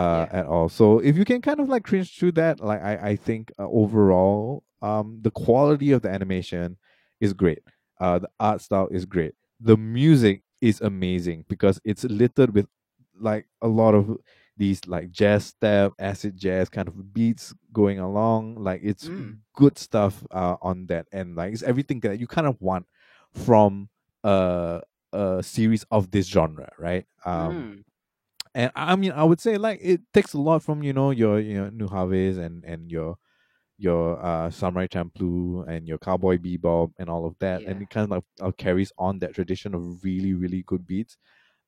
uh 0.02 0.26
Yeah. 0.30 0.40
at 0.40 0.46
all 0.54 0.68
so 0.70 1.00
if 1.10 1.14
you 1.20 1.26
can 1.32 1.42
kind 1.42 1.60
of 1.62 1.68
like 1.74 1.84
cringe 1.90 2.10
through 2.18 2.32
that 2.42 2.60
like 2.70 2.82
i 2.92 2.94
i 3.12 3.16
think 3.28 3.52
uh, 3.60 3.68
overall 3.82 4.64
um 4.82 5.20
the 5.22 5.32
quality 5.32 5.90
of 5.96 6.02
the 6.02 6.10
animation 6.18 6.78
is 7.26 7.32
great 7.34 7.64
uh 8.04 8.18
the 8.20 8.30
art 8.40 8.62
style 8.62 8.88
is 8.98 9.06
great 9.06 9.34
the 9.60 9.78
music 9.78 10.38
is 10.62 10.82
amazing 10.82 11.46
because 11.54 11.80
it's 11.86 12.04
littered 12.22 12.54
with 12.54 12.68
like 13.20 13.46
a 13.62 13.68
lot 13.82 13.94
of 13.96 14.18
these 14.58 14.82
like 14.88 15.12
jazz 15.12 15.46
step 15.46 15.92
acid 16.00 16.34
jazz 16.38 16.70
kind 16.70 16.88
of 16.88 17.14
beats 17.14 17.54
going 17.72 18.00
along 18.00 18.56
like 18.70 18.82
it's 18.84 19.10
Mm. 19.10 19.38
good 19.56 19.78
stuff 19.78 20.24
uh 20.32 20.56
on 20.62 20.86
that 20.88 21.06
and 21.12 21.36
like 21.36 21.54
it's 21.54 21.64
everything 21.64 22.00
that 22.02 22.20
you 22.20 22.28
kind 22.28 22.48
of 22.48 22.56
want 22.62 22.86
from 23.34 23.90
a 24.24 24.82
a 25.14 25.42
series 25.44 25.86
of 25.92 26.12
this 26.12 26.28
genre 26.28 26.70
right 26.78 27.06
um 27.26 27.64
Mm. 27.64 27.84
And 28.56 28.72
I 28.76 28.96
mean, 28.96 29.12
I 29.12 29.24
would 29.26 29.42
say 29.42 29.58
like 29.60 29.80
it 29.84 30.02
takes 30.14 30.34
a 30.34 30.40
lot 30.42 30.64
from 30.64 30.84
you 30.84 30.94
know 30.94 31.12
your 31.12 31.40
you 31.40 31.56
know 31.56 31.70
New 31.70 31.88
Harvest 31.88 32.40
and 32.40 32.64
and 32.66 32.92
your 32.92 33.18
your 33.78 34.24
uh 34.26 34.50
Samurai 34.50 34.88
Champloo 34.88 35.68
and 35.68 35.88
your 35.88 36.00
Cowboy 36.00 36.38
Bebop 36.40 36.94
and 37.00 37.10
all 37.10 37.26
of 37.28 37.36
that, 37.40 37.64
and 37.68 37.82
it 37.84 37.90
kind 37.92 38.06
of 38.06 38.12
like, 38.12 38.24
uh, 38.42 38.52
carries 38.54 38.94
on 38.98 39.20
that 39.20 39.34
tradition 39.36 39.76
of 39.76 40.04
really 40.04 40.34
really 40.34 40.64
good 40.64 40.88
beats, 40.88 41.18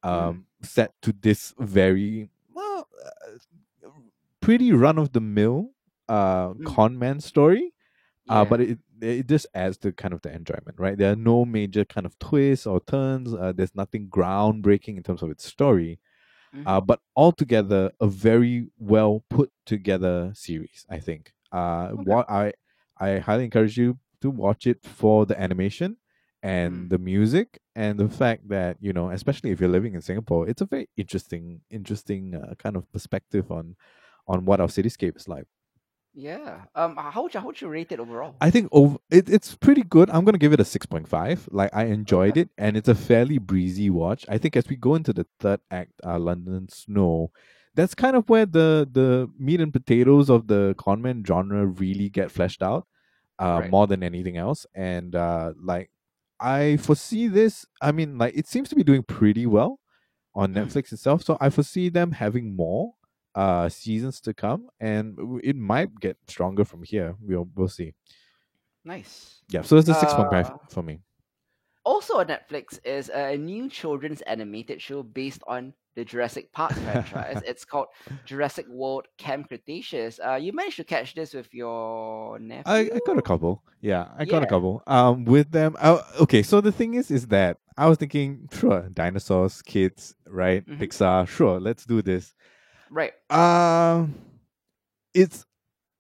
Mm. 0.06 0.10
um, 0.10 0.46
set 0.64 0.94
to 1.04 1.14
this 1.14 1.54
very 1.60 2.30
well, 2.54 2.88
uh, 3.06 3.90
pretty 4.42 4.72
run 4.72 4.98
of 4.98 5.12
the 5.14 5.22
mill 5.22 5.72
uh 6.10 6.54
Mm. 6.54 6.66
con 6.66 6.98
man 7.00 7.20
story. 7.20 7.74
Uh, 8.30 8.46
but 8.46 8.62
it 8.62 8.80
it 9.02 9.28
just 9.28 9.48
adds 9.56 9.78
to 9.80 9.92
kind 9.92 10.14
of 10.14 10.22
the 10.22 10.34
enjoyment, 10.34 10.78
right? 10.80 10.98
There 10.98 11.12
are 11.12 11.16
no 11.18 11.46
major 11.46 11.86
kind 11.86 12.06
of 12.06 12.18
twists 12.20 12.68
or 12.68 12.80
turns. 12.82 13.34
Uh, 13.34 13.54
there's 13.54 13.76
nothing 13.76 14.10
groundbreaking 14.10 14.98
in 14.98 15.04
terms 15.04 15.24
of 15.24 15.32
its 15.32 15.46
story 15.46 16.00
Mhm. 16.54 16.66
uh, 16.66 16.82
but 16.82 17.00
altogether 17.16 17.92
a 18.00 18.08
very 18.08 18.70
well 18.78 19.24
put 19.30 19.52
together 19.66 20.32
series 20.36 20.86
i 20.90 21.00
think 21.00 21.34
uh 21.52 21.90
Okay. 21.98 22.04
what 22.12 22.30
i 22.30 22.54
i 23.00 23.20
highly 23.20 23.46
encourage 23.46 23.78
you 23.78 23.98
to 24.22 24.30
watch 24.30 24.68
it 24.68 24.84
for 24.86 25.26
the 25.26 25.40
animation 25.40 25.98
and 26.44 26.74
Mm. 26.74 26.90
the 26.90 26.98
music 26.98 27.60
and 27.76 28.00
the 28.00 28.10
fact 28.10 28.48
that 28.50 28.78
you 28.80 28.94
know 28.94 29.10
especially 29.10 29.52
if 29.52 29.60
you're 29.60 29.70
living 29.70 29.94
in 29.96 30.02
singapore 30.02 30.48
it's 30.48 30.62
a 30.62 30.66
very 30.66 30.88
interesting 30.98 31.62
interesting 31.70 32.36
uh, 32.36 32.54
kind 32.56 32.76
of 32.76 32.92
perspective 32.92 33.52
on 33.52 33.76
on 34.28 34.46
what 34.46 34.60
our 34.62 34.68
cityscape 34.68 35.16
is 35.18 35.28
like 35.28 35.48
Yeah. 36.20 36.62
Um. 36.74 36.96
How 36.98 37.22
would 37.22 37.34
you 37.36 37.40
how 37.40 37.46
would 37.46 37.62
you 37.62 37.68
rate 37.68 37.92
it 37.92 38.00
overall? 38.00 38.36
I 38.42 38.50
think 38.50 38.70
over 38.72 38.98
it, 39.12 39.30
it's 39.30 39.54
pretty 39.54 39.84
good. 39.84 40.10
I'm 40.10 40.26
gonna 40.26 40.40
give 40.40 40.52
it 40.52 40.60
a 40.60 40.66
six 40.66 40.88
point 40.88 41.08
five. 41.08 41.48
Like 41.52 41.70
I 41.74 41.86
enjoyed 41.86 42.32
Okay. 42.32 42.42
it, 42.42 42.50
and 42.58 42.76
it's 42.76 42.88
a 42.90 42.96
fairly 42.96 43.38
breezy 43.38 43.92
watch. 43.92 44.26
I 44.28 44.40
think 44.40 44.56
as 44.58 44.68
we 44.68 44.78
go 44.78 44.96
into 44.96 45.14
the 45.14 45.28
third 45.40 45.60
act, 45.70 45.92
uh, 46.04 46.18
London 46.18 46.70
Snow, 46.70 47.32
that's 47.76 47.94
kind 47.94 48.16
of 48.16 48.28
where 48.30 48.48
the 48.48 48.90
the 48.92 49.30
meat 49.38 49.62
and 49.62 49.72
potatoes 49.72 50.28
of 50.28 50.48
the 50.48 50.74
conman 50.80 51.24
genre 51.24 51.68
really 51.68 52.10
get 52.10 52.32
fleshed 52.32 52.64
out, 52.64 52.88
uh, 53.38 53.60
Right. 53.62 53.70
more 53.70 53.86
than 53.86 54.02
anything 54.02 54.38
else. 54.38 54.66
And 54.74 55.14
uh, 55.16 55.54
like 55.62 55.92
I 56.40 56.78
foresee 56.78 57.28
this. 57.28 57.68
I 57.80 57.92
mean, 57.92 58.18
like 58.18 58.36
it 58.36 58.48
seems 58.48 58.70
to 58.70 58.76
be 58.76 58.84
doing 58.84 59.04
pretty 59.04 59.46
well 59.46 59.80
on 60.34 60.56
Mm. 60.56 60.66
Netflix 60.66 60.92
itself. 60.92 61.24
So 61.24 61.38
I 61.40 61.52
foresee 61.52 61.90
them 61.90 62.14
having 62.14 62.56
more 62.56 62.94
uh 63.38 63.70
seasons 63.70 64.20
to 64.26 64.34
come, 64.34 64.62
and 64.82 65.16
it 65.44 65.56
might 65.56 65.94
get 66.02 66.18
stronger 66.28 66.66
from 66.66 66.82
here. 66.84 67.16
We'll 67.22 67.48
we'll 67.56 67.70
see. 67.80 67.94
Nice. 68.84 69.42
Yeah, 69.50 69.62
so 69.62 69.78
it's 69.78 69.90
a 69.90 69.94
six 69.94 70.14
point 70.14 70.30
five 70.32 70.48
Uh, 70.50 70.58
for 70.70 70.84
me. 70.84 71.00
Also 71.84 72.18
on 72.20 72.28
Netflix 72.28 72.80
is 72.84 73.10
a 73.10 73.38
new 73.38 73.70
children's 73.70 74.22
animated 74.24 74.82
show 74.82 75.04
based 75.04 75.42
on 75.48 75.74
the 75.96 76.04
Jurassic 76.04 76.52
Park 76.52 76.74
franchise. 76.74 77.42
It's 77.52 77.66
called 77.66 77.88
Jurassic 78.26 78.68
World 78.68 79.08
Camp 79.18 79.48
Cretaceous. 79.48 80.20
Uh, 80.20 80.36
you 80.36 80.52
managed 80.54 80.78
to 80.78 80.84
catch 80.84 81.16
this 81.16 81.34
with 81.34 81.54
your 81.54 82.38
nephew. 82.40 82.64
I, 82.72 82.80
I 82.96 83.00
got 83.06 83.18
a 83.18 83.22
couple. 83.22 83.64
Yeah, 83.82 84.08
I 84.18 84.26
got 84.26 84.44
a 84.44 84.48
couple. 84.48 84.84
Um, 84.86 85.26
with 85.26 85.50
them. 85.52 85.76
Uh, 85.80 86.02
okay, 86.22 86.44
so 86.44 86.62
the 86.62 86.72
thing 86.72 86.94
is, 86.96 87.10
is 87.10 87.28
that 87.28 87.58
I 87.78 87.88
was 87.88 87.98
thinking, 87.98 88.50
sure, 88.52 88.90
dinosaurs, 88.94 89.62
kids, 89.62 90.14
right? 90.28 90.66
Mhm. 90.68 90.80
Pixar, 90.80 91.28
sure, 91.28 91.60
let's 91.60 91.86
do 91.86 92.02
this. 92.02 92.34
Right. 92.90 93.14
Um, 93.32 94.16
it's 95.14 95.46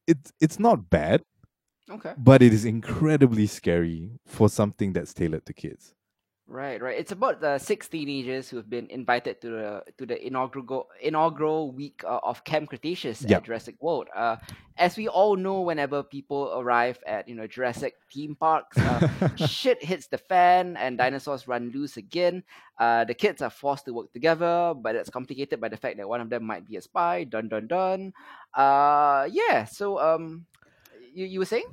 it's 0.07 0.31
it's 0.39 0.59
not 0.59 0.89
bad, 0.89 1.23
Okay. 1.89 2.13
but 2.17 2.41
it 2.41 2.53
is 2.53 2.65
incredibly 2.65 3.47
scary 3.47 4.19
for 4.25 4.49
something 4.49 4.93
that's 4.93 5.13
tailored 5.13 5.45
to 5.47 5.53
kids. 5.53 5.93
Right, 6.49 6.81
right. 6.81 6.97
It's 6.97 7.11
about 7.11 7.41
the 7.41 7.57
six 7.59 7.89
teenagers 7.89 8.47
who 8.47 8.55
have 8.55 8.69
been 8.69 8.87
invited 8.89 9.41
to 9.41 9.49
the 9.49 9.83
to 9.97 10.05
the 10.05 10.15
inaugural 10.25 10.87
inaugural 11.01 11.73
week 11.73 12.03
uh, 12.07 12.19
of 12.23 12.45
Camp 12.45 12.69
Cretaceous 12.69 13.21
Yep. 13.21 13.31
at 13.37 13.43
Jurassic 13.43 13.75
World. 13.81 14.07
Uh, 14.15 14.37
as 14.77 14.95
we 14.95 15.09
all 15.09 15.35
know, 15.35 15.59
whenever 15.59 16.03
people 16.03 16.53
arrive 16.55 17.03
at 17.05 17.27
you 17.27 17.35
know 17.35 17.47
Jurassic 17.47 17.95
theme 18.13 18.33
parks, 18.39 18.77
uh, 18.77 19.09
shit 19.35 19.83
hits 19.83 20.07
the 20.07 20.17
fan 20.17 20.77
and 20.77 20.97
dinosaurs 20.97 21.49
run 21.49 21.69
loose 21.75 21.97
again. 21.97 22.43
Uh, 22.79 23.03
the 23.03 23.13
kids 23.13 23.41
are 23.41 23.49
forced 23.51 23.83
to 23.83 23.91
work 23.91 24.13
together, 24.13 24.73
but 24.73 24.95
it's 24.95 25.09
complicated 25.09 25.59
by 25.59 25.67
the 25.67 25.75
fact 25.75 25.97
that 25.97 26.07
one 26.07 26.21
of 26.21 26.29
them 26.29 26.45
might 26.45 26.65
be 26.65 26.77
a 26.77 26.81
spy. 26.81 27.25
Dun 27.25 27.49
dun 27.49 27.67
dun. 27.67 28.13
Uh, 28.55 29.27
yeah. 29.29 29.65
So 29.65 29.99
um, 29.99 30.45
you 31.13 31.25
you 31.25 31.39
were 31.39 31.45
saying? 31.45 31.67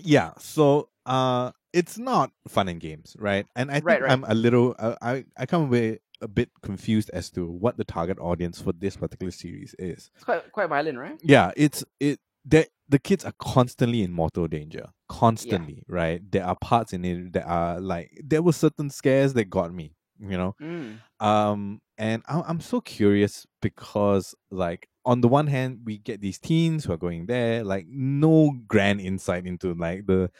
yeah 0.00 0.30
so 0.38 0.88
uh 1.06 1.50
it's 1.72 1.98
not 1.98 2.30
fun 2.46 2.68
and 2.68 2.80
games 2.80 3.14
right 3.18 3.46
and 3.56 3.70
i 3.70 3.74
think 3.74 3.84
Right, 3.86 4.02
right. 4.02 4.10
i'm 4.12 4.24
a 4.24 4.34
little 4.34 4.74
uh, 4.78 4.96
i 5.02 5.24
i 5.36 5.46
come 5.46 5.64
away 5.64 5.98
a 6.20 6.28
bit 6.28 6.50
confused 6.62 7.10
as 7.12 7.30
to 7.32 7.46
what 7.46 7.76
the 7.76 7.84
target 7.84 8.18
audience 8.20 8.60
for 8.60 8.72
this 8.72 8.96
particular 8.96 9.30
series 9.30 9.74
is 9.78 10.10
It's 10.16 10.24
quite 10.24 10.50
quite 10.52 10.68
violent, 10.68 10.98
right? 10.98 11.18
yeah 11.22 11.52
it's 11.56 11.84
it 12.00 12.18
that 12.46 12.68
the 12.88 12.98
kids 12.98 13.24
are 13.24 13.34
constantly 13.38 14.02
in 14.02 14.12
mortal 14.12 14.48
danger 14.48 14.86
constantly 15.08 15.82
right 15.88 16.20
there 16.30 16.44
are 16.44 16.56
parts 16.56 16.92
in 16.92 17.04
it 17.04 17.32
that 17.34 17.46
are 17.46 17.80
like 17.80 18.10
there 18.24 18.42
were 18.42 18.52
certain 18.52 18.88
scares 18.90 19.34
that 19.34 19.46
got 19.50 19.72
me 19.72 19.94
you 20.20 20.36
know 20.36 20.54
Mm. 20.60 20.98
um 21.20 21.80
and 21.98 22.22
I- 22.26 22.42
i'm 22.48 22.60
so 22.60 22.80
curious 22.80 23.46
because 23.62 24.34
like 24.50 24.88
on 25.04 25.20
the 25.20 25.28
one 25.28 25.46
hand 25.46 25.80
we 25.84 25.98
get 25.98 26.20
these 26.20 26.38
teens 26.38 26.84
who 26.84 26.92
are 26.92 26.96
going 26.98 27.26
there 27.26 27.62
like 27.64 27.86
no 27.88 28.52
grand 28.66 29.00
insight 29.00 29.46
into 29.46 29.74
like 29.74 30.06
the 30.06 30.30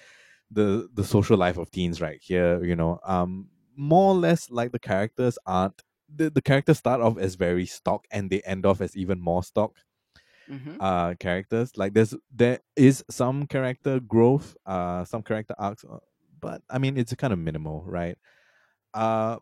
the 0.51 0.89
the 0.95 1.05
social 1.05 1.37
life 1.37 1.59
of 1.59 1.71
teens 1.71 2.01
right 2.01 2.21
here 2.23 2.63
you 2.65 2.75
know 2.77 2.99
um 3.05 3.49
more 3.77 4.13
or 4.13 4.17
less 4.17 4.51
like 4.51 4.73
the 4.73 4.79
characters 4.79 5.39
aren't 5.47 5.83
the, 6.15 6.31
the 6.31 6.41
characters 6.43 6.79
start 6.79 7.01
off 7.03 7.19
as 7.19 7.35
very 7.35 7.67
stock 7.67 8.07
and 8.11 8.31
they 8.31 8.41
end 8.43 8.65
off 8.65 8.81
as 8.81 8.97
even 8.97 9.21
more 9.21 9.43
stock 9.43 9.73
Mm-hmm. 10.51 10.77
uh 10.81 11.15
characters. 11.21 11.77
Like 11.77 11.93
there's 11.93 12.15
there 12.35 12.61
is 12.75 13.05
some 13.11 13.47
character 13.47 14.01
growth 14.01 14.57
uh 14.65 15.05
some 15.05 15.23
character 15.23 15.55
arcs 15.59 15.85
uh, 15.85 15.99
but 16.41 16.63
i 16.71 16.79
mean 16.79 16.97
it's 16.97 17.15
kind 17.17 17.33
of 17.35 17.39
minimal 17.39 17.85
right? 17.87 18.17
Uh 18.95 19.37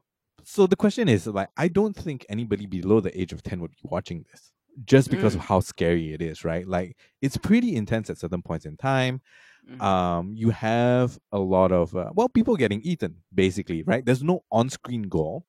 so 0.45 0.67
the 0.67 0.77
question 0.77 1.09
is 1.09 1.27
like 1.27 1.49
i 1.57 1.69
don't 1.69 1.95
think 1.97 2.27
anybody 2.29 2.67
below 2.67 3.01
the 3.01 3.19
age 3.21 3.33
of 3.33 3.43
10 3.43 3.61
would 3.61 3.71
be 3.71 3.79
watching 3.85 4.25
this 4.31 4.53
just 4.85 5.11
because 5.11 5.35
of 5.35 5.41
how 5.43 5.61
scary 5.61 6.13
it 6.13 6.21
is 6.21 6.45
right? 6.45 6.67
Like 6.69 6.97
it's 7.23 7.37
pretty 7.37 7.77
intense 7.77 8.11
at 8.11 8.19
certain 8.19 8.43
points 8.43 8.67
in 8.67 8.77
time 8.77 9.23
Mhm. 9.69 9.83
um 9.83 10.35
you 10.37 10.51
have 10.51 11.19
a 11.33 11.39
lot 11.39 11.73
of 11.73 11.95
uh, 11.97 12.11
well 12.15 12.29
people 12.29 12.55
getting 12.57 12.81
eaten 12.83 13.17
basically 13.35 13.83
right 13.83 14.05
there's 14.07 14.23
no 14.23 14.45
on-screen 14.51 15.03
gore 15.11 15.43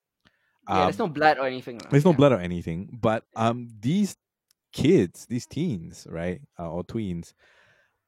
yeah, 0.68 0.84
there's 0.84 1.00
um, 1.00 1.06
no 1.08 1.12
blood 1.14 1.38
or 1.38 1.46
anything. 1.46 1.78
lah. 1.78 1.88
there's 1.90 2.04
no 2.04 2.12
blood 2.12 2.32
or 2.32 2.40
anything 2.40 2.88
but 2.92 3.24
um 3.36 3.68
these 3.80 4.16
kids 4.72 5.24
these 5.26 5.46
teens 5.46 6.06
right 6.10 6.40
uh, 6.58 6.68
or 6.68 6.82
tweens 6.84 7.32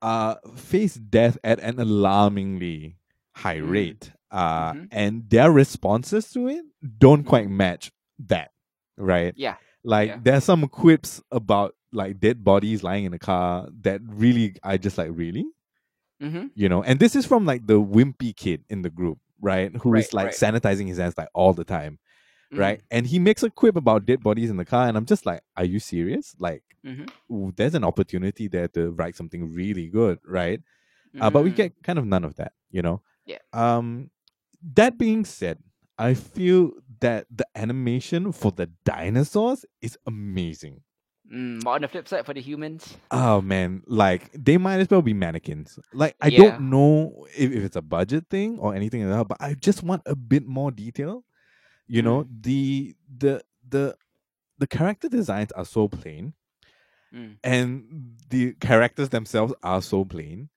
uh 0.03 0.35
face 0.57 0.95
death 0.95 1.39
at 1.45 1.59
an 1.61 1.78
alarmingly 1.78 2.97
high 3.37 3.59
Mm. 3.61 3.70
rate 3.70 4.12
uh 4.31 4.73
Mhm. 4.74 4.89
and 4.91 5.31
their 5.31 5.51
responses 5.53 6.31
to 6.32 6.49
it 6.49 6.65
don't 6.99 7.24
quite 7.24 7.47
Mhm. 7.49 7.57
match 7.57 7.93
that 8.19 8.51
right 8.99 9.32
Yeah. 9.37 9.57
like 9.85 10.09
Yeah. 10.09 10.19
there's 10.23 10.45
some 10.45 10.66
quips 10.69 11.23
about 11.31 11.74
like 11.93 12.20
dead 12.20 12.45
bodies 12.45 12.82
lying 12.82 13.05
in 13.07 13.15
a 13.15 13.19
car 13.19 13.69
that 13.82 14.01
really 14.05 14.55
i 14.62 14.77
just 14.77 14.99
like 14.99 15.11
really 15.12 15.47
Mm-hmm. 16.20 16.47
you 16.55 16.68
know 16.68 16.82
and 16.82 17.01
this 17.01 17.16
is 17.16 17.24
from 17.26 17.47
like 17.47 17.66
the 17.66 17.80
wimpy 17.80 18.34
kid 18.36 18.64
in 18.68 18.82
the 18.82 18.90
group 18.90 19.18
right 19.40 19.74
who 19.76 19.94
is 19.94 20.06
Right, 20.06 20.14
like 20.14 20.26
right. 20.26 20.34
sanitizing 20.34 20.86
his 20.88 20.98
hands 20.98 21.16
like 21.16 21.28
all 21.34 21.52
the 21.55 21.64
time 21.64 21.98
Mm-hmm. 22.52 22.60
right 22.60 22.80
and 22.90 23.06
he 23.06 23.18
makes 23.20 23.42
a 23.44 23.51
quip 23.51 23.76
about 23.76 24.05
dead 24.06 24.22
bodies 24.22 24.51
in 24.51 24.56
the 24.56 24.64
car 24.64 24.88
and 24.88 24.97
i'm 24.97 25.06
just 25.06 25.24
like 25.24 25.40
are 25.56 25.64
you 25.64 25.78
serious 25.78 26.34
like 26.38 26.62
Mm-hmm. 26.84 27.34
ooh, 27.34 27.52
there's 27.56 27.74
an 27.74 27.84
opportunity 27.84 28.48
there 28.48 28.66
to 28.68 28.90
write 28.92 29.14
something 29.14 29.52
really 29.55 29.86
good 29.88 30.18
right 30.26 30.60
uh, 31.20 31.28
but 31.30 31.42
we 31.44 31.51
get 31.51 31.72
kind 31.82 31.98
of 31.98 32.05
none 32.06 32.24
of 32.24 32.34
that 32.36 32.52
you 32.70 32.82
know 32.82 32.97
Mm. 33.28 33.32
Yeah. 33.34 33.38
um 33.76 34.10
that 34.74 34.98
being 34.98 35.24
said 35.24 35.59
i 35.98 36.14
feel 36.14 36.72
that 37.01 37.26
the 37.30 37.47
animation 37.55 38.32
for 38.32 38.51
the 38.51 38.66
dinosaurs 38.84 39.64
is 39.80 39.97
amazing 40.06 40.80
Mm, 41.32 41.62
but 41.62 41.70
on 41.70 41.81
the 41.82 41.89
flip 41.89 42.09
side, 42.09 42.27
for 42.27 42.35
the 42.35 42.40
humans, 42.40 42.97
Oh 43.12 43.40
man, 43.40 43.82
like 43.86 44.31
they 44.32 44.57
might 44.57 44.78
as 44.81 44.89
well 44.89 45.02
be 45.02 45.15
mannequins. 45.15 45.78
Like 45.93 46.15
I 46.20 46.31
Yeah. 46.31 46.39
don't 46.39 46.70
know 46.70 47.27
if, 47.36 47.51
if 47.51 47.65
it's 47.65 47.77
a 47.77 47.82
budget 47.82 48.27
thing 48.31 48.59
or 48.61 48.74
anything 48.74 49.09
like 49.09 49.19
that, 49.19 49.28
but 49.28 49.39
I 49.40 49.55
just 49.55 49.82
want 49.82 50.02
a 50.07 50.15
bit 50.15 50.47
more 50.47 50.70
detail. 50.70 51.24
You 51.89 52.02
know, 52.02 52.27
the 52.40 52.94
the 53.19 53.43
the 53.69 53.97
the 54.59 54.66
character 54.69 55.09
designs 55.09 55.52
are 55.52 55.65
so 55.65 55.89
plain 55.89 56.35
mm, 57.12 57.36
and 57.43 58.16
the 58.28 58.52
characters 58.55 59.09
themselves 59.09 59.52
are 59.62 59.82
so 59.82 60.05
plain. 60.05 60.48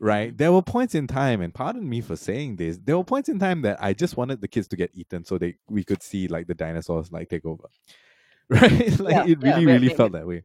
Right? 0.00 0.32
Mhm. 0.32 0.36
There 0.36 0.52
were 0.52 0.62
points 0.62 0.96
in 0.96 1.06
time, 1.06 1.40
and 1.40 1.54
pardon 1.54 1.88
me 1.88 2.00
for 2.00 2.16
saying 2.16 2.56
this, 2.56 2.76
there 2.78 2.96
were 2.96 3.04
points 3.04 3.28
in 3.28 3.38
time 3.38 3.62
that 3.62 3.80
I 3.80 3.92
just 3.92 4.16
wanted 4.16 4.40
the 4.40 4.48
kids 4.48 4.66
to 4.68 4.76
get 4.76 4.90
eaten 4.94 5.24
so 5.24 5.38
they 5.38 5.56
we 5.68 5.84
could 5.84 6.02
see 6.02 6.26
like 6.26 6.48
the 6.48 6.54
dinosaurs 6.54 7.12
like 7.12 7.28
take 7.28 7.44
over. 7.46 7.68
Right? 8.60 9.00
like 9.00 9.14
Yeah, 9.14 9.24
it 9.32 9.38
really, 9.42 9.64
but 9.66 9.72
really 9.72 9.88
make- 9.88 9.96
felt 9.96 10.12
that 10.12 10.26
way. 10.26 10.42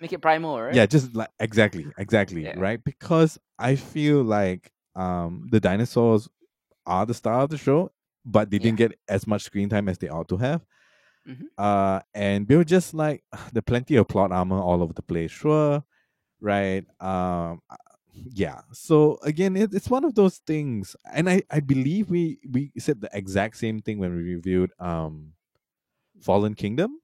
make 0.00 0.12
it 0.12 0.20
primal, 0.20 0.60
right? 0.60 0.74
Yeah, 0.74 0.86
just 0.86 1.14
like 1.14 1.30
exactly, 1.38 1.86
exactly, 1.98 2.42
Yeah. 2.44 2.58
right? 2.58 2.82
Because 2.82 3.38
I 3.58 3.76
feel 3.76 4.22
like 4.22 4.72
um 4.94 5.48
the 5.50 5.60
dinosaurs 5.60 6.28
are 6.86 7.06
the 7.06 7.14
star 7.14 7.40
of 7.42 7.50
the 7.50 7.58
show, 7.58 7.92
but 8.24 8.50
they 8.50 8.58
didn't 8.58 8.78
get 8.78 8.92
as 9.08 9.26
much 9.26 9.42
screen 9.42 9.68
time 9.68 9.88
as 9.88 9.98
they 9.98 10.08
ought 10.08 10.28
to 10.28 10.36
have. 10.38 10.60
Mhm. 11.28 11.46
Uh 11.56 12.00
and 12.14 12.48
they 12.48 12.56
were 12.56 12.64
just 12.76 12.94
like 12.94 13.22
the 13.52 13.62
plenty 13.62 13.94
of 13.96 14.08
plot 14.08 14.32
armor 14.32 14.58
all 14.60 14.82
over 14.82 14.92
the 14.92 15.02
place, 15.12 15.30
sure. 15.30 15.84
Right. 16.40 16.84
Um 17.00 17.60
uh, 17.70 17.76
yeah. 18.42 18.60
So 18.72 19.18
again, 19.22 19.56
it, 19.56 19.72
it's 19.72 19.88
one 19.88 20.04
of 20.04 20.14
those 20.14 20.38
things. 20.46 20.94
And 21.14 21.30
I, 21.30 21.42
I 21.50 21.60
believe 21.60 22.10
we 22.10 22.38
we 22.50 22.72
said 22.78 23.00
the 23.00 23.08
exact 23.14 23.56
same 23.56 23.80
thing 23.80 23.98
when 23.98 24.14
we 24.16 24.22
reviewed 24.34 24.72
um 24.78 25.32
Fallen 26.20 26.54
Kingdom. 26.54 26.98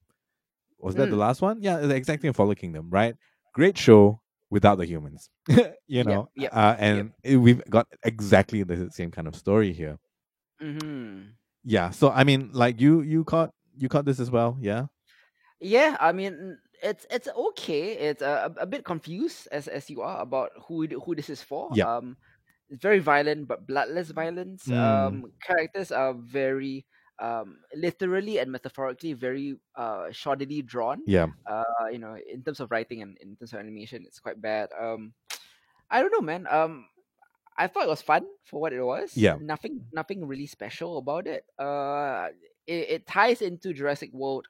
Was 0.79 0.95
that 0.95 1.11
the 1.11 1.17
Mm. 1.17 1.21
last 1.21 1.43
one? 1.43 1.61
Yeah, 1.61 1.79
the 1.79 1.95
exact 1.95 2.23
thing 2.23 2.33
Kingdom, 2.55 2.89
right? 2.91 3.17
Great 3.55 3.77
show 3.77 4.21
without 4.51 4.77
the 4.79 4.87
humans. 4.87 5.29
you 5.87 6.05
know? 6.05 6.29
yep, 6.37 6.51
uh, 6.55 6.77
and 6.79 7.13
it- 7.23 7.37
we've 7.37 7.63
got 7.69 7.89
exactly 8.05 8.63
the 8.63 8.91
same 8.91 9.11
kind 9.11 9.27
of 9.29 9.35
story 9.35 9.73
here. 9.73 9.99
Mm-hmm. 10.63 11.31
Yeah. 11.65 11.91
So 11.91 12.11
I 12.11 12.25
mean, 12.25 12.51
like 12.53 12.81
you 12.81 13.03
you 13.03 13.25
caught 13.25 13.53
you 13.77 13.89
caught 13.89 14.05
this 14.05 14.21
as 14.21 14.31
well, 14.31 14.57
yeah? 14.61 14.87
Yeah, 15.61 15.97
I 16.01 16.13
mean, 16.13 16.59
it's 16.83 17.07
it's 17.11 17.29
okay. 17.29 17.93
It's 17.93 18.23
a, 18.23 18.55
a 18.59 18.67
bit 18.67 18.85
confused 18.85 19.49
as 19.51 19.69
as 19.69 19.91
you 19.91 20.03
are 20.03 20.21
about 20.21 20.51
who 20.67 20.87
who 20.87 21.15
this 21.15 21.31
is 21.31 21.43
for. 21.43 21.71
Yep. 21.75 21.87
Um, 21.87 22.17
it's 22.71 22.83
very 22.83 22.99
violent, 22.99 23.49
but 23.49 23.67
bloodless 23.67 24.11
violence. 24.11 24.67
Mm. 24.67 24.77
Um, 24.77 25.33
characters 25.43 25.91
are 25.91 26.15
very 26.15 26.85
um 27.21 27.61
literally 27.75 28.39
and 28.39 28.51
metaphorically 28.53 29.13
very 29.13 29.57
uh 29.77 30.07
shoddily 30.15 30.65
drawn. 30.65 31.03
Yeah. 31.07 31.29
uh 31.47 31.89
you 31.91 31.99
know 31.99 32.17
in 32.17 32.43
terms 32.45 32.61
of 32.61 32.71
writing 32.71 33.03
and 33.03 33.17
in 33.19 33.37
terms 33.37 33.53
of 33.53 33.59
animation 33.61 34.05
it's 34.07 34.21
quite 34.21 34.41
bad 34.41 34.69
um 34.79 35.15
i 35.91 36.01
don't 36.01 36.13
know 36.13 36.21
man 36.21 36.47
um 36.49 36.87
i 37.57 37.67
thought 37.67 37.85
it 37.85 37.89
was 37.91 38.03
fun 38.03 38.27
for 38.45 38.61
what 38.61 38.73
it 38.73 38.83
was 38.83 39.15
Yeah. 39.15 39.39
nothing 39.39 39.85
nothing 39.93 40.27
really 40.27 40.47
special 40.47 40.99
about 40.99 41.27
it 41.27 41.45
uh 41.59 42.29
it, 42.67 42.91
it 43.03 43.07
ties 43.07 43.43
into 43.43 43.73
jurassic 43.73 44.13
world 44.13 44.49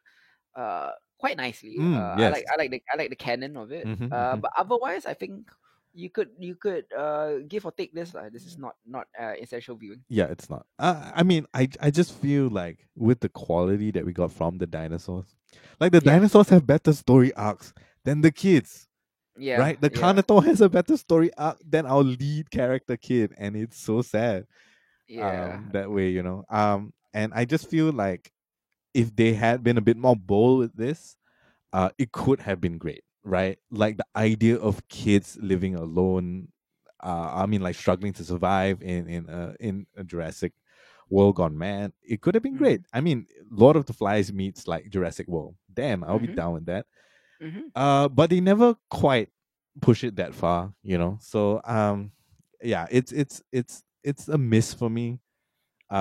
uh 0.57 0.93
quite 1.19 1.37
nicely 1.37 1.79
Mm, 1.79 1.95
uh, 1.95 2.17
i 2.23 2.31
like 2.31 2.45
i 2.53 2.57
like 2.59 2.71
the 2.71 2.83
i 2.93 2.97
like 2.99 3.11
the 3.11 3.17
canon 3.17 3.57
of 3.57 3.73
it 3.73 3.91
Mhm, 3.91 4.13
uh 4.13 4.37
mhm. 4.37 4.43
but 4.43 4.53
otherwise 4.59 5.07
i 5.07 5.15
think 5.15 5.51
you 5.99 6.11
could 6.11 6.31
you 6.39 6.55
could 6.55 6.87
uh 6.95 7.43
give 7.51 7.67
or 7.67 7.73
take 7.75 7.93
this 7.95 8.15
uh, 8.15 8.31
this 8.33 8.47
is 8.47 8.59
not 8.59 8.77
not 8.87 9.09
uh, 9.19 9.35
essential 9.43 9.77
viewing 9.77 10.03
Yeah, 10.09 10.25
it's 10.27 10.49
not. 10.49 10.67
Uh, 10.79 11.11
I 11.15 11.23
mean, 11.23 11.47
I 11.53 11.69
I 11.81 11.91
just 11.91 12.15
feel 12.15 12.49
like 12.49 12.89
with 12.97 13.21
the 13.21 13.29
quality 13.29 13.91
that 13.93 14.07
we 14.07 14.13
got 14.13 14.33
from 14.33 14.59
the 14.59 14.67
dinosaurs, 14.67 15.37
like 15.81 15.93
the 15.93 16.01
Yeah. 16.01 16.13
dinosaurs 16.13 16.49
have 16.49 16.67
better 16.67 16.93
story 16.95 17.33
arcs 17.35 17.75
than 18.05 18.23
the 18.23 18.33
kids, 18.33 18.89
yeah 19.37 19.61
right? 19.61 19.81
The 19.81 19.91
yeah. 19.91 19.91
Carnotaur 19.91 20.45
has 20.47 20.61
a 20.61 20.69
better 20.71 20.97
story 20.97 21.31
arc 21.39 21.59
than 21.69 21.87
our 21.87 22.03
lead 22.03 22.51
character 22.51 22.97
kid, 22.97 23.35
and 23.39 23.57
it's 23.57 23.79
so 23.79 24.03
sad. 24.03 24.47
yeah 25.09 25.59
um, 25.59 25.71
that 25.73 25.91
way, 25.91 26.11
you 26.11 26.23
know. 26.23 26.45
Um, 26.51 26.93
and 27.15 27.33
I 27.35 27.45
just 27.45 27.69
feel 27.71 27.93
like 27.93 28.33
if 28.95 29.15
they 29.17 29.35
had 29.35 29.63
been 29.65 29.79
a 29.79 29.83
bit 29.83 29.97
more 29.97 30.17
bold 30.17 30.61
with 30.61 30.77
this, 30.77 31.17
uh, 31.73 31.91
it 31.99 32.13
could 32.13 32.41
have 32.41 32.61
been 32.61 32.79
great, 32.79 33.05
right? 33.29 33.59
Like 33.71 33.97
the 33.99 34.07
idea 34.17 34.57
of 34.57 34.87
kids 34.89 35.39
living 35.41 35.75
alone, 35.75 36.49
uh, 37.03 37.33
I 37.35 37.47
mean, 37.47 37.63
like 37.63 37.77
struggling 37.77 38.13
to 38.15 38.25
survive 38.25 38.83
in 38.83 39.09
in 39.09 39.29
a, 39.29 39.55
in 39.61 39.87
a 39.97 40.05
Jurassic 40.05 40.53
World 41.11 41.37
gone 41.37 41.57
mad. 41.59 41.93
It 42.03 42.21
could 42.21 42.35
have 42.35 42.43
been 42.43 42.57
Mhm. 42.57 42.59
great. 42.59 42.83
I 42.93 43.01
mean, 43.01 43.27
Lord 43.51 43.77
of 43.77 43.87
the 43.87 43.93
Flies 43.93 44.33
meets 44.33 44.67
like 44.69 44.91
Jurassic 44.91 45.29
World. 45.29 45.57
Damn, 45.73 46.05
I'll 46.05 46.19
be 46.21 46.29
Mhm. 46.29 46.35
down 46.35 46.55
with 46.55 46.67
that. 46.67 46.87
hmm 47.41 47.69
Uh, 47.75 48.09
but 48.09 48.31
they 48.31 48.41
never 48.41 48.77
quite 48.91 49.31
push 49.81 50.05
it 50.05 50.17
that 50.17 50.35
far, 50.35 50.75
you 50.83 50.99
know. 50.99 51.19
So 51.21 51.61
um, 51.65 52.13
yeah, 52.63 52.87
it's 52.91 53.13
it's 53.13 53.43
it's 53.53 53.85
it's 54.05 54.29
a 54.29 54.39
miss 54.39 54.75
for 54.75 54.91
me. 54.91 55.21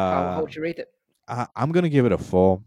how, 0.09 0.27
how 0.29 0.41
Uh, 0.41 0.41
would 0.41 0.55
you 0.55 0.61
rate 0.61 0.79
it 0.79 0.89
uh, 1.27 1.47
I'm 1.55 1.71
gonna 1.71 1.89
give 1.89 2.05
it 2.05 2.11
a 2.11 2.17
four. 2.17 2.63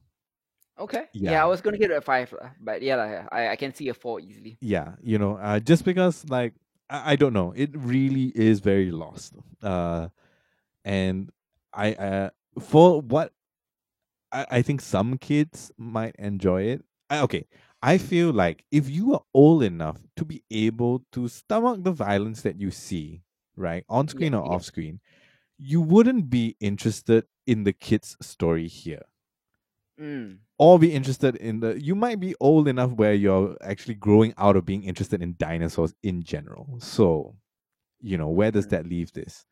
Okay. 0.81 1.05
Yeah, 1.13 1.33
Yeah. 1.33 1.43
I 1.45 1.47
was 1.47 1.61
gonna 1.61 1.79
give 1.79 1.91
it 1.91 1.97
a 1.97 2.01
five, 2.01 2.35
but 2.61 2.83
yeah, 2.83 3.27
I 3.31 3.49
I 3.49 3.57
can 3.57 3.75
see 3.75 3.89
a 3.89 3.95
four 3.95 4.21
easily. 4.21 4.57
Yeah, 4.61 4.95
you 5.03 5.19
know, 5.19 5.37
uh, 5.37 5.61
just 5.61 5.85
because 5.85 6.25
like 6.29 6.55
I, 6.89 7.13
I 7.13 7.17
don't 7.17 7.33
know, 7.33 7.53
it 7.55 7.71
really 7.75 8.33
is 8.35 8.61
very 8.61 8.91
lost. 8.91 9.35
Uh, 9.63 10.09
and 10.85 11.31
I 11.73 11.93
uh 11.93 12.31
for 12.59 13.01
what 13.01 13.33
I, 14.33 14.47
I 14.51 14.63
think 14.63 14.81
some 14.81 15.19
kids 15.19 15.71
might 15.77 16.17
enjoy 16.19 16.63
it. 16.63 16.85
I, 17.11 17.21
okay, 17.21 17.47
I 17.83 17.99
feel 17.99 18.33
like 18.33 18.65
if 18.71 18.89
you 18.89 19.15
are 19.15 19.23
old 19.35 19.63
enough 19.63 19.99
to 20.17 20.25
be 20.25 20.43
able 20.51 21.05
to 21.13 21.29
stomach 21.29 21.85
the 21.85 21.93
violence 21.93 22.43
that 22.43 22.61
you 22.61 22.71
see, 22.71 23.23
right, 23.57 23.85
on 23.89 24.09
screen 24.09 24.35
or 24.35 24.45
yeah. 24.47 24.53
off 24.53 24.65
screen, 24.65 25.01
you 25.59 25.81
wouldn't 25.81 26.31
be 26.31 26.57
interested 26.61 27.25
in 27.47 27.65
the 27.65 27.73
kid's 27.73 28.17
story 28.21 28.69
here. 28.69 29.03
Mm. 30.01 30.39
Or 30.59 30.79
be 30.79 30.93
interested 30.93 31.37
in 31.37 31.61
the 31.61 31.81
you 31.81 31.95
might 31.95 32.21
be 32.21 32.35
old 32.41 32.69
enough 32.69 32.93
where 32.93 33.15
you're 33.15 33.57
actually 33.61 33.95
growing 33.95 34.33
out 34.39 34.57
of 34.57 34.65
being 34.65 34.83
interested 34.85 35.23
in 35.23 35.35
dinosaurs 35.39 35.95
in 36.03 36.23
general. 36.23 36.67
So, 36.81 37.37
you 38.01 38.17
know, 38.17 38.29
where 38.29 38.51
does 38.51 38.67
Mm. 38.67 38.71
that 38.71 38.87
leave 38.87 39.13
this? 39.13 39.45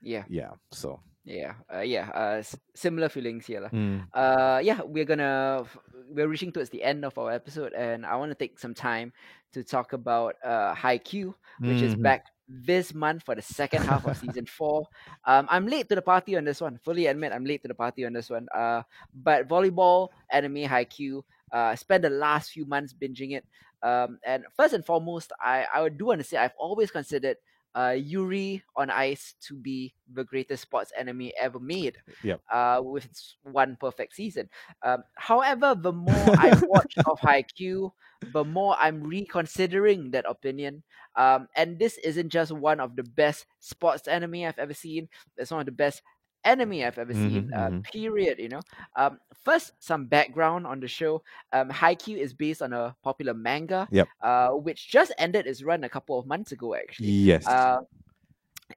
Yeah, 0.00 0.24
Yeah. 0.28 0.52
So 0.72 1.00
yeah, 1.24 1.54
uh, 1.72 1.80
yeah. 1.80 2.08
Uh, 2.14 2.38
s- 2.40 2.56
similar 2.74 3.08
feelings 3.08 3.44
here, 3.46 3.60
lah. 3.60 3.68
mm, 3.72 4.00
uh 4.14 4.60
yeah 4.64 4.80
we're 4.84 5.04
gonna 5.04 5.64
we're 6.12 6.28
reaching 6.28 6.52
towards 6.52 6.70
the 6.70 6.82
end 6.82 7.04
of 7.04 7.18
our 7.18 7.30
episode 7.32 7.72
and 7.76 8.06
i 8.06 8.16
want 8.16 8.30
to 8.30 8.38
take 8.38 8.58
some 8.58 8.72
time 8.72 9.12
to 9.52 9.60
talk 9.64 9.92
about 9.92 10.36
uh 10.44 10.72
Haikyuu, 10.74 11.34
which 11.60 11.82
is 11.82 11.94
mhm. 11.96 12.02
back 12.02 12.24
this 12.48 12.94
month 12.94 13.22
for 13.22 13.34
the 13.34 13.42
second 13.42 13.82
half 13.84 14.06
of 14.06 14.16
season 14.16 14.46
four. 14.58 14.86
Um 15.24 15.46
i'm 15.50 15.66
late 15.66 15.88
to 15.88 15.94
the 15.94 16.02
party 16.02 16.36
on 16.36 16.44
this 16.44 16.60
one. 16.60 16.78
Fully 16.78 17.06
admit 17.06 17.32
i'm 17.32 17.44
late 17.44 17.62
to 17.62 17.68
the 17.68 17.74
party 17.74 18.04
on 18.06 18.12
this 18.12 18.30
one. 18.30 18.46
Uh 18.54 18.82
but 19.14 19.48
volleyball 19.48 20.08
anime 20.30 20.64
Haikyuu, 20.68 21.22
uh 21.52 21.76
spent 21.76 22.02
the 22.02 22.10
last 22.10 22.50
few 22.50 22.66
months 22.66 22.94
binging 22.94 23.32
it. 23.36 23.44
Um 23.82 24.18
and 24.24 24.44
first 24.56 24.74
and 24.74 24.84
foremost 24.84 25.32
i 25.40 25.66
i 25.72 25.82
would 25.82 25.98
do 25.98 26.06
want 26.06 26.20
to 26.20 26.24
say 26.26 26.36
i've 26.36 26.56
always 26.58 26.90
considered 26.90 27.36
uh, 27.74 27.94
Yuri 27.96 28.62
on 28.76 28.90
Ice 28.90 29.34
to 29.42 29.54
be 29.54 29.94
the 30.12 30.24
greatest 30.24 30.62
sports 30.62 30.92
anime 30.98 31.30
ever 31.38 31.60
made. 31.60 31.96
Yep. 32.22 32.40
Uh, 32.50 32.80
with 32.82 33.08
one 33.42 33.76
perfect 33.80 34.14
season. 34.14 34.48
Um, 34.82 35.04
however, 35.14 35.74
the 35.74 35.92
more 36.06 36.34
I 36.38 36.60
watch 36.66 36.94
of 37.06 37.20
Haikyuu, 37.20 37.90
the 38.32 38.44
more 38.44 38.76
I'm 38.78 39.02
reconsidering 39.02 40.10
that 40.12 40.24
opinion. 40.28 40.82
Um, 41.16 41.48
and 41.56 41.78
this 41.78 41.98
isn't 41.98 42.30
just 42.30 42.52
one 42.52 42.80
of 42.80 42.96
the 42.96 43.02
best 43.02 43.46
sports 43.60 44.08
anime 44.08 44.44
I've 44.44 44.58
ever 44.58 44.74
seen. 44.74 45.08
It's 45.36 45.50
one 45.50 45.60
of 45.60 45.66
the 45.66 45.72
best 45.72 46.02
anime 46.44 46.82
I've 46.84 46.98
ever 46.98 47.12
seen. 47.14 47.50
Mhm, 47.50 47.54
Uh, 47.56 47.70
mhm. 47.70 47.84
period. 47.84 48.38
You 48.38 48.48
know. 48.48 48.60
Um, 48.96 49.18
first, 49.34 49.72
some 49.78 50.06
background 50.06 50.66
on 50.66 50.80
the 50.80 50.88
show. 50.88 51.22
Um, 51.52 51.70
Haikyuu 51.70 52.16
is 52.18 52.34
based 52.34 52.62
on 52.62 52.72
a 52.72 52.94
popular 53.02 53.34
manga. 53.34 53.88
Yep. 53.90 54.08
Uh, 54.22 54.48
which 54.50 54.88
just 54.88 55.12
ended 55.18 55.46
its 55.46 55.62
run 55.62 55.84
a 55.84 55.88
couple 55.88 56.18
of 56.18 56.26
months 56.26 56.52
ago, 56.52 56.74
actually. 56.74 57.08
yes. 57.08 57.46
Uh, 57.46 57.78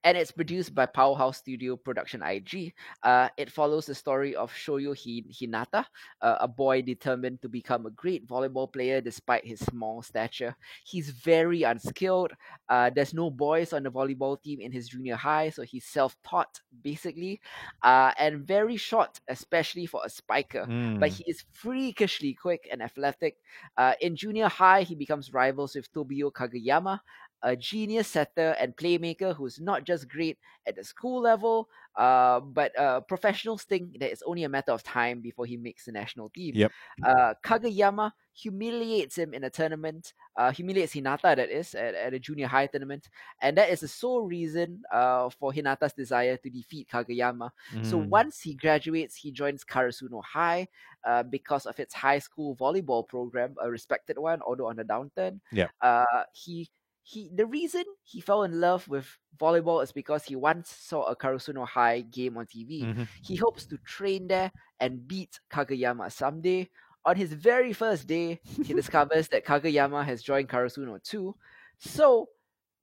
and 0.03 0.17
it's 0.17 0.31
produced 0.31 0.73
by 0.73 0.85
Powerhouse 0.85 1.37
Studio 1.37 1.75
Production 1.75 2.21
IG. 2.23 2.73
Uh, 3.03 3.29
it 3.37 3.51
follows 3.51 3.85
the 3.85 3.95
story 3.95 4.35
of 4.35 4.51
Shoyo 4.51 4.95
Hinata, 4.95 5.85
uh, 6.21 6.37
a 6.39 6.47
boy 6.47 6.81
determined 6.81 7.41
to 7.41 7.49
become 7.49 7.85
a 7.85 7.91
great 7.91 8.27
volleyball 8.27 8.71
player 8.71 9.01
despite 9.01 9.45
his 9.45 9.59
small 9.59 10.01
stature. 10.01 10.55
He's 10.83 11.09
very 11.09 11.63
unskilled. 11.63 12.31
Uh, 12.69 12.89
there's 12.93 13.13
no 13.13 13.29
boys 13.29 13.73
on 13.73 13.83
the 13.83 13.91
volleyball 13.91 14.41
team 14.41 14.61
in 14.61 14.71
his 14.71 14.89
junior 14.89 15.15
high, 15.15 15.49
so 15.49 15.63
he's 15.63 15.85
self-taught 15.85 16.61
basically, 16.83 17.41
uh, 17.83 18.11
and 18.17 18.45
very 18.47 18.77
short, 18.77 19.19
especially 19.27 19.85
for 19.85 20.01
a 20.05 20.09
spiker 20.09 20.69
but 20.99 21.09
Mm, 21.09 21.11
he 21.11 21.23
is 21.27 21.43
freakishly 21.51 22.33
quick 22.33 22.67
and 22.71 22.81
athletic. 22.81 23.37
Uh, 23.77 23.93
in 24.01 24.15
junior 24.15 24.47
high, 24.47 24.81
he 24.83 24.95
becomes 24.95 25.33
rivals 25.33 25.75
with 25.75 25.91
Tobio 25.91 26.31
Kageyama, 26.31 26.99
a 27.43 27.55
genius 27.55 28.07
setter 28.07 28.55
and 28.59 28.75
playmaker 28.75 29.35
who's 29.35 29.59
not 29.59 29.83
just 29.83 30.07
great 30.07 30.37
at 30.67 30.75
the 30.75 30.83
school 30.83 31.21
level, 31.21 31.69
uh, 31.97 32.39
but 32.39 32.71
a 32.77 33.01
professional 33.01 33.57
sting 33.57 33.95
that 33.99 34.11
it's 34.11 34.23
only 34.25 34.43
a 34.43 34.49
matter 34.49 34.71
of 34.71 34.83
time 34.83 35.21
before 35.21 35.45
he 35.45 35.57
makes 35.57 35.85
the 35.85 35.91
national 35.91 36.29
team. 36.29 36.53
Yep. 36.55 36.71
Uh, 37.03 37.33
Kageyama 37.43 38.11
humiliates 38.33 39.17
him 39.17 39.33
in 39.33 39.43
a 39.43 39.49
tournament, 39.49 40.13
uh, 40.37 40.51
humiliates 40.51 40.93
Hinata, 40.93 41.35
that 41.35 41.49
is, 41.49 41.75
at, 41.75 41.95
at 41.95 42.13
a 42.13 42.19
junior 42.19 42.47
high 42.47 42.67
tournament, 42.67 43.09
and 43.41 43.57
that 43.57 43.69
is 43.69 43.81
the 43.81 43.87
sole 43.87 44.23
reason 44.25 44.81
uh, 44.91 45.29
for 45.29 45.51
Hinata's 45.51 45.93
desire 45.93 46.37
to 46.37 46.49
defeat 46.49 46.87
Kageyama. 46.89 47.49
So 47.81 47.99
mm, 47.99 48.07
once 48.07 48.39
he 48.39 48.53
graduates, 48.53 49.15
he 49.15 49.31
joins 49.31 49.65
Karasuno 49.65 50.23
High 50.23 50.67
uh, 51.05 51.23
because 51.23 51.65
of 51.65 51.79
its 51.79 51.93
high 51.93 52.19
school 52.19 52.55
volleyball 52.55 53.07
program, 53.07 53.55
a 53.61 53.69
respected 53.69 54.17
one, 54.17 54.41
although 54.45 54.67
on 54.67 54.77
the 54.77 54.83
downturn. 54.83 55.39
Yeah. 55.51 55.67
Uh, 55.81 56.23
he 56.33 56.69
he 57.03 57.29
the 57.33 57.45
reason 57.45 57.83
he 58.03 58.21
fell 58.21 58.43
in 58.43 58.59
love 58.59 58.87
with 58.87 59.17
volleyball 59.39 59.83
is 59.83 59.91
because 59.91 60.23
he 60.25 60.35
once 60.35 60.69
saw 60.69 61.03
a 61.03 61.15
Karasuno 61.15 61.67
High 61.67 62.01
game 62.01 62.37
on 62.37 62.45
TV. 62.45 62.89
mhm. 62.93 63.07
He 63.21 63.35
hopes 63.35 63.65
to 63.67 63.77
train 63.79 64.27
there 64.27 64.51
and 64.79 65.07
beat 65.07 65.39
Kageyama 65.51 66.11
someday. 66.11 66.69
On 67.05 67.15
his 67.15 67.33
very 67.33 67.73
first 67.73 68.07
day, 68.07 68.39
he 68.61 68.73
discovers 68.73 69.27
that 69.29 69.45
Kageyama 69.45 70.05
has 70.05 70.21
joined 70.21 70.49
Karasuno 70.49 71.01
too. 71.03 71.35
So, 71.79 72.29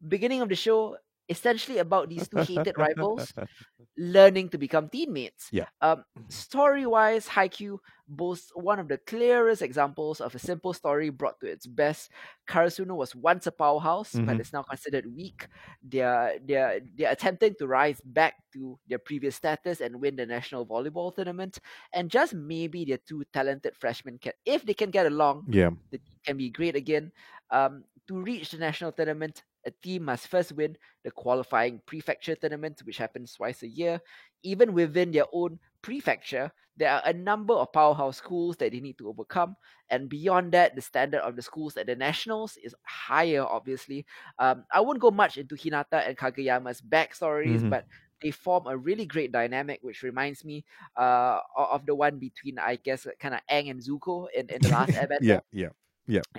beginning 0.07 0.41
of 0.43 0.49
the 0.49 0.57
show, 0.57 0.97
essentially 1.29 1.79
about 1.79 2.09
these 2.09 2.29
two 2.29 2.39
hated 2.39 2.77
rivals 2.79 3.33
learning 3.97 4.49
to 4.51 4.59
become 4.59 4.89
teammates. 4.89 5.49
Yeah. 5.53 5.67
Um, 5.81 6.05
story 6.29 6.87
wise, 6.87 7.27
Haikyuu 7.29 7.79
boasts 8.09 8.51
one 8.55 8.79
of 8.79 8.89
the 8.89 8.99
clearest 8.99 9.61
examples 9.63 10.21
of 10.21 10.35
a 10.35 10.39
simple 10.39 10.73
story 10.73 11.11
brought 11.11 11.39
to 11.41 11.47
its 11.47 11.67
best. 11.67 12.11
Karasuno 12.49 12.97
was 12.97 13.15
once 13.15 13.47
a 13.47 13.53
powerhouse, 13.53 14.19
but 14.21 14.37
Mhm. 14.37 14.41
is 14.41 14.53
now 14.53 14.63
considered 14.63 15.07
weak. 15.15 15.47
They're 15.83 16.39
they're 16.45 16.81
they're 16.97 17.13
attempting 17.13 17.55
to 17.59 17.67
rise 17.67 18.01
back 18.05 18.35
to 18.55 18.79
their 18.89 18.99
previous 18.99 19.37
status 19.37 19.81
and 19.81 20.01
win 20.01 20.17
the 20.17 20.27
national 20.27 20.67
volleyball 20.67 21.15
tournament. 21.15 21.59
And 21.93 22.11
just 22.11 22.35
maybe 22.35 22.85
their 22.85 22.99
two 22.99 23.25
talented 23.33 23.77
freshmen 23.77 24.19
can, 24.19 24.33
if 24.45 24.65
they 24.65 24.75
can 24.75 24.91
get 24.91 25.07
along, 25.07 25.47
yeah. 25.49 25.71
the 25.91 25.99
team 25.99 26.17
can 26.25 26.37
be 26.37 26.51
great 26.51 26.77
again. 26.77 27.13
Um, 27.51 27.85
to 28.09 28.21
reach 28.21 28.51
the 28.51 28.59
national 28.59 28.93
tournament, 28.93 29.43
a 29.67 29.71
team 29.71 30.05
must 30.05 30.29
first 30.29 30.53
win 30.53 30.77
the 31.05 31.11
qualifying 31.11 31.81
prefecture 31.87 32.35
tournament, 32.35 32.81
which 32.85 32.99
happens 32.99 33.35
twice 33.35 33.63
a 33.63 33.69
year. 33.69 34.01
Even 34.43 34.73
within 34.73 35.11
their 35.11 35.27
own 35.33 35.59
prefecture, 35.83 36.53
there 36.77 36.91
are 36.93 37.03
a 37.05 37.13
number 37.13 37.55
of 37.55 37.73
powerhouse 37.73 38.17
schools 38.19 38.57
that 38.59 38.71
they 38.73 38.81
need 38.81 38.97
to 38.99 39.09
overcome. 39.09 39.57
And 39.91 40.09
beyond 40.09 40.53
that, 40.53 40.77
the 40.77 40.81
standard 40.81 41.21
of 41.23 41.35
the 41.35 41.43
schools 41.43 41.77
at 41.77 41.87
the 41.87 41.97
nationals 41.97 42.57
is 42.63 42.75
higher, 42.87 43.43
obviously. 43.45 44.07
Um, 44.39 44.65
I 44.73 44.81
won't 44.81 45.01
go 45.01 45.11
much 45.11 45.37
into 45.39 45.57
Hinata 45.57 46.07
and 46.07 46.17
Kageyama's 46.17 46.81
backstories, 46.81 47.63
Mhm. 47.63 47.69
but 47.69 47.87
they 48.23 48.31
form 48.31 48.67
a 48.67 48.77
really 48.77 49.07
great 49.07 49.33
dynamic, 49.33 49.81
which 49.83 50.03
reminds 50.03 50.45
me 50.45 50.65
uh, 50.97 51.41
of 51.57 51.87
the 51.87 51.95
one 51.95 52.19
between, 52.19 52.59
I 52.59 52.77
guess, 52.77 53.07
kind 53.21 53.35
of 53.35 53.41
Aang 53.51 53.71
and 53.71 53.81
Zuko 53.81 54.29
in, 54.35 54.49
in 54.51 54.63
The 54.63 54.69
Last 54.69 54.95
Airbender 54.95 55.19
yeah. 55.21 55.41
Yeah. 55.53 55.71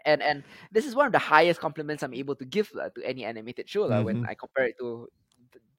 And 0.05 0.21
and 0.21 0.43
this 0.71 0.85
is 0.85 0.95
one 0.95 1.05
of 1.05 1.13
the 1.13 1.21
highest 1.21 1.61
compliments 1.61 2.03
I'm 2.03 2.13
able 2.13 2.35
to 2.35 2.45
give 2.45 2.73
lah 2.73 2.89
to 2.95 3.05
any 3.05 3.23
animated 3.23 3.69
show 3.69 3.85
lah 3.85 4.01
when. 4.01 4.25
I 4.25 4.33
compare 4.33 4.65
it 4.67 4.75
to 4.79 5.07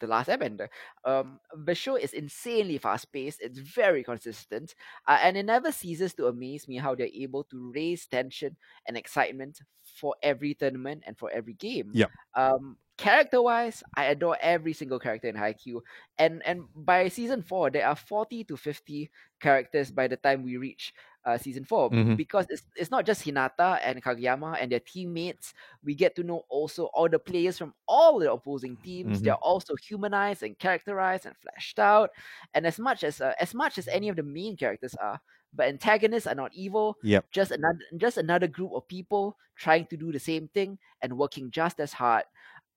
the 0.01 0.07
last 0.07 0.29
Airbender. 0.29 0.69
Um, 1.05 1.39
the 1.55 1.75
show 1.75 1.97
is 1.97 2.13
insanely 2.13 2.79
fast 2.79 3.13
paced. 3.13 3.41
It's 3.41 3.59
very 3.59 4.03
consistent, 4.03 4.75
uh, 5.07 5.19
and 5.23 5.37
it 5.37 5.45
never 5.45 5.71
ceases 5.71 6.15
to 6.15 6.27
amaze 6.27 6.67
me 6.67 6.79
how 6.79 6.95
they're 6.95 7.13
able 7.13 7.45
to 7.45 7.71
raise 7.75 8.07
tension 8.07 8.57
and 8.89 8.97
excitement 8.97 9.61
for 9.83 10.17
every 10.23 10.55
tournament 10.55 11.05
and 11.07 11.19
for 11.19 11.31
every 11.31 11.55
game. 11.55 11.91
Yeah. 11.93 12.07
Um, 12.35 12.77
character 12.97 13.41
wise, 13.41 13.83
I 13.97 14.07
adore 14.07 14.37
every 14.41 14.73
single 14.73 14.99
character 14.99 15.29
in 15.29 15.37
Haikyuu, 15.37 15.81
and 16.19 16.43
and 16.45 16.65
by 16.75 17.09
season 17.09 17.43
four, 17.43 17.71
there 17.71 17.87
are 17.87 17.97
forty 17.97 18.45
to 18.45 18.57
fifty 18.57 19.11
characters 19.41 19.91
by 19.91 20.09
the 20.09 20.17
time 20.17 20.43
we 20.43 20.57
reach 20.57 20.93
uh, 21.25 21.37
season 21.39 21.65
4 21.65 21.91
Mhm. 21.91 22.17
because 22.17 22.47
it's 22.51 22.63
it's 22.77 22.91
not 22.91 23.07
just 23.07 23.25
Hinata 23.25 23.79
and 23.83 24.03
Kageyama 24.03 24.57
and 24.61 24.73
their 24.73 24.81
teammates. 24.81 25.55
We 25.83 25.95
get 25.95 26.15
to 26.17 26.23
know 26.23 26.45
also 26.49 26.87
all 26.95 27.09
the 27.09 27.19
players 27.19 27.59
from 27.59 27.75
all 27.87 28.19
the 28.19 28.33
opposing 28.33 28.77
teams. 28.79 29.21
Mhm. 29.21 29.25
They're 29.25 29.35
also 29.35 29.75
humanized 29.77 30.43
and 30.43 30.59
characterized 30.59 31.27
and 31.27 31.37
fleshed 31.37 31.79
out. 31.79 32.11
And 32.55 32.67
as 32.67 32.79
much 32.79 33.05
as 33.05 33.21
uh, 33.21 33.35
as 33.41 33.55
much 33.55 33.79
as 33.79 33.89
any 33.89 34.09
of 34.09 34.17
the 34.17 34.23
main 34.23 34.57
characters 34.57 34.95
are, 34.95 35.21
but 35.53 35.69
antagonists 35.69 36.27
are 36.27 36.35
not 36.35 36.53
evil. 36.55 36.97
Yep. 37.03 37.27
Just 37.31 37.51
another 37.51 37.81
just 37.97 38.17
another 38.19 38.47
group 38.49 38.73
of 38.73 38.87
people 38.89 39.37
trying 39.57 39.87
to 39.87 39.97
do 39.97 40.13
the 40.13 40.19
same 40.19 40.49
thing 40.49 40.79
and 41.03 41.19
working 41.19 41.51
just 41.51 41.81
as 41.81 41.93
hard. 41.93 42.25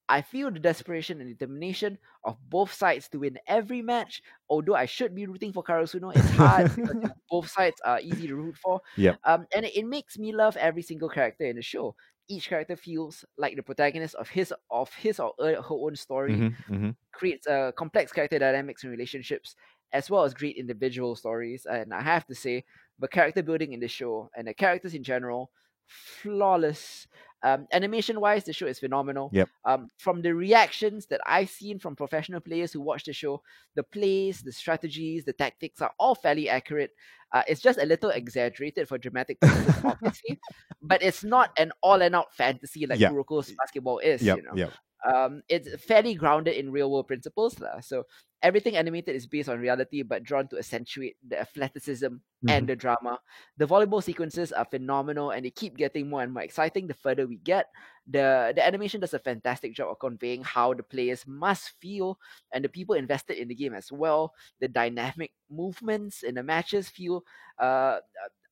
I 0.08 0.22
feel 0.22 0.50
the 0.50 0.60
desperation 0.60 1.20
and 1.20 1.30
determination 1.30 1.98
of 2.24 2.38
both 2.48 2.72
sides 2.72 3.08
to 3.10 3.18
win 3.20 3.38
every 3.46 3.82
match. 3.82 4.22
Although 4.48 4.74
I 4.74 4.86
should 4.86 5.14
be 5.14 5.26
rooting 5.26 5.52
for 5.52 5.62
Karasuno, 5.64 6.14
it's 6.14 6.28
hard 6.30 6.68
because 6.74 6.96
both 7.30 7.48
sides 7.50 7.80
are 7.84 8.00
easy 8.00 8.26
to 8.28 8.36
root 8.36 8.56
for. 8.56 8.80
Yep. 8.96 9.20
Um, 9.24 9.46
and 9.54 9.64
it, 9.64 9.76
it 9.76 9.86
makes 9.86 10.18
me 10.18 10.32
love 10.32 10.56
every 10.56 10.82
single 10.82 11.08
character 11.08 11.44
in 11.46 11.56
the 11.56 11.62
show. 11.62 11.96
Each 12.28 12.48
character 12.48 12.76
feels 12.76 13.24
like 13.36 13.56
the 13.56 13.62
protagonist 13.62 14.14
of 14.14 14.28
his 14.30 14.52
of 14.70 14.92
his 14.94 15.20
or 15.20 15.34
her 15.38 15.60
her 15.62 15.74
own 15.74 15.96
story 15.96 16.44
Mhm, 16.44 16.56
mhm. 16.68 16.94
creates 17.12 17.46
uh, 17.46 17.72
complex 17.72 18.12
character 18.12 18.38
dynamics 18.38 18.82
and 18.82 18.90
relationships 18.90 19.54
as 19.92 20.10
well 20.10 20.24
as 20.24 20.34
great 20.34 20.56
individual 20.56 21.14
stories. 21.14 21.66
And 21.66 21.94
I 21.94 22.00
have 22.02 22.26
to 22.26 22.34
say, 22.34 22.64
the 22.98 23.06
character 23.08 23.42
building 23.42 23.72
in 23.72 23.80
the 23.80 23.86
show 23.88 24.30
and 24.36 24.48
the 24.48 24.54
characters 24.54 24.94
in 24.94 25.04
general, 25.04 25.52
flawless. 25.86 27.06
Um, 27.44 27.66
animation 27.72 28.20
wise, 28.20 28.44
the 28.44 28.54
show 28.54 28.66
is 28.66 28.78
phenomenal. 28.78 29.28
Yep. 29.32 29.48
Um, 29.66 29.88
from 29.98 30.22
the 30.22 30.34
reactions 30.34 31.06
that 31.06 31.20
I've 31.26 31.50
seen 31.50 31.78
from 31.78 31.94
professional 31.94 32.40
players 32.40 32.72
who 32.72 32.80
watch 32.80 33.04
the 33.04 33.12
show, 33.12 33.42
the 33.76 33.82
plays, 33.82 34.40
the 34.42 34.50
strategies, 34.50 35.24
the 35.24 35.34
tactics 35.34 35.82
are 35.82 35.92
all 35.98 36.14
fairly 36.14 36.48
accurate. 36.48 36.90
Uh, 37.32 37.42
it's 37.46 37.60
just 37.60 37.78
a 37.78 37.84
little 37.84 38.10
exaggerated 38.10 38.88
for 38.88 38.96
dramatic 38.96 39.38
purposes, 39.40 39.74
obviously, 39.84 40.40
but 40.82 41.02
it's 41.02 41.22
not 41.22 41.50
an 41.58 41.70
all 41.82 42.00
and 42.00 42.14
out 42.14 42.32
fantasy 42.34 42.86
like 42.86 42.98
Yeah. 42.98 43.10
Kuroko's 43.10 43.52
basketball 43.58 43.98
is. 43.98 44.22
Yep, 44.22 44.36
You 44.38 44.42
know, 44.44 44.52
yep. 44.56 44.72
Um, 45.04 45.42
it's 45.48 45.68
fairly 45.84 46.14
grounded 46.14 46.56
in 46.56 46.72
real 46.72 46.90
world 46.90 47.06
principles. 47.08 47.58
lah. 47.60 47.80
So 47.80 48.04
everything 48.42 48.76
animated 48.76 49.14
is 49.16 49.26
based 49.26 49.48
on 49.48 49.60
reality, 49.60 50.02
but 50.02 50.22
drawn 50.24 50.48
to 50.48 50.58
accentuate 50.58 51.16
the 51.26 51.40
athleticism 51.40 52.16
Mm-hmm. 52.44 52.52
and 52.52 52.68
the 52.68 52.76
drama. 52.76 53.18
The 53.56 53.66
volleyball 53.66 54.02
sequences 54.02 54.52
are 54.52 54.66
phenomenal, 54.68 55.30
and 55.30 55.44
they 55.44 55.50
keep 55.50 55.76
getting 55.76 56.08
more 56.08 56.22
and 56.22 56.32
more 56.32 56.42
exciting 56.42 56.86
the 56.86 56.94
further 56.94 57.26
we 57.26 57.36
get. 57.38 57.68
the 58.06 58.52
The 58.54 58.64
animation 58.64 59.00
does 59.00 59.14
a 59.14 59.18
fantastic 59.18 59.72
job 59.74 59.88
of 59.90 59.98
conveying 59.98 60.44
how 60.44 60.74
the 60.74 60.82
players 60.84 61.24
must 61.26 61.72
feel, 61.80 62.18
and 62.52 62.64
the 62.64 62.68
people 62.68 62.94
invested 62.94 63.38
in 63.40 63.48
the 63.48 63.54
game 63.56 63.72
as 63.74 63.90
well. 63.92 64.34
The 64.60 64.68
dynamic 64.68 65.32
movements 65.48 66.22
in 66.22 66.34
the 66.34 66.42
matches 66.42 66.88
feel 66.88 67.24
uh, 67.58 68.00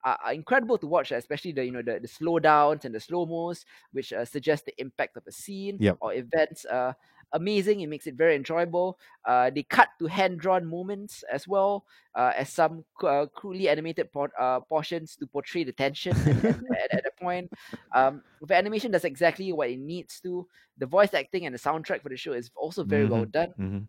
are, 0.04 0.18
are 0.24 0.32
incredible 0.32 0.78
to 0.78 0.86
watch, 0.86 1.12
especially 1.12 1.52
the 1.52 1.64
you 1.64 1.72
know 1.72 1.82
the, 1.82 2.00
the 2.00 2.08
slow 2.08 2.38
downs 2.38 2.84
and 2.84 2.94
the 2.94 3.00
slow 3.00 3.26
mos, 3.26 3.64
which 3.92 4.12
uh, 4.12 4.24
suggest 4.24 4.66
the 4.66 4.74
impact 4.80 5.16
of 5.16 5.22
a 5.26 5.32
scene 5.32 5.76
Yep. 5.80 5.98
or 6.00 6.14
events. 6.14 6.64
Uh, 6.64 6.92
amazing. 7.32 7.80
It 7.80 7.88
makes 7.88 8.06
it 8.06 8.14
very 8.14 8.36
enjoyable. 8.36 8.98
Uh, 9.26 9.50
they 9.50 9.62
cut 9.62 9.88
to 9.98 10.06
hand 10.06 10.38
drawn 10.38 10.66
moments 10.66 11.24
as 11.32 11.48
well 11.48 11.84
uh, 12.14 12.32
as 12.36 12.50
some 12.50 12.84
uh, 13.02 13.26
crudely 13.34 13.68
animated 13.68 14.12
por- 14.12 14.32
uh, 14.38 14.60
portions 14.60 15.16
to 15.16 15.26
portray 15.26 15.64
the 15.64 15.72
tension 15.72 16.14
at, 16.26 16.44
at, 16.44 16.94
at, 16.98 17.04
a 17.06 17.22
point. 17.22 17.50
Um, 17.94 18.22
the 18.42 18.54
animation 18.54 18.90
does 18.90 19.04
exactly 19.04 19.52
what 19.52 19.70
it 19.70 19.78
needs 19.78 20.20
to. 20.20 20.46
The 20.78 20.86
voice 20.86 21.14
acting 21.14 21.46
and 21.46 21.54
the 21.54 21.58
soundtrack 21.58 22.02
for 22.02 22.08
the 22.08 22.16
show 22.16 22.32
is 22.32 22.50
also 22.56 22.84
very 22.84 23.06
well 23.06 23.24
done 23.24 23.54
Mhm. 23.58 23.86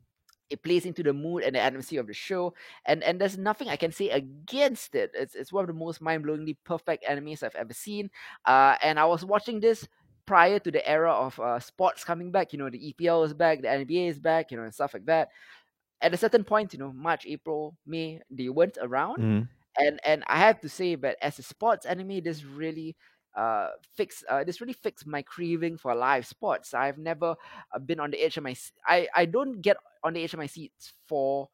It 0.50 0.64
plays 0.64 0.86
into 0.86 1.04
the 1.04 1.14
mood 1.14 1.44
and 1.44 1.56
the 1.56 1.60
atmosphere 1.60 2.02
of 2.02 2.08
the 2.08 2.14
show 2.14 2.54
and 2.86 3.04
and 3.04 3.20
there's 3.20 3.38
nothing 3.38 3.70
i 3.70 3.76
can 3.76 3.92
say 3.92 4.10
against 4.10 4.96
it 4.96 5.12
it's, 5.14 5.36
it's 5.36 5.52
one 5.54 5.64
of 5.64 5.68
the 5.68 5.74
most 5.74 6.02
mind-blowingly 6.02 6.58
perfect 6.64 7.06
animes 7.06 7.44
i've 7.44 7.56
ever 7.56 7.74
seen 7.74 8.10
uh 8.46 8.76
and 8.82 9.00
i 9.00 9.06
was 9.06 9.26
watching 9.26 9.60
this 9.60 9.88
prior 10.26 10.60
to 10.60 10.72
the 10.72 10.88
era 10.88 11.12
of 11.12 11.38
uh, 11.40 11.60
sports 11.60 12.04
coming 12.04 12.32
back 12.32 12.54
you 12.54 12.60
know 12.60 12.70
the 12.70 12.94
epl 12.94 13.26
is 13.26 13.34
back 13.34 13.62
the 13.62 13.68
nba 13.68 14.08
is 14.10 14.20
back 14.20 14.52
you 14.52 14.58
know 14.58 14.64
and 14.64 14.74
stuff 14.74 14.94
like 14.94 15.06
that 15.06 15.30
at 16.02 16.14
a 16.14 16.18
certain 16.18 16.44
point 16.44 16.74
you 16.74 16.80
know 16.80 16.92
march 16.94 17.26
april 17.26 17.78
may 17.86 18.20
they 18.30 18.50
weren't 18.50 18.78
around 18.82 19.18
Mhm. 19.18 19.48
and 19.80 20.00
and 20.06 20.24
I 20.28 20.38
have 20.40 20.62
to 20.62 20.70
say 20.70 20.96
that 20.96 21.18
as 21.22 21.40
a 21.40 21.44
sports 21.44 21.86
anime, 21.86 22.22
this 22.24 22.44
really 22.44 22.96
uh 23.36 23.70
fix 23.96 24.24
uh 24.30 24.44
this 24.44 24.62
really 24.62 24.74
fixed 24.74 25.08
my 25.08 25.22
craving 25.22 25.78
for 25.78 25.94
live 25.96 26.26
sports. 26.26 26.74
I've 26.74 26.98
never 26.98 27.36
uh, 27.74 27.80
been 27.80 28.00
on 28.00 28.12
the 28.12 28.22
edge 28.24 28.38
of 28.38 28.44
my 28.44 28.56
I 28.88 29.08
I 29.16 29.26
don't 29.26 29.62
get 29.62 29.78
on 30.04 30.14
the 30.14 30.24
edge 30.24 30.34
of 30.34 30.40
my 30.40 30.48
seats 30.48 30.94
for 31.08 31.50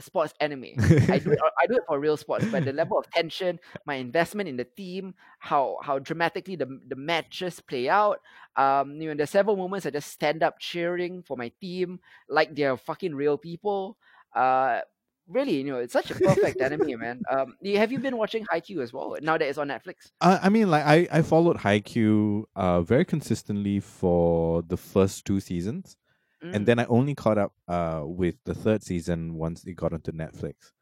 sports 0.00 0.34
anime. 0.40 0.74
I 1.08 1.18
do 1.18 1.30
it, 1.32 1.38
I 1.62 1.66
do 1.66 1.74
it 1.76 1.84
for 1.86 1.98
real 2.00 2.16
sports, 2.16 2.44
but 2.50 2.64
the 2.64 2.72
level 2.72 2.98
of 2.98 3.08
tension, 3.10 3.60
my 3.86 3.94
investment 3.94 4.48
in 4.48 4.56
the 4.56 4.64
team, 4.64 5.14
how 5.38 5.78
how 5.82 5.98
dramatically 5.98 6.56
the 6.56 6.66
the 6.88 6.96
matches 6.96 7.60
play 7.60 7.88
out. 7.88 8.20
Um, 8.56 9.00
you 9.00 9.08
know, 9.08 9.14
there's 9.14 9.30
several 9.30 9.56
moments 9.56 9.86
I 9.86 9.90
just 9.90 10.10
stand 10.10 10.42
up 10.42 10.58
cheering 10.58 11.22
for 11.22 11.36
my 11.36 11.50
team 11.60 12.00
like 12.28 12.54
they're 12.54 12.76
fucking 12.76 13.14
real 13.14 13.38
people. 13.38 13.96
Uh, 14.34 14.80
really, 15.28 15.56
you 15.56 15.64
know, 15.64 15.78
it's 15.78 15.92
such 15.92 16.10
a 16.10 16.14
perfect 16.14 16.60
anime, 16.60 16.98
man. 16.98 17.22
Um, 17.30 17.54
have 17.76 17.92
you 17.92 17.98
been 17.98 18.16
watching 18.16 18.44
Haikyuu 18.52 18.82
as 18.82 18.92
well? 18.92 19.16
Now 19.22 19.38
that 19.38 19.48
it's 19.48 19.58
on 19.58 19.68
Netflix. 19.68 20.10
Uh, 20.20 20.38
I 20.42 20.48
mean, 20.48 20.70
like 20.70 20.84
I, 20.84 21.08
I 21.18 21.22
followed 21.22 21.58
Haikyuu 21.58 22.44
uh 22.56 22.82
very 22.82 23.04
consistently 23.04 23.80
for 23.80 24.62
the 24.62 24.76
first 24.76 25.24
two 25.24 25.40
seasons, 25.40 25.96
Mm, 26.42 26.54
and 26.54 26.66
then 26.66 26.78
I 26.78 26.84
only 26.86 27.14
caught 27.14 27.38
up 27.38 27.52
uh 27.68 28.02
with 28.04 28.36
the 28.44 28.54
third 28.54 28.82
season 28.82 29.34
once 29.34 29.64
it 29.64 29.74
got 29.74 29.92
onto 29.92 30.12
Netflix. 30.12 30.72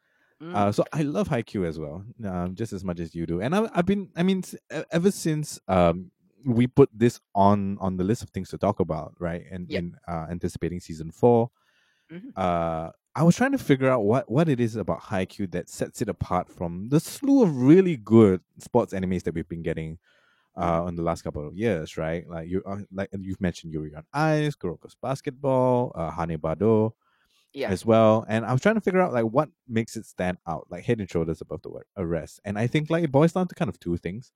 mm, 0.40 0.55
Uh, 0.55 0.73
so 0.73 0.85
I 0.93 1.02
love 1.02 1.28
Haikyuu 1.28 1.66
as 1.66 1.78
well, 1.78 2.05
um, 2.24 2.55
just 2.55 2.73
as 2.73 2.85
much 2.85 3.01
as 3.01 3.14
you 3.14 3.27
do. 3.27 3.40
And 3.40 3.55
I, 3.55 3.70
I've 3.74 3.86
been, 3.86 4.10
I 4.16 4.23
mean, 4.23 4.43
ever 4.90 5.10
since 5.10 5.59
um 5.69 6.10
we 6.44 6.66
put 6.66 6.90
this 6.93 7.20
on 7.35 7.78
on 7.81 7.97
the 7.97 8.05
list 8.05 8.23
of 8.23 8.31
things 8.31 8.51
to 8.51 8.59
talk 8.59 8.81
about, 8.81 9.14
right? 9.20 9.44
And 9.51 9.70
Yep. 9.70 9.85
in 9.85 9.97
uh, 10.09 10.27
anticipating 10.31 10.81
season 10.81 11.10
4 11.12 11.51
Mhm. 12.10 12.32
uh, 12.36 12.90
I 13.14 13.22
was 13.24 13.36
trying 13.36 13.52
to 13.52 13.59
figure 13.59 13.90
out 13.90 14.01
what 14.05 14.30
what 14.30 14.48
it 14.48 14.59
is 14.60 14.76
about 14.76 15.02
Haikyuu 15.02 15.51
that 15.52 15.68
sets 15.68 16.01
it 16.01 16.09
apart 16.09 16.48
from 16.48 16.89
the 16.89 17.01
slew 17.01 17.43
of 17.43 17.55
really 17.56 17.97
good 17.97 18.40
sports 18.59 18.94
animes 18.94 19.22
that 19.24 19.34
we've 19.34 19.48
been 19.48 19.62
getting. 19.62 19.98
Uh, 20.56 20.84
in 20.89 20.97
the 20.97 21.02
last 21.02 21.22
couple 21.22 21.47
of 21.48 21.56
years, 21.56 21.97
right? 21.97 22.28
Like 22.28 22.48
you, 22.48 22.62
uh, 22.66 22.78
like 22.93 23.09
you've 23.18 23.40
mentioned, 23.40 23.72
Yuri 23.72 23.94
on 23.94 24.05
Ice, 24.12 24.55
Kuroko's 24.55 24.94
Basketball, 25.01 25.93
uh, 25.94 26.10
Hanebado, 26.10 26.93
yeah, 27.55 27.70
as 27.70 27.86
well. 27.86 28.24
And 28.28 28.44
I 28.44 28.52
was 28.52 28.62
trying 28.62 28.76
to 28.76 28.80
figure 28.82 29.01
out 29.01 29.12
like 29.12 29.24
what 29.24 29.51
makes 29.68 29.97
it 29.97 30.06
stand 30.06 30.39
out, 30.47 30.66
like 30.70 30.84
head 30.84 31.01
and 31.01 31.10
shoulders 31.10 31.40
above 31.40 31.62
the 31.62 31.70
uh, 31.98 32.05
rest. 32.05 32.40
And 32.44 32.59
I 32.59 32.66
think 32.66 32.90
like 32.90 33.05
it 33.05 33.12
boils 33.12 33.32
down 33.32 33.48
to 33.48 33.55
kind 33.55 33.68
of 33.68 33.78
two 33.80 33.97
things. 33.97 34.32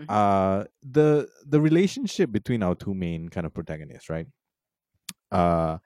Mhm. 0.00 0.06
Uh, 0.08 0.64
the 0.82 1.28
the 1.46 1.60
relationship 1.60 2.32
between 2.32 2.62
our 2.62 2.74
two 2.74 2.94
main 2.94 3.28
kind 3.28 3.46
of 3.46 3.54
protagonists, 3.54 4.10
right? 4.10 4.26
Uh, 5.30 5.78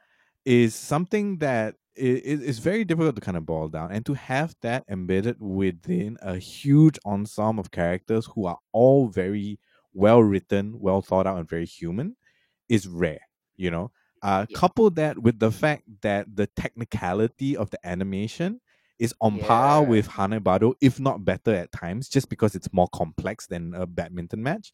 is 0.44 0.74
something 0.74 1.38
that 1.38 1.76
i- 1.96 2.00
i- 2.30 2.44
is 2.50 2.58
very 2.58 2.84
difficult 2.84 3.14
to 3.16 3.20
kind 3.20 3.36
of 3.36 3.46
boil 3.46 3.68
down, 3.68 3.92
and 3.92 4.04
to 4.06 4.14
have 4.14 4.54
that 4.62 4.84
embedded 4.88 5.36
within 5.40 6.16
a 6.22 6.36
huge 6.38 6.98
ensemble 7.06 7.60
of 7.60 7.70
characters 7.70 8.26
who 8.34 8.46
are 8.46 8.58
all 8.72 9.08
very 9.08 9.58
well 9.92 10.22
written, 10.22 10.78
well 10.80 11.00
thought 11.02 11.26
out, 11.26 11.38
and 11.38 11.48
very 11.48 11.66
human, 11.66 12.16
is 12.68 12.88
rare. 12.88 13.20
You 13.56 13.70
know, 13.70 13.92
uh, 14.22 14.46
Yeah. 14.48 14.58
couple 14.58 14.90
that 14.90 15.18
with 15.20 15.38
the 15.38 15.52
fact 15.52 15.84
that 16.02 16.34
the 16.34 16.46
technicality 16.48 17.56
of 17.56 17.70
the 17.70 17.78
animation 17.86 18.60
is 18.98 19.14
on 19.20 19.38
par 19.38 19.82
Yeah. 19.82 19.88
with 19.88 20.08
Hanebado, 20.08 20.74
if 20.80 20.98
not 20.98 21.24
better 21.24 21.54
at 21.54 21.70
times, 21.72 22.08
just 22.08 22.28
because 22.28 22.54
it's 22.56 22.72
more 22.72 22.88
complex 22.88 23.46
than 23.46 23.74
a 23.74 23.86
badminton 23.86 24.42
match, 24.42 24.72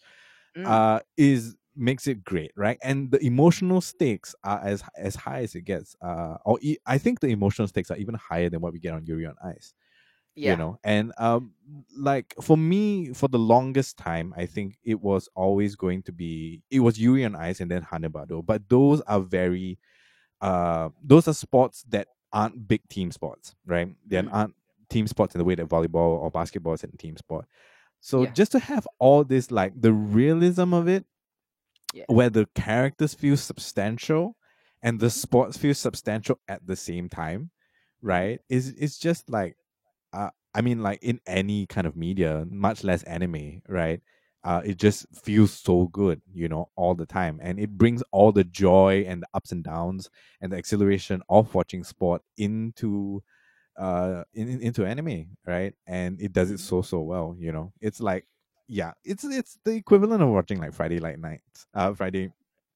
Mm, 0.56 0.66
uh, 0.66 1.00
is 1.16 1.56
makes 1.76 2.06
it 2.06 2.24
great, 2.24 2.52
right? 2.56 2.78
And 2.82 3.10
the 3.10 3.24
emotional 3.24 3.80
stakes 3.80 4.34
are 4.44 4.60
as 4.60 4.82
as 4.96 5.16
high 5.16 5.42
as 5.42 5.54
it 5.54 5.62
gets. 5.62 5.96
Uh, 6.02 6.36
or 6.44 6.58
e- 6.62 6.78
I 6.86 6.98
think 6.98 7.20
the 7.20 7.28
emotional 7.28 7.68
stakes 7.68 7.90
are 7.90 7.96
even 7.96 8.14
higher 8.14 8.50
than 8.50 8.60
what 8.60 8.72
we 8.72 8.80
get 8.80 8.94
on 8.94 9.06
Yuri 9.06 9.26
on 9.26 9.36
Ice 9.44 9.74
yeah, 10.34 10.52
you 10.52 10.56
know 10.56 10.78
and 10.84 11.12
um 11.18 11.52
like 11.96 12.34
for 12.40 12.56
me 12.56 13.12
for 13.12 13.28
the 13.28 13.38
longest 13.38 13.96
time 13.98 14.32
i 14.36 14.46
think 14.46 14.78
it 14.84 15.00
was 15.00 15.28
always 15.34 15.74
going 15.76 16.02
to 16.02 16.12
be 16.12 16.62
it 16.70 16.80
was 16.80 16.98
yuri 17.00 17.24
on 17.24 17.34
ice 17.34 17.60
and 17.60 17.70
then 17.70 17.82
hanebado 17.82 18.44
but 18.44 18.66
those 18.68 19.00
are 19.02 19.20
very 19.20 19.78
uh 20.40 20.88
those 21.02 21.28
are 21.28 21.34
sports 21.34 21.84
that 21.88 22.08
aren't 22.32 22.66
big 22.68 22.80
team 22.88 23.10
sports 23.10 23.54
right 23.66 23.94
they 24.06 24.18
Mm. 24.18 24.32
aren't 24.32 24.54
team 24.88 25.06
sports 25.06 25.34
in 25.34 25.38
the 25.38 25.44
way 25.44 25.54
that 25.54 25.68
volleyball 25.68 26.18
or 26.20 26.30
basketball 26.30 26.74
is 26.74 26.84
a 26.84 26.88
team 26.96 27.16
sport 27.16 27.46
so 28.00 28.24
Yeah. 28.24 28.32
just 28.32 28.52
to 28.52 28.58
have 28.58 28.86
all 28.98 29.24
this 29.24 29.50
like 29.50 29.72
the 29.80 29.92
realism 29.92 30.72
of 30.74 30.88
it 30.88 31.04
Yeah. 31.92 32.04
where 32.06 32.30
the 32.30 32.46
characters 32.54 33.14
feel 33.14 33.36
substantial 33.36 34.36
and 34.82 35.00
the 35.00 35.10
sports 35.10 35.56
feel 35.58 35.74
substantial 35.74 36.38
at 36.48 36.66
the 36.66 36.76
same 36.76 37.08
time 37.08 37.50
right 38.02 38.40
is 38.48 38.68
it's 38.78 38.98
just 38.98 39.28
like 39.30 39.56
uh, 40.12 40.30
I 40.54 40.60
mean, 40.62 40.82
like 40.82 41.02
in 41.02 41.20
any 41.26 41.66
kind 41.66 41.86
of 41.86 41.96
media, 41.96 42.44
much 42.50 42.84
less 42.84 43.02
anime, 43.04 43.62
right? 43.68 44.00
Uh, 44.42 44.62
it 44.64 44.78
just 44.78 45.06
feels 45.14 45.52
so 45.52 45.86
good, 45.88 46.22
you 46.32 46.48
know, 46.48 46.70
all 46.76 46.94
the 46.94 47.06
time, 47.06 47.38
and 47.42 47.60
it 47.60 47.70
brings 47.76 48.02
all 48.10 48.32
the 48.32 48.44
joy 48.44 49.04
and 49.06 49.22
the 49.22 49.28
ups 49.34 49.52
and 49.52 49.62
downs 49.62 50.10
and 50.40 50.50
the 50.52 50.56
exhilaration 50.56 51.22
of 51.28 51.54
watching 51.54 51.84
sport 51.84 52.22
into, 52.38 53.22
uh, 53.78 54.24
in, 54.34 54.48
in- 54.48 54.60
into 54.62 54.84
anime, 54.86 55.36
right? 55.46 55.74
And 55.86 56.20
it 56.20 56.32
does 56.32 56.50
it 56.50 56.60
so 56.60 56.82
so 56.82 57.00
well, 57.00 57.34
you 57.38 57.52
know. 57.52 57.72
It's 57.80 58.00
like, 58.00 58.26
yeah, 58.70 58.92
it's 59.04 59.24
it's 59.24 59.58
the 59.64 59.72
equivalent 59.72 60.22
of 60.22 60.28
watching 60.28 60.60
like 60.60 60.72
Friday 60.72 61.00
Night 61.00 61.18
Nights, 61.18 61.66
uh, 61.74 61.92
Friday, 61.92 62.30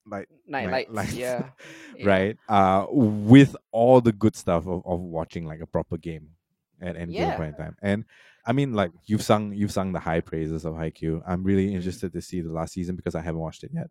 like 0.04 0.28
Night 0.46 0.68
Night 0.68 0.92
lights, 0.92 1.14
Lights, 1.14 1.14
yeah, 1.16 1.50
right? 2.04 2.36
Uh, 2.48 2.86
with 2.90 3.54
all 3.70 4.00
the 4.00 4.12
good 4.12 4.34
stuff 4.34 4.66
of, 4.66 4.82
of 4.84 4.98
watching 5.00 5.46
like 5.46 5.60
a 5.60 5.66
proper 5.66 5.96
game 5.96 6.30
at 6.82 6.96
any 6.96 7.12
Yeah. 7.12 7.36
point 7.36 7.50
in 7.50 7.54
time. 7.54 7.76
And 7.80 8.04
I 8.44 8.52
mean, 8.52 8.74
like 8.74 8.90
you've 9.06 9.22
sung, 9.22 9.52
you've 9.54 9.70
sung 9.72 9.92
the 9.92 10.00
high 10.00 10.20
praises 10.20 10.64
of 10.64 10.74
Haikyuu. 10.74 11.22
I'm 11.26 11.44
really 11.44 11.72
interested 11.72 12.12
to 12.12 12.20
see 12.20 12.40
the 12.40 12.52
last 12.52 12.72
season 12.74 12.96
because 12.96 13.14
I 13.14 13.22
haven't 13.22 13.40
watched 13.40 13.62
it 13.62 13.70
yet. 13.72 13.88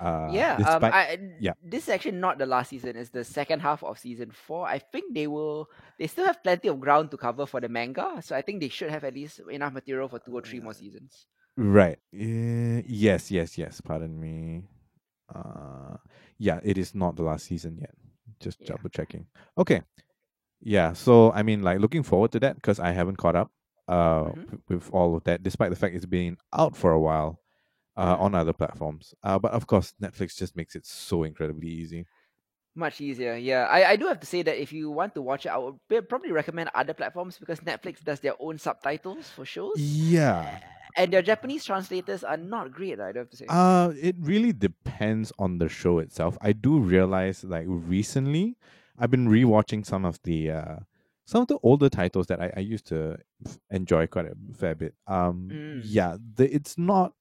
Uh, 0.00 0.28
yeah, 0.32 0.54
um, 0.66 0.84
I, 0.84 1.18
yeah. 1.40 1.52
This 1.62 1.84
is 1.84 1.88
actually 1.88 2.12
not 2.18 2.38
the 2.38 2.46
last 2.46 2.70
season. 2.70 2.96
It's 2.96 3.10
the 3.10 3.24
second 3.24 3.60
half 3.60 3.82
of 3.82 3.98
season 3.98 4.30
four. 4.30 4.66
I 4.66 4.78
think 4.78 5.12
they 5.14 5.26
will. 5.26 5.68
They 5.98 6.06
still 6.06 6.26
have 6.26 6.42
plenty 6.42 6.68
of 6.68 6.78
ground 6.78 7.10
to 7.10 7.16
cover 7.16 7.46
for 7.46 7.60
the 7.60 7.68
manga, 7.68 8.20
so 8.22 8.36
I 8.36 8.42
think 8.42 8.60
they 8.60 8.68
should 8.68 8.90
have 8.90 9.02
at 9.04 9.14
least 9.14 9.40
enough 9.50 9.72
material 9.72 10.08
for 10.08 10.20
two 10.20 10.34
or 10.36 10.42
three 10.42 10.60
more 10.60 10.74
seasons. 10.74 11.26
right. 11.56 11.98
Uh, 12.14 12.82
yes, 12.86 13.30
yes, 13.32 13.58
yes. 13.58 13.80
Pardon 13.80 14.18
me. 14.20 14.68
Uh, 15.34 15.96
yeah, 16.38 16.60
it 16.62 16.78
is 16.78 16.94
not 16.94 17.16
the 17.16 17.22
last 17.22 17.46
season 17.46 17.76
yet. 17.80 17.94
Just 18.40 18.60
Yeah. 18.60 18.68
double 18.76 18.88
checking. 18.90 19.26
Okay. 19.56 19.82
yeah. 20.60 20.92
So 20.92 21.32
I 21.32 21.42
mean, 21.42 21.62
like 21.62 21.80
looking 21.80 22.02
forward 22.04 22.32
to 22.32 22.40
that 22.40 22.54
because 22.56 22.78
I 22.80 22.92
haven't 22.92 23.16
caught 23.16 23.36
up 23.36 23.50
uh 23.88 24.24
Mhm. 24.30 24.60
with 24.68 24.90
all 24.92 25.16
of 25.16 25.24
that, 25.24 25.42
despite 25.42 25.70
the 25.70 25.76
fact 25.76 25.94
it's 25.94 26.06
been 26.06 26.36
out 26.52 26.76
for 26.76 26.92
a 26.92 27.00
while 27.00 27.40
uh 27.98 28.16
on 28.24 28.34
other 28.34 28.52
platforms. 28.52 29.14
Uh, 29.22 29.38
but 29.38 29.52
of 29.52 29.66
course, 29.66 29.92
Netflix 30.00 30.36
just 30.42 30.54
makes 30.56 30.74
it 30.78 30.86
so 30.86 31.24
incredibly 31.24 31.68
easy. 31.68 32.06
Much 32.74 33.00
easier, 33.00 33.34
yeah. 33.34 33.64
I, 33.66 33.80
I 33.92 33.96
do 33.96 34.06
have 34.06 34.20
to 34.20 34.26
say 34.26 34.42
that 34.42 34.56
if 34.62 34.72
you 34.72 34.88
want 34.90 35.12
to 35.16 35.22
watch 35.22 35.46
it, 35.46 35.48
I 35.50 35.58
would 35.58 36.08
probably 36.08 36.30
recommend 36.30 36.70
other 36.74 36.94
platforms 36.94 37.36
because 37.36 37.58
Netflix 37.60 38.04
does 38.04 38.20
their 38.20 38.34
own 38.38 38.56
subtitles 38.58 39.28
for 39.34 39.44
shows, 39.44 39.74
Yeah. 39.80 40.60
and 40.96 41.12
their 41.12 41.22
Japanese 41.22 41.64
translators 41.64 42.22
are 42.22 42.36
not 42.36 42.70
great. 42.72 43.00
I 43.00 43.10
do 43.12 43.18
have 43.18 43.30
to 43.30 43.36
say. 43.36 43.46
Uh, 43.48 43.90
it 44.00 44.14
really 44.20 44.52
depends 44.52 45.32
on 45.40 45.58
the 45.58 45.68
show 45.68 45.98
itself. 45.98 46.38
I 46.40 46.52
do 46.52 46.78
realize, 46.78 47.42
like 47.42 47.66
recently, 47.66 48.56
I've 48.96 49.10
been 49.10 49.26
rewatching 49.26 49.84
some 49.84 50.04
of 50.04 50.20
the 50.22 50.38
uh, 50.52 50.76
some 51.24 51.42
of 51.42 51.48
the 51.48 51.58
older 51.64 51.88
titles 51.90 52.26
that 52.28 52.40
I, 52.40 52.52
I 52.56 52.60
used 52.60 52.86
to 52.94 53.18
enjoy 53.70 54.06
quite 54.06 54.26
a 54.26 54.36
fair 54.54 54.74
bit. 54.76 54.94
Um, 55.08 55.48
Mm. 55.52 55.80
yeah, 55.84 56.16
the, 56.36 56.44
it's 56.54 56.78
not 56.78 57.12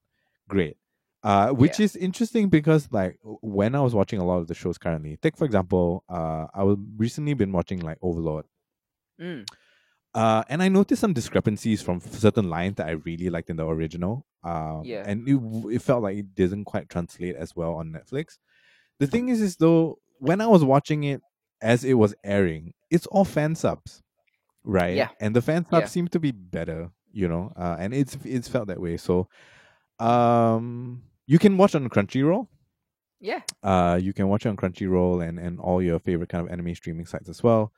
great. 0.48 0.78
Uh, 1.24 1.50
which 1.50 1.80
Yeah. 1.80 1.86
is 1.86 1.96
interesting 1.96 2.48
because 2.48 2.88
like 2.92 3.20
when 3.24 3.76
I 3.76 3.82
was 3.82 3.94
watching 3.94 4.20
a 4.20 4.26
lot 4.26 4.38
of 4.38 4.48
the 4.48 4.54
shows 4.54 4.78
currently, 4.78 5.18
take 5.18 5.36
for 5.36 5.46
example, 5.46 6.04
uh, 6.08 6.46
I 6.54 6.64
was 6.64 6.78
recently 6.96 7.34
been 7.34 7.52
watching 7.52 7.80
like 7.80 7.98
Overlord. 8.02 8.46
Mm. 9.20 9.48
Uh, 10.14 10.44
and 10.50 10.64
I 10.64 10.70
noticed 10.70 11.02
some 11.02 11.14
discrepancies 11.14 11.82
from 11.82 12.00
certain 12.00 12.50
lines 12.50 12.76
that 12.76 12.88
I 12.88 12.92
really 12.92 13.30
liked 13.30 13.50
in 13.50 13.58
the 13.58 13.68
original. 13.68 14.26
Um, 14.44 14.82
Yeah. 14.86 15.04
and 15.06 15.28
it, 15.28 15.76
it 15.76 15.82
felt 15.82 16.04
like 16.04 16.18
it 16.18 16.34
didn't 16.34 16.66
quite 16.66 16.88
translate 16.90 17.36
as 17.36 17.56
well 17.56 17.76
on 17.76 17.92
Netflix. 17.92 18.38
The 19.00 19.08
thing 19.08 19.30
is, 19.30 19.42
is 19.42 19.58
though 19.58 20.00
when 20.20 20.40
I 20.42 20.48
was 20.48 20.64
watching 20.64 21.04
it 21.04 21.22
as 21.62 21.84
it 21.84 21.96
was 21.96 22.16
airing, 22.24 22.74
it's 22.90 23.06
all 23.08 23.26
fan 23.26 23.56
subs, 23.56 24.02
right? 24.64 24.96
Yeah. 24.96 25.10
And 25.20 25.36
the 25.36 25.42
fan 25.42 25.66
subs 25.66 25.82
Yeah. 25.84 25.88
seem 25.88 26.08
to 26.10 26.20
be 26.20 26.32
better, 26.32 26.92
you 27.12 27.28
know. 27.28 27.52
Uh, 27.56 27.76
and 27.80 27.94
it's 27.94 28.18
it's 28.24 28.48
felt 28.48 28.68
that 28.68 28.80
way. 28.80 28.98
So, 28.98 29.28
um, 30.00 31.04
you 31.26 31.40
can 31.40 31.58
watch 31.58 31.76
on 31.76 31.90
Crunchyroll. 31.90 32.48
Yeah. 33.20 33.42
Uh, 33.64 34.00
you 34.02 34.14
can 34.14 34.28
watch 34.28 34.46
it 34.46 34.50
on 34.50 34.58
Crunchyroll 34.58 35.28
and 35.28 35.40
and 35.40 35.60
all 35.60 35.82
your 35.82 36.00
favorite 36.00 36.30
kind 36.30 36.46
of 36.46 36.52
anime 36.52 36.76
streaming 36.76 37.06
sites 37.06 37.30
as 37.30 37.42
well. 37.42 37.74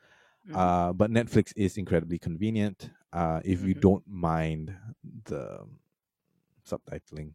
Mhm. 0.48 0.56
Uh, 0.56 0.92
but 0.92 1.10
Netflix 1.10 1.52
is 1.56 1.76
incredibly 1.76 2.18
convenient 2.18 2.90
uh, 3.12 3.40
if 3.44 3.62
you 3.62 3.74
Mhm. 3.74 3.80
don't 3.80 4.04
mind 4.06 4.74
the 5.24 5.66
subtitling. 6.66 7.32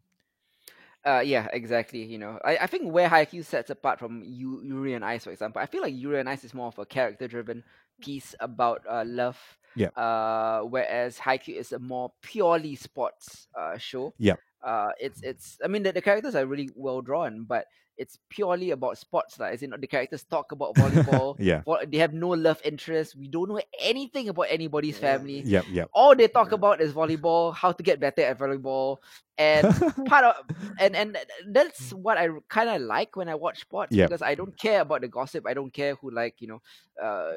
Uh, 1.04 1.22
yeah, 1.24 1.46
exactly. 1.52 2.02
You 2.02 2.18
know, 2.18 2.38
I, 2.44 2.56
I 2.58 2.66
think 2.66 2.92
where 2.92 3.08
Haikyuu 3.08 3.44
sets 3.44 3.70
apart 3.70 3.98
from 4.00 4.22
Yu- 4.24 4.62
Yuri 4.64 4.94
and 4.94 5.04
Ice, 5.04 5.22
for 5.24 5.30
example, 5.30 5.62
I 5.62 5.66
feel 5.66 5.82
like 5.82 5.94
Yuri 5.94 6.18
and 6.18 6.28
Ice 6.28 6.42
is 6.42 6.52
more 6.52 6.66
of 6.66 6.78
a 6.80 6.86
character-driven 6.86 7.62
piece 8.00 8.34
about 8.40 8.82
uh, 8.88 9.04
love. 9.06 9.38
Yeah. 9.76 9.88
Uh, 9.94 10.62
whereas 10.62 11.18
Haikyuu 11.18 11.54
is 11.56 11.70
a 11.72 11.78
more 11.78 12.12
purely 12.22 12.74
sports 12.74 13.46
uh 13.54 13.78
show. 13.78 14.14
Yeah. 14.18 14.34
Uh, 14.62 14.90
it's 15.00 15.22
it's. 15.22 15.58
I 15.64 15.68
mean, 15.68 15.82
the, 15.82 15.92
the 15.92 16.02
characters 16.02 16.34
are 16.34 16.46
really 16.46 16.70
well 16.74 17.00
drawn, 17.02 17.44
but 17.44 17.66
it's 17.98 18.18
purely 18.28 18.72
about 18.72 18.98
sports, 18.98 19.38
like. 19.38 19.54
As 19.54 19.62
in, 19.62 19.72
the 19.78 19.86
characters 19.86 20.24
talk 20.24 20.52
about 20.52 20.74
volleyball. 20.74 21.36
Yeah. 21.38 21.62
they 21.88 21.98
have 21.98 22.12
no 22.12 22.28
love 22.28 22.60
interest. 22.64 23.16
We 23.16 23.28
don't 23.28 23.48
know 23.48 23.60
anything 23.80 24.28
about 24.28 24.46
anybody's 24.50 24.98
family. 24.98 25.40
Yep. 25.44 25.64
Yep. 25.70 25.90
All 25.94 26.14
they 26.14 26.28
talk 26.28 26.52
about 26.52 26.80
is 26.80 26.92
volleyball, 26.92 27.54
how 27.54 27.72
to 27.72 27.82
get 27.82 28.00
better 28.00 28.22
at 28.22 28.38
volleyball, 28.38 28.98
and 29.38 29.66
part 30.06 30.24
of 30.24 30.34
and 30.78 30.96
and 30.96 31.16
that's 31.48 31.92
what 31.92 32.18
I 32.18 32.28
kind 32.48 32.68
of 32.70 32.82
like 32.82 33.16
when 33.16 33.28
I 33.28 33.34
watch 33.34 33.60
sports 33.60 33.94
Yeah. 33.96 34.06
because 34.06 34.20
I 34.22 34.34
don't 34.34 34.56
care 34.58 34.80
about 34.82 35.00
the 35.02 35.08
gossip. 35.08 35.46
I 35.46 35.54
don't 35.54 35.72
care 35.72 35.94
who 35.94 36.10
like 36.10 36.34
you 36.40 36.48
know, 36.48 36.62
uh, 37.02 37.32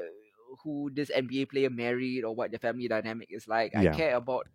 who 0.64 0.90
this 0.94 1.12
NBA 1.16 1.50
player 1.52 1.70
married 1.70 2.24
or 2.24 2.34
what 2.36 2.52
their 2.52 2.60
family 2.60 2.88
dynamic 2.88 3.30
is 3.32 3.48
like. 3.48 3.76
I 3.76 3.84
Yeah. 3.84 3.94
care 3.94 4.16
about 4.16 4.48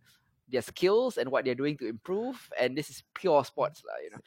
their 0.55 0.63
skills 0.63 1.19
and 1.19 1.31
what 1.35 1.45
they're 1.45 1.59
doing 1.59 1.77
to 1.83 1.87
improve. 1.91 2.39
And 2.55 2.79
this 2.79 2.89
is 2.91 3.03
pure 3.19 3.43
sports, 3.45 3.83
lah. 3.83 3.99
You 4.01 4.11
know, 4.15 4.23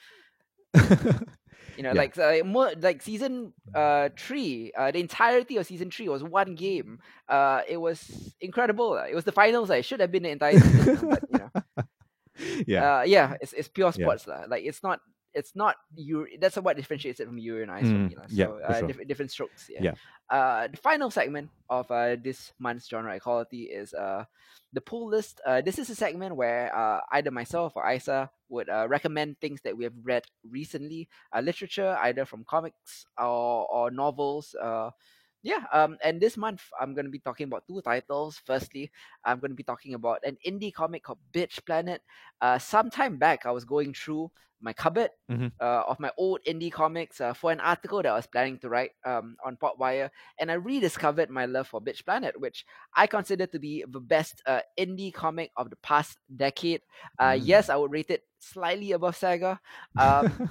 you 1.77 1.83
know, 1.83 1.93
Yeah. 1.93 2.03
like 2.03 2.17
uh, 2.17 2.43
more 2.45 2.71
like 2.79 3.01
season 3.01 3.53
uh 3.73 4.09
three. 4.17 4.71
Uh, 4.75 4.91
the 4.91 4.99
entirety 4.99 5.57
of 5.57 5.65
season 5.65 5.89
three 5.91 6.09
was 6.09 6.23
one 6.23 6.55
game. 6.55 6.99
Uh, 7.29 7.61
it 7.67 7.77
was 7.77 8.35
incredible. 8.41 8.97
It 8.97 9.15
was 9.15 9.25
the 9.25 9.31
finals. 9.31 9.71
I 9.71 9.81
should 9.81 9.99
have 10.01 10.11
been 10.11 10.23
the 10.23 10.31
entire 10.35 10.59
season, 10.59 11.09
but 11.09 11.23
you 11.31 11.39
know 11.39 11.51
yeah. 12.67 12.83
uh, 12.99 13.03
yeah, 13.03 13.35
it's 13.41 13.53
it's 13.53 13.67
pure 13.69 13.93
Yeah. 13.95 14.05
sports 14.05 14.27
lah. 14.27 14.45
Like 14.47 14.63
it's 14.65 14.83
not 14.83 15.01
it's 15.37 15.55
not 15.55 15.75
you. 15.95 16.27
That's 16.41 16.57
what 16.57 16.75
differentiates 16.75 17.19
it 17.19 17.27
from 17.27 17.37
Yuri 17.37 17.63
on 17.63 17.69
Ice 17.69 17.85
for 17.85 17.93
Mm. 17.93 18.11
So 18.13 18.21
yeah, 18.29 18.47
uh, 18.67 18.79
sure. 18.79 18.87
diff- 18.87 19.07
different 19.07 19.31
strokes. 19.31 19.69
Yeah. 19.69 19.83
Yeah. 19.83 19.95
Uh, 20.29 20.67
the 20.67 20.77
final 20.77 21.09
segment 21.09 21.49
of 21.69 21.89
uh, 21.91 22.17
this 22.21 22.51
month's 22.59 22.89
genre 22.89 23.15
equality 23.15 23.63
is 23.71 23.93
uh 23.93 24.25
the 24.73 24.81
pull 24.81 25.07
list. 25.07 25.39
Uh, 25.45 25.61
this 25.61 25.79
is 25.79 25.89
a 25.89 25.95
segment 25.95 26.35
where 26.35 26.75
uh, 26.75 26.99
either 27.13 27.31
myself 27.31 27.73
or 27.75 27.89
Isa 27.89 28.29
would 28.49 28.69
uh, 28.69 28.87
recommend 28.89 29.39
things 29.39 29.61
that 29.63 29.77
we 29.77 29.83
have 29.85 29.93
read 30.03 30.23
recently, 30.43 31.07
uh, 31.35 31.39
literature 31.39 31.95
either 32.01 32.25
from 32.25 32.43
comics 32.43 33.05
or 33.17 33.67
or 33.69 33.91
novels. 33.91 34.55
Uh, 34.59 34.91
yeah, 35.47 35.63
um, 35.73 35.97
and 36.03 36.19
this 36.19 36.37
month 36.37 36.63
I'm 36.79 36.93
going 36.93 37.05
to 37.05 37.11
be 37.11 37.19
talking 37.19 37.47
about 37.47 37.63
two 37.67 37.81
titles. 37.81 38.41
Firstly, 38.45 38.91
I'm 39.23 39.39
going 39.39 39.51
to 39.51 39.55
be 39.55 39.63
talking 39.63 39.93
about 39.95 40.19
an 40.25 40.37
indie 40.47 40.73
comic 40.73 41.03
called 41.03 41.19
Bitch 41.33 41.63
Planet. 41.65 42.01
Uh, 42.41 42.59
sometime 42.59 43.17
back, 43.17 43.45
I 43.45 43.51
was 43.51 43.65
going 43.65 43.93
through 43.93 44.31
my 44.61 44.73
cupboard 44.73 45.11
Mhm. 45.29 45.51
uh, 45.61 45.83
of 45.87 45.99
my 45.99 46.11
old 46.17 46.39
indie 46.47 46.71
comics 46.71 47.21
uh, 47.21 47.33
for 47.33 47.51
an 47.51 47.59
article 47.61 48.01
that 48.01 48.09
I 48.11 48.15
was 48.15 48.27
planning 48.27 48.59
to 48.59 48.69
write 48.69 48.91
um, 49.05 49.37
on 49.45 49.57
Potwire, 49.57 50.09
and 50.39 50.51
I 50.51 50.55
rediscovered 50.55 51.29
my 51.29 51.45
love 51.45 51.67
for 51.67 51.81
Bitch 51.81 52.05
Planet, 52.05 52.39
which 52.39 52.65
I 52.95 53.07
consider 53.07 53.45
to 53.47 53.59
be 53.59 53.83
the 53.87 53.99
best 54.01 54.41
uh, 54.45 54.61
indie 54.79 55.13
comic 55.13 55.51
of 55.57 55.69
the 55.69 55.77
past 55.77 56.17
decade. 56.35 56.81
Uh, 57.19 57.37
Mm. 57.37 57.39
Yes, 57.39 57.69
I 57.69 57.75
would 57.75 57.91
rate 57.91 58.09
it 58.09 58.23
slightly 58.39 58.91
above 58.93 59.15
Saga. 59.15 59.59
Um, 59.97 60.41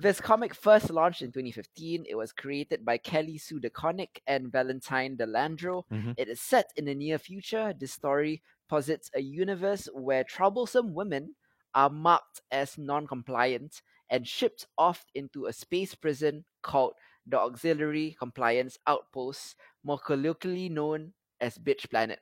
this 0.00 0.20
comic 0.20 0.54
first 0.54 0.90
launched 0.90 1.22
in 1.22 1.32
2015. 1.32 2.04
It 2.08 2.14
was 2.14 2.32
created 2.32 2.84
by 2.84 2.98
Kelly 2.98 3.38
Sue 3.38 3.60
DeConnick 3.60 4.20
and 4.26 4.50
Valentine 4.50 5.16
De 5.16 5.26
Landro. 5.26 5.84
Mhm. 5.90 6.14
It 6.16 6.28
is 6.28 6.40
set 6.40 6.72
in 6.76 6.84
the 6.86 6.94
near 6.94 7.18
future. 7.18 7.72
This 7.72 7.92
story 7.92 8.42
posits 8.68 9.10
a 9.14 9.20
universe 9.20 9.88
where 9.92 10.24
troublesome 10.24 10.94
women 10.94 11.34
are 11.74 11.90
marked 11.90 12.40
as 12.50 12.78
non 12.78 13.06
compliant 13.06 13.82
and 14.10 14.26
shipped 14.26 14.66
off 14.76 15.04
into 15.14 15.46
a 15.46 15.52
space 15.52 15.94
prison 15.94 16.44
called 16.62 16.94
the 17.26 17.38
Auxiliary 17.38 18.16
Compliance 18.18 18.78
Outpost, 18.86 19.56
more 19.84 19.98
colloquially 19.98 20.68
known 20.68 21.12
as 21.40 21.58
Bitch 21.58 21.88
Planet. 21.90 22.20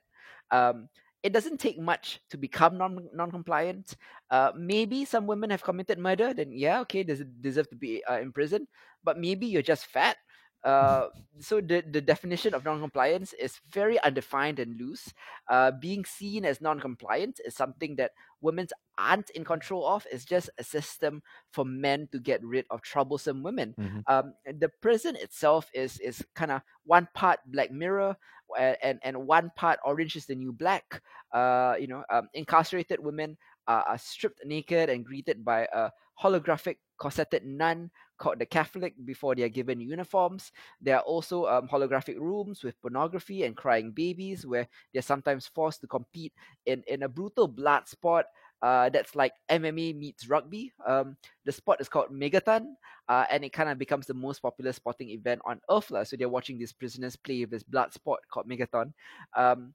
Um, 0.51 0.89
it 1.23 1.33
doesn't 1.33 1.59
take 1.59 1.79
much 1.79 2.21
to 2.29 2.37
become 2.37 2.77
non 2.77 3.09
non 3.13 3.31
compliant. 3.31 3.95
Uh, 4.29 4.51
maybe 4.55 5.05
some 5.05 5.27
women 5.27 5.49
have 5.49 5.63
committed 5.63 5.99
murder, 5.99 6.33
then 6.33 6.51
yeah, 6.51 6.79
okay, 6.81 7.03
they 7.03 7.17
deserve 7.41 7.69
to 7.69 7.75
be 7.75 8.03
uh, 8.09 8.19
in 8.19 8.31
prison. 8.31 8.67
But 9.03 9.17
maybe 9.19 9.47
you're 9.47 9.61
just 9.61 9.85
fat. 9.87 10.17
Uh, 10.63 11.07
so 11.39 11.61
the, 11.61 11.83
the 11.91 12.01
definition 12.01 12.53
of 12.53 12.65
non-compliance 12.65 13.31
is 13.33 13.59
very 13.71 14.01
undefined 14.03 14.59
and 14.59 14.77
loose. 14.79 15.13
Uh, 15.47 15.71
being 15.71 16.03
seen 16.03 16.43
as 16.43 16.59
non-compliant 16.61 17.39
is 17.45 17.55
something 17.55 17.95
that 17.95 18.11
women 18.41 18.67
aren't 18.97 19.29
in 19.29 19.45
control 19.45 19.87
of. 19.87 20.05
It's 20.11 20.25
just 20.25 20.49
a 20.57 20.63
system 20.63 21.21
for 21.51 21.63
men 21.63 22.09
to 22.11 22.19
get 22.19 22.43
rid 22.43 22.65
of 22.69 22.81
troublesome 22.81 23.43
women. 23.43 23.75
Mhm. 23.79 24.03
Um, 24.07 24.33
the 24.45 24.69
prison 24.81 25.15
itself 25.15 25.69
is 25.73 25.99
is 25.99 26.25
kind 26.35 26.51
of 26.51 26.61
one 26.83 27.07
part 27.13 27.39
Black 27.45 27.71
Mirror 27.71 28.17
and 28.55 28.99
and 29.03 29.27
one 29.27 29.51
part 29.55 29.79
Orange 29.83 30.15
is 30.15 30.25
the 30.25 30.35
New 30.35 30.51
Black. 30.51 31.01
Uh, 31.33 31.75
you 31.79 31.87
know, 31.87 32.03
um, 32.09 32.29
incarcerated 32.33 32.99
women 32.99 33.37
are, 33.67 33.83
are 33.83 33.97
stripped 33.97 34.45
naked 34.45 34.89
and 34.89 35.05
greeted 35.05 35.43
by 35.43 35.67
a 35.73 35.89
holographic 36.21 36.77
corseted 36.97 37.45
nun 37.45 37.91
called 38.17 38.39
the 38.39 38.45
Catholic 38.45 38.93
before 39.05 39.35
they 39.35 39.43
are 39.43 39.49
given 39.49 39.79
uniforms. 39.79 40.51
There 40.81 40.97
are 40.97 41.03
also 41.03 41.45
um, 41.45 41.67
holographic 41.67 42.17
rooms 42.17 42.63
with 42.63 42.81
pornography 42.81 43.43
and 43.43 43.55
crying 43.55 43.91
babies 43.91 44.45
where 44.45 44.67
they're 44.91 45.03
sometimes 45.03 45.45
forced 45.45 45.81
to 45.81 45.87
compete 45.87 46.33
in, 46.65 46.83
in 46.87 47.03
a 47.03 47.09
brutal 47.09 47.47
blood 47.47 47.87
sport 47.87 48.25
uh, 48.61 48.89
that's 48.89 49.15
like 49.15 49.33
MMA 49.49 49.95
meets 49.95 50.27
rugby. 50.27 50.71
Um, 50.85 51.17
the 51.45 51.51
sport 51.51 51.79
is 51.81 51.89
called 51.89 52.09
Megaton, 52.11 52.73
uh, 53.07 53.25
and 53.29 53.43
it 53.45 53.53
kind 53.53 53.69
of 53.69 53.77
becomes 53.77 54.07
the 54.07 54.13
most 54.13 54.39
popular 54.41 54.73
sporting 54.73 55.09
event 55.09 55.41
on 55.45 55.61
Earth. 55.69 55.91
lah. 55.91 56.03
So 56.03 56.15
they're 56.17 56.29
watching 56.29 56.57
these 56.57 56.73
prisoners 56.73 57.15
play 57.15 57.45
this 57.45 57.63
blood 57.63 57.93
sport 57.93 58.21
called 58.29 58.47
Megaton. 58.49 58.93
Um, 59.35 59.73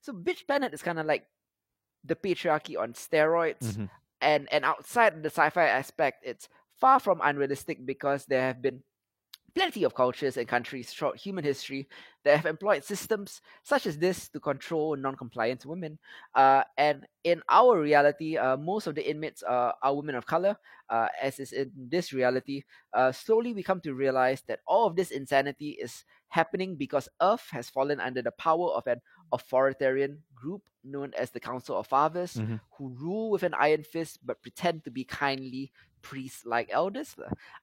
so 0.00 0.12
Bitch 0.12 0.46
Planet 0.46 0.72
is 0.74 0.82
kind 0.82 0.98
of 0.98 1.06
like 1.06 1.26
the 2.04 2.16
patriarchy 2.16 2.78
on 2.78 2.92
steroids 2.94 3.76
Mhm. 3.78 3.88
and 4.20 4.48
and 4.52 4.64
outside 4.64 5.22
the 5.22 5.30
sci-fi 5.30 5.66
aspect 5.68 6.24
it's 6.26 6.48
far 6.74 6.98
from 6.98 7.20
unrealistic 7.22 7.86
because 7.86 8.26
there 8.26 8.42
have 8.42 8.60
been 8.60 8.82
plenty 9.54 9.84
of 9.84 9.94
cultures 9.94 10.36
and 10.36 10.48
countries 10.48 10.90
throughout 10.90 11.16
human 11.16 11.44
history 11.44 11.88
that 12.24 12.36
have 12.36 12.46
employed 12.46 12.84
systems 12.84 13.40
such 13.62 13.86
as 13.86 13.98
this 13.98 14.28
to 14.28 14.40
control 14.40 14.96
non-compliant 14.96 15.66
women. 15.66 15.98
Uh, 16.34 16.62
and 16.78 17.06
in 17.24 17.42
our 17.50 17.78
reality, 17.80 18.36
uh, 18.36 18.56
most 18.56 18.86
of 18.86 18.94
the 18.94 19.08
inmates 19.08 19.42
uh, 19.42 19.72
are 19.82 19.94
women 19.94 20.14
of 20.14 20.26
color. 20.26 20.56
Uh, 20.88 21.08
as 21.20 21.38
is 21.38 21.52
in 21.52 21.70
this 21.76 22.12
reality, 22.12 22.62
uh, 22.94 23.12
slowly 23.12 23.54
we 23.54 23.62
come 23.62 23.80
to 23.80 23.94
realize 23.94 24.42
that 24.46 24.60
all 24.66 24.86
of 24.86 24.96
this 24.96 25.10
insanity 25.10 25.70
is 25.80 26.04
happening 26.28 26.76
because 26.76 27.08
Earth 27.20 27.46
has 27.50 27.68
fallen 27.68 28.00
under 28.00 28.22
the 28.22 28.32
power 28.32 28.70
of 28.70 28.86
an 28.86 29.00
authoritarian 29.32 30.18
group 30.34 30.62
known 30.84 31.12
as 31.16 31.30
the 31.30 31.40
Council 31.40 31.76
of 31.78 31.86
Fathers, 31.86 32.34
Mhm. 32.34 32.60
who 32.76 32.88
rule 33.00 33.30
with 33.30 33.42
an 33.42 33.54
iron 33.54 33.84
fist 33.84 34.18
but 34.24 34.42
pretend 34.42 34.82
to 34.84 34.90
be 34.90 35.04
kindly 35.04 35.72
priests 36.02 36.44
like 36.44 36.68
elders. 36.70 37.14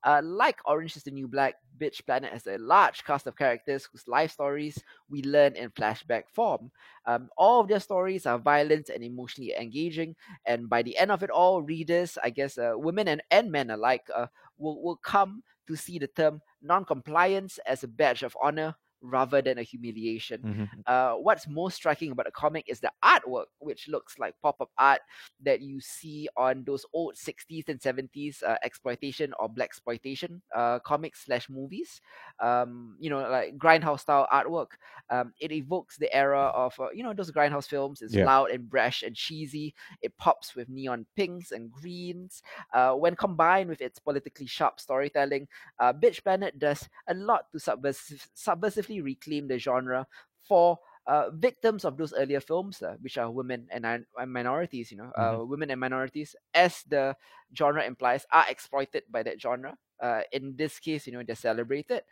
Uh, 0.04 0.22
like 0.24 0.60
Orange 0.66 0.98
is 0.98 1.04
the 1.04 1.12
New 1.12 1.28
Black, 1.28 1.56
Bitch 1.80 2.06
Planet 2.06 2.34
has 2.34 2.48
a 2.48 2.58
large 2.58 3.04
cast 3.04 3.28
of 3.28 3.38
characters 3.38 3.88
whose 3.92 4.08
life 4.08 4.32
stories 4.32 4.78
we 5.10 5.22
learn 5.24 5.56
in 5.56 5.70
flashback 5.72 6.24
form. 6.34 6.72
Um, 7.06 7.30
all 7.38 7.62
of 7.62 7.68
their 7.68 7.80
stories 7.80 8.26
are 8.26 8.40
violent 8.40 8.90
and 8.90 9.04
emotionally 9.04 9.54
engaging, 9.60 10.16
and 10.46 10.70
by 10.70 10.82
the 10.82 10.98
end 10.98 11.12
of 11.12 11.24
it 11.24 11.30
all, 11.30 11.62
readers, 11.62 12.18
I 12.24 12.30
guess, 12.30 12.58
uh, 12.58 12.74
women 12.76 13.08
and, 13.08 13.22
and 13.32 13.52
men 13.52 13.70
alike, 13.70 14.08
uh, 14.14 14.28
will, 14.58 14.82
will 14.82 14.98
come 14.98 15.44
to 15.68 15.76
see 15.76 16.00
the 16.00 16.08
term 16.08 16.42
non-compliance 16.62 17.60
as 17.66 17.84
a 17.84 17.88
badge 17.88 18.24
of 18.24 18.36
honor 18.42 18.76
rather 19.02 19.42
than 19.42 19.58
a 19.58 19.64
humiliation. 19.64 20.44
Mhm. 20.44 20.84
Uh, 20.86 21.14
what's 21.14 21.48
most 21.48 21.76
striking 21.76 22.12
about 22.12 22.26
the 22.26 22.32
comic 22.32 22.66
is 22.68 22.80
the 22.80 22.92
artwork, 23.04 23.46
which 23.60 23.88
looks 23.88 24.18
like 24.18 24.36
pop-up 24.42 24.70
art 24.78 25.02
that 25.42 25.62
you 25.62 25.80
see 25.80 26.28
on 26.36 26.64
those 26.66 26.86
old 26.94 27.18
60s 27.18 27.66
and 27.68 27.82
70s 27.82 28.42
uh, 28.44 28.58
exploitation 28.64 29.34
or 29.40 29.50
blaxploitation 29.50 30.42
uh, 30.56 30.80
comics 30.80 31.26
slash 31.26 31.50
movies. 31.50 32.02
Um, 32.40 32.96
you 33.00 33.10
know, 33.10 33.20
like 33.30 33.58
grindhouse 33.58 34.02
style 34.02 34.28
artwork. 34.32 34.72
Um, 35.10 35.34
it 35.40 35.52
evokes 35.52 35.98
the 35.98 36.14
era 36.16 36.52
of 36.56 36.80
uh, 36.80 36.90
you 36.94 37.04
know 37.04 37.14
those 37.14 37.32
grindhouse 37.32 37.68
films. 37.68 38.02
It's 38.02 38.18
Yeah. 38.18 38.30
loud 38.30 38.52
and 38.52 38.70
brash 38.70 39.04
and 39.04 39.16
cheesy. 39.16 39.74
It 40.02 40.18
pops 40.18 40.56
with 40.56 40.70
neon 40.70 41.06
pinks 41.16 41.52
and 41.52 41.72
greens. 41.72 42.42
Uh, 42.74 42.94
when 42.94 43.16
combined 43.16 43.70
with 43.70 43.82
its 43.82 44.00
politically 44.00 44.46
sharp 44.48 44.80
storytelling, 44.80 45.48
uh, 45.80 45.94
Bitch 45.94 46.24
Planet 46.24 46.58
does 46.60 46.88
a 47.08 47.14
lot 47.14 47.46
to 47.52 47.60
subversive, 47.60 48.28
subversively 48.90 49.04
reclaim 49.04 49.48
the 49.48 49.60
genre 49.60 50.08
for 50.48 50.80
uh, 51.08 51.30
victims 51.32 51.86
of 51.86 51.98
those 51.98 52.14
earlier 52.14 52.40
films, 52.40 52.82
uh, 52.82 52.96
which 53.02 53.18
are 53.18 53.32
women 53.32 53.68
and, 53.72 53.86
and 53.86 54.06
minorities, 54.34 54.92
you 54.92 54.98
know, 54.98 55.12
uh, 55.18 55.44
women 55.44 55.72
and 55.72 55.80
minorities, 55.80 56.36
as 56.54 56.84
the 56.88 57.16
genre 57.58 57.84
implies, 57.84 58.26
are 58.32 58.46
exploited 58.50 59.04
by 59.10 59.24
that 59.24 59.42
genre. 59.42 59.76
Uh, 60.00 60.22
in 60.32 60.56
this 60.56 60.80
case, 60.80 61.08
you 61.08 61.14
know, 61.14 61.24
they're 61.26 61.36
celebrated 61.36 62.04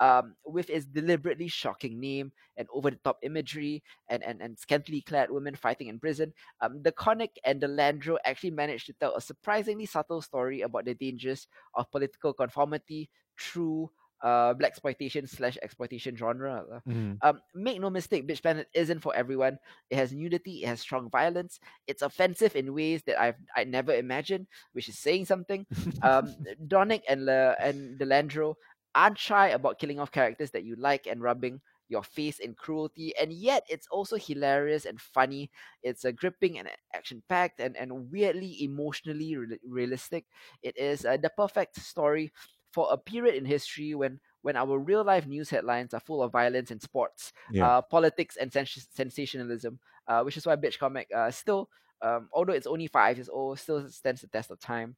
um, 0.00 0.34
with 0.44 0.68
its 0.68 0.84
deliberately 0.86 1.46
shocking 1.46 2.00
name 2.00 2.32
and 2.56 2.66
over 2.74 2.90
the 2.90 2.98
top 3.04 3.18
imagery 3.22 3.84
and, 4.08 4.24
and, 4.24 4.40
and 4.40 4.58
scantily 4.58 5.00
clad 5.00 5.30
women 5.30 5.54
fighting 5.54 5.86
in 5.86 6.00
prison. 6.00 6.32
Um, 6.60 6.82
DeConnick 6.82 7.36
and 7.44 7.60
De 7.60 7.68
Landro 7.68 8.16
actually 8.24 8.50
managed 8.50 8.86
to 8.86 8.94
tell 8.94 9.14
a 9.14 9.20
surprisingly 9.20 9.86
subtle 9.86 10.22
story 10.22 10.62
about 10.62 10.86
the 10.86 10.94
dangers 10.94 11.46
of 11.74 11.90
political 11.92 12.32
conformity 12.32 13.10
through 13.38 13.90
uh 14.22 14.54
blaxploitation 14.54 15.28
slash 15.28 15.56
exploitation 15.62 16.16
genre. 16.16 16.82
Mhm. 16.86 17.20
Um, 17.22 17.40
make 17.54 17.80
no 17.80 17.90
mistake, 17.90 18.26
Bitch 18.26 18.42
Planet 18.42 18.68
isn't 18.74 19.00
for 19.00 19.14
everyone. 19.14 19.58
It 19.90 19.96
has 19.96 20.12
nudity, 20.12 20.62
it 20.62 20.66
has 20.68 20.80
strong 20.80 21.08
violence. 21.10 21.58
It's 21.86 22.02
offensive 22.02 22.54
in 22.56 22.74
ways 22.74 23.02
that 23.04 23.20
I've 23.20 23.36
I 23.56 23.64
never 23.64 23.94
imagined, 23.94 24.46
which 24.72 24.88
is 24.88 24.98
saying 24.98 25.26
something. 25.26 25.66
Um, 26.02 26.36
Donick 26.66 27.02
and 27.08 27.24
Le, 27.26 27.56
and 27.60 27.98
De 27.98 28.04
Landro 28.06 28.54
aren't 28.94 29.18
shy 29.18 29.48
about 29.48 29.78
killing 29.78 29.98
off 30.00 30.10
characters 30.12 30.50
that 30.50 30.64
you 30.64 30.76
like 30.76 31.06
and 31.06 31.22
rubbing 31.22 31.60
your 31.88 32.02
face 32.02 32.38
in 32.38 32.54
cruelty, 32.54 33.14
and 33.20 33.32
yet 33.32 33.64
it's 33.68 33.86
also 33.90 34.16
hilarious 34.16 34.84
and 34.86 35.00
funny. 35.00 35.50
It's 35.82 36.04
a 36.04 36.12
gripping 36.12 36.58
and 36.58 36.68
action 36.94 37.22
packed 37.28 37.60
and, 37.60 37.76
and 37.76 38.10
weirdly 38.10 38.62
emotionally 38.62 39.36
real- 39.36 39.58
realistic. 39.66 40.24
It 40.62 40.76
is 40.78 41.04
uh, 41.04 41.16
the 41.16 41.30
perfect 41.30 41.76
story 41.80 42.32
for 42.76 42.92
a 42.92 42.98
period 43.00 43.34
in 43.40 43.44
history 43.48 43.94
when 43.96 44.20
when 44.44 44.56
our 44.56 44.78
real 44.78 45.02
life 45.02 45.26
news 45.26 45.50
headlines 45.50 45.94
are 45.94 46.00
full 46.04 46.22
of 46.22 46.30
violence 46.30 46.70
and 46.70 46.80
sports, 46.82 47.32
Yeah. 47.50 47.66
uh, 47.66 47.80
politics 47.82 48.36
and 48.36 48.52
sens- 48.52 48.86
sensationalism, 48.94 49.80
uh, 50.06 50.20
which 50.22 50.36
is 50.36 50.46
why 50.46 50.54
Bitch 50.56 50.78
Comic 50.78 51.08
uh, 51.10 51.30
still, 51.32 51.68
um, 52.02 52.28
although 52.32 52.52
it's 52.54 52.68
only 52.70 52.86
five 52.86 53.16
years 53.16 53.28
old, 53.28 53.58
still 53.58 53.88
stands 53.90 54.20
the 54.20 54.28
test 54.28 54.50
of 54.52 54.60
time. 54.60 54.94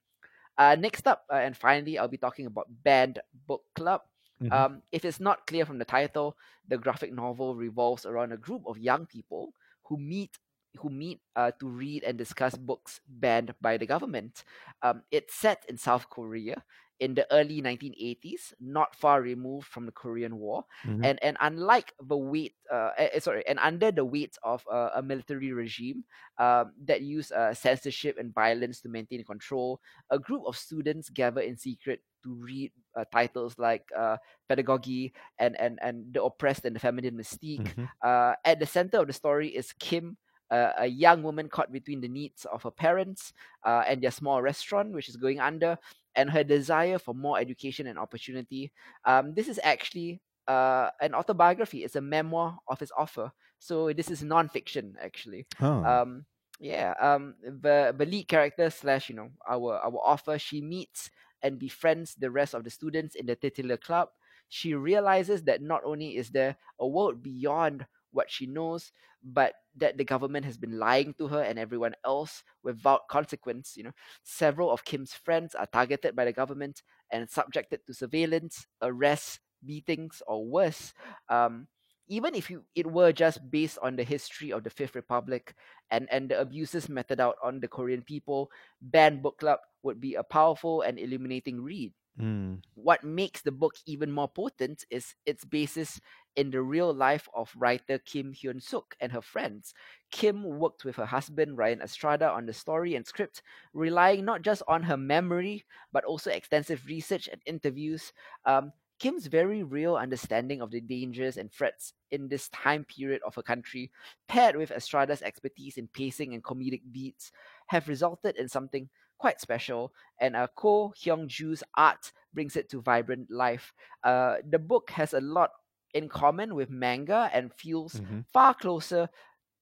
Uh, 0.59 0.74
next 0.76 1.06
up, 1.06 1.24
uh, 1.30 1.36
and 1.46 1.56
finally, 1.56 1.96
I'll 1.98 2.09
be 2.12 2.18
talking 2.18 2.46
about 2.46 2.66
Banned 2.84 3.20
Book 3.46 3.62
Club. 3.74 4.02
Mhm. 4.42 4.52
Um, 4.52 4.72
if 4.92 5.05
it's 5.05 5.20
not 5.20 5.46
clear 5.46 5.64
from 5.64 5.78
the 5.78 5.84
title, 5.86 6.36
the 6.68 6.76
graphic 6.78 7.12
novel 7.12 7.55
revolves 7.56 8.05
around 8.05 8.32
a 8.32 8.36
group 8.36 8.62
of 8.66 8.76
young 8.78 9.06
people 9.06 9.55
who 9.86 9.96
meet 9.96 10.36
who 10.76 10.90
meet 10.90 11.18
uh, 11.34 11.50
to 11.59 11.66
read 11.66 12.05
and 12.05 12.18
discuss 12.18 12.55
books 12.55 13.00
banned 13.09 13.55
by 13.60 13.78
the 13.78 13.86
government. 13.86 14.44
Um, 14.84 15.02
it's 15.10 15.34
set 15.34 15.64
in 15.68 15.76
South 15.78 16.06
Korea 16.10 16.62
in 17.00 17.14
the 17.14 17.26
early 17.32 17.60
1980s, 17.60 18.52
not 18.60 18.94
far 18.96 19.22
removed 19.22 19.66
from 19.66 19.86
the 19.86 19.92
Korean 19.92 20.36
War, 20.38 20.64
Mhm. 20.84 21.02
and 21.02 21.18
and 21.22 21.36
unlike 21.40 21.92
the 22.00 22.16
weight, 22.16 22.54
uh, 22.72 22.90
eh, 22.98 23.08
eh, 23.14 23.20
sorry, 23.20 23.46
and 23.46 23.58
under 23.58 23.90
the 23.92 24.04
weight 24.04 24.36
of 24.42 24.66
uh, 24.70 24.90
a 24.94 25.02
military 25.02 25.52
regime 25.52 26.04
um, 26.38 26.72
that 26.84 27.02
used 27.02 27.32
uh, 27.32 27.54
censorship 27.54 28.16
and 28.18 28.34
violence 28.34 28.80
to 28.82 28.88
maintain 28.88 29.24
control, 29.24 29.80
a 30.10 30.18
group 30.18 30.42
of 30.46 30.56
students 30.56 31.08
gather 31.10 31.40
in 31.40 31.56
secret 31.56 32.00
to 32.24 32.34
read 32.34 32.72
uh, 32.96 33.04
titles 33.12 33.58
like 33.58 33.84
uh, 33.96 34.16
pedagogy 34.48 35.12
and, 35.38 35.58
and 35.60 35.78
and 35.82 36.12
the 36.12 36.22
oppressed 36.22 36.64
and 36.64 36.74
the 36.76 36.80
feminine 36.80 37.16
mystique. 37.16 37.74
Mhm. 37.76 37.88
Uh, 38.04 38.34
at 38.44 38.58
the 38.60 38.66
center 38.66 38.98
of 39.00 39.06
the 39.06 39.12
story 39.12 39.48
is 39.48 39.72
Kim, 39.78 40.16
uh, 40.50 40.72
a 40.78 40.86
young 40.86 41.22
woman 41.22 41.48
caught 41.48 41.72
between 41.72 42.00
the 42.00 42.08
needs 42.08 42.44
of 42.46 42.62
her 42.62 42.70
parents 42.70 43.32
uh, 43.64 43.82
and 43.86 44.02
their 44.02 44.10
small 44.10 44.42
restaurant, 44.42 44.92
which 44.92 45.08
is 45.08 45.16
going 45.16 45.40
under, 45.40 45.78
and 46.19 46.28
her 46.31 46.43
desire 46.43 46.99
for 46.99 47.15
more 47.15 47.39
education 47.39 47.86
and 47.86 47.99
opportunity. 47.99 48.73
Um, 49.07 49.35
this 49.35 49.47
is 49.47 49.61
actually 49.62 50.20
uh, 50.49 50.90
an 51.01 51.15
autobiography. 51.15 51.85
It's 51.85 51.95
a 51.95 52.03
memoir 52.03 52.59
of 52.66 52.81
his 52.81 52.90
author. 52.90 53.31
So 53.61 53.93
this 53.93 54.11
is 54.11 54.23
non-fiction, 54.23 54.97
actually. 55.01 55.47
Oh. 55.62 55.85
Um, 55.85 56.27
yeah. 56.59 56.95
Um, 57.01 57.39
the 57.40 57.95
the 57.97 58.05
lead 58.05 58.27
character 58.27 58.69
slash 58.69 59.09
you 59.09 59.15
know 59.15 59.31
our 59.49 59.78
our 59.78 59.95
author, 60.03 60.39
she 60.39 60.61
meets 60.61 61.09
and 61.40 61.59
befriends 61.59 62.19
the 62.19 62.35
rest 62.35 62.53
of 62.53 62.65
the 62.65 62.70
students 62.70 63.15
in 63.15 63.27
the 63.27 63.36
titular 63.36 63.78
club. 63.78 64.11
She 64.49 64.74
realizes 64.74 65.45
that 65.45 65.62
not 65.62 65.82
only 65.85 66.16
is 66.16 66.31
there 66.31 66.57
a 66.81 66.86
world 66.86 67.23
beyond 67.23 67.86
what 68.11 68.27
she 68.27 68.47
knows, 68.47 68.90
but 69.23 69.55
that 69.78 69.96
the 69.96 70.05
government 70.05 70.44
has 70.44 70.56
been 70.56 70.78
lying 70.78 71.14
to 71.18 71.28
her 71.28 71.42
and 71.42 71.59
everyone 71.59 71.94
else 72.05 72.42
without 72.62 73.09
consequence. 73.09 73.74
You 73.76 73.84
know, 73.84 73.92
several 74.22 74.70
of 74.70 74.84
Kim's 74.84 75.12
friends 75.14 75.55
are 75.55 75.66
targeted 75.66 76.14
by 76.16 76.24
the 76.24 76.32
government 76.32 76.82
and 77.10 77.28
subjected 77.28 77.80
to 77.86 77.94
surveillance, 77.94 78.66
arrests, 78.82 79.40
beatings, 79.64 80.22
or 80.26 80.44
worse. 80.46 80.92
Um, 81.28 81.68
even 82.09 82.34
if 82.34 82.48
you, 82.50 82.64
it 82.74 82.86
were 82.86 83.12
just 83.12 83.50
based 83.50 83.78
on 83.82 83.96
the 83.96 84.05
history 84.05 84.50
of 84.52 84.64
the 84.64 84.70
Fifth 84.70 84.94
Republic 84.94 85.55
and, 85.90 86.09
and 86.10 86.30
the 86.30 86.40
abuses 86.40 86.88
meted 86.88 87.20
out 87.20 87.36
on 87.42 87.60
the 87.60 87.68
Korean 87.68 88.02
people, 88.02 88.50
Banned 88.80 89.22
Book 89.22 89.38
Club 89.38 89.60
would 89.82 90.00
be 90.00 90.14
a 90.14 90.22
powerful 90.24 90.82
and 90.82 90.98
illuminating 90.98 91.60
read 91.60 91.92
Mm. 92.20 92.62
what 92.74 93.05
makes 93.05 93.42
the 93.42 93.52
book 93.52 93.74
even 93.86 94.10
more 94.10 94.26
potent 94.28 94.84
is 94.90 95.14
its 95.24 95.44
basis 95.44 96.00
in 96.39 96.52
the 96.52 96.62
real 96.62 96.94
life 96.94 97.28
of 97.35 97.52
writer 97.56 97.98
Kim 97.98 98.32
Hyun 98.32 98.62
Sook 98.62 98.94
and 99.01 99.10
her 99.10 99.20
friends. 99.20 99.74
Kim 100.12 100.44
worked 100.44 100.85
with 100.85 100.94
her 100.94 101.05
husband 101.05 101.59
Ryan 101.59 101.82
Estrada 101.82 102.31
on 102.31 102.47
the 102.47 102.52
story 102.52 102.94
and 102.94 103.05
script, 103.05 103.43
relying 103.74 104.24
not 104.24 104.43
just 104.43 104.62
on 104.69 104.85
her 104.85 104.97
memory 104.97 105.65
but 105.93 106.05
also 106.05 106.31
extensive 106.31 106.86
research 106.86 107.28
and 107.31 107.43
interviews. 107.44 108.12
Um, 108.47 108.73
Kim's 109.01 109.27
very 109.27 109.65
real 109.65 109.97
understanding 109.97 110.62
of 110.62 110.70
the 110.70 110.81
dangers 110.81 111.36
and 111.36 111.51
threats 111.52 111.93
in 112.12 112.28
this 112.28 112.48
time 112.51 112.85
period 112.85 113.20
of 113.27 113.35
her 113.35 113.43
country, 113.43 113.90
paired 114.28 114.55
with 114.55 114.70
Estrada's 114.70 115.23
expertise 115.23 115.77
in 115.77 115.89
pacing 115.89 116.35
and 116.35 116.44
comedic 116.44 116.82
beats, 116.93 117.32
have 117.66 117.89
resulted 117.89 118.36
in 118.36 118.48
something 118.48 118.89
quite 119.19 119.40
special. 119.40 119.93
And 120.20 120.36
uh, 120.36 120.47
Ko 120.55 120.94
Hyung 120.97 121.27
Ju's 121.27 121.65
art 121.77 122.12
brings 122.32 122.56
it 122.56 122.70
to 122.70 122.81
vibrant 122.81 123.31
life. 123.31 123.73
Uh, 124.05 124.36
the 124.48 124.59
book 124.59 124.90
has 124.90 125.15
a 125.15 125.20
lot 125.20 125.51
in 125.94 126.09
common 126.09 126.55
with 126.55 126.70
manga 126.70 127.31
and 127.32 127.52
feels 127.55 128.01
Mhm. 128.01 128.24
far 128.32 128.55
closer 128.55 129.09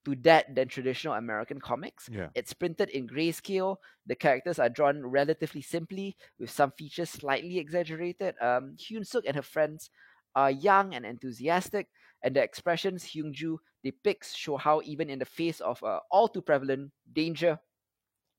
to 0.04 0.14
that 0.16 0.54
than 0.54 0.68
traditional 0.68 1.14
American 1.14 1.60
comics. 1.60 2.08
Yeah. 2.08 2.30
It's 2.34 2.52
printed 2.54 2.90
in 2.90 3.08
grayscale. 3.08 3.78
The 4.06 4.14
characters 4.14 4.58
are 4.58 4.68
drawn 4.68 5.04
relatively 5.04 5.62
simply, 5.62 6.16
with 6.38 6.50
some 6.50 6.70
features 6.72 7.10
slightly 7.10 7.58
exaggerated. 7.58 8.36
Um, 8.40 8.76
Hyun 8.78 9.06
Sook 9.06 9.24
and 9.26 9.36
her 9.36 9.42
friends 9.42 9.90
are 10.34 10.50
young 10.50 10.94
and 10.94 11.04
enthusiastic, 11.06 11.88
and 12.22 12.36
the 12.36 12.42
expressions 12.42 13.04
Hyung-ju 13.04 13.58
depicts 13.82 14.34
show 14.34 14.56
how 14.56 14.80
even 14.84 15.10
in 15.10 15.18
the 15.18 15.24
face 15.24 15.60
of 15.60 15.82
uh, 15.82 16.00
all 16.10 16.28
too 16.28 16.42
prevalent 16.42 16.92
danger, 17.12 17.58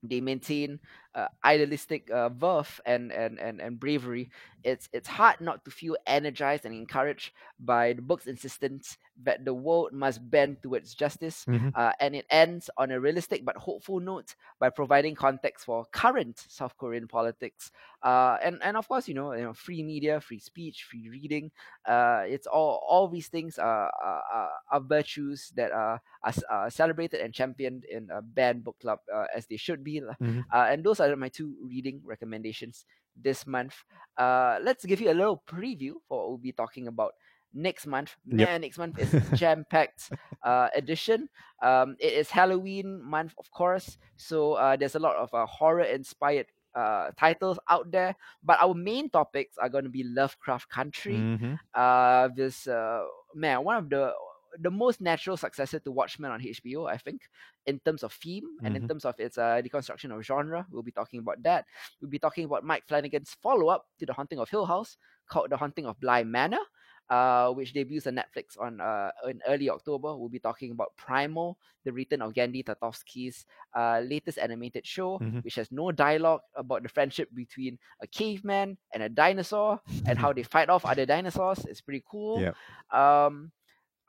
they 0.03 0.21
maintain 0.21 0.79
uh, 1.17 1.27
idealistic 1.43 2.09
uh, 2.11 2.29
verve 2.29 2.81
and, 2.85 3.11
and 3.11 3.39
and 3.39 3.59
and 3.61 3.79
bravery, 3.81 4.29
it's 4.63 4.89
it's 4.93 5.09
hard 5.09 5.41
not 5.41 5.65
to 5.65 5.71
feel 5.71 5.97
energized 6.07 6.65
and 6.65 6.75
encouraged 6.75 7.31
by 7.59 7.93
the 7.93 8.01
book's 8.01 8.27
insistence 8.27 8.97
that 9.23 9.43
the 9.45 9.53
world 9.53 9.93
must 9.93 10.21
bend 10.29 10.57
towards 10.63 10.95
justice, 10.95 11.47
Mhm. 11.47 11.73
uh, 11.75 11.91
and 11.99 12.15
it 12.15 12.25
ends 12.29 12.69
on 12.77 12.91
a 12.91 12.99
realistic 12.99 13.43
but 13.45 13.57
hopeful 13.57 13.99
note 13.99 14.35
by 14.59 14.69
providing 14.69 15.15
context 15.15 15.65
for 15.65 15.85
current 15.91 16.37
South 16.49 16.77
Korean 16.77 17.07
politics. 17.07 17.71
Uh, 18.03 18.37
and 18.43 18.59
and 18.63 18.77
of 18.77 18.87
course, 18.87 19.07
you 19.07 19.15
know, 19.15 19.33
you 19.33 19.43
know, 19.43 19.53
free 19.53 19.83
media, 19.83 20.21
free 20.21 20.39
speech, 20.39 20.85
free 20.89 21.09
reading. 21.09 21.51
Uh, 21.85 22.23
it's 22.27 22.47
all 22.47 22.83
all 22.87 23.07
these 23.07 23.27
things 23.27 23.57
are 23.57 23.91
are, 24.03 24.51
are, 24.71 24.81
virtues 24.81 25.51
that 25.55 25.71
are, 25.71 26.01
are, 26.23 26.33
are 26.49 26.69
celebrated 26.69 27.21
and 27.21 27.33
championed 27.33 27.83
in 27.85 28.09
a 28.11 28.21
banned 28.21 28.63
book 28.63 28.77
club 28.79 28.99
uh, 29.13 29.25
as 29.35 29.47
they 29.47 29.57
should 29.57 29.83
be. 29.83 30.01
Mhm. 30.21 30.45
Uh, 30.53 30.67
and 30.69 30.83
those 30.83 30.99
are 30.99 31.06
my 31.15 31.29
two 31.29 31.55
reading 31.63 32.01
recommendations 32.03 32.85
this 33.15 33.45
month. 33.45 33.83
Uh, 34.17 34.57
let's 34.61 34.85
give 34.85 34.99
you 34.99 35.09
a 35.11 35.15
little 35.17 35.41
preview 35.47 35.93
for 36.07 36.17
what 36.19 36.27
we'll 36.29 36.37
be 36.37 36.51
talking 36.51 36.87
about 36.87 37.13
next 37.53 37.85
month. 37.85 38.15
Yep. 38.25 38.47
Man, 38.47 38.61
next 38.61 38.77
month 38.77 38.97
is 38.99 39.11
jam 39.39 39.65
packed 39.69 40.11
uh, 40.43 40.67
edition. 40.75 41.29
Um, 41.61 41.95
it 41.99 42.13
is 42.13 42.29
Halloween 42.29 43.01
month, 43.01 43.33
of 43.37 43.49
course, 43.51 43.97
so 44.15 44.53
uh, 44.53 44.75
there's 44.75 44.95
a 44.95 44.99
lot 44.99 45.15
of 45.15 45.33
uh, 45.33 45.45
horror 45.45 45.83
inspired 45.83 46.47
uh, 46.75 47.09
titles 47.17 47.57
out 47.69 47.91
there. 47.91 48.15
But 48.43 48.61
our 48.61 48.73
main 48.73 49.09
topics 49.09 49.57
are 49.57 49.69
going 49.69 49.83
to 49.85 49.89
be 49.89 50.03
Lovecraft 50.03 50.69
Country. 50.69 51.15
Mhm. 51.17 51.57
Uh, 51.73 52.29
this 52.35 52.67
uh, 52.67 53.03
man, 53.33 53.63
one 53.63 53.77
of 53.77 53.89
the 53.89 54.13
the 54.59 54.71
most 54.71 55.01
natural 55.01 55.37
successor 55.37 55.79
to 55.79 55.91
Watchmen 55.91 56.31
on 56.31 56.41
HBO, 56.41 56.87
I 56.87 56.97
think, 56.97 57.21
in 57.65 57.79
terms 57.79 58.03
of 58.03 58.13
theme 58.13 58.47
and 58.63 58.75
in 58.75 58.83
Mhm. 58.83 58.87
terms 58.89 59.05
of 59.05 59.19
its 59.19 59.37
uh, 59.37 59.61
deconstruction 59.63 60.15
of 60.15 60.23
genre. 60.25 60.65
We'll 60.71 60.83
be 60.83 60.91
talking 60.91 61.19
about 61.19 61.41
that. 61.43 61.65
We'll 62.01 62.09
be 62.11 62.19
talking 62.19 62.45
about 62.45 62.63
Mike 62.63 62.85
Flanagan's 62.87 63.35
follow 63.41 63.67
up 63.67 63.87
to 63.99 64.05
The 64.05 64.13
Haunting 64.13 64.39
of 64.39 64.49
Hill 64.49 64.65
House 64.65 64.97
called 65.27 65.49
The 65.49 65.57
Haunting 65.57 65.85
of 65.85 65.99
Bly 65.99 66.23
Manor, 66.23 66.63
uh, 67.09 67.51
which 67.53 67.71
debuts 67.73 68.07
on 68.07 68.15
Netflix 68.15 68.59
on 68.59 68.81
uh, 68.81 69.11
in 69.29 69.41
early 69.47 69.69
October. 69.69 70.15
We'll 70.17 70.27
be 70.29 70.39
talking 70.39 70.71
about 70.71 70.95
Primal, 70.97 71.57
the 71.85 71.91
return 71.93 72.21
of 72.21 72.33
Genndy 72.33 72.63
Tartakovsky's 72.65 73.45
uh, 73.75 73.99
latest 74.03 74.37
animated 74.37 74.85
show, 74.85 75.17
Mhm. 75.19 75.43
which 75.43 75.55
has 75.55 75.71
no 75.71 75.91
dialogue 75.91 76.41
about 76.55 76.83
the 76.83 76.89
friendship 76.89 77.29
between 77.33 77.79
a 78.01 78.07
caveman 78.07 78.77
and 78.93 79.03
a 79.03 79.09
dinosaur 79.09 79.79
and 80.05 80.17
how 80.19 80.33
they 80.33 80.43
fight 80.43 80.69
off 80.69 80.85
other 80.85 81.05
dinosaurs. 81.05 81.63
It's 81.65 81.79
pretty 81.81 82.03
cool. 82.09 82.41
Yep. 82.41 82.55
Um, 82.91 83.51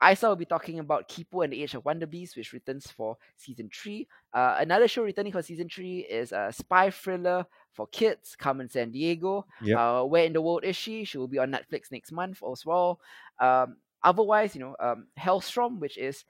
Isa 0.01 0.29
will 0.29 0.35
be 0.35 0.45
talking 0.45 0.79
about 0.79 1.09
Kipo 1.09 1.43
and 1.43 1.51
the 1.51 1.61
Age 1.61 1.75
of 1.75 1.83
Wonder 1.83 2.05
Beast, 2.05 2.37
which 2.37 2.53
returns 2.53 2.87
for 2.87 3.17
season 3.35 3.69
three. 3.73 4.07
Uh, 4.33 4.55
another 4.59 4.87
show 4.87 5.03
returning 5.03 5.33
for 5.33 5.41
season 5.41 5.67
three 5.67 5.99
is 5.99 6.31
a 6.31 6.53
spy 6.53 6.89
thriller 6.89 7.45
for 7.73 7.87
kids, 7.87 8.35
Carmen 8.37 8.69
Sandiego. 8.69 9.43
Yep. 9.61 9.77
Uh, 9.77 10.03
Where 10.03 10.23
in 10.23 10.33
the 10.33 10.41
world 10.41 10.63
is 10.63 10.75
she? 10.75 11.03
She 11.03 11.17
will 11.17 11.27
be 11.27 11.37
on 11.37 11.51
Netflix 11.51 11.91
next 11.91 12.11
month 12.11 12.41
as 12.49 12.65
well. 12.65 13.01
Um, 13.39 13.77
otherwise, 14.01 14.55
you 14.55 14.61
know, 14.61 14.75
um, 14.79 15.07
Helstrom, 15.19 15.79
which 15.79 15.97
is 15.97 16.23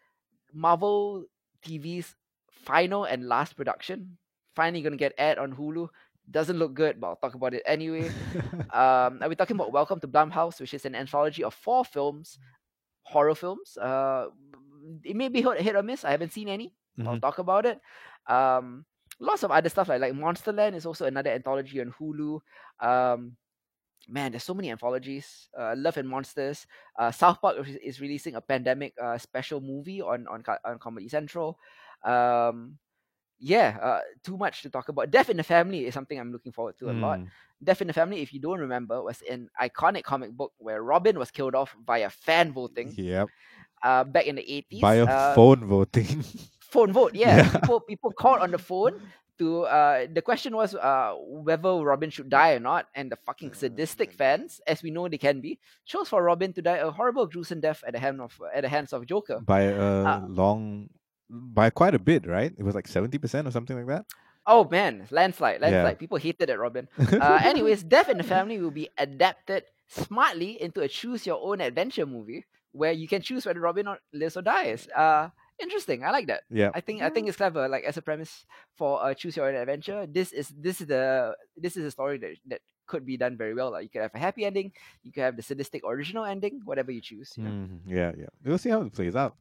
Marvel 0.52 1.26
TV's 1.64 2.16
final 2.52 3.04
and 3.04 3.28
last 3.28 3.56
production, 3.56 4.18
finally 4.56 4.82
gonna 4.82 4.98
get 4.98 5.14
aired 5.18 5.38
on 5.38 5.54
Hulu. 5.54 5.90
Doesn't 6.32 6.58
look 6.58 6.74
good, 6.74 7.00
but 7.00 7.08
I'll 7.08 7.16
talk 7.16 7.34
about 7.34 7.54
it 7.54 7.64
anyway. 7.66 8.12
um, 8.74 9.20
be 9.28 9.36
talking 9.36 9.56
about 9.56 9.72
Welcome 9.72 10.00
to 10.02 10.08
Blumhouse, 10.08 10.60
which 10.60 10.74
is 10.74 10.86
an 10.86 10.94
anthology 10.94 11.44
of 11.44 11.54
four 11.56 11.84
films, 11.84 12.38
horror 13.10 13.36
films. 13.36 13.78
Uh, 13.78 14.28
it 15.04 15.16
may 15.16 15.28
be 15.28 15.42
hit 15.42 15.76
or 15.76 15.84
miss. 15.84 16.06
I 16.06 16.12
haven't 16.12 16.34
seen 16.34 16.48
any. 16.48 16.74
I'll 17.02 17.18
Mhm. 17.18 17.22
talk 17.22 17.40
about 17.40 17.66
it. 17.66 17.80
Um, 18.28 18.86
lots 19.20 19.44
of 19.44 19.52
other 19.52 19.70
stuff 19.70 19.90
like 19.90 20.02
like 20.02 20.14
Monsterland 20.14 20.76
is 20.76 20.86
also 20.86 21.06
another 21.06 21.32
anthology 21.32 21.82
on 21.82 21.92
Hulu. 22.00 22.40
Um, 22.80 23.36
man, 24.08 24.32
there's 24.32 24.44
so 24.44 24.54
many 24.54 24.72
anthologies. 24.72 25.50
Uh, 25.58 25.74
Love 25.78 25.98
and 25.98 26.08
Monsters. 26.10 26.66
Uh, 26.98 27.12
South 27.12 27.42
Park 27.42 27.58
is, 27.68 27.76
is 27.78 28.02
releasing 28.02 28.36
a 28.36 28.42
pandemic 28.42 28.94
uh, 29.02 29.18
special 29.18 29.62
movie 29.62 30.02
on 30.02 30.28
on 30.28 30.44
on 30.66 30.80
Comedy 30.80 31.08
Central. 31.10 31.60
Um, 32.04 32.78
yeah, 33.40 33.78
uh, 33.82 34.00
too 34.24 34.38
much 34.38 34.62
to 34.64 34.70
talk 34.70 34.90
about. 34.90 35.10
Death 35.12 35.30
in 35.30 35.38
the 35.38 35.44
Family 35.44 35.86
is 35.86 35.94
something 35.94 36.20
I'm 36.20 36.32
looking 36.32 36.52
forward 36.52 36.78
to 36.80 36.90
a 36.92 36.94
lot. 36.94 37.20
Mm. 37.20 37.28
Death 37.64 37.82
in 37.82 37.88
the 37.88 37.94
Family, 37.94 38.22
if 38.22 38.34
you 38.34 38.40
don't 38.40 38.60
remember, 38.60 39.02
was 39.02 39.22
an 39.30 39.50
iconic 39.62 40.04
comic 40.04 40.32
book 40.32 40.54
where 40.58 40.82
Robin 40.84 41.18
was 41.18 41.32
killed 41.32 41.56
off 41.56 41.76
via 41.86 42.10
fan 42.10 42.52
voting 42.54 42.94
Yep. 42.96 43.28
uh, 43.84 44.04
back 44.04 44.26
in 44.28 44.36
the 44.36 44.44
80s. 44.44 44.82
By 44.82 44.96
a 44.96 45.06
uh, 45.06 45.36
phone 45.36 45.66
voting. 45.66 46.24
phone 46.60 46.92
vote, 46.94 47.16
yeah. 47.16 47.38
Yeah. 47.38 47.50
People 47.60 47.80
people 47.82 48.12
called 48.12 48.42
on 48.42 48.52
the 48.52 48.60
phone 48.60 49.02
to 49.40 49.64
uh 49.64 50.04
the 50.12 50.22
question 50.22 50.52
was 50.54 50.76
uh 50.76 51.16
whether 51.18 51.72
Robin 51.80 52.10
should 52.12 52.30
die 52.30 52.54
or 52.54 52.60
not, 52.60 52.88
and 52.94 53.10
the 53.12 53.16
fucking 53.26 53.54
sadistic 53.56 54.12
fans, 54.12 54.60
as 54.68 54.84
we 54.84 54.92
know 54.92 55.08
they 55.08 55.18
can 55.18 55.40
be, 55.40 55.60
chose 55.88 56.10
for 56.12 56.22
Robin 56.22 56.52
to 56.54 56.62
die 56.62 56.78
a 56.84 56.92
horrible 56.92 57.26
gruesome 57.26 57.60
death 57.64 57.82
at 57.88 57.94
the 57.96 58.00
hand 58.00 58.20
of 58.20 58.36
at 58.54 58.62
the 58.64 58.70
hands 58.70 58.92
of 58.92 59.06
Joker. 59.08 59.40
by 59.40 59.62
a 59.72 59.80
Uh, 59.80 60.28
long 60.28 60.90
by 61.30 61.70
quite 61.70 61.94
a 61.96 62.00
bit, 62.00 62.26
right? 62.28 62.52
It 62.58 62.64
was 62.64 62.76
like 62.76 62.88
seventy 62.88 63.18
percent 63.18 63.48
or 63.48 63.52
something 63.52 63.78
like 63.78 63.88
that. 63.88 64.06
Oh 64.48 64.68
man, 64.70 65.06
landslide, 65.12 65.62
Yeah. 65.62 65.68
landslide. 65.70 66.00
People 66.00 66.18
hated 66.18 66.50
it, 66.50 66.58
Robin. 66.58 66.88
Uh, 67.14 67.40
anyways, 67.44 67.84
Death 67.84 68.10
in 68.10 68.18
the 68.18 68.24
Family 68.24 68.60
will 68.60 68.72
be 68.72 68.90
adapted 68.98 69.64
smartly 69.88 70.62
into 70.62 70.82
a 70.82 70.88
choose 70.88 71.26
your 71.26 71.40
own 71.42 71.62
adventure 71.62 72.06
movie 72.06 72.46
where 72.72 72.92
you 72.92 73.08
can 73.08 73.22
choose 73.22 73.46
whether 73.46 73.60
Robin 73.60 73.88
or 73.88 73.98
lives 74.14 74.38
or 74.38 74.42
dies. 74.42 74.88
Uh, 74.96 75.30
interesting. 75.62 76.04
I 76.04 76.12
like 76.12 76.28
that. 76.28 76.44
yeah. 76.50 76.72
I 76.74 76.82
think 76.82 77.02
I 77.02 77.10
think 77.10 77.28
it's 77.28 77.38
clever. 77.38 77.68
Like 77.68 77.84
as 77.84 77.98
a 77.98 78.02
premise 78.02 78.46
for 78.78 78.98
a 79.08 79.14
choose 79.14 79.36
your 79.38 79.50
own 79.50 79.56
adventure, 79.56 80.08
this 80.10 80.32
is 80.32 80.50
this 80.58 80.82
is 80.82 80.88
the 80.88 81.36
this 81.58 81.78
is 81.78 81.86
a 81.86 81.92
story 81.92 82.18
that 82.20 82.34
that 82.48 82.62
could 82.88 83.06
be 83.06 83.18
done 83.18 83.38
very 83.38 83.54
well. 83.54 83.70
Like 83.72 83.84
you 83.84 83.90
could 83.90 84.02
have 84.02 84.16
a 84.16 84.20
happy 84.20 84.46
ending, 84.46 84.72
you 85.04 85.12
could 85.12 85.22
have 85.22 85.36
the 85.38 85.44
sadistic 85.44 85.84
original 85.86 86.26
ending, 86.26 86.62
whatever 86.66 86.90
you 86.92 87.02
choose. 87.02 87.34
You 87.38 87.44
know? 87.44 87.50
Mhm. 87.54 87.80
Yeah, 87.86 88.12
yeah. 88.18 88.32
We'll 88.44 88.58
see 88.58 88.70
how 88.74 88.82
it 88.82 88.94
plays 88.94 89.16
out. 89.16 89.36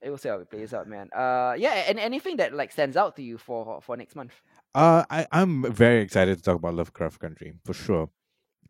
It 0.00 0.10
will 0.10 0.18
see 0.18 0.28
how 0.28 0.38
it 0.38 0.50
plays 0.50 0.72
out, 0.74 0.86
man. 0.88 1.08
Uh, 1.14 1.54
yeah, 1.58 1.74
and 1.88 1.98
anything 1.98 2.36
that 2.36 2.54
like 2.54 2.72
stands 2.72 2.96
out 2.96 3.16
to 3.16 3.22
you 3.22 3.38
for 3.38 3.80
for 3.80 3.96
next 3.96 4.14
month. 4.16 4.32
Uh, 4.74 5.04
I 5.10 5.26
I'm 5.32 5.70
very 5.72 6.02
excited 6.02 6.36
to 6.36 6.42
talk 6.42 6.56
about 6.56 6.74
Lovecraft 6.74 7.18
Country 7.20 7.54
for 7.64 7.72
sure. 7.74 8.10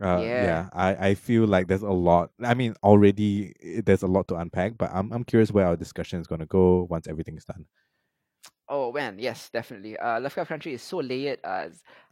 Uh, 0.00 0.28
Yeah. 0.30 0.34
yeah. 0.34 0.70
I 0.72 1.08
I 1.10 1.14
feel 1.14 1.46
like 1.46 1.68
there's 1.68 1.82
a 1.82 1.90
lot. 1.90 2.30
I 2.42 2.54
mean, 2.54 2.74
already 2.82 3.54
there's 3.84 4.02
a 4.02 4.06
lot 4.08 4.28
to 4.28 4.36
unpack, 4.36 4.78
but 4.78 4.90
I'm 4.92 5.12
I'm 5.12 5.24
curious 5.24 5.52
where 5.52 5.66
our 5.66 5.76
discussion 5.76 6.20
is 6.20 6.26
gonna 6.26 6.46
go 6.46 6.86
once 6.90 7.08
everything's 7.08 7.44
done. 7.44 7.66
Oh 8.68 8.92
man, 8.92 9.18
yes, 9.18 9.48
definitely. 9.50 9.96
Uh, 9.96 10.20
Lovecraft 10.20 10.48
Country 10.48 10.74
is 10.74 10.82
so 10.82 10.98
layered. 10.98 11.40
Uh, 11.42 11.68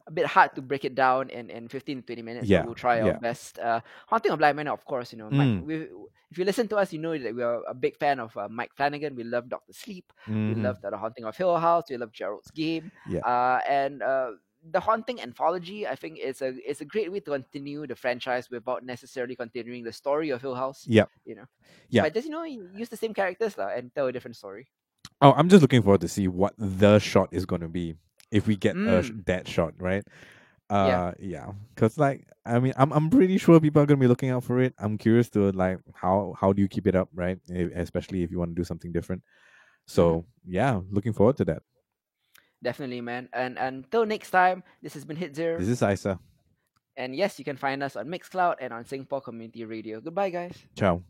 a 0.06 0.12
bit 0.12 0.26
hard 0.26 0.54
to 0.54 0.62
break 0.62 0.84
it 0.84 0.94
down 0.94 1.30
in, 1.30 1.50
in 1.50 1.68
15 1.68 2.02
to 2.02 2.06
20 2.06 2.22
minutes. 2.22 2.48
Yeah, 2.48 2.64
we'll 2.64 2.74
try 2.74 3.00
our 3.00 3.08
yeah. 3.08 3.18
best. 3.18 3.58
Uh, 3.58 3.80
Haunting 4.06 4.32
of 4.32 4.38
Bly 4.38 4.52
Manor, 4.52 4.72
of 4.72 4.84
course, 4.84 5.12
you 5.12 5.18
know. 5.18 5.28
Mike, 5.30 5.48
Mm. 5.48 5.64
we, 5.64 5.76
if 6.30 6.38
you 6.38 6.44
listen 6.44 6.68
to 6.68 6.76
us, 6.76 6.92
you 6.92 6.98
know 6.98 7.16
that 7.18 7.34
we 7.34 7.42
are 7.42 7.62
a 7.68 7.74
big 7.74 7.96
fan 7.96 8.20
of 8.20 8.36
uh, 8.36 8.48
Mike 8.48 8.72
Flanagan. 8.76 9.14
We 9.16 9.24
love 9.24 9.48
Doctor 9.48 9.72
Sleep. 9.72 10.12
We 10.28 10.34
Mhm. 10.34 10.62
love 10.62 10.80
The 10.80 10.96
Haunting 10.96 11.24
of 11.24 11.36
Hill 11.36 11.56
House. 11.56 11.84
We 11.90 11.96
love 11.96 12.12
Gerald's 12.12 12.50
Game. 12.50 12.90
Yeah. 13.08 13.20
Uh, 13.20 13.60
and 13.68 14.02
uh, 14.02 14.30
the 14.70 14.80
Haunting 14.80 15.20
anthology, 15.20 15.86
I 15.86 15.94
think, 15.94 16.18
is 16.18 16.42
a 16.42 16.50
is 16.68 16.80
a 16.80 16.84
great 16.84 17.10
way 17.10 17.20
to 17.20 17.30
continue 17.30 17.86
the 17.86 17.94
franchise 17.94 18.50
without 18.50 18.84
necessarily 18.84 19.34
continuing 19.36 19.82
the 19.84 19.92
story 19.92 20.30
of 20.30 20.40
Hill 20.42 20.54
House. 20.54 20.84
yeah 20.86 21.06
You 21.24 21.34
know. 21.36 21.46
Yeah. 21.88 22.02
But 22.02 22.14
just 22.14 22.26
you 22.26 22.32
know, 22.32 22.44
use 22.44 22.88
the 22.88 22.96
same 22.96 23.14
characters 23.14 23.56
lah, 23.58 23.68
and 23.76 23.94
tell 23.94 24.06
a 24.06 24.12
different 24.12 24.36
story. 24.36 24.66
Oh, 25.20 25.32
I'm 25.32 25.48
just 25.48 25.62
looking 25.62 25.82
forward 25.82 26.00
to 26.02 26.08
see 26.08 26.26
what 26.28 26.54
the 26.58 26.98
shot 26.98 27.28
is 27.32 27.46
going 27.46 27.62
to 27.62 27.68
be 27.68 27.94
if 28.36 28.46
we 28.46 28.54
get 28.56 28.76
a 28.76 29.02
sh- 29.02 29.10
Mm. 29.10 29.24
that 29.26 29.48
shot, 29.48 29.72
right? 29.80 30.04
Yeah. 30.68 30.76
Uh, 30.76 31.12
yeah, 31.18 31.48
because 31.74 31.96
like 31.96 32.26
I 32.44 32.58
mean, 32.60 32.74
I'm 32.76 32.92
I'm 32.92 33.08
pretty 33.08 33.38
sure 33.38 33.58
people 33.62 33.80
are 33.82 33.86
going 33.86 33.98
to 33.98 34.04
be 34.04 34.10
looking 34.10 34.30
out 34.34 34.44
for 34.44 34.60
it. 34.60 34.74
I'm 34.78 34.98
curious 34.98 35.30
to 35.38 35.50
like 35.54 35.78
how 35.94 36.34
how 36.40 36.52
do 36.52 36.60
you 36.60 36.68
keep 36.68 36.86
it 36.90 36.94
up, 36.98 37.08
right? 37.14 37.38
E- 37.50 37.70
Especially 37.74 38.22
if 38.26 38.30
you 38.30 38.38
want 38.42 38.50
to 38.50 38.58
do 38.60 38.64
something 38.66 38.92
different. 38.92 39.22
So 39.86 40.26
yeah, 40.44 40.80
looking 40.90 41.14
forward 41.14 41.36
to 41.38 41.44
that. 41.46 41.62
Definitely, 42.62 43.00
man. 43.00 43.28
And 43.32 43.58
until 43.58 44.06
next 44.06 44.30
time, 44.34 44.62
this 44.82 44.94
has 44.94 45.04
been 45.06 45.16
Hit 45.16 45.36
Zero. 45.36 45.58
This 45.58 45.68
is 45.70 45.82
Isa. 45.82 46.18
And 46.96 47.14
yes, 47.14 47.38
you 47.38 47.44
can 47.44 47.56
find 47.56 47.82
us 47.84 47.94
on 47.94 48.08
Mixcloud 48.08 48.56
and 48.58 48.72
on 48.72 48.84
Singapore 48.84 49.20
Community 49.20 49.64
Radio. 49.64 50.00
Goodbye, 50.00 50.30
guys. 50.30 50.56
Ciao. 50.74 51.02